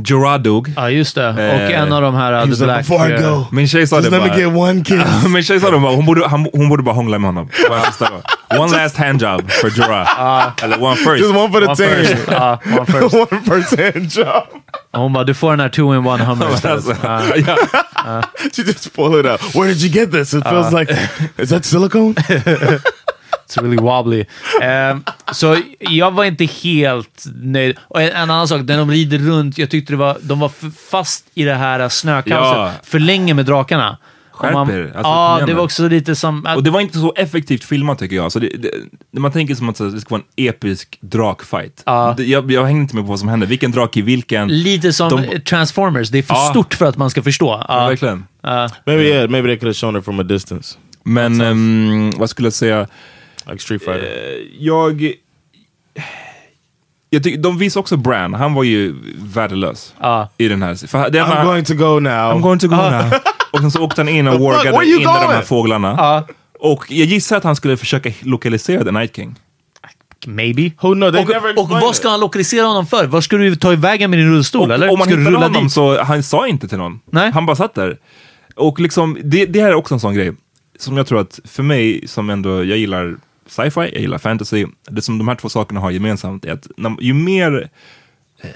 Jorah 0.05 0.38
dog. 0.38 0.72
Ja, 0.76 0.90
just 0.90 1.14
det. 1.14 1.28
Och 1.28 1.38
Eh, 1.38 1.80
en 1.82 1.92
av 1.92 2.03
de 2.03 2.14
här... 2.14 2.46
He 2.46 2.57
The 2.57 2.64
Black, 2.64 2.78
before 2.88 3.09
I 3.09 3.12
eh, 3.14 3.20
go, 3.30 3.44
Min 3.53 3.68
tjej 3.68 3.86
sa 3.86 4.01
det 4.01 4.11
bara. 4.11 4.36
get 4.38 4.46
one 4.57 4.84
kiss. 4.84 5.28
Min 5.28 5.42
tjej 5.42 5.61
sa 5.61 5.70
det 5.70 5.78
bara, 5.78 5.94
hon 5.96 6.07
borde, 6.07 6.28
han, 6.28 6.46
hon 6.53 6.68
borde 6.68 6.82
bara 6.82 6.94
hångla 6.94 7.18
med 7.18 7.28
honom. 7.28 7.49
One 8.59 8.72
last 8.72 8.96
handjob 8.96 9.51
for 9.51 9.68
Jorah. 9.70 10.53
Eller 10.62 10.82
one 10.82 10.96
first. 10.96 11.22
just 11.24 11.34
one 11.36 11.53
for 11.53 11.61
the 11.61 11.66
One 11.66 11.76
team. 11.76 11.88
first. 11.88 12.28
Ja, 12.30 12.59
one 12.64 12.86
first. 12.92 13.14
one 13.14 13.42
percent 13.44 14.16
job. 14.16 14.44
Och 14.92 15.01
Hon 15.01 15.12
bara, 15.12 15.24
du 15.24 15.34
får 15.34 15.51
den 15.51 15.61
här 15.61 15.68
two 15.68 15.94
in 15.94 16.07
one 16.07 16.24
hummer. 16.24 16.46
Alltså, 16.46 16.94
Ja. 17.03 17.20
ja. 18.05 18.22
She 18.57 18.62
just 18.62 18.96
pulled 18.96 19.20
it 19.20 19.26
out. 19.32 19.55
Where 19.55 19.68
did 19.74 19.82
you 19.82 19.92
get 19.92 20.12
this? 20.12 20.34
It 20.34 20.44
feels 20.44 20.72
like, 20.72 20.96
is 21.38 21.49
that 21.51 21.64
silicone? 21.64 22.14
It's 23.49 23.62
really 23.62 23.76
wobbly. 23.76 24.24
Ehm, 24.62 25.05
så 25.32 25.57
jag 25.78 26.11
var 26.11 26.24
inte 26.24 26.44
helt 26.44 27.24
nöjd. 27.42 27.76
Och 27.88 28.03
en, 28.03 28.09
en 28.11 28.16
annan 28.30 28.49
sak, 28.49 28.61
när 28.64 28.78
de 28.78 28.90
rider 28.90 29.18
runt, 29.18 29.59
jag 29.59 29.70
tyckte 29.70 29.92
det 29.92 29.96
var, 29.96 30.16
de 30.22 30.40
var 30.40 30.51
fast 30.90 31.24
i 31.34 31.44
det 31.44 31.55
här 31.55 31.88
snökaoset 31.88 32.59
Ja. 32.59 32.72
för 32.82 32.99
länge 32.99 33.34
med 33.34 33.46
drakarna. 33.46 33.99
Skärp 34.32 34.55
er. 34.70 34.82
Alltså, 34.84 35.01
ja, 35.03 35.40
det 35.46 35.55
var 35.55 35.64
också 35.64 35.88
lite 35.88 36.16
som... 36.16 36.46
Att, 36.46 36.57
Och 36.57 36.62
det 36.62 36.70
var 36.70 36.80
inte 36.80 36.99
så 36.99 37.12
effektivt 37.16 37.64
filmat 37.64 37.99
tycker 37.99 38.16
jag. 38.16 38.32
Så 38.32 38.38
det, 38.38 38.49
det, 38.59 38.70
när 39.11 39.20
man 39.20 39.32
tänker 39.32 39.55
som 39.55 39.68
att 39.68 39.76
det 39.78 40.01
ska 40.01 40.09
vara 40.14 40.22
en 40.36 40.46
episk 40.49 40.99
drakfight. 41.01 41.82
Ja. 41.86 42.14
Jag, 42.18 42.51
jag 42.53 42.64
hängde 42.64 42.82
inte 42.82 42.94
med 42.96 43.05
på 43.05 43.09
vad 43.09 43.18
som 43.18 43.28
hände. 43.28 43.46
Vilken 43.46 43.70
drake 43.72 43.99
i 43.99 44.03
vilken. 44.03 44.49
lite 44.62 44.92
som 44.92 45.09
de- 45.11 45.40
Transformers, 45.40 46.09
det 46.11 46.18
är 46.18 46.22
för 46.22 46.34
Ja. 46.34 46.51
stort 46.51 46.74
för 46.74 46.86
att 46.86 46.96
man 46.96 47.11
ska 47.11 47.22
förstå. 47.22 47.46
Ja, 47.68 47.80
Ja. 47.82 47.88
verkligen. 47.88 48.24
Ja. 48.42 48.70
Maybe 48.86 49.03
yeah. 49.05 49.28
Maybe 49.30 49.49
they 49.49 49.57
could 49.57 49.68
have 49.68 49.74
shown 49.74 49.96
it 49.96 50.05
from 50.05 50.20
a 50.20 50.22
distance, 50.22 50.78
Men 51.05 51.40
ehm, 51.40 52.11
vad 52.16 52.30
skulle 52.30 52.46
jag 52.46 52.53
säga? 52.53 52.86
Like 53.49 53.62
Street 53.62 53.82
Fighter. 53.84 54.05
Eh, 54.05 54.46
jag... 54.59 55.12
Jag 57.11 57.22
tycker, 57.22 57.38
de 57.38 57.59
visar 57.59 57.80
också 57.80 57.96
Bran, 57.96 58.34
han 58.34 58.55
var 58.55 58.62
ju 58.64 58.94
värdelös 59.18 59.94
Ja. 60.01 60.28
i 60.38 60.49
den 60.49 60.62
här. 60.62 60.86
För 60.86 61.11
det 61.11 61.18
I'm 61.20 61.24
enda- 61.24 61.44
going 61.44 61.64
to 61.64 61.74
go 61.74 62.01
now. 62.01 62.11
I'm 62.12 62.40
going 62.40 62.59
to 62.59 62.68
go 62.68 62.76
now. 62.76 63.12
Och 63.53 63.61
sen 63.61 63.70
så 63.70 63.82
åkte 63.84 64.01
han 64.01 64.09
in 64.09 64.28
och 64.28 64.40
wargade 64.40 64.86
in 64.86 64.92
i 65.01 65.05
de 65.05 65.09
här 65.09 65.26
going? 65.26 65.42
fåglarna. 65.42 65.94
Ja. 65.99 66.26
Och 66.61 66.84
jag 66.88 67.07
gissar 67.07 67.36
att 67.36 67.44
han 67.44 67.57
skulle 67.57 67.76
försöka 67.76 68.11
lokalisera 68.20 68.84
The 68.84 68.90
Night 68.90 69.16
King. 69.16 69.34
Maybe. 70.26 70.70
Who 70.80 70.94
knows? 70.94 71.12
They 71.14 71.24
Och, 71.57 71.59
och 71.59 71.68
vad 71.70 71.96
ska 71.96 72.09
han 72.09 72.20
lokalisera 72.20 72.66
honom 72.66 72.86
för? 72.86 73.07
Var 73.07 73.20
ska 73.20 73.36
du 73.36 73.57
ta 73.57 73.72
i 73.72 73.76
vägen 73.76 74.11
med 74.11 74.18
din 74.18 74.28
rullstol? 74.32 74.68
Och 74.68 74.74
eller? 74.74 74.88
om 74.90 74.99
man 74.99 75.07
ska 75.09 75.14
du 75.16 75.20
hittade 75.20 75.36
rulla 75.36 75.46
honom 75.46 75.62
dit? 75.62 75.72
så, 75.72 76.03
han 76.03 76.22
sa 76.22 76.46
inte 76.46 76.68
till 76.68 76.78
någon. 76.78 77.01
Nej. 77.11 77.30
Han 77.30 77.46
bara 77.46 77.57
satt 77.57 77.74
där. 77.74 77.99
Och 78.57 78.80
liksom, 78.80 79.18
det, 79.24 79.46
det 79.46 79.61
här 79.61 79.68
är 79.68 79.74
också 79.74 79.94
en 79.94 80.01
sån 80.01 80.14
grej. 80.14 80.32
Som 80.78 80.96
jag 80.96 81.07
tror 81.07 81.20
att 81.20 81.40
för 81.44 81.62
mig, 81.62 82.09
som 82.09 82.30
ändå, 82.30 82.64
jag 82.64 82.78
gillar 82.78 83.16
sci-fi, 83.49 83.80
jag 83.80 84.01
gillar 84.01 84.18
fantasy. 84.18 84.66
Det 84.90 85.03
som 85.03 85.18
de 85.18 85.28
här 85.28 85.34
två 85.34 85.49
sakerna 85.49 85.80
har 85.80 85.90
gemensamt 85.90 86.44
är 86.44 86.53
att 86.53 86.68
när, 86.76 86.96
ju 87.01 87.14
mer 87.14 87.70
eh, 88.42 88.51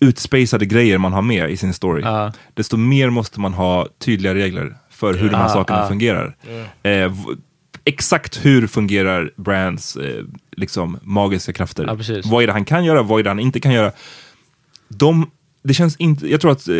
utspacade 0.00 0.66
grejer 0.66 0.98
man 0.98 1.12
har 1.12 1.22
med 1.22 1.50
i 1.50 1.56
sin 1.56 1.74
story, 1.74 2.02
Ja. 2.02 2.32
desto 2.54 2.76
mer 2.76 3.10
måste 3.10 3.40
man 3.40 3.54
ha 3.54 3.88
tydliga 3.98 4.34
regler 4.34 4.76
för 4.90 5.14
hur 5.14 5.30
de 5.30 5.36
här 5.36 5.48
sakerna 5.48 5.78
ja. 5.78 5.88
fungerar. 5.88 6.36
Eh, 6.82 7.12
exakt 7.84 8.44
hur 8.44 8.66
fungerar 8.66 9.30
Brands 9.36 9.96
eh, 9.96 10.24
liksom, 10.56 10.98
magiska 11.02 11.52
krafter? 11.52 11.84
Vad 12.30 12.42
är 12.42 12.46
det 12.46 12.52
han 12.52 12.64
kan 12.64 12.84
göra, 12.84 13.02
vad 13.02 13.20
är 13.20 13.24
det 13.24 13.30
han 13.30 13.38
inte 13.40 13.60
kan 13.60 13.72
göra? 13.72 13.92
De, 14.88 15.30
det 15.64 15.74
känns 15.74 15.96
inte, 15.96 16.30
jag 16.30 16.40
tror 16.40 16.52
att 16.52 16.68
eh, 16.68 16.76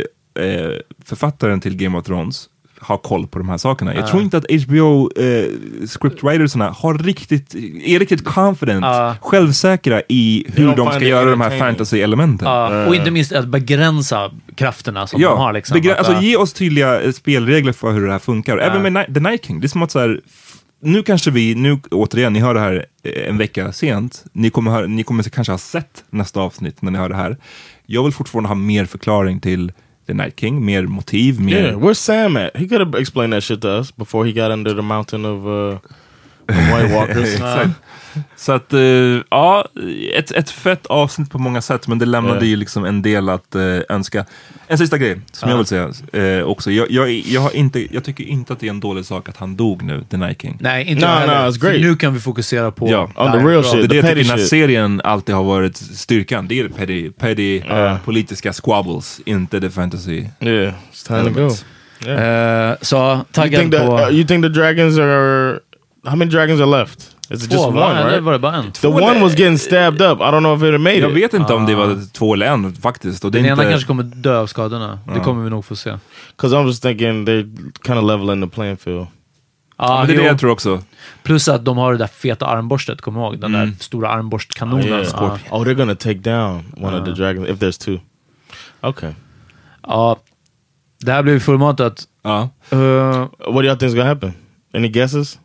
författaren 1.05 1.61
till 1.61 1.77
Game 1.77 1.99
of 1.99 2.05
Thrones 2.05 2.49
har 2.81 2.97
koll 2.97 3.27
på 3.27 3.39
de 3.39 3.49
här 3.49 3.57
sakerna. 3.59 3.95
Jag 3.95 4.07
tror 4.07 4.23
inte 4.23 4.37
att 4.37 4.45
HBO 4.67 5.11
eh, 5.17 5.45
scriptwritersarna 5.87 6.71
har 6.71 6.99
riktigt, 6.99 7.55
är 7.85 7.99
riktigt 7.99 8.25
confident, 8.25 8.85
Ja. 8.85 9.17
självsäkra 9.21 10.03
i 10.09 10.45
hur 10.55 10.77
de 10.77 10.93
ska 10.93 11.05
göra 11.05 11.31
de 11.31 11.41
här 11.41 11.59
fantasy-elementen. 11.59 12.49
Ja, 12.49 12.87
och 12.87 12.95
inte 12.95 13.11
minst 13.11 13.33
att 13.33 13.49
begränsa 13.49 14.31
krafterna 14.55 15.07
som 15.07 15.21
de 15.21 15.27
har. 15.27 15.53
Liksom. 15.53 15.79
Att, 15.79 15.99
alltså, 15.99 16.13
ja. 16.13 16.21
ge 16.21 16.37
oss 16.37 16.53
tydliga 16.53 17.01
eh, 17.01 17.13
spelregler 17.13 17.73
för 17.73 17.93
hur 17.93 18.07
det 18.07 18.13
här 18.13 18.19
funkar. 18.19 18.59
Även 18.59 18.83
med 18.83 18.93
Ni- 18.93 19.15
The 19.15 19.21
Night 19.21 19.45
King, 19.47 19.61
det 19.61 19.67
är 19.67 19.69
som 19.69 19.83
att 19.83 19.91
så 19.91 19.99
här, 19.99 20.21
nu 20.83 21.03
kanske 21.03 21.31
vi, 21.31 21.55
nu 21.55 21.79
återigen, 21.91 22.33
ni 22.33 22.41
hör 22.41 22.55
det 22.55 22.61
här 22.61 22.87
eh, 23.03 23.29
en 23.29 23.39
vecka 23.39 23.73
sent, 23.73 24.25
ni 24.33 24.51
kommer, 24.51 24.71
höra, 24.71 24.87
ni 24.87 25.03
kommer 25.03 25.23
kanske 25.23 25.53
ha 25.53 25.59
sett 25.59 26.05
nästa 26.11 26.41
avsnitt 26.41 26.83
när 26.83 26.91
ni 26.91 26.99
hör 26.99 27.09
det 27.09 27.17
här. 27.17 27.37
Jag 27.87 28.05
vill 28.05 28.13
fortfarande 28.13 28.49
ha 28.49 28.55
mer 28.55 28.85
förklaring 28.85 29.41
till 29.41 29.73
The 30.09 30.15
Night 30.15 30.37
King, 30.37 30.65
mer 30.65 30.87
motiv, 30.89 31.39
mer... 31.39 31.55
Yeah, 31.55 31.75
where's 31.75 31.99
Sam 31.99 32.39
at? 32.39 32.57
He 32.57 32.67
could 32.67 32.81
have 32.81 32.95
explained 32.95 33.35
that 33.35 33.43
shit 33.43 33.61
to 33.61 33.69
us 33.69 33.91
before 33.91 34.25
he 34.25 34.33
got 34.33 34.51
under 34.51 34.73
the 34.73 34.83
mountain 34.83 35.27
of, 35.27 35.47
uh, 35.47 35.81
White 36.49 36.91
Walkers. 36.95 37.35
Exakt. 37.35 37.79
Så 38.37 38.53
att, 38.53 38.73
eh, 38.73 38.81
ja, 39.31 39.69
ett, 40.15 40.31
ett 40.31 40.51
fett 40.51 40.87
avsnitt 40.87 41.31
på 41.31 41.39
många 41.39 41.63
sätt, 41.63 41.89
men 41.89 41.99
det 41.99 42.07
lämnade 42.07 42.47
ju 42.47 42.57
liksom 42.57 42.85
en 42.85 43.03
del 43.03 43.29
att 43.29 43.55
eh, 43.55 43.63
önska. 43.89 44.25
En 44.67 44.79
sista 44.79 44.99
grej 44.99 45.21
som 45.33 45.51
jag 45.51 45.57
vill 45.57 45.67
säga 45.67 45.93
eh, 46.13 46.43
också. 46.43 46.71
Jag, 46.71 46.91
jag, 46.91 47.11
jag, 47.11 47.41
har 47.41 47.57
inte, 47.57 47.95
jag 47.95 48.05
tycker 48.05 48.25
inte 48.25 48.53
att 48.53 48.61
det 48.61 48.67
är 48.67 48.71
en 48.71 48.81
dålig 48.81 49.05
sak 49.05 49.29
att 49.29 49.37
han 49.37 49.57
dog 49.57 49.83
nu, 49.83 50.05
The 50.11 50.17
Night 50.17 50.43
King. 50.43 50.59
Nej, 50.61 50.85
inte 50.85 51.07
No, 51.07 51.27
no, 51.27 51.33
it's 51.33 51.61
great. 51.61 51.81
Nu 51.81 51.97
kan 51.97 52.15
vi 52.15 52.21
fokusera 52.21 52.71
på... 52.71 52.89
Ja, 52.89 53.11
on 53.17 53.33
the 53.33 53.39
real 53.39 53.65
shit. 53.65 53.73
Det 53.91 53.99
är 53.99 54.03
det 54.03 54.09
jag 54.09 54.17
tycker 54.17 54.37
serien 54.37 55.01
alltid 55.05 55.35
har 55.35 55.45
varit 55.45 55.77
styrkan. 55.77 56.49
Det 56.49 56.61
är 56.61 56.69
petty, 56.69 57.11
petty 57.11 57.63
politiska 58.05 58.53
squabbles, 58.53 59.21
inte 59.25 59.61
the 59.61 59.71
fantasy. 59.71 60.25
Yeah, 60.41 60.75
it's 60.93 61.07
time 61.07 61.25
to 61.25 61.41
go. 61.41 61.51
elements. 61.51 61.65
Eh, 62.07 62.77
så 62.81 63.25
think, 63.33 63.73
that, 63.73 63.87
på... 63.87 63.99
uh, 63.99 64.11
you 64.11 64.25
think 64.25 64.45
the 64.45 64.49
dragons 64.49 64.99
are... 64.99 65.61
How 66.05 66.17
many 66.17 66.31
dragons 66.31 66.61
are 66.61 66.81
left? 66.81 67.17
Is 67.31 67.45
it 67.45 67.53
just 67.53 67.67
one, 67.67 68.05
right? 68.05 68.23
var 68.23 68.33
det 68.33 68.39
bara 68.39 68.57
en? 68.57 68.73
The 68.73 68.87
one 68.89 69.21
was 69.21 69.33
getting 69.39 69.59
stabbed 69.59 70.03
up. 70.03 70.19
I 70.19 70.23
don't 70.23 70.41
know 70.41 70.57
if 70.57 70.75
it 70.75 70.81
made 70.81 70.97
Jag 70.97 71.11
it. 71.11 71.17
vet 71.17 71.35
inte 71.35 71.55
om 71.55 71.67
det 71.67 71.75
var 71.75 72.13
två 72.13 72.35
eller 72.35 72.47
en 72.47 72.73
faktiskt. 72.75 73.25
Och 73.25 73.31
det 73.31 73.39
Den 73.39 73.47
ena 73.47 73.53
inte... 73.63 73.71
kanske 73.73 73.87
kommer 73.87 74.03
dö 74.03 74.39
av 74.39 74.47
skadorna. 74.47 74.99
Det 75.15 75.21
kommer 75.21 75.45
vi 75.45 75.51
nog 75.51 75.65
få 75.65 75.77
se. 75.77 75.95
Because 76.37 76.61
I 76.61 76.65
was 76.65 76.81
thinking 76.81 77.25
they're 77.27 77.73
kind 77.87 77.99
of 77.99 78.05
leveling 78.05 78.43
the 78.49 78.55
playing 78.55 78.77
field. 78.77 79.07
Ja, 79.81 79.99
men 79.99 80.07
det 80.07 80.13
är 80.13 80.17
jo. 80.17 80.23
det 80.23 80.29
jag 80.29 80.39
tror 80.39 80.51
också. 80.51 80.83
Plus 81.23 81.49
att 81.49 81.65
de 81.65 81.79
har 81.79 81.93
det 81.93 81.99
där 81.99 82.07
feta 82.07 82.47
armborstet, 82.47 83.01
kommer 83.01 83.21
du 83.21 83.27
ihåg? 83.27 83.39
Den 83.41 83.55
Mm. 83.55 83.71
där 83.71 83.77
stora 83.85 84.09
armborstkanonen. 84.09 84.85
Oh, 84.85 84.89
yeah. 84.89 85.07
Ja. 85.13 85.39
oh, 85.51 85.65
they're 85.65 85.75
gonna 85.75 85.95
take 85.95 86.19
down 86.19 86.65
one 86.77 86.99
of 86.99 87.05
the 87.05 87.11
Uh. 87.11 87.17
dragons 87.17 87.49
if 87.49 87.59
there's 87.59 87.85
two. 87.85 88.01
Okay. 88.89 89.13
ja. 89.87 90.17
Det 91.01 91.13
här 91.13 91.23
blev 91.23 91.41
fullmatat. 91.41 92.05
Ja. 92.23 92.49
Uh, 92.73 92.79
What 92.79 93.29
do 93.39 93.63
y'all 93.63 93.77
think 93.77 93.83
is 93.89 93.95
gonna 93.95 94.09
happen? 94.09 94.33
Any 94.75 94.89
guesses? 94.89 95.39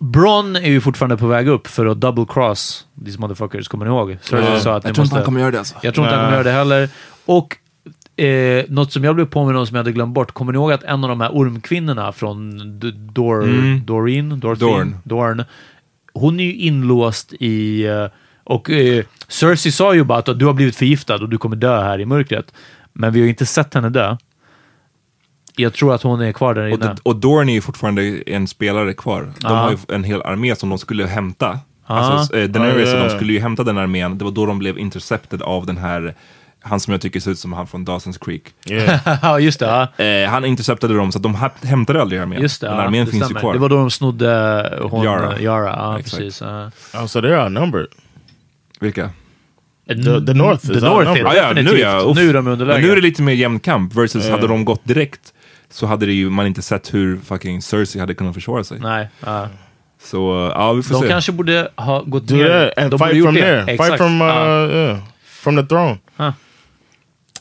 Bron 0.00 0.56
är 0.56 0.68
ju 0.70 0.80
fortfarande 0.80 1.16
på 1.16 1.26
väg 1.26 1.48
upp 1.48 1.66
för 1.66 1.86
att 1.86 2.00
double 2.00 2.24
cross 2.28 2.86
these 3.04 3.18
motherfuckers, 3.20 3.68
kommer 3.68 3.84
ni 3.84 3.90
ihåg? 3.90 4.16
Cersei 4.22 4.44
Ja. 4.54 4.60
sa 4.60 4.76
att 4.76 4.84
Jag 4.84 4.90
ni 4.90 4.94
tror 4.94 5.04
inte 5.04 5.14
han 5.16 5.24
kommer 5.24 5.40
göra 5.40 5.50
det 5.50 5.58
alltså. 5.58 5.74
Jag 5.82 5.94
tror 5.94 6.06
inte 6.06 6.16
han 6.16 6.24
kommer 6.24 6.36
göra 6.36 6.44
det 6.44 6.50
heller. 6.58 6.88
Och 7.26 7.56
eh, 8.24 8.64
något 8.68 8.92
som 8.92 9.04
jag 9.04 9.14
blev 9.14 9.24
påminn 9.26 9.56
om 9.56 9.66
som 9.66 9.74
jag 9.76 9.80
hade 9.80 9.92
glömt 9.92 10.14
bort. 10.14 10.32
Kommer 10.32 10.52
ni 10.52 10.56
ihåg 10.58 10.72
att 10.72 10.82
en 10.82 11.04
av 11.04 11.10
de 11.10 11.20
här 11.20 11.30
ormkvinnorna 11.30 12.12
från 12.12 12.58
D- 12.80 12.90
Dor, 12.94 13.44
Mm. 13.44 13.82
Doreen? 13.86 14.40
Dorothy? 14.40 14.60
Dorn. 14.64 14.96
Dorn. 15.04 15.44
Hon 16.14 16.40
är 16.40 16.44
ju 16.44 16.54
inlåst 16.54 17.32
i... 17.40 17.84
eh, 17.86 18.06
Och 18.44 18.70
eh, 18.70 19.04
Cersei 19.28 19.72
sa 19.72 19.94
ju 19.94 20.04
bara 20.04 20.18
att 20.18 20.38
du 20.38 20.46
har 20.46 20.52
blivit 20.52 20.76
förgiftad 20.76 21.14
och 21.14 21.28
du 21.28 21.38
kommer 21.38 21.56
dö 21.56 21.82
här 21.82 22.00
i 22.00 22.06
mörkret. 22.06 22.52
Men 22.92 23.12
vi 23.12 23.20
har 23.20 23.24
ju 23.24 23.30
inte 23.30 23.46
sett 23.46 23.74
henne 23.74 23.88
dö. 23.88 24.16
Jag 25.58 25.72
tror 25.74 25.94
att 25.94 26.02
hon 26.02 26.20
är 26.20 26.32
kvar 26.32 26.54
där 26.54 26.62
Och, 26.62 26.68
inne. 26.68 26.86
d- 26.94 27.00
och 27.02 27.16
Dorn 27.16 27.48
är 27.48 27.52
ju 27.52 27.60
fortfarande 27.60 28.22
en 28.26 28.46
spelare 28.46 28.94
kvar. 28.94 29.32
De 29.40 29.46
har 29.46 29.70
ju 29.70 29.76
en 29.94 30.04
hel 30.04 30.22
armé 30.22 30.56
som 30.56 30.68
de 30.68 30.78
skulle 30.78 31.06
hämta. 31.06 31.58
Alltså, 31.86 32.36
eh, 32.36 32.48
Daenerys 32.48 32.94
och 32.94 33.00
de 33.00 33.10
skulle 33.10 33.32
ju 33.32 33.40
hämta 33.40 33.64
den 33.64 33.78
armén. 33.78 34.18
Det 34.18 34.24
var 34.24 34.32
då 34.32 34.46
de 34.46 34.58
blev 34.58 34.78
intercepted 34.78 35.42
av 35.42 35.66
den 35.66 35.76
här, 35.78 36.14
han 36.60 36.80
som 36.80 36.92
jag 36.92 37.00
tycker 37.00 37.20
ser 37.20 37.30
ut 37.30 37.38
som 37.38 37.52
han 37.52 37.66
från 37.66 37.86
Dawson's 37.86 38.24
Creek. 38.24 38.42
Yeah. 38.70 39.40
Just 39.40 39.60
det. 39.60 39.66
Ja. 39.96 40.04
Eh, 40.04 40.30
han 40.30 40.44
interceptade 40.44 40.94
dem 40.96 41.12
så 41.12 41.18
att 41.18 41.22
de 41.22 41.36
hämtade 41.62 42.02
aldrig 42.02 42.20
armén. 42.20 42.42
Just 42.42 42.60
det, 42.60 42.70
Men 42.70 42.78
armén 42.80 43.04
det 43.06 43.10
finns 43.10 43.24
stämmer. 43.24 43.40
ju 43.40 43.42
kvar. 43.42 43.52
Det 43.52 43.58
var 43.58 43.68
då 43.68 43.76
de 43.76 43.90
snodde 43.90 44.78
hon, 44.90 45.04
Yara. 45.04 45.40
Yara. 45.40 45.66
Ja, 45.76 45.98
Exakt. 45.98 46.16
precis. 46.16 46.40
ja. 46.40 46.70
oh, 46.94 47.06
so 47.06 47.20
they're 47.20 47.42
outnumbered. 47.44 47.86
Vilka? 48.80 49.10
The, 49.88 49.94
the 50.26 50.34
North 50.34 50.66
The 50.66 50.80
North 50.80 51.10
är 51.10 51.36
Ja, 51.36 51.52
nu, 51.52 51.78
ja, 51.78 52.00
uff. 52.06 52.16
nu 52.16 52.28
är 52.28 52.34
de 52.34 52.46
underläge. 52.46 52.78
Men 52.78 52.86
nu 52.86 52.92
är 52.92 52.96
det 52.96 53.02
lite 53.02 53.22
mer 53.22 53.32
jämn 53.32 53.60
kamp 53.60 53.94
versus 53.94 54.24
Ja. 54.26 54.30
hade 54.30 54.46
de 54.46 54.64
gått 54.64 54.84
direkt 54.84 55.32
så 55.70 55.86
hade 55.86 56.06
det 56.06 56.12
ju 56.12 56.30
man 56.30 56.46
inte 56.46 56.62
sett 56.62 56.94
hur 56.94 57.18
fucking 57.18 57.62
Cersei 57.62 58.00
hade 58.00 58.14
kunnat 58.14 58.34
försvara 58.34 58.64
sig. 58.64 58.78
Nej. 58.80 59.08
ja. 59.24 59.48
Så 60.02 60.46
uh, 60.46 60.52
ja, 60.54 60.72
vi 60.72 60.82
får 60.82 60.94
De 60.94 61.00
se. 61.02 61.08
kanske 61.08 61.32
borde 61.32 61.68
ha 61.76 62.02
gått 62.02 62.30
ner. 62.30 62.68
that 62.74 62.84
and 62.84 62.90
de 62.90 62.98
fight 62.98 63.24
from 63.24 63.34
det. 63.34 63.40
there. 63.40 63.72
Exakt. 63.72 63.88
Fight 63.88 63.98
from 63.98 64.22
uh, 64.22 64.28
yeah, 64.28 64.98
from 65.42 65.56
the 65.56 65.66
throne. 65.66 65.98
Huh. 66.16 66.32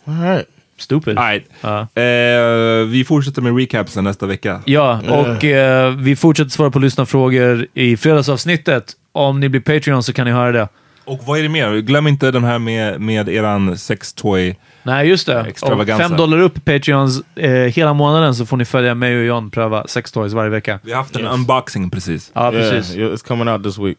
All 0.05 0.21
right. 0.21 0.47
Stupid. 0.77 1.17
Right. 1.17 1.45
Ja. 1.61 2.01
Eh, 2.01 2.85
vi 2.87 3.05
fortsätter 3.07 3.41
med 3.41 3.57
recapsen 3.57 4.03
nästa 4.03 4.25
vecka. 4.25 4.61
Ja, 4.65 5.01
och 5.07 5.43
eh, 5.43 5.95
vi 5.95 6.15
fortsätter 6.15 6.49
svara 6.49 6.71
på 6.71 6.79
lyssnarfrågor 6.79 7.67
i 7.73 7.97
fredagsavsnittet. 7.97 8.93
Om 9.11 9.39
ni 9.39 9.49
blir 9.49 9.61
Patreon 9.61 10.03
så 10.03 10.13
kan 10.13 10.25
ni 10.25 10.31
höra 10.31 10.51
det. 10.51 10.67
Och 11.05 11.19
vad 11.25 11.39
är 11.39 11.43
det 11.43 11.49
mer? 11.49 11.77
Glöm 11.77 12.07
inte 12.07 12.31
den 12.31 12.43
här 12.43 12.59
med, 12.59 13.01
med 13.01 13.29
eran 13.29 13.77
sextoy. 13.77 14.55
Nej, 14.87 15.07
just 15.07 15.27
det. 15.27 15.53
Fem 15.97 16.17
dollar 16.17 16.39
upp 16.39 16.65
Patreons 16.65 17.21
eh, 17.35 17.51
hela 17.51 17.93
månaden 17.93 18.35
så 18.35 18.45
får 18.45 18.57
ni 18.57 18.65
följa 18.65 18.95
mig 18.95 19.17
och 19.19 19.25
John 19.25 19.51
pröva 19.51 19.87
sex 19.87 20.11
toys 20.11 20.33
varje 20.33 20.49
vecka. 20.49 20.79
Vi 20.83 20.91
har 20.91 20.97
haft 20.97 21.15
en 21.15 21.25
unboxing 21.27 21.89
precis. 21.89 22.31
Ja, 22.33 22.53
Yeah, 22.53 22.71
precis. 22.71 22.95
yeah, 22.95 23.13
it's 23.13 23.27
coming 23.27 23.47
out 23.49 23.63
this 23.63 23.77
week. 23.77 23.97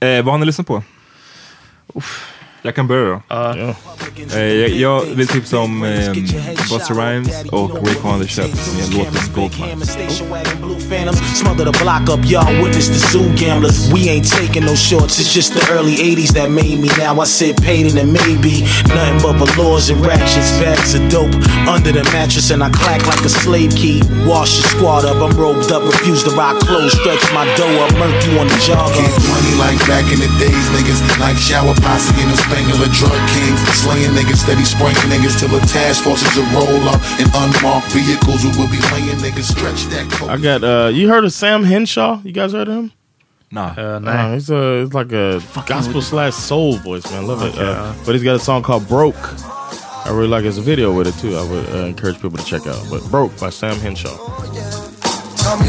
Eh, 0.00 0.24
vad 0.24 0.34
har 0.34 0.38
ni 0.38 0.46
lyssnat 0.46 0.66
på? 0.66 0.82
Jag 2.62 2.74
kan 2.74 2.86
börja 2.88 3.04
då. 3.28 3.34
Yeah. 3.56 3.76
Eh, 4.34 4.80
jag, 4.80 5.02
vill 5.14 5.28
tipsa 5.28 5.58
om 5.58 5.84
eh, 5.84 6.12
Busta 6.70 6.94
Rhymes 6.94 7.28
och 7.50 7.86
Raekwon 7.86 8.20
the 8.20 8.28
Chef 8.28 8.50
med 8.78 8.94
låten 8.94 9.14
Goldmine. 9.34 9.86
The 12.88 13.04
the. 13.12 13.92
We 13.92 14.08
ain't 14.08 14.28
taking 14.28 14.64
no 14.64 14.74
shorts, 14.74 15.20
it's 15.20 15.32
just 15.34 15.54
the 15.54 15.64
early 15.72 15.96
80s 15.96 16.32
that 16.34 16.50
made 16.50 16.78
me. 16.80 16.88
Now 16.98 17.20
I 17.20 17.26
and 17.98 18.12
maybe 18.12 18.64
nothing 18.88 19.20
but 19.22 19.36
velours 19.54 19.90
and 19.90 20.04
ratchets, 20.04 20.52
bags 20.58 20.94
of 20.94 21.02
dope 21.10 21.34
under 21.68 21.92
the 21.92 22.04
mattress, 22.12 22.50
and 22.50 22.62
I 22.62 22.70
clack 22.70 23.06
like 23.06 23.24
a 23.24 23.28
slave 23.28 23.74
key. 23.76 24.02
Wash 24.26 24.58
your 24.58 24.68
squad 24.72 25.04
up, 25.04 25.20
I'm 25.20 25.36
robed 25.36 25.70
up, 25.72 25.82
refuse 25.82 26.22
to 26.24 26.30
rock 26.30 26.58
clothes, 26.60 26.92
stretch 26.98 27.22
my 27.32 27.44
dough 27.56 27.84
up, 27.84 27.92
murk 27.98 28.16
you 28.26 28.38
on 28.38 28.48
the 28.48 28.58
jogger. 28.64 28.96
Get 28.96 29.12
money 29.28 29.54
like 29.60 29.78
back 29.86 30.06
in 30.12 30.18
the 30.18 30.30
days, 30.40 30.64
niggas 30.74 31.00
like 31.20 31.36
shower 31.36 31.74
posse 31.84 32.12
in 32.22 32.28
the 32.28 32.36
Spangler 32.36 32.90
drug 32.92 33.20
kings. 33.32 33.60
Slaying 33.78 34.07
niggas, 34.14 34.38
steady 34.44 34.64
spraying 34.64 34.96
niggas 35.12 35.38
till 35.38 35.48
the 35.48 35.60
task 35.66 36.04
forces 36.04 36.34
will 36.36 36.48
roll 36.52 36.88
up 36.88 37.00
in 37.20 37.26
unmarked 37.34 37.90
vehicles. 37.92 38.44
We 38.44 38.50
will 38.58 38.68
be 38.70 38.80
laying 38.92 39.18
niggas 39.18 39.48
stretch 39.54 39.84
that 39.92 40.10
coat. 40.12 40.30
I 40.30 40.36
got. 40.36 40.62
uh 40.64 40.88
You 40.92 41.08
heard 41.08 41.24
of 41.24 41.32
Sam 41.32 41.64
Henshaw? 41.64 42.20
You 42.24 42.32
guys 42.32 42.52
heard 42.52 42.68
of 42.68 42.74
him? 42.74 42.92
Nah. 43.50 43.72
Uh, 43.76 43.98
Nah, 43.98 44.12
nej. 44.12 44.34
he's 44.34 44.50
a 44.50 44.80
he's 44.84 44.92
like 44.94 45.12
a 45.12 45.40
gospel 45.66 46.02
slash 46.02 46.34
soul 46.34 46.76
voice, 46.76 47.04
man. 47.10 47.26
Love 47.26 47.42
it. 47.42 47.54
Uh, 47.58 47.92
but 48.04 48.14
he's 48.14 48.22
got 48.24 48.36
a 48.36 48.38
song 48.44 48.62
called 48.62 48.86
"Broke." 48.88 49.16
I 50.06 50.10
really 50.10 50.28
like 50.28 50.44
his 50.44 50.58
video 50.58 50.92
with 50.92 51.06
it 51.06 51.14
too. 51.20 51.34
I 51.36 51.42
would 51.50 51.66
uh, 51.74 51.86
encourage 51.86 52.16
people 52.20 52.38
to 52.38 52.44
check 52.44 52.66
out. 52.66 52.82
But 52.90 53.02
"Broke" 53.10 53.32
by 53.40 53.50
Sam 53.50 53.76
Henshaw. 53.80 54.16
Tell 55.42 55.56
me 55.56 55.68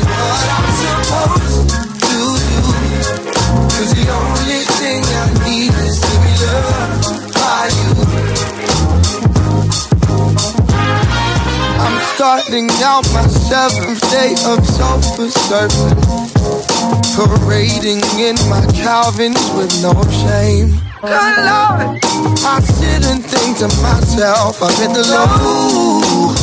starting 12.20 12.70
out 12.84 13.08
my 13.14 13.26
seventh 13.28 14.02
day 14.12 14.34
of 14.52 14.60
self-serving. 14.68 15.96
Parading 17.16 18.04
in 18.20 18.36
my 18.52 18.60
Calvins 18.76 19.40
with 19.56 19.72
no 19.82 19.94
shame. 20.20 20.68
Good 21.00 21.38
Lord, 21.48 21.96
I 22.44 22.60
sit 22.60 23.06
and 23.10 23.24
think 23.24 23.60
to 23.60 23.70
myself, 23.82 24.62
I'm 24.62 24.76
in 24.84 24.92
the 24.92 25.04
low. 25.08 26.36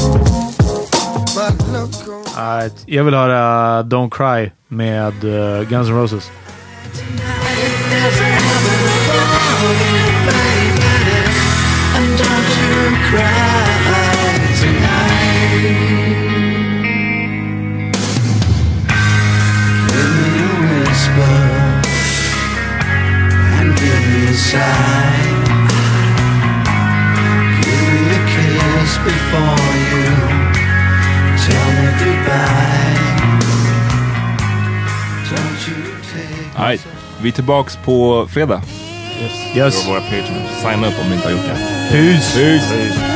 But 1.35 1.55
look 1.69 2.09
around. 2.09 2.27
Nej, 2.37 2.71
jag 2.87 3.05
vill 3.05 3.15
höra 3.15 3.83
Don't 3.83 4.11
Cry 4.11 4.53
med 4.69 5.25
uh, 5.25 5.69
Guns 5.69 5.89
N' 5.89 5.95
Roses. 5.95 6.31
Right. 36.59 36.87
Vi 37.21 37.29
är 37.29 37.33
tillbaks 37.33 37.77
på 37.77 38.29
fredag. 38.31 38.63
Yes. 39.55 39.83
För 39.83 39.91
våra 39.91 40.01
Patreons. 40.01 40.61
Signa 40.63 40.87
upp 40.89 41.01
om 41.03 41.09
ni 41.09 41.15
inte 41.15 41.27
har 41.29 41.33
gjort 41.33 41.45
det. 41.45 41.89
Peace! 41.91 43.16